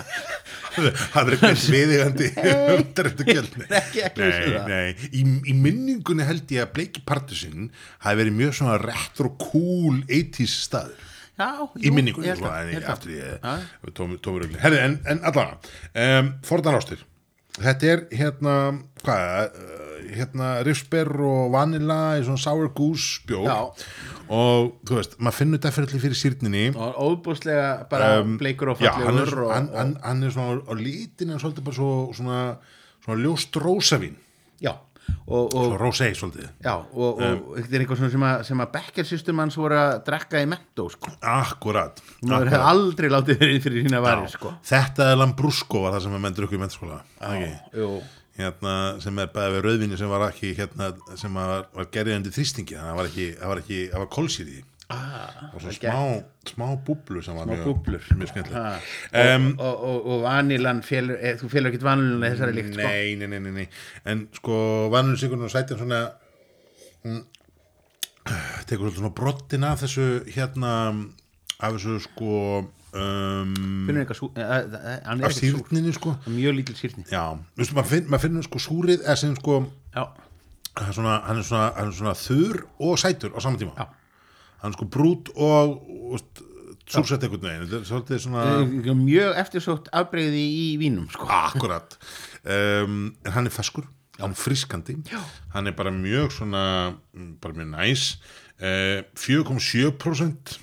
það 0.74 1.20
er 1.24 1.32
eitthvað 1.36 1.64
viðigandi 1.74 2.28
undarendu 2.78 3.26
gjölni 3.28 3.68
Ekki- 3.82 4.04
ekki 4.08 4.28
viss 4.28 4.44
um. 4.54 4.74
Í, 5.10 5.24
í 5.52 5.56
minningunni 5.58 6.28
held 6.28 6.54
ég 6.54 6.64
að 6.68 6.72
Bleiki 6.78 7.02
Partusinn 7.06 7.68
hafi 8.06 8.20
verið 8.22 8.38
mjög 8.40 8.54
svona 8.60 8.78
retro 8.82 9.34
cool 9.42 10.00
80s 10.08 10.56
staður. 10.70 11.10
Já, 11.34 11.50
í 11.82 11.90
minningunni 11.94 12.30
sko, 12.38 12.46
en 12.46 12.70
rögli 14.46 14.60
herri, 14.62 14.78
en, 14.86 15.00
en 15.10 15.24
allavega 15.26 15.58
um, 16.22 16.30
Fordan 16.46 16.78
ástir 16.78 17.02
þetta 17.62 17.90
er 17.94 18.04
hérna 18.16 18.56
hvað, 19.04 19.58
uh, 19.60 19.84
hérna 20.14 20.50
rifsber 20.66 21.10
og 21.26 21.52
vanilla 21.54 22.00
í 22.20 22.24
svona 22.26 22.42
sour 22.42 22.72
goose 22.76 23.24
bjór. 23.30 23.48
Já. 23.50 23.90
og 24.34 24.74
þú 24.88 24.98
veist, 25.00 25.18
maður 25.20 25.38
finnur 25.40 25.62
definitely 25.64 26.02
fyrir 26.02 26.20
sýrninni. 26.20 26.64
Og 26.74 27.02
óbúslega 27.08 27.88
bara 27.90 28.24
bleikur 28.24 28.74
og 28.74 28.82
Um, 28.84 28.86
Já, 28.86 28.92
hann 28.98 29.04
er, 29.04 29.26
fallegur 29.26 29.44
og, 29.46 29.54
hann, 29.54 29.98
hann, 30.04 30.24
er 30.24 30.34
svona 30.34 30.62
á 30.66 30.74
lítin 30.78 31.34
en 31.34 31.40
svolítið 31.42 31.68
bara 31.68 31.78
svo, 31.78 31.92
svona, 32.16 32.40
svona 33.06 33.22
ljóst 33.22 33.60
rósavín. 33.62 34.18
Já, 34.64 34.74
og, 35.28 35.54
rósei 35.80 36.12
svolítið 36.18 36.48
já, 36.64 36.74
og, 36.74 37.22
Um, 37.24 37.44
og 37.54 37.60
þetta 37.60 37.80
er 37.80 37.86
svona 37.94 38.12
sem 38.12 38.26
að, 38.28 38.66
að 38.66 38.72
Becker 38.74 39.08
system 39.08 39.40
hans 39.44 39.58
voru 39.60 39.78
að 39.80 39.94
drekka 40.08 40.42
í 40.44 40.50
mentó 40.50 40.88
sko. 40.92 41.14
akkurat, 41.34 42.02
maður 42.26 42.52
hefði 42.54 42.72
aldrei 42.74 43.10
látið 43.14 43.40
þeirri 43.44 43.62
fyrir 43.64 43.88
sína 43.88 44.02
varir 44.04 44.34
sko. 44.34 44.54
þetta 44.72 45.12
er 45.12 45.22
Lambrusco 45.22 45.86
var 45.86 45.96
það 45.96 46.06
sem 46.08 46.18
við 46.18 46.26
menn 46.26 46.38
drukku 46.40 46.58
í 46.58 46.62
mennskóla 46.64 47.00
Jú. 47.78 47.90
hérna, 48.40 48.76
sem 49.04 49.24
er 49.24 49.32
bæði 49.34 49.56
við 49.58 49.66
rauðvinni 49.68 50.02
sem 50.02 50.12
var 50.12 50.28
ekki 50.28 50.54
hérna, 50.58 50.92
sem 51.20 51.40
var, 51.40 51.68
var 51.74 51.90
gerðið 51.94 52.20
undir 52.20 52.36
þrýstingi 52.36 52.78
þannig 52.78 52.84
að 52.84 52.94
það 52.94 53.02
var 53.02 53.12
ekki, 53.12 53.28
það 53.40 53.54
var 53.54 53.64
ekki, 53.64 53.82
var 54.04 54.14
kólsýri 54.18 54.62
ah, 54.94 55.50
og 55.54 55.64
svona 55.64 55.76
smá, 55.78 56.02
smá 56.54 56.66
búblu 56.88 57.24
sem 57.26 57.38
var 57.38 57.48
Smá 57.48 57.56
mjög, 57.56 57.66
búblur. 57.68 58.08
mjög 58.20 58.32
skemmtileg 58.32 58.60
ah, 58.62 59.36
um, 59.36 59.48
og, 59.58 59.66
og, 59.68 59.84
og, 59.90 60.08
og 60.16 60.24
vanilan 60.28 60.84
félur, 60.86 61.18
eh, 61.20 61.38
þú 61.42 61.50
félur 61.52 61.72
ekkit 61.72 61.88
vanilan 61.88 62.28
þessari 62.30 62.58
líkt 62.58 62.74
sko. 62.76 62.88
nei, 62.88 63.16
nei, 63.20 63.28
nei, 63.34 63.56
nei, 63.60 63.68
en 64.14 64.28
sko 64.38 64.60
vanur 64.94 65.20
sigurinn 65.20 65.48
og 65.50 65.54
sætin 65.54 65.82
svona 65.82 66.04
mm, 67.04 67.24
tekur 68.70 68.88
svolítið 68.88 69.02
svona 69.02 69.16
brottin 69.18 69.68
af 69.68 69.84
þessu 69.84 70.08
hérna 70.32 70.74
af 71.64 71.76
þessu 71.76 72.00
sko 72.08 72.34
um, 72.94 73.54
finnur 73.88 74.04
eitthvað 74.04 74.20
sú, 74.20 74.30
eh, 74.36 74.52
eh, 74.52 75.00
af 75.02 75.18
ekkert 75.18 75.40
sýrninni 75.40 75.96
sko. 75.96 76.16
Mjög 76.28 76.60
lítil 76.60 76.78
veist, 76.78 77.74
maður 77.74 77.90
finn, 77.90 78.12
mað 78.12 78.26
finnur 78.28 78.48
sko 78.48 78.62
súrið 78.62 79.08
sem 79.20 79.36
sko 79.40 79.64
er 79.94 80.94
svona, 80.94 81.20
hann 81.28 81.38
er 81.38 81.46
svona, 81.48 81.68
hann 81.78 81.92
er 81.92 81.98
svona 81.98 82.16
þurr 82.18 82.64
og 82.82 82.98
sætur 83.00 83.36
á 83.38 83.40
sama 83.42 83.58
tíma. 83.62 83.76
Já. 83.78 83.86
Hann 84.64 84.74
sko 84.76 84.88
brút 84.90 85.30
og 85.36 85.78
úst, 86.18 86.42
súrsett 86.90 87.24
einhvern 87.24 87.44
veginn. 87.46 87.66
Þetta 87.68 87.80
er 87.82 87.90
svolítið 87.90 88.22
svona 88.26 88.44
Eh, 88.64 88.96
mjög 89.00 89.38
eftirsótt 89.44 89.90
afbreyði 89.96 90.44
í 90.44 90.66
vínum 90.82 91.06
sko. 91.14 91.28
akkurat. 91.30 91.98
Um, 92.44 93.14
en 93.24 93.32
hann 93.38 93.48
er 93.48 93.54
feskur 93.56 93.86
hann 94.20 94.36
er 94.36 94.38
friskandi 94.38 94.94
Já. 95.10 95.18
hann 95.56 95.66
er 95.68 95.74
bara 95.74 95.90
mjög 95.92 96.32
svona 96.36 96.94
mm, 97.16 97.38
bara 97.42 97.54
mjög 97.58 97.72
næs. 97.76 98.04
Uh, 98.62 99.02
4,7% 99.18 100.58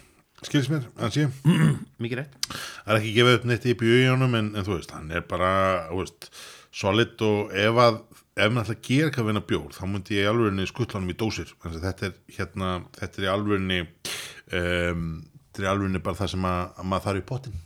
skilst 0.46 0.70
mér 0.72 0.86
að 0.96 1.10
sé. 1.16 1.24
Mikið 2.02 2.20
rétt. 2.22 2.36
Það 2.84 2.94
er 2.94 3.00
ekki 3.00 3.14
gefið 3.18 3.34
upp 3.38 3.48
neitt 3.50 3.66
í 3.68 3.74
bjöðjónum 3.80 4.36
en, 4.38 4.52
en 4.56 4.64
þú 4.66 4.76
veist, 4.78 4.94
hann 4.96 5.10
er 5.12 5.24
bara 5.28 5.50
veist, 5.92 6.30
solid 6.72 7.20
og 7.26 7.50
ef 7.52 7.80
að 7.84 7.98
ef 8.36 8.52
maður 8.52 8.62
ætla 8.62 8.76
að 8.76 8.84
gera 8.86 9.08
eitthvað 9.08 9.24
að 9.24 9.30
vinna 9.30 9.42
bjór 9.50 9.74
þá 9.74 9.82
myndi 9.90 10.16
ég 10.16 10.26
í 10.26 10.30
alvörinni 10.30 10.66
skuttlanum 10.70 11.12
í 11.12 11.16
dósir. 11.18 11.54
Þetta 11.64 12.08
er 12.08 12.14
hérna, 12.36 12.72
þetta 12.98 13.20
er 13.20 13.26
í 13.26 13.32
alvörinni 13.32 13.80
um, 13.82 15.08
þetta 15.50 15.62
er 15.62 15.66
í 15.66 15.70
alvörinni 15.72 16.02
bara 16.04 16.20
það 16.20 16.34
sem 16.34 16.46
að, 16.50 16.60
að 16.76 16.90
maður 16.92 17.06
þarf 17.08 17.22
í 17.22 17.26
pottin 17.30 17.58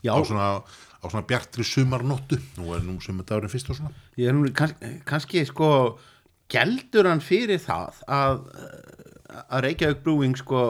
já, 0.00 0.12
á 0.16 0.18
svona, 0.24 0.46
á 0.64 1.04
svona 1.06 1.26
bjartri 1.28 1.66
sumarnóttu. 1.66 2.40
Nú 2.58 2.72
er 2.76 2.86
nú 2.86 2.96
sumardagurinn 3.04 3.52
fyrst 3.52 3.72
og 3.74 3.80
svona. 3.80 3.92
Ég 4.20 4.32
er 4.32 4.36
nú 4.36 4.48
kannski, 4.56 4.94
kannski 5.08 5.44
sko 5.48 5.70
geldur 6.50 7.10
hann 7.10 7.22
fyrir 7.22 7.60
það 7.62 8.00
að, 8.10 8.40
að 9.46 9.66
Reykjavík 9.66 10.02
Brewing 10.06 10.38
sko 10.40 10.64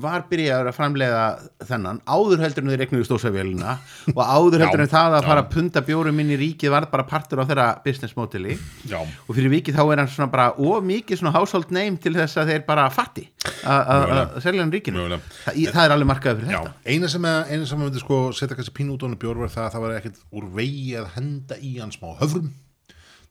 var 0.00 0.22
byrjaður 0.30 0.68
að 0.70 0.76
framlega 0.78 1.22
þennan 1.68 1.98
áður 2.08 2.40
heldur 2.40 2.64
en 2.64 2.70
þeir 2.72 2.80
regnuðu 2.80 3.04
stórsæfélina 3.10 3.74
og 4.14 4.20
áður 4.24 4.62
heldur 4.64 4.80
en 4.86 4.88
það 4.88 5.16
að 5.18 5.26
fara 5.28 5.42
að 5.44 5.50
punta 5.52 5.82
bjórum 5.84 6.22
inn 6.22 6.30
í 6.32 6.38
ríkið 6.40 6.72
var 6.72 6.86
bara 6.88 7.04
partur 7.10 7.42
á 7.42 7.44
þeirra 7.44 7.66
business 7.84 8.16
modeli 8.16 8.56
já, 8.88 8.96
og 9.02 9.36
fyrir 9.36 9.52
vikið 9.52 9.76
þá 9.76 9.82
er 9.92 10.00
hann 10.02 10.08
svona 10.14 10.30
bara 10.32 10.46
of 10.56 10.80
mikið 10.88 11.20
svona 11.20 11.34
household 11.36 11.74
name 11.76 12.00
til 12.00 12.14
þess 12.16 12.40
að 12.40 12.54
þeir 12.54 12.64
bara 12.70 12.86
fatti 12.94 13.26
að- 13.68 14.40
selja 14.40 14.64
hann 14.64 14.72
ríkinu 14.72 14.96
Mögulega. 15.02 15.20
Þa, 15.44 15.54
í- 15.60 15.68
það 15.68 15.84
er 15.84 15.94
alveg 15.98 16.10
markaður 16.14 16.40
fyrir 16.40 16.56
já. 16.56 16.62
þetta 16.64 16.96
eina 16.96 17.12
sem 17.12 17.28
að, 17.34 17.38
eina 17.52 17.66
sem 17.68 17.78
að 17.78 17.84
myndi 17.90 18.04
sko 18.06 18.22
setja 18.40 18.56
kannski 18.56 18.76
pínu 18.80 18.96
út 18.96 19.04
á 19.04 19.06
hann 19.10 19.20
bjór 19.20 19.44
var 19.44 19.52
það 19.52 19.66
að 19.68 19.72
það 19.76 19.84
var 19.86 19.96
ekkert 20.00 20.24
úr 20.32 20.48
vegi 20.56 20.96
að 21.02 21.12
henda 21.18 21.60
í 21.60 21.74
hann 21.82 21.92
smá 21.92 22.14
höfrum 22.22 22.48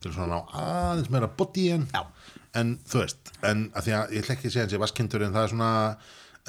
til 0.01 0.14
svona 0.14 0.38
ná 0.38 0.39
aðeins 0.62 1.09
meira 1.14 1.28
body 1.41 1.68
Já. 1.89 2.05
en 2.62 2.78
þú 2.86 3.01
veist, 3.01 3.34
en 3.45 3.72
að 3.74 3.86
því 3.89 3.97
að 3.97 4.14
ég 4.16 4.24
ætla 4.26 4.36
ekki 4.38 4.47
að 4.49 4.53
segja 4.53 4.66
hans 4.68 4.74
ég 4.78 4.82
vaskindur 4.86 5.26
en 5.26 5.34
það 5.34 5.43
er 5.47 5.51
svona 5.55 5.72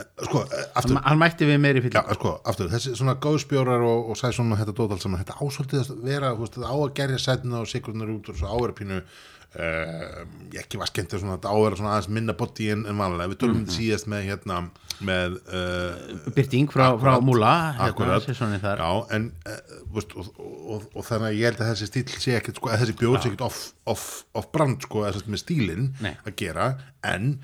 sko, 0.00 0.44
eh, 0.46 0.64
aftur. 0.78 1.00
hann, 1.04 1.18
mætti 1.20 1.48
við 1.48 1.60
meiri 1.60 1.82
fyrir 1.84 1.98
Já, 1.98 2.16
sko, 2.16 2.34
aftur, 2.48 2.70
þessi 2.72 2.94
svona 2.96 3.18
góðspjórar 3.20 3.84
og, 3.84 4.08
og 4.12 4.18
sæði 4.20 4.38
svona 4.38 4.58
þetta 4.60 4.76
dót 4.78 4.96
allt 4.96 5.04
saman, 5.04 5.20
þetta 5.20 5.38
ásvöldið 5.44 5.84
að 5.84 6.02
vera, 6.06 6.32
þú 6.32 6.46
veist, 6.46 6.56
þetta 6.56 6.72
á 6.72 6.76
að 6.78 6.96
gerja 7.00 7.20
sætina 7.20 7.60
og 7.60 7.70
sigurnar 7.70 8.14
út 8.14 8.32
og 8.32 8.40
svo 8.40 8.52
áverða 8.52 8.78
pínu 8.80 9.00
uh, 9.02 10.22
ekki 10.62 10.80
var 10.80 10.90
skemmt 10.90 11.16
svona, 11.16 11.36
þetta 11.36 11.52
á 11.52 11.56
að 11.56 11.64
vera 11.66 11.80
svona 11.80 11.92
aðeins 11.92 12.10
minna 12.16 12.36
body 12.40 12.68
en, 12.72 12.84
en 12.88 13.00
vanlega, 13.04 13.30
við 13.32 13.40
tölum 13.44 13.62
mm 13.62 13.72
síðast 13.76 14.08
með 14.10 14.26
hérna, 14.30 14.58
með 15.04 15.38
uh, 15.52 16.28
byrting 16.36 16.72
frá, 16.72 16.86
frá 17.00 17.14
Múla 17.24 17.54
akkurat, 17.86 18.26
hérna, 18.28 18.60
þar. 18.62 18.82
já, 18.84 19.16
en 19.16 19.30
uh, 19.48 19.80
veist, 19.94 20.16
og, 20.16 20.28
og, 20.36 20.52
og, 20.76 20.86
og 20.96 21.08
þannig 21.08 21.28
að 21.30 21.40
ég 21.40 21.50
held 21.50 21.64
að 21.64 21.72
þessi 21.72 21.90
stíl 21.90 22.04
sé 22.16 22.36
ekkert, 22.38 22.60
sko, 22.60 22.72
að 22.72 22.84
þessi 22.84 22.98
bjóð 23.00 23.18
sé 23.18 23.32
ekkert 23.32 23.48
off, 23.48 23.64
off, 23.92 24.06
off 24.38 24.52
brand, 24.54 24.84
sko, 24.84 25.04
að 25.08 25.20
með 25.28 25.44
stílinn 25.44 25.90
að 26.00 26.32
gera, 26.40 26.70
en 27.04 27.34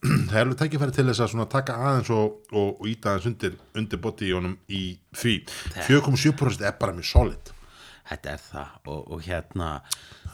það 0.30 0.34
er 0.34 0.42
alveg 0.44 0.58
tækifæri 0.62 0.96
til 0.96 1.06
þess 1.10 1.24
að 1.24 1.32
svona 1.34 1.48
taka 1.52 1.76
aðeins 1.76 2.12
og, 2.16 2.36
og, 2.52 2.68
og 2.80 2.90
íta 2.90 3.14
aðeins 3.14 3.30
undir, 3.32 3.56
undir 3.76 4.02
body 4.02 4.30
í 4.30 4.36
honum 4.36 4.58
í 4.68 4.84
því. 5.16 5.38
4,7% 5.88 6.64
er 6.66 6.78
bara 6.80 6.96
mjög 6.96 7.10
solid. 7.10 7.52
Þetta 8.10 8.30
er 8.32 8.40
það 8.42 8.90
og, 8.90 9.02
og 9.14 9.20
hérna 9.22 9.72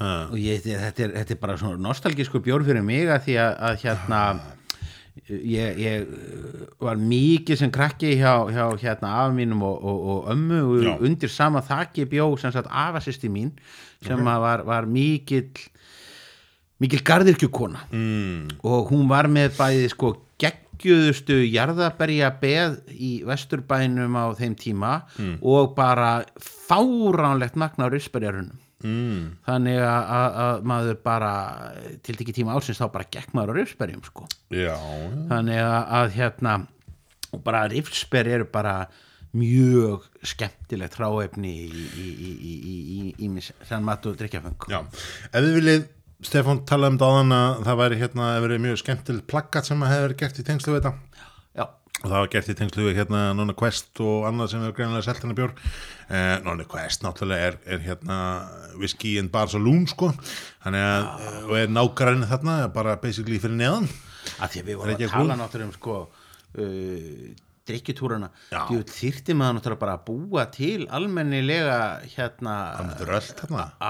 og 0.01 0.37
ég, 0.41 0.63
þetta, 0.65 1.09
er, 1.09 1.17
þetta 1.21 1.35
er 1.35 1.41
bara 1.41 1.57
svona 1.61 1.81
nostalgísku 1.89 2.41
bjór 2.45 2.65
fyrir 2.65 2.85
mig 2.85 3.11
að 3.11 3.27
því 3.27 3.35
að, 3.43 3.57
að 3.69 3.83
hérna 3.83 4.21
ég, 5.27 5.79
ég 5.81 6.07
var 6.83 7.01
mikið 7.01 7.61
sem 7.61 7.73
krakki 7.73 8.15
hjá, 8.21 8.47
hjá 8.53 8.65
hérna 8.81 9.13
afa 9.23 9.35
mínum 9.37 9.65
og, 9.67 9.77
og, 9.81 10.03
og 10.13 10.31
ömmu 10.35 10.61
og 10.63 10.85
Já. 10.85 10.93
undir 11.09 11.33
sama 11.33 11.63
þakki 11.65 12.07
bjó 12.13 12.29
sem 12.41 12.53
sagt 12.55 12.69
afasisti 12.71 13.31
mín 13.33 13.55
sem 14.05 14.21
að 14.21 14.45
var, 14.45 14.65
var 14.69 14.89
mikill 14.91 15.49
mikil 16.83 17.01
garðirkjukona 17.07 17.87
mm, 17.91 18.61
og 18.67 18.93
hún 18.93 19.09
var 19.11 19.31
með 19.33 19.57
bæði 19.57 19.89
sko 19.93 20.13
geggjuðustu 20.43 21.39
jarðaberja 21.49 22.35
beð 22.41 22.77
í 22.93 23.13
vesturbænum 23.27 24.19
á 24.21 24.27
þeim 24.37 24.57
tíma 24.61 24.93
og 25.41 25.73
bara 25.79 26.21
fáránlegt 26.37 27.57
magna 27.57 27.89
á 27.89 27.93
risberjarunum 27.93 28.59
mm, 28.85 29.25
þannig 29.47 29.81
að, 29.81 30.13
að, 30.19 30.39
að 30.45 30.69
maður 30.73 31.01
bara 31.07 31.33
til 32.05 32.17
ekki 32.19 32.37
tíma 32.37 32.57
ásins 32.57 32.81
þá 32.81 32.87
bara 32.93 33.09
gekk 33.17 33.35
maður 33.37 33.57
á 33.57 33.59
rifsberjum 33.61 34.05
sko. 34.07 34.29
já, 34.53 34.77
þannig 35.33 35.63
að, 35.65 36.15
hérna 36.17 36.57
og 37.33 37.43
bara 37.47 37.67
rifsber 37.73 38.29
eru 38.37 38.49
bara 38.53 38.79
mjög 39.37 40.07
skemmtilegt 40.25 40.97
hráefni 40.97 41.53
í, 41.67 41.67
í, 41.69 42.07
í, 42.07 42.31
í, 42.31 42.55
í, 42.55 42.77
í, 42.77 43.11
í 43.27 43.29
mis, 43.33 43.51
sann 43.69 43.85
mat 43.85 44.07
og 44.09 44.17
drikkjafeng 44.21 44.69
já 44.73 44.79
ef 44.81 45.37
þið 45.41 45.53
viljið 45.59 45.87
Stefán 46.25 46.63
talaði 46.65 46.95
um 46.95 47.01
dáðan 47.01 47.35
að 47.37 47.59
það 47.67 47.81
væri 47.83 47.97
hérna 48.01 48.27
verið 48.41 48.63
mjög 48.65 48.79
skemmtilegt 48.81 49.27
plaggat 49.29 49.69
sem 49.69 49.83
að 49.85 49.93
hefur 49.93 50.15
gert 50.23 50.39
í 50.41 50.45
tengslu 50.47 50.73
við 50.73 50.79
þetta. 50.87 51.25
Já, 51.53 51.65
og 51.67 52.07
það 52.07 52.17
var 52.17 52.31
gert 52.33 52.49
í 52.49 52.57
tengslu 52.57 52.87
við 52.87 53.01
hérna 53.03 53.21
Nonna 53.37 53.57
Quest 53.59 54.01
og 54.01 54.25
annað 54.31 54.55
sem 54.55 54.65
hefur 54.65 54.79
greinilega 54.79 55.05
selt 55.05 55.21
hennar 55.21 55.37
bjór. 55.37 55.53
Eh, 56.09 56.33
Nonna 56.47 56.65
Quest 56.73 57.05
náttúrulega 57.05 57.51
er, 57.51 57.59
er 57.69 57.85
hérna 57.85 58.19
whisky 58.81 59.19
and 59.21 59.33
bar 59.35 59.53
saloon 59.53 59.85
sko. 59.93 60.09
Þannig 60.65 60.87
að, 60.89 61.11
eh, 61.27 61.41
og 61.45 61.57
er 61.61 61.75
nágræni 61.77 62.31
þarna 62.33 62.57
bara 62.73 62.97
basically 63.03 63.43
fyrir 63.43 63.61
neðan. 63.61 63.91
Að 64.41 64.55
því 64.55 64.63
að 64.63 64.71
við 64.71 64.81
vorum 64.81 64.97
að 64.97 65.17
tala 65.19 65.41
náttúrulega 65.43 65.69
um 65.69 65.77
sko 65.77 65.99
uh, 66.01 67.29
drikkjutúrana 67.69 68.31
því 68.51 68.81
þyrfti 68.93 69.37
maður 69.37 69.59
náttúrulega 69.59 69.83
bara 69.83 69.97
að 69.99 70.05
búa 70.09 70.45
til 70.55 70.87
almennilega 70.99 71.79
hérna 72.15 72.57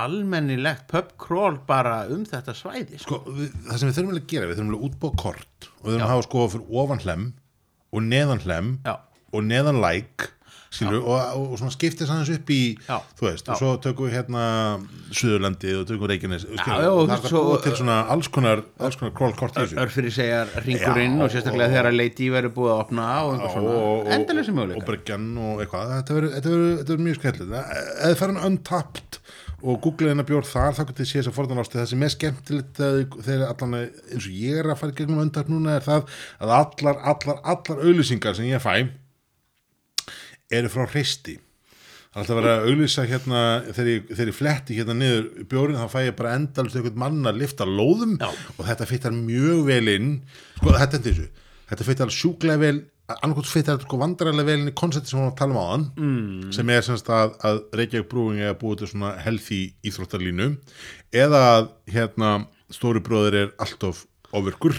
almennilegt 0.03 0.87
pubcrawl 0.91 1.59
bara 1.68 1.97
um 2.12 2.24
þetta 2.29 2.55
svæði 2.57 3.01
sko. 3.03 3.20
sko, 3.22 3.35
við, 3.37 3.53
það 3.68 3.83
sem 3.83 3.91
við 3.91 3.99
þurfum 3.99 4.14
að 4.14 4.31
gera, 4.33 4.51
við 4.51 4.61
þurfum 4.61 4.79
að 4.79 4.87
útbúa 4.91 5.20
kort 5.24 5.68
og 5.68 5.85
við 5.85 5.93
þurfum 5.93 6.01
Já. 6.01 6.07
að 6.07 6.14
hafa 6.14 6.27
sko 6.29 6.47
fyrir 6.55 6.81
ofan 6.85 7.05
hlem 7.05 7.29
og 7.93 8.07
neðan 8.07 8.43
hlem 8.47 8.72
Já. 8.87 8.95
og 9.33 9.47
neðan 9.51 9.83
læk 9.85 10.31
skilur, 10.77 11.01
og, 11.03 11.16
og, 11.37 11.47
og 11.53 11.59
svona 11.61 11.74
skiptist 11.74 12.12
aðeins 12.12 12.31
upp 12.37 12.53
í 12.55 12.61
Já. 12.87 12.99
þú 13.18 13.27
veist, 13.29 13.47
Já. 13.49 13.53
og 13.55 13.61
svo 13.62 13.72
tökum 13.85 14.07
við 14.09 14.16
hérna 14.18 14.45
Suðurlandið 15.16 15.81
og 15.81 15.87
tökum 15.89 16.05
við 16.07 16.12
Reykjanes 16.14 16.45
skilur, 16.47 16.83
já, 16.83 16.91
og 16.93 17.09
það 17.11 17.16
er 17.16 17.33
svo- 17.33 17.59
til 17.66 17.74
svona 17.81 17.99
alls 18.14 18.29
konar 18.35 18.62
alls 18.81 18.97
konar 19.01 19.14
królkort 19.18 19.59
örfyrir 19.62 20.12
segjar 20.14 20.51
ringurinn 20.66 21.16
Já, 21.18 21.24
og 21.27 21.31
sérstaklega 21.35 21.72
þegar 21.74 21.91
að 21.93 21.99
leiti 22.01 22.31
verður 22.35 22.55
búið 22.57 22.72
að 22.74 22.83
opna 22.85 23.09
og 23.27 24.11
endalega 24.12 24.45
sem 24.45 24.59
og 24.59 24.66
möguleika. 24.66 24.87
bryggjan 24.91 25.27
og 25.39 25.62
eitthvað. 25.64 25.95
Þetta 25.97 26.16
verður- 26.51 27.05
mjög 27.07 27.18
skemmtilegt. 27.20 27.77
Eða 28.07 28.16
farin 28.20 28.37
untapped 28.49 29.18
og 29.66 29.81
googlið 29.83 30.12
hennar 30.12 30.27
bjór 30.29 30.45
þar 30.47 30.74
þá 30.77 30.83
getur 30.91 31.01
þið 31.01 31.09
séð 31.11 31.20
þess 31.22 31.31
að 31.31 31.37
forðanásti 31.39 31.79
það 31.81 31.89
sem 31.93 32.03
er 32.07 32.12
skemmtilegt 32.12 32.81
þegar 33.24 33.47
allan 33.49 33.74
eins 33.81 34.27
og 34.29 34.35
ég 34.37 34.59
er 34.61 34.68
að 34.74 34.79
fara 34.83 34.93
gegnum 34.99 35.22
untapped 35.24 35.51
núna 35.55 35.77
er 35.79 35.87
það 35.87 36.05
að 36.45 36.53
allar, 36.61 37.01
allar, 37.14 37.41
allar 37.43 37.81
auðlýsingar 37.87 38.37
sem 38.37 38.51
ég 38.51 38.61
fæ 38.62 38.89
eru 40.55 40.71
frá 40.73 40.87
er 42.17 42.23
alltaf 42.23 42.33
að 42.33 42.41
vera 42.41 42.53
að 42.57 42.67
auðlýsa 42.71 43.05
hérna 43.11 43.41
þegar 43.67 43.89
ég, 43.91 44.05
þegar 44.09 44.31
ég 44.31 44.37
fletti 44.37 44.77
hérna 44.79 44.95
niður 44.97 45.25
bjórin 45.51 45.77
þá 45.77 45.87
fæ 45.93 45.99
ég 46.07 46.15
bara 46.17 46.35
endalust 46.39 46.79
einhvern 46.79 47.01
mann 47.03 47.29
að 47.29 47.41
lifta 47.43 47.67
lóðum 47.69 48.15
Já. 48.17 48.29
og 48.57 48.63
þetta 48.71 48.89
fittar 48.89 49.17
mjög 49.17 49.65
vel 49.69 49.91
inn 49.93 50.13
sko 50.57 50.73
þetta 50.73 50.97
er 50.97 51.05
þessu, 51.11 51.27
þetta 51.73 51.89
fittar 51.91 52.15
sjúklega 52.17 52.63
vel, 52.63 52.79
annarkot 53.19 53.51
fittar 53.51 53.85
sko 53.85 54.01
vandræðilega 54.01 54.49
vel 54.49 54.59
inn 54.63 54.73
í 54.73 54.77
koncepti 54.81 55.13
sem 55.13 55.21
hún 55.21 55.29
var 55.29 55.35
að 55.35 55.41
tala 55.43 55.53
um 55.57 55.61
áðan 55.61 55.87
mm. 55.93 56.51
sem 56.57 56.73
er 56.73 56.89
semst 56.89 57.13
að, 57.13 57.37
að 57.51 57.63
Reykjavík 57.83 58.11
brúing 58.15 58.41
er 58.41 58.55
að 58.55 58.61
búið 58.65 58.81
til 58.81 58.93
svona 58.95 59.13
healthy 59.21 59.63
íþróttarlínu 59.85 60.51
eða 61.27 61.43
að 61.53 61.71
hérna 61.93 62.35
stóri 62.73 63.05
bróðir 63.05 63.41
er 63.43 63.53
alltof 63.61 64.07
ofurkur 64.35 64.77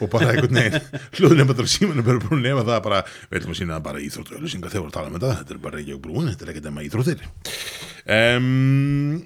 og 0.00 0.10
bara 0.12 0.30
einhvern 0.32 0.56
veginn 0.58 0.78
hljóðnefndur 1.16 1.66
og 1.66 1.70
símanum 1.70 2.08
eru 2.10 2.22
búin 2.24 2.40
að 2.40 2.46
nefna 2.48 2.64
það 2.68 2.80
bara, 2.86 3.02
við 3.30 3.40
ætlum 3.40 3.54
að 3.54 3.60
sína 3.60 3.76
það 3.76 3.84
bara 3.88 4.04
íþróttu 4.06 4.38
öllusingar 4.38 4.72
þegar 4.72 4.84
voru 4.84 4.90
að 4.92 4.96
tala 4.96 5.10
um 5.10 5.18
þetta, 5.18 5.34
þetta 5.40 5.54
er 5.54 5.60
bara 5.66 5.78
Reykjavík 5.78 6.02
brúin 6.06 6.30
þetta 6.30 6.46
er 6.46 6.52
ekkert 6.54 6.68
nema 6.70 6.86
íþróttir. 6.86 7.26
Um, 8.16 9.20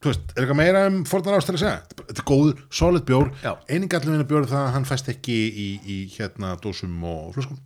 þú 0.00 0.12
veist, 0.12 0.26
er 0.34 0.42
eitthvað 0.42 0.60
meira 0.60 0.84
um 0.90 0.98
forðan 1.08 1.38
ástæður 1.38 1.60
að 1.60 1.64
segja? 1.64 2.02
Þetta 2.02 2.18
er 2.18 2.28
góður, 2.32 2.66
solid 2.80 3.06
bjór. 3.08 3.32
Einingallum 3.70 4.16
vinna 4.16 4.28
bjór 4.32 4.50
það 4.50 4.66
að 4.66 4.74
hann 4.76 4.90
fæst 4.90 5.10
ekki 5.12 5.38
í, 5.48 5.70
í 5.84 5.98
hérna 6.16 6.54
dósum 6.62 7.00
og 7.08 7.32
flöskum. 7.36 7.60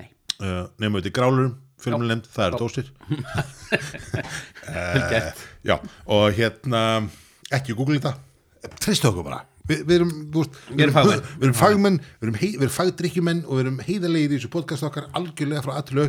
Nei. 0.00 0.10
uh, 0.40 0.66
nema 0.82 1.00
þetta 1.00 1.12
í 1.12 1.16
grálurum 1.20 1.54
fjölmjölemd, 1.82 2.28
það 2.32 2.46
eru 2.46 2.60
dósir. 2.62 2.86
Gert. 5.10 5.42
já, 5.66 5.76
og 6.08 6.24
hérna 6.34 6.80
ekki 7.54 7.76
google 7.76 8.00
þetta 8.00 8.16
treystu 8.80 9.10
okkur 9.10 9.26
bara 9.28 9.44
Vi, 9.66 9.76
við 9.82 9.94
erum, 9.96 10.10
veist, 10.34 10.58
Við 10.70 10.82
erum 10.86 10.94
fagmenn. 10.94 11.22
við 11.40 11.46
erum 11.48 11.56
fagmenn, 11.58 11.96
við 12.20 12.26
erum, 12.28 12.36
hei, 12.42 12.50
við 12.56 12.62
erum 12.66 12.74
fagdrykkjumenn 12.76 13.40
og 13.46 13.52
við 13.56 13.62
erum 13.64 13.78
heiðarlegir 13.86 14.30
í 14.30 14.36
þessu 14.38 14.50
podcast 14.52 14.86
okkar 14.86 15.08
algjörlega 15.18 15.62
frá 15.64 15.72
aðtölu 15.80 16.04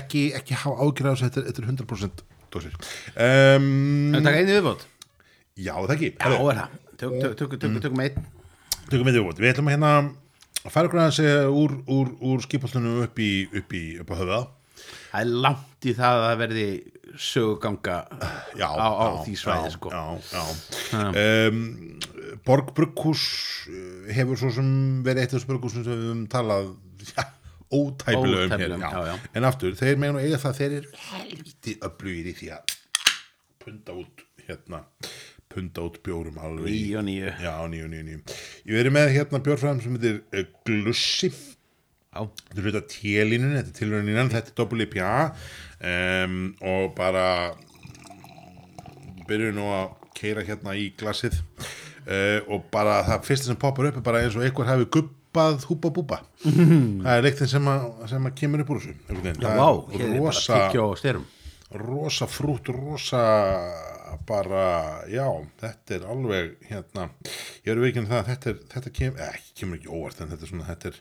ekki, 0.00 0.22
ekki 0.38 0.54
hafa 0.62 0.76
ágjörð 0.86 1.10
á 1.10 1.12
þessu, 1.16 1.26
þetta 1.28 1.40
er- 1.42 1.48
þetta 1.50 1.62
er 1.62 1.68
100% 1.72 2.22
dósir. 2.52 2.76
Um, 3.16 4.14
En 4.14 4.22
taka 4.22 4.38
einu 4.38 4.54
viðbót 4.54 4.86
Já, 5.56 5.74
það 5.74 5.94
ekki. 5.96 6.10
Já, 6.16 6.32
er 6.32 6.58
það. 6.62 6.68
Tök- 7.02 7.36
Tökum 7.36 7.58
tökum- 7.58 7.80
tökum 7.82 8.00
einn. 8.00 8.24
Tökum 8.88 9.06
við 9.10 9.50
ætlum 9.52 9.68
að 9.68 9.74
hérna 9.74 9.90
að 10.62 10.70
fara 10.70 10.88
okkur 10.88 11.00
að 11.02 11.12
segja 11.18 11.50
úr, 11.50 11.74
úr, 11.90 12.08
úr 12.22 12.40
skipastunum 12.44 13.02
upp 13.02 13.18
í, 13.18 13.48
upp 13.52 13.72
í, 13.74 13.82
upp 14.00 14.10
á 14.12 14.16
höfða 14.22 14.40
Það 15.12 15.20
er 15.26 15.32
langt 15.44 15.86
í 15.86 15.92
það 15.98 16.22
að 16.30 16.38
verði 16.40 16.66
söguganga 17.20 17.96
já, 18.56 18.68
á, 18.72 18.88
á 18.88 19.04
já, 19.04 19.16
því 19.26 19.34
svæði 19.36 19.72
sko. 19.74 19.90
Um, 20.96 21.58
Borg 22.46 22.72
Brugghús 22.76 23.22
uh, 23.68 24.08
hefur 24.16 24.40
svo 24.40 24.50
sem 24.56 24.70
verið 25.04 25.26
eitt 25.26 25.34
af 25.36 25.44
brugghúsum 25.50 25.84
sem 25.84 25.92
við 25.92 26.06
höfum 26.08 26.22
talað 26.32 26.70
ja, 27.12 27.26
ótæpilega 27.72 28.56
um 28.78 28.86
hér 28.88 29.36
en 29.38 29.48
aftur, 29.48 29.76
þeir 29.78 30.00
megin 30.00 30.18
og 30.18 30.24
eiga 30.26 30.40
það 30.42 30.56
þeir 30.62 30.76
eru 30.80 30.94
helviti 31.10 31.76
öflugir 31.88 32.30
í 32.32 32.34
því 32.40 32.50
að 32.56 32.74
punda 33.62 33.96
út 34.02 34.24
hérna 34.48 34.82
punda 35.52 35.84
út 35.86 36.00
bjórum 36.04 36.40
alveg 36.42 36.72
í- 36.72 36.82
Níu 36.88 36.98
og 37.02 37.06
níu. 37.06 37.28
Já, 37.44 37.54
nýju, 37.68 37.88
nýju, 37.92 38.04
nýju 38.08 38.20
ég 38.72 38.78
verið 38.80 38.96
með 38.96 39.10
hérna 39.18 39.42
bjórfræðum 39.44 39.82
sem 39.84 39.98
heitir 39.98 40.22
uh, 40.32 40.46
Glussi. 40.64 41.28
Já, 41.28 41.61
Þetta 42.12 42.58
er 42.60 42.66
hluta 42.66 42.82
télínun, 42.92 43.54
þetta 43.56 43.72
er 43.72 43.78
tilhörninnan, 43.78 44.30
þetta 44.34 44.52
er 44.52 44.56
doppel 44.60 44.84
IPA 44.84 45.12
um, 45.92 46.34
og 46.68 46.90
bara 46.98 47.26
byrjuðu 49.28 49.54
nú 49.56 49.68
að 49.72 49.86
keira 50.18 50.44
hérna 50.46 50.74
í 50.78 50.90
glasið. 51.00 51.38
Uh, 52.02 52.40
og 52.50 52.64
bara 52.74 52.96
það 53.06 53.26
fyrsta 53.28 53.46
sem 53.48 53.58
poppar 53.62 53.88
upp 53.92 54.00
er 54.00 54.04
bara 54.06 54.22
eins 54.24 54.34
og 54.34 54.42
einhver 54.42 54.66
hafi 54.66 54.88
gubbað 54.90 55.62
húpa 55.70 55.90
búba 55.94 56.16
það 56.42 57.12
er 57.12 57.22
leiktin 57.22 57.50
sem, 57.52 57.68
sem 58.10 58.26
að 58.26 58.34
kemur 58.40 58.64
upp 58.64 58.72
úr 58.74 58.80
þessu 58.82 59.20
veginn. 59.20 59.38
já, 59.38 59.46
Það 59.46 59.60
vá, 59.60 59.68
er 59.70 60.00
hér 60.00 60.08
er 60.08 60.16
bara 60.16 60.24
rosa, 60.26 60.56
tyggja 60.56 60.82
og 60.88 60.96
styrum 60.98 61.28
rosa 61.78 62.26
frút, 62.28 62.72
rosa 62.74 63.22
bara, 64.26 64.64
já 65.14 65.28
þetta 65.62 65.94
er 66.00 66.08
alveg 66.10 66.50
hérna 66.72 67.06
ég 67.62 67.70
er 67.76 67.80
veikin 67.86 68.10
það, 68.10 68.18
að 68.18 68.32
þetta, 68.32 68.56
þetta 68.74 68.94
kem, 68.98 69.14
eh, 69.22 69.38
kemur 69.62 69.78
ekki 69.78 69.94
óvart 69.94 70.20
en 70.26 70.34
þetta 70.34 70.48
er 70.48 70.52
svona, 70.56 70.66
þetta 70.72 70.90
er 70.90 71.00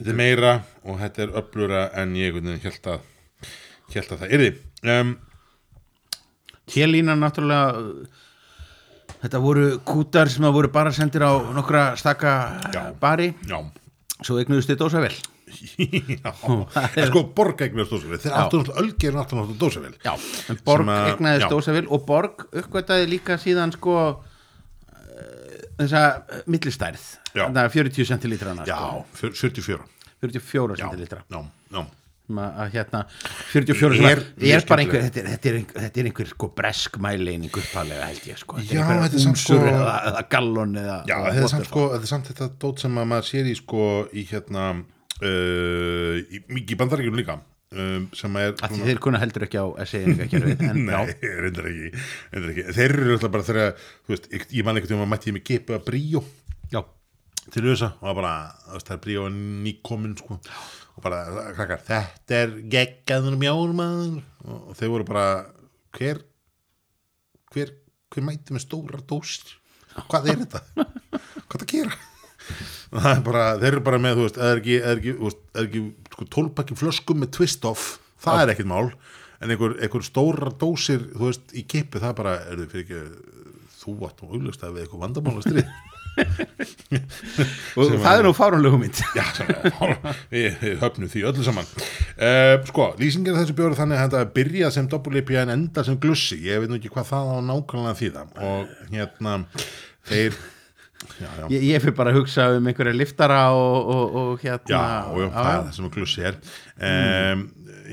þetta 0.00 0.12
er 0.14 0.16
meira 0.16 0.52
og 0.82 1.00
þetta 1.02 1.22
er 1.26 1.34
öflura 1.42 1.82
en 2.00 2.16
ég 2.18 2.40
held 2.64 2.88
að 2.88 3.04
held 3.92 4.14
að 4.14 4.24
það 4.24 4.32
er 4.34 4.42
því 4.44 4.50
um, 4.96 5.12
Télínan 6.70 7.20
náttúrulega 7.20 8.08
Þetta 9.20 9.40
voru 9.42 9.64
kútar 9.84 10.30
sem 10.32 10.46
að 10.48 10.54
voru 10.56 10.70
bara 10.72 10.92
sendir 10.96 11.20
á 11.20 11.36
nokkra 11.52 11.90
stakka 12.00 12.30
Já. 12.72 12.80
bari. 12.96 13.34
Já. 13.44 13.58
Svo 14.24 14.38
eignuðust 14.40 14.70
þið 14.70 14.78
dósavel 14.80 15.12
Já, 16.22 16.30
en 16.30 17.06
sko 17.10 17.22
Borg 17.36 17.60
eignast 17.64 17.90
dósavél 17.92 18.20
þeir 18.22 18.34
áttu 18.38 18.60
náttúrulega 18.60 19.20
áttu 19.20 19.38
náttúrulega 19.38 20.12
en 20.52 20.60
Borg 20.64 20.90
eignaðist 20.94 21.52
dósavel 21.52 21.86
og 21.90 22.04
Borg 22.06 22.44
uppgötaði 22.52 23.08
líka 23.10 23.38
síðan 23.40 23.74
sko 23.74 23.96
þessa 25.80 26.02
uh, 26.20 26.42
millistærð. 26.50 27.06
Já. 27.34 27.44
Þannig 27.46 27.62
að 27.64 27.72
40 27.78 28.10
centilítrana 28.10 28.66
Já, 28.68 28.76
sko. 28.76 29.06
fjör- 29.20 29.34
74 29.40 29.88
44 30.20 30.76
Já, 30.76 30.84
centilítra 30.84 31.24
já, 31.30 31.40
já. 31.74 31.82
Að, 32.30 32.68
hérna 32.70 32.98
44 33.50 33.96
sem 33.98 34.04
Er 34.06 34.20
er 34.54 34.64
bara 34.68 34.82
einhver 34.84 35.02
þetta 35.02 35.18
er, 35.18 35.28
þetta 35.32 35.48
er, 35.50 35.56
einhver, 35.58 35.80
þetta 35.82 35.98
er 36.02 36.08
einhver 36.10 36.28
sko 36.30 36.48
bresk 36.54 36.98
mæleining 37.02 37.50
uppalega 37.58 38.04
held 38.06 38.28
ég 38.30 38.38
sko. 38.38 38.60
Já, 38.62 38.84
einhver 38.84 39.00
þetta 39.08 39.18
er 39.18 39.24
samt 39.24 39.34
únsur 39.40 39.58
sko- 39.58 39.72
eða, 39.72 39.94
eða 40.12 40.22
gallon 40.30 40.76
eða 40.78 40.98
Já, 41.10 41.16
þetta 41.26 41.42
er 41.48 41.52
samt 41.56 41.66
sko, 41.72 41.86
þetta 41.96 42.06
er 42.06 42.12
samt 42.12 42.30
þetta 42.30 42.48
dót 42.62 42.84
sem 42.84 43.00
að 43.02 43.08
maður 43.14 43.28
sér 43.32 43.50
í 43.50 43.56
sko 43.58 43.86
í 44.14 44.24
hérna 44.30 44.66
uh, 44.78 46.14
í, 46.22 46.42
í 46.62 46.78
bandaríkjum 46.78 47.18
líka 47.18 47.40
um, 47.74 48.06
sem 48.16 48.38
er 48.40 48.54
að 48.56 48.74
því 48.74 48.88
þeir 48.88 49.02
kunna 49.04 49.20
heldur 49.22 49.46
ekki 49.46 49.60
á 49.62 49.66
en 49.82 50.80
Nei, 50.88 51.14
reyndar 51.44 51.68
ekki, 51.70 51.90
ekki. 52.40 52.66
Þeir 52.78 52.96
eru 52.96 53.16
alltaf 53.16 53.34
bara 53.36 53.46
þú 53.48 54.14
veist, 54.14 54.30
ég, 54.34 54.64
man 54.66 54.80
ekkert 54.80 54.96
um 54.96 55.04
að 55.04 55.12
mætti 55.14 55.30
ég 55.30 55.38
mig 55.38 55.46
gipa 55.46 55.80
bríó. 55.84 56.24
Já, 56.72 56.82
til 57.48 57.64
þessa 57.68 57.92
og 58.00 58.18
bara, 58.20 58.34
það 58.72 58.96
er 58.96 59.04
bríó 59.06 59.28
nýkomin 59.36 60.18
sko. 60.18 60.40
Og 60.98 61.04
bara, 61.04 61.22
krakkar, 61.54 61.84
þetta 61.86 62.42
er 62.42 62.58
geggaður 62.72 63.38
maður 63.40 64.20
og, 64.44 64.74
þeir 64.76 64.92
voru 64.96 65.06
bara 65.08 65.28
hver 65.96 66.24
hver, 67.54 67.72
hver 68.10 68.26
mæti 68.26 68.54
með 68.54 68.66
stórar 68.66 69.02
dósir? 69.08 69.56
Hvað 70.10 70.30
er 70.32 70.44
þetta? 70.44 70.62
hvað 71.50 71.56
er 71.56 71.56
það 71.56 71.66
að 71.66 71.72
gera? 71.74 71.98
Er 73.00 73.24
bara, 73.26 73.42
þeir 73.60 73.72
eru 73.74 73.82
bara 73.86 73.98
með, 74.02 74.18
þú 74.18 74.26
veist, 74.26 74.38
eða 74.38 74.52
er 74.52 74.60
ekki, 74.60 74.76
er 74.80 75.00
ekki, 75.00 75.12
er 75.54 75.66
ekki 75.66 75.82
sko, 76.20 76.28
tólpakki 76.36 76.76
flöskum 76.76 77.24
með 77.24 77.32
twist 77.40 77.66
off 77.68 77.96
það 78.20 78.44
er 78.44 78.54
ekkert 78.54 78.70
mál. 78.70 78.88
En 79.40 79.52
einhver, 79.54 79.78
einhver 79.80 80.04
stórar 80.04 80.52
dósir, 80.60 81.06
þú 81.16 81.30
veist, 81.30 81.54
í 81.56 81.64
kipu 81.64 82.00
það 82.02 82.18
bara, 82.18 82.34
er 82.44 82.60
þau 82.60 82.72
fyrir 82.74 82.84
ekki 82.84 82.98
þú 83.80 83.94
átt 84.04 84.20
og 84.26 84.34
auglust 84.36 84.66
að 84.66 84.74
við 84.76 84.84
eitthvað 84.84 85.06
vandamála 85.06 85.40
strið 85.46 85.70
og 87.78 87.92
það 88.02 88.18
er 88.18 88.24
nú 88.26 88.32
fárunlegu 88.36 88.78
mynd. 88.82 88.98
Já, 89.16 89.24
við, 90.28 90.56
höfnum 90.82 91.08
því 91.08 91.22
öllu 91.30 91.46
saman. 91.46 91.68
Uh, 92.18 92.58
Sko, 92.68 92.90
lýsingin 93.00 93.38
þessu 93.38 93.56
bjóru 93.56 93.78
þannig 93.78 93.96
að 94.00 94.08
þetta 94.08 94.34
byrja 94.36 94.72
sem 94.74 94.88
doppelipja 94.90 95.46
en 95.46 95.54
enda 95.54 95.84
sem 95.86 95.96
glussi 96.02 96.40
ég 96.44 96.60
veit 96.60 96.72
nú 96.72 96.80
ekki 96.80 96.92
hvað 96.92 97.12
það 97.12 97.30
á 97.30 97.36
nákvæmlega 97.48 97.98
þýða. 98.02 98.26
Og 98.50 98.74
hérna 98.90 99.36
þeir 100.10 100.36
já, 101.20 101.28
já, 101.40 101.44
ég, 101.54 101.64
ég 101.70 101.82
fyrir 101.84 101.96
bara 101.98 102.12
að 102.12 102.18
hugsa 102.20 102.46
um 102.56 102.68
einhverja 102.70 102.96
liftara 102.96 103.40
og, 103.56 103.90
og, 103.94 104.18
og 104.22 104.44
hérna. 104.44 104.70
Já, 104.72 104.82
og 105.10 105.22
já, 105.24 105.28
það 105.36 105.50
er 105.52 105.64
það 105.66 105.72
sem 105.78 105.90
glussi 105.96 106.26
er. 106.30 106.38
Um, 106.90 107.44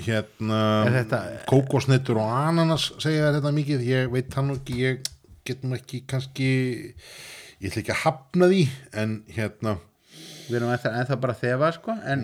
hérna 0.07 0.61
þetta- 0.93 1.21
kókosnettur 1.49 2.19
og 2.21 2.33
ananas 2.37 2.89
segja 3.01 3.31
þetta 3.37 3.53
mikið, 3.55 3.85
ég 3.87 4.11
veit 4.13 4.29
það 4.33 4.49
nú 4.49 4.57
ekki 4.59 4.79
ég 4.83 5.11
get 5.47 5.63
nú 5.63 5.77
ekki 5.77 6.03
kannski 6.09 6.49
ég 7.57 7.69
ætla 7.71 7.81
ekki 7.83 7.95
að 7.95 8.01
hafna 8.03 8.51
því 8.51 8.63
en 9.03 9.15
hérna. 9.33 9.77
Við 10.47 10.59
erum 10.61 10.71
ennþá, 10.75 11.17
bara 11.19 11.35
þefa 11.35 11.71
sko 11.75 11.95
en 12.07 12.21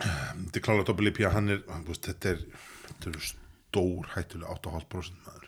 þetta 0.00 0.56
er 0.60 0.64
klálega 0.64 0.88
doppelipja 0.88 1.32
hann 1.34 1.50
er, 1.52 1.60
hann, 1.68 1.84
veist, 1.88 2.06
þetta 2.08 2.34
er 2.34 2.44
þetta 2.86 3.10
er 3.12 3.18
stór 3.26 4.08
hættulega 4.14 4.54
8,5% 4.56 5.26
maður 5.26 5.39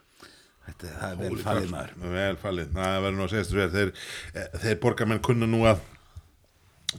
þetta 0.66 0.92
það 0.98 1.12
er 1.12 1.22
vel 1.22 1.40
fallið 1.46 1.72
maður. 1.72 1.94
Vel 2.16 2.36
fallið, 2.42 2.74
það 2.76 2.98
verður 3.06 3.18
nú 3.18 3.24
að 3.26 3.32
segja 3.34 3.46
þessu 3.48 3.76
þeir, 3.76 3.94
eh, 4.34 4.60
þeir 4.64 4.80
borgarmenn 4.84 5.24
kunna 5.28 5.48
nú 5.50 5.62
að 5.70 5.86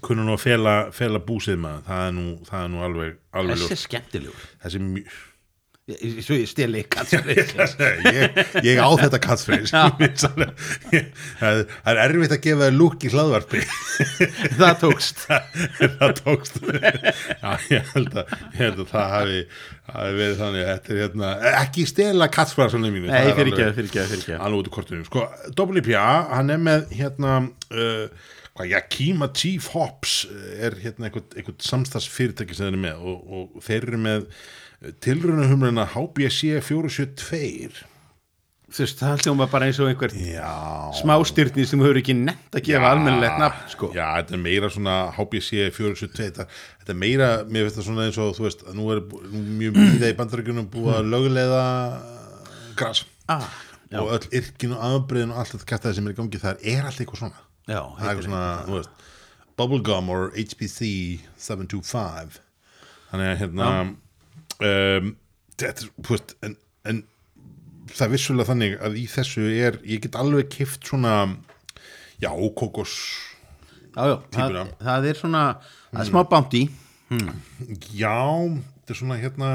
kunna 0.04 0.26
nú 0.26 0.34
að 0.34 0.42
fela, 0.42 0.74
fela 0.96 1.22
búsið 1.22 1.62
maður, 1.62 1.86
það 1.90 2.08
er 2.08 2.18
nú, 2.18 2.26
það 2.48 2.64
er 2.64 2.74
nú 2.74 2.84
alveg, 2.88 3.22
alveg 3.34 3.62
þessi 3.62 3.78
er 3.78 3.84
skemmtilegur. 3.84 4.50
Þessi 4.64 4.84
mjög 4.88 5.22
svo 6.24 6.38
ég 6.40 6.48
steli 6.48 6.86
katsfrið 6.94 7.40
ég, 8.08 8.38
ég 8.64 8.78
á 8.80 8.88
þetta 9.02 9.20
katsfrið 9.20 9.66
það 11.44 11.64
er 11.92 12.00
erfitt 12.06 12.36
að 12.38 12.44
gefa 12.46 12.70
lúk 12.72 13.04
í 13.04 13.12
hlaðvarpi. 13.12 13.64
Það 14.60 14.78
tókst. 14.84 15.26
Það 15.28 16.14
tókst. 16.22 16.60
Já, 16.64 17.50
ég, 17.72 17.90
held 17.94 18.16
að, 18.22 18.32
ég 18.54 18.62
held 18.62 18.80
að 18.86 18.94
það 18.94 19.12
hafi, 19.14 19.42
hafi 19.90 20.16
verið 20.20 20.38
þannig. 20.40 20.70
Þetta 20.70 20.94
er 20.94 21.02
hérna, 21.02 21.34
ekki 21.64 21.86
stela 21.90 22.30
katsfræðsvonum 22.38 22.96
mínu 22.96 23.12
nei, 23.12 23.34
fyrir 23.34 23.52
ekki, 23.52 23.68
fyrir 23.80 23.90
ekki, 23.90 24.06
fyrir 24.14 24.24
ekki 24.24 24.40
alveg 24.40 24.64
út 24.64 24.72
í 24.72 24.76
kortunum 24.78 25.06
sko, 25.10 25.28
WPA, 25.52 26.08
hann 26.32 26.56
er 26.56 26.64
með 26.64 26.88
hérna 26.96 27.38
uh, 27.44 28.26
hvað, 28.54 28.72
Yakima 28.72 29.32
Chief 29.36 29.70
Hops 29.76 30.22
er 30.56 30.80
hérna 30.84 31.12
einhvern 31.12 31.60
samstagsfyrirtæki 31.68 32.56
sem 32.56 32.70
þeir 32.70 32.76
eru 32.76 32.84
með 32.88 33.08
og, 33.12 33.40
og 33.40 33.66
þeir 33.68 33.90
eru 33.90 34.04
með 34.08 34.28
tilrunahumluna 35.04 35.88
HBC 35.94 36.60
472 36.66 37.84
þú 38.74 38.82
veist, 38.82 39.02
það 39.04 39.22
hljóma 39.24 39.48
bara 39.52 39.68
eins 39.70 39.80
og 39.82 39.90
einhver 39.92 40.14
já. 40.18 40.50
smástyrni 40.98 41.66
sem 41.70 41.82
hefur 41.84 42.00
ekki 42.00 42.16
nefnt 42.18 42.58
að 42.58 42.66
gefa 42.68 42.90
almennilegt 42.96 43.38
nafn 43.42 43.70
sko. 43.70 43.90
Já, 43.94 44.08
þetta 44.18 44.36
er 44.36 44.42
meira 44.42 44.72
svona 44.74 44.96
HBC 45.14 45.68
472 45.76 46.24
þetta, 46.24 46.48
þetta 46.82 46.96
er 46.96 47.00
meira, 47.04 47.30
mér 47.46 47.68
finnst 47.68 47.80
það 47.80 47.88
svona 47.90 48.08
eins 48.08 48.20
og 48.24 48.34
þú 48.38 48.48
veist, 48.48 48.66
nú 48.74 48.90
er 48.96 49.04
nú 49.06 49.44
mjög 49.62 49.78
mjög 49.78 50.08
í 50.10 50.18
bandaríkjunum 50.20 50.70
búið 50.74 50.98
að 50.98 51.12
lögulega 51.14 51.64
gras. 52.80 53.06
Ah, 53.30 53.46
já, 53.94 54.02
og 54.02 54.14
öll 54.18 54.30
yrkin 54.42 54.74
og 54.76 54.86
afbreyðin 54.90 55.36
og 55.36 55.44
allt 55.44 55.54
þetta 55.54 55.70
kæftæði 55.70 56.00
sem 56.00 56.10
er 56.10 56.16
í 56.16 56.22
gangi 56.24 56.42
þar 56.42 56.64
er 56.74 56.88
allt 56.90 57.04
eitthvað 57.04 57.24
svona. 57.24 57.44
Já, 57.68 57.80
það 57.80 58.08
er 58.08 58.10
eitthvað 58.10 58.30
svona, 58.32 58.46
þú 58.66 58.80
veist 58.80 59.10
Bubblegum 59.54 60.10
or 60.10 60.32
HPC 60.34 60.88
725 61.38 62.40
þannig 63.12 63.28
að 63.30 63.44
hérna 63.44 63.68
um, 64.60 65.14
þetta 65.58 65.86
er, 65.86 65.92
veist 66.10 66.36
en, 66.46 66.56
en 66.90 67.04
það 67.92 68.06
er 68.06 68.14
vissulega 68.14 68.50
þannig 68.50 68.78
að 68.84 68.98
í 69.00 69.06
þessu 69.12 69.46
er, 69.52 69.80
ég 69.88 70.04
get 70.06 70.18
alveg 70.20 70.50
kift 70.54 70.88
svona 70.88 71.16
já, 72.22 72.32
kókos 72.58 72.96
já, 73.94 74.04
já 74.08 74.18
það, 74.34 74.60
það 74.82 75.10
er 75.10 75.20
svona 75.20 75.44
það 75.92 76.04
er 76.04 76.10
smá 76.10 76.22
bándi 76.32 76.64
já, 77.94 78.18
þetta 78.80 78.96
er 78.96 79.00
svona 79.00 79.20
hérna 79.22 79.50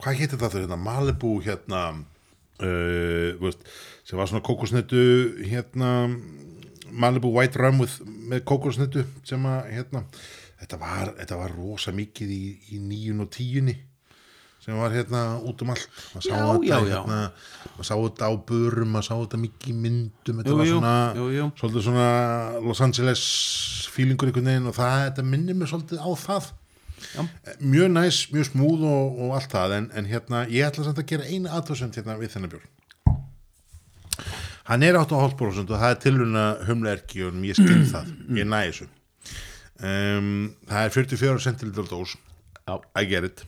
hvað 0.00 0.20
heitir 0.20 0.40
það 0.40 0.54
þau, 0.54 0.60
hérna, 0.60 0.80
Malibu 0.84 1.32
hérna 1.44 1.80
uh, 2.62 3.40
veist, 3.42 3.64
sem 4.06 4.20
var 4.20 4.30
svona 4.30 4.44
kókosnetu 4.46 5.02
hérna 5.44 6.10
Malibu 6.90 7.32
White 7.34 7.58
Rum 7.60 7.82
with, 7.84 8.00
með 8.04 8.44
kókosnetu 8.48 9.04
sem 9.26 9.44
að 9.48 9.72
hérna 9.74 10.04
þetta 10.60 10.80
var, 10.80 11.14
þetta 11.18 11.40
var 11.40 11.54
rosa 11.56 11.94
mikið 11.96 12.34
í, 12.34 12.44
í 12.76 12.82
níun 12.82 13.24
og 13.24 13.32
tíunni 13.34 13.76
sem 14.60 14.76
var 14.76 14.92
hérna 14.92 15.22
út 15.40 15.62
um 15.64 15.72
allt. 15.72 15.88
Maður 16.14 16.26
sá 16.26 16.30
Já, 16.30 16.40
þetta 16.44 16.68
já, 16.68 16.78
hérna 16.92 17.18
maður 17.76 17.88
sá 17.88 17.94
þetta 17.96 18.28
á 18.28 18.32
börum, 18.50 18.90
maður 18.92 19.06
sá 19.08 19.14
þetta 19.16 19.40
mikið 19.44 19.78
myndum 19.86 20.40
þetta 20.42 20.52
Jú, 20.52 20.58
var 20.60 20.70
svona 20.70 20.94
jú, 21.16 21.28
jú. 21.36 21.46
svona 21.80 22.08
Los 22.66 22.82
Angeles 22.84 23.22
feelingur 23.94 24.28
einhvern 24.30 24.50
veginn 24.52 24.68
og 24.70 24.76
það, 24.76 24.96
þetta 25.08 25.26
minnir 25.32 25.56
mér 25.58 25.72
svolítið 25.72 26.02
á 26.04 26.10
það. 26.26 26.50
Já. 27.00 27.22
mjög 27.64 27.88
næs, 27.94 28.16
mjög 28.28 28.50
smúð 28.50 28.82
og, 28.84 29.20
og 29.24 29.30
allt 29.38 29.54
það 29.54 29.72
en, 29.78 29.86
en 29.96 30.08
hérna, 30.10 30.42
ég 30.52 30.66
ætla 30.68 30.84
samt 30.84 31.00
að 31.00 31.06
gera 31.08 31.28
eina 31.32 31.54
aðtöðsend 31.56 31.96
hérna 31.96 32.18
við 32.20 32.34
þennan 32.34 32.52
bjór. 32.52 32.66
Hann 34.68 34.84
er 34.84 34.98
8,5% 35.00 35.72
og 35.72 35.80
það 35.80 35.94
er 35.94 36.00
tilruna 36.04 36.44
humlerki 36.68 37.24
og 37.24 37.38
ég 37.48 37.56
skil 37.56 37.86
það, 37.88 38.10
ég 38.42 38.50
næ 38.52 38.58
þessu. 38.68 38.90
Um, 39.80 40.28
það 40.68 40.84
er 40.84 40.94
44 40.98 41.44
centilitrar 41.46 41.88
dós. 41.88 42.18
I 42.68 43.08
get 43.08 43.24
it 43.26 43.40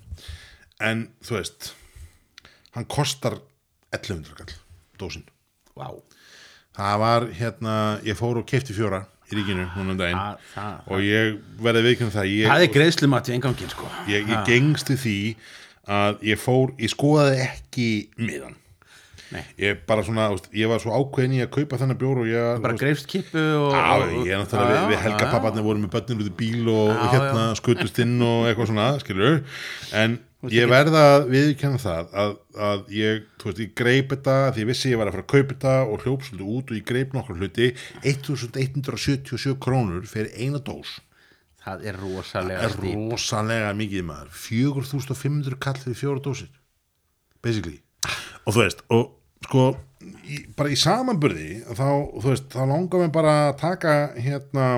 en 0.82 1.06
þú 1.24 1.38
veist 1.38 1.72
hann 2.76 2.88
kostar 2.90 3.38
1100 3.92 4.36
kall 4.38 4.54
dósin. 5.00 5.24
Vá. 5.76 5.88
Það 6.76 7.00
var 7.02 7.26
hérna, 7.36 7.74
ég 8.06 8.16
fór 8.16 8.40
og 8.40 8.48
kefti 8.48 8.76
fjóra 8.76 9.02
í 9.28 9.36
ríkinu 9.36 9.66
núna 9.76 9.94
um 9.94 9.98
daginn. 10.00 10.20
Það, 10.20 10.46
það, 10.54 10.78
og 10.88 11.04
ég 11.06 11.36
verði 11.64 11.84
viðkynna 11.88 12.14
það 12.14 12.32
ég, 12.32 12.48
það 12.48 12.64
er 12.64 12.72
greiðslumat 12.76 13.28
í 13.28 13.36
engangin 13.36 13.72
sko. 13.72 13.92
Ég, 14.08 14.24
ég 14.24 14.38
Ha, 14.38 14.46
gengst 14.48 14.92
við 14.92 15.04
því 15.04 15.18
að 15.92 16.26
ég 16.30 16.40
fór, 16.40 16.74
ég 16.80 16.92
skoðaði 16.92 17.46
ekki 17.48 17.88
miðan 18.20 18.58
Nei. 19.32 19.42
ég 19.58 19.80
bara 19.88 20.04
svona, 20.04 20.28
ég 20.54 20.68
var 20.68 20.80
svo 20.82 20.92
ákveðin 20.94 21.38
í 21.38 21.40
að 21.42 21.54
kaupa 21.56 21.78
þennan 21.80 21.98
bjór 21.98 22.20
og 22.22 22.28
ég 22.28 22.60
bara 22.62 22.76
greifst 22.78 23.08
kippu 23.10 23.40
og, 23.40 23.72
og, 23.72 24.12
ég 24.26 24.34
er 24.34 24.42
náttúrulega, 24.42 24.82
við, 24.82 24.90
við 24.92 25.00
helga 25.06 25.30
papparnir 25.32 25.64
vorum 25.66 25.86
með 25.86 25.94
börnir 25.94 26.20
út 26.20 26.28
í 26.28 26.34
bíl 26.42 26.68
og, 26.68 26.92
og 26.92 27.00
Já, 27.00 27.12
hérna 27.16 27.46
skutust 27.58 28.02
inn 28.04 28.14
og 28.26 28.50
eitthvað 28.50 28.70
svona, 28.70 28.90
skilur 29.02 29.40
en 30.02 30.18
ég 30.50 30.70
verða 30.70 31.02
að 31.16 31.28
viðkjanna 31.30 31.78
það 31.82 32.16
að, 32.24 32.32
að 32.70 32.88
ég, 32.96 33.22
þú 33.38 33.50
veist, 33.50 33.62
ég 33.62 33.74
greip 33.78 34.10
þetta 34.14 34.36
því 34.50 34.64
ég 34.64 34.70
vissi 34.72 34.90
ég 34.90 34.98
var 34.98 35.10
að 35.10 35.16
fara 35.18 35.26
að 35.26 35.32
kaupa 35.34 35.54
þetta 35.54 35.76
og 35.86 36.06
hljóp 36.06 36.26
svolítið 36.26 36.56
út 36.56 36.72
og 36.72 36.78
ég 36.80 36.88
greip 36.88 37.14
nokkur 37.14 37.38
hluti. 37.38 37.68
1177 38.02 39.54
krónur 39.62 40.08
fyrir 40.10 40.34
eina 40.34 40.62
dós. 40.62 40.96
Það 41.62 41.86
er 41.86 42.00
það 42.00 42.08
rosalega 42.08 42.66
er 42.66 42.74
stíp 42.74 43.06
rosalega 43.12 43.70
mikið 43.78 44.08
maður. 44.08 44.34
4500 44.34 45.62
kall 45.62 45.78
fyrir 45.84 46.00
fjóra 46.00 46.24
dósir 46.24 46.50
basically. 47.42 47.80
Og 48.46 48.54
þú 48.54 48.64
veist, 48.64 48.82
og 48.94 49.12
sko 49.46 49.68
í, 50.02 50.42
bara 50.56 50.72
í 50.72 50.78
samanburði 50.78 51.62
þá, 51.66 51.86
þú 52.22 52.26
veist, 52.28 52.48
þá 52.54 52.62
langar 52.70 53.04
við 53.04 53.14
bara 53.14 53.36
að 53.48 53.54
taka 53.62 53.94
hérna 54.16 54.68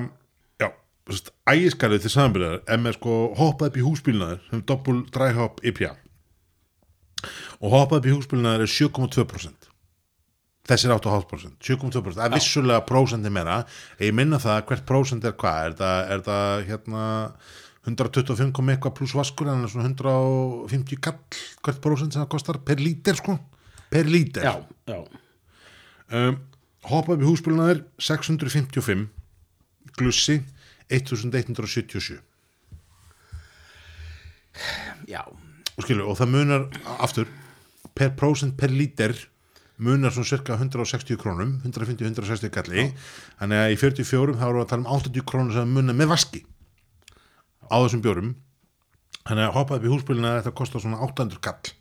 ægiskalið 1.05 2.07
til 2.07 2.15
samanburðar 2.15 2.63
en 2.73 2.85
með 2.85 2.97
sko 2.99 3.19
hoppað 3.37 3.71
upp 3.71 3.77
í 3.77 3.85
húsbílnaður 3.85 4.41
sem 4.49 4.65
doppul 4.65 5.03
dræhopp 5.13 5.61
IPA 5.67 5.93
og 7.61 7.75
hoppað 7.75 7.99
upp 7.99 8.09
í 8.09 8.15
húsbílnaður 8.15 8.65
er 8.65 8.73
7,2% 8.73 9.69
þessir 10.65 10.95
8,5% 10.95 11.59
7,2% 11.61 12.17
það 12.17 12.25
er 12.25 12.35
vissulega 12.39 12.85
prósenti 12.89 13.33
meira. 13.33 13.61
Ég 14.01 14.15
minna 14.17 14.41
það 14.41 14.63
hvert 14.71 14.87
prósent 14.89 15.27
er 15.29 15.37
hvað? 15.41 15.67
Er 15.67 15.77
það, 15.81 15.99
er 16.15 16.25
það 16.29 16.65
hérna 16.71 17.05
125 17.85 18.55
kom 18.57 18.71
eitthvað 18.73 18.97
pluss 18.97 19.13
vaskur 19.17 19.51
en 19.53 19.67
svona 19.69 19.91
150 19.91 21.03
kall 21.05 21.21
hvert 21.67 21.83
prósent 21.85 22.17
sem 22.17 22.25
það 22.25 22.33
kostar 22.33 22.61
per 22.65 22.81
lítir 22.81 23.21
sko? 23.21 23.37
Per 23.93 24.09
lítir. 24.09 24.47
Já, 24.49 24.65
já, 24.89 25.03
um, 26.17 26.41
hoppa 26.89 27.13
upp 27.15 27.27
í 27.27 27.29
húsbílunaður 27.29 27.85
655 28.01 29.05
glussi 30.01 30.41
1177 30.93 32.21
já, 35.11 35.23
og 35.25 35.83
skilu, 35.85 36.07
og 36.07 36.19
það 36.19 36.35
munar 36.35 36.67
aftur 36.99 37.31
per 37.95 38.15
prósent 38.19 38.57
per 38.59 38.73
lítir 38.73 39.15
munar 39.83 40.15
svona 40.15 40.31
cirka 40.31 40.57
160 40.59 41.19
krónum 41.19 41.57
150-160 41.67 42.53
kalli 42.55 42.89
þannig 43.41 43.63
að 43.65 43.75
í 43.75 43.79
44 43.81 44.37
þá 44.39 44.45
við 44.47 44.61
að 44.63 44.69
tala 44.71 44.85
um 44.85 44.93
80 44.99 45.27
krónur 45.27 45.57
sem 45.57 45.73
munar 45.75 45.99
með 45.99 46.13
vaski 46.15 46.45
á 47.71 47.77
þessum 47.85 48.03
bjórum. 48.05 48.35
Þannig 49.25 49.47
að 49.47 49.55
hoppa 49.57 49.79
upp 49.79 49.87
í 49.87 49.93
húsbílina 49.93 50.35
þetta 50.39 50.57
kostar 50.59 50.85
svona 50.85 51.01
800 51.05 51.41
kall 51.45 51.73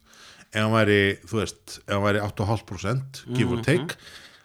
ef 0.53 0.59
hann 0.61 0.73
væri, 0.75 0.99
þú 1.25 1.39
veist, 1.41 1.79
ef 1.81 1.95
hann 1.95 2.05
væri 2.05 2.21
8,5% 2.23 3.23
give 3.33 3.51
or 3.51 3.63
take. 3.65 3.97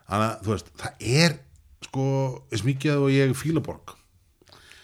Þannig 0.08 0.26
að 0.26 0.46
þú 0.46 0.54
veist, 0.54 0.72
það 0.80 1.06
er 1.20 1.36
sko, 1.84 2.06
eins 2.50 2.64
mikið 2.66 3.04
og 3.04 3.12
ég 3.14 3.36
fílaborg 3.38 3.94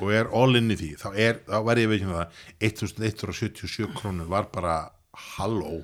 og 0.00 0.10
er 0.12 0.30
all 0.34 0.56
in 0.58 0.72
í 0.74 0.78
því 0.80 0.90
þá, 1.00 1.08
er, 1.26 1.40
þá 1.46 1.58
verði 1.68 1.84
ég 1.86 1.92
veikinn 1.94 2.14
það 2.14 2.40
1177 2.70 3.92
krónur 3.98 4.30
var 4.32 4.48
bara 4.54 4.76
halló, 5.36 5.82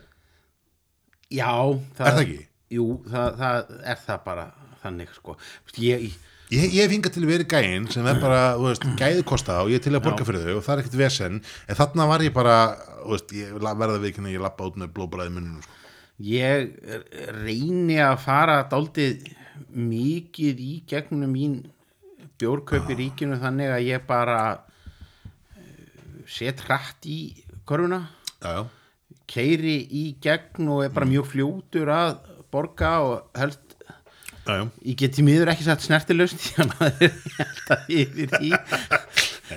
já 1.31 1.51
er 1.51 2.01
það 2.01 2.25
ekki? 2.25 2.41
jú, 2.75 2.89
það, 3.11 3.39
það 3.39 3.71
er 3.93 4.03
það 4.09 4.21
bara 4.27 4.49
þannig 4.83 5.15
sko 5.15 5.37
ég, 5.79 6.11
Ég, 6.51 6.65
ég 6.75 6.81
hef 6.83 6.91
hingað 6.91 7.13
til 7.15 7.21
að 7.23 7.29
vera 7.31 7.45
gæinn 7.47 7.85
sem 7.95 8.07
er 8.11 8.17
bara, 8.19 8.39
þú 8.59 8.65
veist, 8.67 8.87
gæði 8.99 9.23
kosta 9.29 9.61
og 9.63 9.69
ég 9.71 9.79
er 9.79 9.85
til 9.85 9.93
að 9.95 10.03
borga 10.03 10.25
fyrir 10.27 10.49
þau 10.49 10.57
og 10.59 10.65
það 10.67 10.73
er 10.73 10.81
ekkert 10.83 10.97
vesen 10.99 11.37
en 11.71 11.79
þarna 11.79 12.07
var 12.11 12.25
ég 12.27 12.33
bara, 12.35 12.57
þú 13.05 13.13
veist, 13.15 13.35
ég 13.39 13.53
la- 13.63 13.75
verða 13.79 14.01
við 14.03 14.09
ekki 14.11 14.33
ég 14.35 14.43
lappa 14.43 14.67
út 14.67 14.81
með 14.83 14.91
blóbræði 14.97 15.31
munnum 15.37 15.61
sko. 15.63 15.77
ég 16.27 16.73
reyni 17.45 18.01
að 18.03 18.17
fara 18.25 18.57
daldið 18.73 19.29
mikið 19.79 20.65
í 20.67 20.73
gegnum 20.91 21.31
mín 21.39 21.55
bjórkaup 22.41 22.91
í 22.91 22.99
ríkinu 23.05 23.39
þannig 23.41 23.75
að 23.77 23.87
ég 23.87 24.05
bara 24.09 24.41
eh, 25.57 26.21
set 26.31 26.65
hratt 26.67 27.09
í 27.09 27.21
korfuna 27.69 28.03
Já, 28.41 28.51
já, 28.57 28.63
keiri 29.31 29.77
í 29.95 30.05
gegn 30.23 30.71
og 30.73 30.87
er 30.87 30.95
bara 30.95 31.09
mjög 31.09 31.29
fljótur 31.35 31.93
að 31.95 32.17
borga 32.51 32.95
og 33.05 33.39
helst 33.39 33.77
já, 34.49 34.65
ég 34.65 34.97
geti 34.99 35.23
miður 35.27 35.53
ekki 35.53 35.69
satt 35.69 35.85
snertilust 35.85 36.41
því 36.41 36.65
að 36.65 36.73
maður 36.73 37.05
er 38.01 38.41
í 38.41 38.53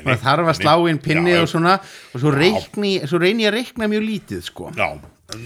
maður 0.02 0.22
þarf 0.26 0.52
að 0.52 0.60
slá 0.60 0.74
inn 0.90 1.02
pinni 1.02 1.36
og 1.40 1.50
svona 1.50 1.78
og 1.80 2.22
svo, 2.22 2.34
reikni, 2.34 2.96
svo 3.10 3.22
reyni 3.22 3.46
ég 3.46 3.54
að 3.54 3.60
reikna 3.60 3.90
mjög 3.92 4.06
lítið 4.08 4.46
sko. 4.48 4.70
Já, 4.78 4.90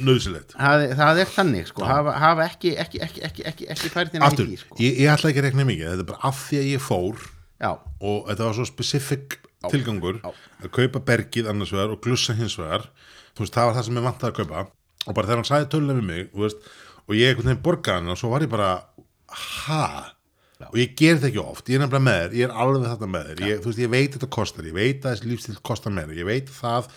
nöðsilegt 0.07 0.53
það, 0.55 0.83
það 0.99 1.21
er 1.21 1.31
þannig 1.33 1.67
sko. 1.71 1.85
Hafa, 1.87 2.13
hafa 2.21 2.45
ekki, 2.47 2.73
ekki, 2.83 3.01
ekki, 3.05 3.23
ekki, 3.27 3.45
ekki, 3.51 3.67
ekki 3.73 3.91
færðina 3.93 4.23
í 4.23 4.27
Aftur, 4.27 4.49
því 4.49 4.59
sko. 4.61 4.79
ég, 4.83 4.97
ég 5.03 5.11
ætla 5.13 5.31
ekki 5.31 5.41
að 5.43 5.47
rekna 5.49 5.67
mikið. 5.69 5.91
Þetta 5.91 6.05
er 6.05 6.09
bara 6.11 6.31
af 6.31 6.41
því 6.47 6.59
að 6.61 6.69
ég 6.71 6.83
fór 6.83 7.23
já, 7.57 7.69
og 7.73 8.27
þetta 8.31 8.47
var 8.47 8.57
svo 8.57 8.67
specific 8.69 9.37
tilgangur 9.67 10.19
já. 10.21 10.27
að 10.63 10.73
kaupa 10.79 11.03
bergið 11.11 11.51
annars 11.53 11.73
vegar 11.75 11.95
og 11.95 12.01
glussa 12.03 12.35
hins 12.37 12.57
vegar. 12.59 12.89
Þú 13.37 13.45
veist, 13.45 13.55
það 13.55 13.69
var 13.69 13.77
það 13.77 13.87
sem 13.87 14.01
ég 14.01 14.07
vantaði 14.09 14.33
að 14.33 14.37
kaupa. 14.41 14.67
Og 15.07 15.15
bara 15.15 15.29
þegar 15.29 15.41
hann 15.41 15.49
sagði 15.51 15.71
tölulega 15.71 16.01
við 16.01 16.07
mig 16.11 16.29
veist, 16.43 16.69
og 17.07 17.17
ég 17.17 17.31
einhvern 17.31 17.51
veginn 17.51 17.65
borgaði 17.65 18.01
hann 18.01 18.13
og 18.13 18.19
svo 18.19 18.33
var 18.33 18.45
ég 18.45 18.51
bara 18.51 18.71
ha? 20.61 20.69
og 20.71 20.77
ég 20.81 20.93
ger 20.99 21.15
þetta 21.17 21.29
ekki 21.31 21.41
oft, 21.43 21.69
ég 21.69 21.77
er 21.77 21.83
nefnilega 21.85 22.05
með 22.07 22.19
þér. 22.23 22.35
Ég 22.39 22.47
er 22.47 22.55
alveg 22.63 22.85
þetta 22.91 23.09
með 23.13 23.29
þér, 23.31 23.41
ég, 23.47 23.61
veist, 23.65 23.81
ég 23.83 23.91
veit 23.93 24.15
þetta 24.17 24.29
kostar. 24.37 24.67
Ég 24.69 24.77
veit 24.77 25.05
að 25.05 25.15
þessi 25.15 25.31
lífstil 25.31 25.57
kostar 25.69 25.95
meira. 25.95 26.15
Ég 26.17 26.27
veit 26.29 26.49
það 26.53 26.89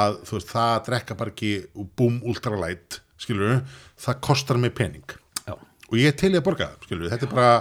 að, 0.00 0.18
veist, 0.32 0.50
það 0.52 0.70
að 0.74 0.84
drekka 0.90 1.18
bara 1.20 1.34
ekki 1.34 1.52
búm 1.98 2.20
ultralight 2.26 3.00
skilur 3.24 3.60
það 4.04 4.20
kostar 4.26 4.58
mig 4.60 4.74
pening. 4.76 5.16
Já, 5.46 5.54
og 5.54 5.96
ég 6.00 6.10
er 6.10 6.16
til 6.18 6.32
í 6.34 6.38
að 6.40 6.46
borga 6.48 6.70
það, 6.72 6.86
skilur 6.88 7.12
þetta 7.12 7.28
er 7.28 7.34
bara, 7.38 7.52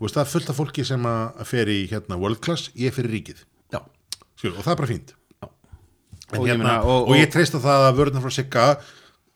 veist, 0.00 0.14
það 0.16 0.22
er 0.24 0.30
fullt 0.34 0.52
af 0.54 0.60
fólki 0.60 0.84
sem 0.86 1.08
að 1.10 1.42
fer 1.50 1.72
í 1.74 1.80
hérna 1.90 2.20
world 2.20 2.40
class, 2.44 2.70
ég 2.78 2.94
fer 2.96 3.08
í 3.10 3.14
ríkið. 3.16 3.42
Já. 3.74 3.80
Skilur, 4.38 4.60
og 4.60 4.64
það 4.68 4.72
er 4.76 4.80
bara 4.84 4.92
fínt. 4.94 5.14
Og 6.30 6.44
hérna, 6.46 6.62
meina, 6.62 6.74
og, 6.86 7.08
og- 7.10 7.16
ég 7.18 7.26
treyst 7.34 7.56
á 7.58 7.60
það 7.60 7.84
að 7.88 7.96
vörðna 7.98 8.20
frá 8.22 8.30
Sigga 8.36 8.64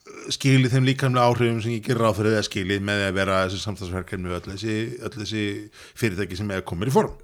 uh, 0.08 0.24
skili 0.34 0.70
þeim 0.72 0.88
líkamlega 0.88 1.28
áhrifum 1.28 1.60
sem 1.64 1.76
ég 1.76 1.84
gerir 1.86 2.08
á 2.08 2.12
fyrir 2.16 2.36
það 2.38 2.48
skili 2.48 2.80
með 2.84 3.06
að 3.08 3.20
vera 3.20 3.44
þessi 3.44 3.62
samstagsverkefni 3.64 4.30
við 4.32 4.38
öll 4.40 4.54
þessi, 4.54 4.80
öll 5.04 5.14
þessi 5.20 5.44
fyrirtæki 6.00 6.40
sem 6.40 6.52
er 6.54 6.66
komin 6.66 6.92
í 6.92 6.94
form. 6.94 7.14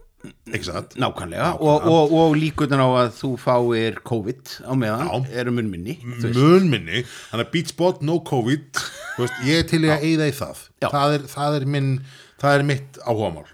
Ekki 0.50 0.66
satt? 0.66 0.94
nákvæmlega 1.00 1.54
og, 1.64 1.86
og, 1.88 2.10
og 2.12 2.34
líkutan 2.36 2.82
á 2.84 2.88
að 2.92 3.14
þú 3.16 3.30
fáir 3.40 4.02
COVID 4.04 4.50
á 4.68 4.72
meðan 4.76 5.08
Já. 5.08 5.38
eru 5.40 5.54
munminni 5.56 5.94
þú 6.02 6.26
veist. 6.26 6.36
mun 6.36 6.66
minni, 6.68 7.00
þannig 7.30 7.46
að 7.46 7.52
beat 7.54 7.72
spot 7.72 8.02
no 8.04 8.18
COVID, 8.28 8.82
veist, 9.16 9.38
ég 9.48 9.62
er 9.62 9.70
til 9.70 9.80
í 9.80 9.88
að 9.88 10.04
eyða 10.10 10.28
í 10.28 10.34
það, 10.36 10.60
það 10.84 11.16
er, 11.16 11.24
það 11.32 11.56
er 11.56 11.66
minn 11.72 11.88
það 12.42 12.58
er 12.58 12.66
mitt 12.68 13.00
áhugamál 13.06 13.46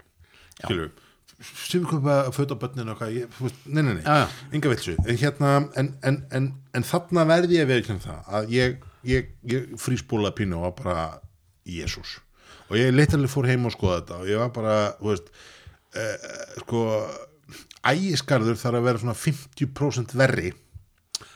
skilur 0.57 0.91
sem 1.37 1.83
við 1.83 1.89
köpa 1.91 2.19
að 2.25 2.35
föta 2.35 2.57
á 2.57 2.61
börninu 2.65 2.93
og 2.93 2.99
hvað, 2.99 3.15
ég, 3.15 3.33
þú 3.37 3.47
veist, 3.47 3.65
nei, 3.69 3.81
nei, 3.83 3.93
nei. 3.93 4.03
Já, 4.03 4.15
já. 4.23 4.27
enga 4.57 4.71
vilsu, 4.73 4.95
en 4.97 5.19
hérna 5.21 5.55
en, 5.77 5.89
en, 6.09 6.21
en, 6.33 6.47
en 6.73 6.87
þarna 6.91 7.27
verði 7.29 7.59
ég 7.59 7.67
að 7.67 7.73
veikna 7.75 7.99
það 8.01 8.31
að 8.39 8.55
ég, 8.57 8.86
ég, 9.05 9.33
ég 9.47 9.75
fríspúla 9.81 10.33
pínu 10.35 10.59
og 10.59 10.67
var 10.67 10.75
bara 10.81 11.05
Jésús 11.67 12.17
og 12.67 12.77
ég 12.79 12.93
leitarlega 12.95 13.31
fór 13.31 13.47
heim 13.49 13.67
og 13.67 13.75
skoða 13.75 14.01
þetta 14.01 14.19
og 14.21 14.29
ég 14.31 14.41
var 14.41 14.53
bara, 14.55 14.77
þú 14.99 15.11
veist 15.11 15.31
eh, 15.95 16.29
sko 16.63 16.83
ægiskarður 17.87 18.59
þarf 18.59 18.79
að 18.79 18.87
vera 18.89 19.03
svona 19.03 19.17
50% 19.17 20.17
verri 20.19 20.53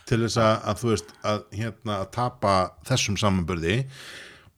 til 0.09 0.19
þess 0.25 0.39
að, 0.41 0.53
að 0.67 0.81
þú 0.81 0.91
veist 0.91 1.11
að 1.31 1.41
hérna 1.55 1.97
að 2.01 2.11
tapa 2.17 2.55
þessum 2.87 3.17
samanbörði 3.21 3.77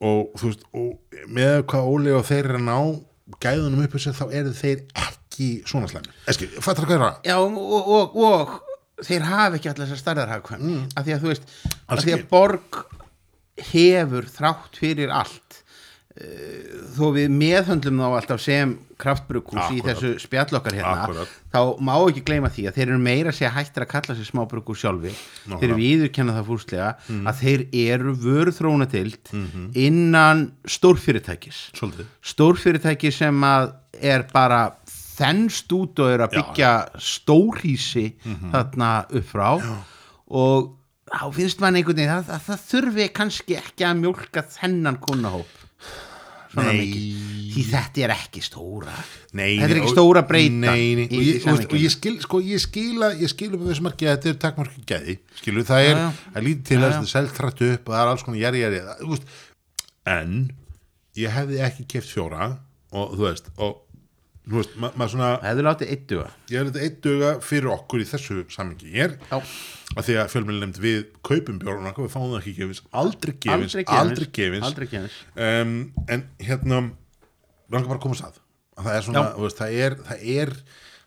og 0.04 0.34
þú 0.40 0.50
veist 0.50 0.68
og 0.74 1.18
með 1.32 1.58
hvað 1.70 1.90
og 2.18 2.28
þeir 2.28 2.50
eru 2.50 2.62
að 2.62 2.68
ná 2.68 2.78
gæðunum 3.44 3.86
upp 3.86 3.96
þessu 3.96 4.16
þá 4.18 4.26
eru 4.36 4.54
þeir 4.58 4.84
ekki 5.00 5.50
svona 5.70 5.90
slæmi 5.92 6.12
Eski, 6.32 6.50
fattar 6.60 6.88
hvað 6.90 6.98
er 6.98 7.06
það? 7.06 7.20
Já, 7.30 7.38
og, 7.40 7.92
og, 7.98 8.18
og 8.28 8.73
þeir 9.02 9.22
hafa 9.30 9.58
ekki 9.58 9.70
allir 9.74 9.88
þessar 9.88 10.04
starðarhagkvæm 10.04 10.62
mm. 10.62 10.84
af 10.96 11.06
því 11.08 11.16
að 11.18 11.24
þú 11.26 11.32
veist, 11.34 11.50
af 11.74 11.96
Alls 11.98 12.04
því 12.06 12.14
að 12.20 12.28
borg 12.30 12.84
hefur 13.74 14.26
þrátt 14.34 14.80
fyrir 14.82 15.12
allt 15.14 15.60
uh, 16.18 16.80
þó 16.94 17.06
við 17.18 17.30
meðhöndlum 17.34 18.00
þá 18.02 18.08
alltaf 18.20 18.42
sem 18.44 18.74
kraftbrukus 19.04 19.58
í 19.74 19.80
Akkúrat. 19.82 19.98
þessu 19.98 20.12
spjallokkar 20.24 20.78
hérna 20.78 20.94
Akkúrat. 21.04 21.32
þá 21.54 21.60
má 21.84 21.94
ekki 22.08 22.24
gleyma 22.26 22.50
því 22.54 22.66
að 22.70 22.78
þeir 22.78 22.88
eru 22.94 23.00
meira 23.04 23.34
segja 23.36 23.52
hættir 23.58 23.84
að 23.86 23.92
kalla 23.94 24.16
sér 24.16 24.30
smábrukus 24.30 24.80
sjálfi 24.84 25.12
Nákvæmlega. 25.12 25.60
þeir 25.64 25.74
viðurkenna 25.82 26.36
það 26.38 26.48
fúslega 26.52 26.90
Mm. 27.10 27.28
að 27.28 27.42
þeir 27.44 27.66
eru 27.84 28.14
vöruþróunatild 28.24 29.34
Mhm. 29.34 29.66
innan 29.76 30.52
stórfyrirtækis 30.66 31.72
Svolítið 31.76 32.06
stórfyrirtæki 32.24 33.12
sem 33.12 33.42
að 33.44 33.74
er 34.02 34.24
bara 34.34 34.72
þennst 35.18 35.74
út 35.78 36.00
og 36.04 36.12
er 36.14 36.24
að 36.26 36.34
Já, 36.34 36.40
byggja 36.42 36.72
stórhísi 37.12 38.06
Mhm. 38.26 38.52
þarna 38.54 38.92
upp 39.10 39.28
frá. 39.30 39.50
Og 40.34 40.72
þá 41.14 41.26
finnst 41.36 41.60
mann 41.62 41.76
einhvern 41.76 42.00
veginn 42.00 42.16
að, 42.18 42.32
að 42.34 42.48
það 42.48 42.64
þurfi 42.72 43.10
kannski 43.14 43.58
ekki 43.60 43.86
að 43.86 44.00
mjólka 44.02 44.44
þennan 44.56 44.98
kunnahóp 45.04 45.60
svona 46.54 46.74
mikið. 46.78 47.30
Því 47.54 47.64
þetta 47.70 48.02
er 48.08 48.12
ekki 48.16 48.42
stóra. 48.46 48.94
Nei, 49.38 49.58
þetta 49.60 49.70
er 49.74 49.80
ekki 49.82 49.92
stóra 49.94 50.22
breyta 50.26 50.54
nei, 50.54 50.96
nei, 50.98 51.06
í, 51.10 51.34
og, 51.46 51.54
og, 51.54 51.64
og 51.70 51.78
ég 51.82 51.92
skil 51.94 52.16
sko, 52.22 52.40
ég 52.42 52.62
skila 52.62 53.12
ég 53.18 53.30
skil 53.30 53.52
upp 53.54 53.66
þessu 53.68 53.86
marki 53.86 54.06
að 54.10 54.16
þetta 54.18 54.30
er 54.34 54.40
takkmarki 54.42 54.84
gæði 54.90 55.16
skilu, 55.38 55.64
það 55.66 55.86
er, 55.92 55.96
Já, 55.98 56.04
já. 56.10 56.34
er 56.40 56.46
lítið 56.48 56.64
til 56.70 56.78
Já, 56.78 56.82
að 56.82 56.86
já. 56.88 56.94
þetta 56.94 57.06
er 57.06 57.14
selt 57.14 57.42
hrætt 57.44 57.64
upp 57.70 57.90
og 57.90 57.94
það 57.94 58.02
er 58.04 58.12
alls 58.14 58.26
konar 58.26 58.42
jæri 58.42 58.64
jæri 58.64 58.82
en 60.14 60.36
ég 61.22 61.34
hefði 61.38 61.60
ekki 61.70 61.86
keft 61.94 62.10
fjóra 62.14 62.48
og 62.94 63.14
þú 63.18 63.26
veist, 63.28 63.50
og 63.62 63.83
þú 64.44 64.60
veist, 64.60 64.76
ma 64.80 64.92
maður 65.00 65.14
svona 65.14 65.30
hefðu 65.44 65.66
látið 65.68 65.94
eitt 65.94 66.06
duga. 66.12 66.28
Ég 66.52 66.60
er 66.60 66.70
þetta 66.70 66.84
eitt 66.88 67.00
döga 67.06 67.32
fyrir 67.46 67.72
okkur 67.74 68.04
í 68.04 68.08
þessu 68.10 68.40
samingi 68.52 68.92
ég 68.92 69.06
er, 69.08 69.18
Já. 69.30 69.38
að 69.94 70.08
því 70.10 70.18
að 70.20 70.32
fjölmjölu 70.34 70.64
nefnd 70.64 70.82
við 70.84 71.04
kaupum 71.24 71.60
bjórn 71.62 71.92
og 71.92 72.02
við 72.02 72.14
fáum 72.14 72.32
það 72.34 72.40
ekki 72.42 72.56
gefins 72.60 72.84
aldrei 72.92 73.34
gefins, 73.38 73.78
aldrei 73.78 73.86
gefins, 73.88 74.00
aldrei 74.02 74.30
gefins, 74.40 74.68
aldrei 74.68 74.88
gefins. 74.92 75.20
um, 75.48 75.76
en 76.12 76.26
hérna 76.44 76.82
langar 77.72 77.94
bara 77.94 78.00
að 78.02 78.06
koma 78.08 78.20
að 78.20 78.42
að 78.74 78.88
það 78.88 78.98
er 78.98 79.06
svona, 79.08 79.24
þú 79.36 79.46
veist, 79.46 79.60
það 79.60 79.76
er 79.86 79.96
það 80.08 80.24
er, 80.34 80.54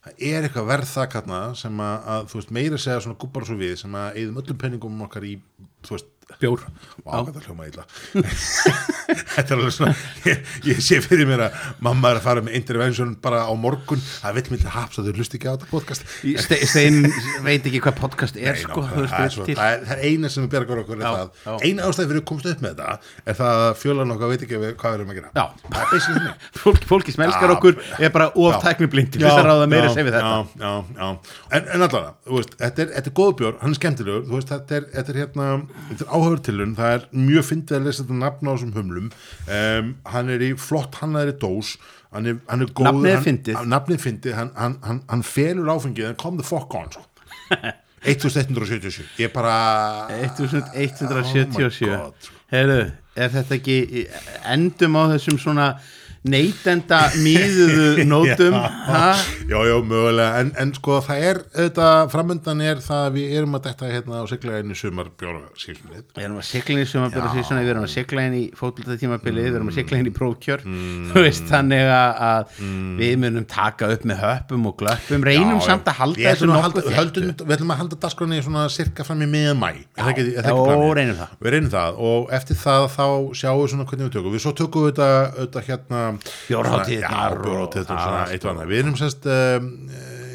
það 0.06 0.26
er 0.30 0.46
eitthvað 0.46 0.68
verð 0.70 0.92
það 0.92 1.56
sem 1.60 1.80
að, 1.82 1.96
að, 2.14 2.28
þú 2.30 2.40
veist, 2.40 2.52
meira 2.58 2.80
segja 2.80 3.04
svona 3.04 3.20
gubbar 3.22 3.46
svo 3.48 3.56
við 3.60 3.74
sem 3.82 3.96
að 3.98 4.20
eigðum 4.20 4.40
öllum 4.42 4.60
penningum 4.62 5.00
okkar 5.06 5.26
í, 5.26 5.34
þú 5.86 5.96
veist, 5.96 6.12
bjór. 6.40 6.62
Vá, 7.06 7.20
hvað 7.22 7.36
það 7.36 7.44
hljóma 7.46 7.66
illa. 7.68 7.84
Þetta 9.36 9.44
er 9.44 9.52
alveg 9.54 9.74
svona 9.76 9.92
ég, 10.26 10.40
ég 10.66 10.80
sé 10.82 10.98
fyrir 11.04 11.28
mér 11.28 11.44
að 11.46 11.58
mamma 11.86 12.10
er 12.10 12.18
að 12.18 12.24
fara 12.26 12.42
með 12.44 12.56
intervention 12.58 13.12
bara 13.22 13.44
á 13.46 13.52
morgun. 13.54 14.02
Það 14.02 14.38
vill 14.40 14.44
til 14.48 14.72
haps 14.74 14.98
að 15.00 15.10
þau 15.10 15.20
lust 15.20 15.36
ekki 15.38 15.46
á 15.46 15.54
þetta 15.54 15.70
podcast. 15.70 16.06
Ste, 16.42 16.58
Stein 16.66 16.98
veit 17.46 17.62
ekki 17.62 17.80
hvað 17.84 17.98
podcast 18.00 18.40
er 18.40 18.56
Nei, 18.56 18.64
sko, 18.64 18.82
veist, 18.82 19.12
það, 19.12 19.22
er 19.22 19.34
svo, 19.36 19.46
það, 19.46 19.70
er, 19.70 19.84
það 19.86 20.02
er 20.02 20.10
eina 20.10 20.32
sem 20.32 20.46
við 20.46 20.56
bjargar 20.56 20.82
okkur 20.82 21.04
Já, 21.06 21.12
eina 21.62 21.86
ástæði 21.86 22.10
fyrir 22.10 22.22
að 22.22 22.26
komast 22.32 22.50
upp 22.50 22.64
með 22.64 22.74
þetta 22.74 23.14
er 23.30 23.38
það 23.38 23.62
að 23.66 23.72
fjölan 23.84 24.14
okkar 24.16 24.32
veit 24.32 24.44
ekki 24.46 24.58
hvað 24.58 24.96
við 24.96 24.98
erum 24.98 25.14
að 25.14 25.20
gera. 25.20 25.30
Já. 25.36 25.44
það 25.62 25.80
er 25.84 25.90
basically 25.92 26.18
þannig. 26.18 26.46
Fólk, 26.66 26.86
fólki 26.90 27.14
smelskar 27.14 27.52
Já. 27.52 27.54
okkur 27.54 27.80
er 28.02 28.14
bara 28.16 28.28
of 28.34 28.58
tækni 28.64 28.90
blind 28.90 29.12
til 29.14 29.22
þess 29.22 29.38
að 29.38 29.48
ráða 29.52 29.70
meira 29.70 29.90
að 29.90 29.94
segja 29.94 30.08
við 30.08 30.18
þetta. 30.18 30.34
Já, 30.34 30.66
já, 30.66 30.72
já. 30.98 31.36
En, 31.56 31.70
en 31.76 31.86
allavega, 31.86 32.44
þetta 32.56 32.84
er, 32.84 32.92
þetta 32.96 33.12
er 33.12 33.16
góð 33.20 33.32
bjór, 33.40 33.58
hann 33.62 33.74
er 33.74 33.78
skemmtilegur. 33.78 34.46
Þetta 34.50 34.78
er, 34.80 34.88
þetta 34.96 35.14
er 35.14 35.20
hérna 35.22 35.48
er 36.16 36.22
áhauður 36.22 36.42
tilun, 36.48 36.74
það 36.78 36.94
er 36.96 37.06
mjög 37.26 37.46
fyndið 37.50 37.76
að 37.78 37.86
lesa 37.86 38.02
þetta 38.04 38.18
nafn 38.22 38.48
á 38.48 38.52
þessum 38.56 38.74
humlum. 38.76 39.08
Um, 39.46 39.94
hann 40.12 40.30
er 40.34 40.44
í 40.46 40.50
flott 40.58 40.98
hannaðri 41.02 41.36
dós. 41.42 41.76
Hann 42.12 42.26
er, 42.30 42.38
hann 42.48 42.62
er 42.64 42.70
góð 42.72 42.86
Nafnið 42.90 43.24
fyndið. 43.26 43.56
hann- 43.60 43.98
fyndið, 44.06 44.34
hann, 44.38 44.52
hann, 44.56 44.78
hann, 44.86 45.02
hann 45.10 45.22
felur 45.26 45.68
áfengið. 45.74 46.08
En 46.12 46.14
kom 46.20 46.36
the 46.38 46.44
fuck 46.46 46.74
on 46.74 46.90
sko. 46.92 47.04
1177 48.06 49.02
ég 49.18 49.32
bara 49.34 50.06
1177 50.22 51.88
Oh 51.90 52.04
God. 52.06 52.28
Heyrðu, 52.52 52.82
er 53.18 53.32
þetta 53.34 53.56
ekki 53.56 53.76
endum 54.52 54.94
á 54.94 55.02
þessum 55.16 55.38
svona 55.42 55.64
neytenda 56.32 57.00
mýðuðu 57.22 58.04
nótum 58.12 58.56
ha? 58.56 59.14
já, 59.48 59.58
já, 59.70 59.76
mögulega, 59.86 60.40
en, 60.42 60.52
en 60.62 60.72
sko 60.76 60.98
það 61.06 61.24
er 61.30 61.40
þetta, 61.56 61.88
framöndan 62.12 62.62
er 62.66 62.82
það 62.84 63.04
að 63.08 63.16
við 63.18 63.36
erum 63.40 63.58
að 63.58 63.64
detta 63.68 63.90
hérna 63.92 64.20
á 64.20 64.24
sigla 64.30 64.60
einu 64.60 64.76
sumar 64.78 65.10
bjóra 65.18 65.42
sílnið 65.60 66.02
Við 66.16 66.24
erum 66.26 66.40
að 66.40 66.48
sigla 66.50 66.76
inn 66.76 66.82
í 66.84 66.88
sumabili 66.90 67.32
sísona, 67.36 67.62
við 67.64 67.72
erum 67.74 67.86
að 67.86 67.92
sigla 67.94 68.26
inn 68.28 68.36
í 68.38 68.44
fótbolta 68.56 68.98
tímabili, 69.00 69.44
við 69.46 69.58
erum 69.60 69.70
að 69.72 69.78
sigla 69.80 70.00
inn 70.02 70.10
í 70.10 70.14
prókjör 70.16 70.64
Mm. 70.66 71.12
veist 71.14 71.46
þannig 71.48 71.86
að, 71.92 72.18
að 72.26 72.56
við 72.98 73.12
munum 73.22 73.44
taka 73.48 73.88
upp 73.94 74.02
með 74.08 74.18
höppum 74.24 74.66
og 74.70 74.74
glöppum, 74.80 75.24
reynum 75.26 75.60
Já, 75.60 75.66
samt 75.70 75.88
að 75.90 75.98
halda 76.00 76.24
þessu 76.26 76.48
nokkuð 76.50 76.88
Við 77.46 77.54
ætlum 77.56 77.72
að 77.74 77.80
halda 77.82 77.98
dagskráni 78.02 78.40
svona 78.44 78.64
cirka 78.72 79.06
fram 79.06 79.22
í 79.22 79.28
miðan 79.30 79.60
mæ 79.60 79.68
Er 79.70 80.10
er 80.10 80.50
planið? 80.56 80.96
reynum 81.56 81.70
það. 81.72 82.00
Og 82.10 82.30
eftir 82.36 82.58
það 82.60 82.86
þá 82.96 83.06
sjáum 83.40 83.62
við 83.62 83.72
svona 83.72 83.86
hvernig 83.90 84.08
við 84.08 84.14
tökum. 84.16 84.34
Við 84.36 84.44
svo 84.44 84.52
tökum 84.56 84.86
við 84.86 85.00
þetta 85.00 85.62
hérna 85.66 86.00
Já, 86.24 86.58
annað. 88.52 88.72
Við 88.72 88.82
erum 88.82 88.96
sérst 89.00 89.28
um, 89.32 89.68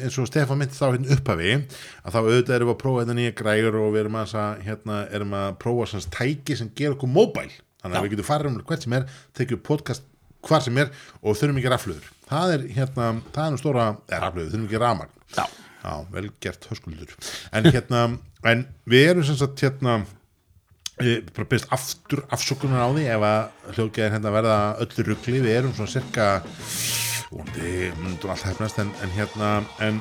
eins 0.02 0.18
og 0.18 0.28
Stefán 0.30 0.60
myndi 0.60 0.78
þá 0.78 0.86
hérna 0.88 1.16
upphafi 1.16 1.50
að 1.56 2.14
þá 2.14 2.20
auðvitað 2.20 2.54
erum 2.58 2.70
við 2.70 2.74
að 2.76 2.80
prófa 2.84 3.02
þetta 3.02 3.18
nýja 3.18 3.34
grægur 3.42 3.80
og 3.82 3.90
við 3.94 4.04
erum 4.04 4.20
að, 4.22 4.36
hérna, 4.66 5.00
erum 5.18 5.36
að 5.38 5.48
prófa 5.62 5.90
sérst 5.92 6.12
tæki 6.16 6.58
sem 6.58 6.72
ger 6.78 6.96
okkur 6.96 7.12
móbæl 7.12 7.48
þannig 7.82 7.98
að 7.98 8.06
við 8.06 8.14
getum 8.16 8.30
farið 8.30 8.52
um 8.52 8.60
hvert 8.66 8.86
sem 8.86 8.96
er 8.98 9.08
tekið 9.38 9.62
podcast 9.66 10.08
hvar 10.42 10.62
sem 10.64 10.78
er 10.82 10.90
og 11.22 11.38
þurfum 11.38 11.60
ekki 11.60 11.70
rafluður 11.70 12.08
það 12.26 12.54
er 12.56 12.64
hérna, 12.78 13.10
það 13.34 13.44
er 13.44 13.52
nú 13.54 13.60
stóra 13.62 13.90
rafluður, 14.10 14.54
þurfum 14.54 14.66
ekki 14.70 14.82
ramagn 14.82 15.18
Já. 15.32 15.46
Já, 15.82 16.06
vel 16.14 16.28
gert 16.42 16.66
höskuldur. 16.70 17.14
En 17.50 17.66
hérna, 17.66 18.02
en 18.46 18.66
við 18.86 19.08
erum 19.12 19.24
sem 19.26 19.38
sagt 19.38 19.62
hérna 19.64 20.02
bara 21.36 21.48
byrst 21.50 21.72
aftur 21.74 22.24
afsökunar 22.34 22.84
á 22.84 22.88
því 22.92 23.08
ef 23.16 23.26
að 23.28 23.74
hljóðgæðin 23.76 24.16
hérna 24.16 24.34
verða 24.34 24.56
öllu 24.84 25.06
ruggli, 25.08 25.42
við 25.42 25.58
erum 25.58 25.74
svona 25.76 25.94
cirka 25.94 26.28
vondi, 27.32 27.90
myndum 28.02 28.32
alltaf 28.32 28.50
hefnast 28.50 28.80
en, 28.82 28.92
en 29.02 29.14
hérna, 29.16 29.52
en, 29.84 30.00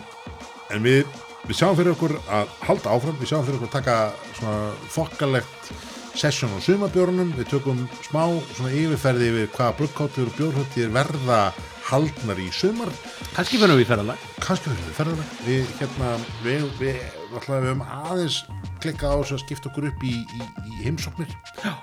en 0.71 0.83
við 0.85 1.05
við 1.47 1.57
sjáum 1.57 1.77
fyrir 1.77 1.95
okkur 1.95 2.17
að 2.29 2.51
halda 2.67 2.91
áfram. 2.95 3.17
Við 3.21 3.31
sjáum 3.31 3.47
fyrir 3.47 3.59
okkur 3.59 3.71
að 3.71 3.77
taka 3.79 3.95
svona 4.37 4.73
þokkalegt 4.93 5.71
session 6.11 6.51
á 6.51 6.59
sumabjörnum 6.59 7.31
við 7.37 7.47
tökum 7.53 7.85
smá 8.03 8.25
svona 8.57 8.73
yfirferði 8.75 9.29
yfir 9.31 9.53
hvaða 9.55 9.77
bruggkáttur 9.79 10.27
og 10.27 10.35
bjórhóttir 10.37 10.91
verða 10.93 11.39
haldnar 11.87 12.41
í 12.41 12.49
sumar. 12.55 12.91
Kannski 13.35 13.61
fyrir 13.61 13.79
við 13.79 13.85
í 13.85 13.89
ferðalag. 13.93 14.29
Kannski 14.43 14.73
verður 14.73 14.89
við 14.89 14.99
ferðarlega 14.99 15.47
við 15.47 15.73
hérna, 15.79 16.13
við, 16.43 16.67
við, 16.81 17.01
við, 17.31 17.47
við 17.51 17.69
höfum 17.71 17.83
aðeins 17.97 18.39
klikkað 18.81 19.13
á 19.13 19.17
þessu 19.21 19.37
að 19.37 19.43
skipta 19.45 19.71
okkur 19.71 19.89
upp 19.91 20.05
í, 20.07 20.13
í, 20.21 20.47
í 20.67 20.79
heimsóknir. 20.85 21.35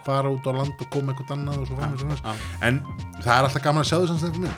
Fara 0.07 0.33
út 0.33 0.49
á 0.49 0.53
land 0.55 0.75
og 0.79 0.91
koma 0.95 1.15
eitthvað 1.15 1.37
annað 1.37 1.63
og 1.63 1.71
svo 1.71 1.79
framins 1.79 2.05
framins 2.05 2.47
en 2.69 2.83
það 3.23 3.35
er 3.37 3.49
alltaf 3.49 3.67
gaman 3.69 3.85
að 3.85 3.91
sjá 3.93 3.99
þess 4.03 4.29
að 4.29 4.41
minn 4.43 4.57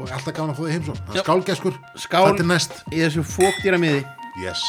og 0.00 0.08
alltaf 0.08 0.34
gaman 0.36 0.54
að 0.54 0.58
fá 0.58 0.64
því 0.64 0.76
heimsókn. 0.78 1.20
Skálgeskur, 1.20 1.78
Skál. 1.94 2.26
þetta 2.30 2.46
er 2.46 2.50
næst. 2.54 2.82
í 2.90 3.04
þessu 3.04 3.26
fóktýra 3.36 3.80
miði 3.80 4.04
yes 4.40 4.64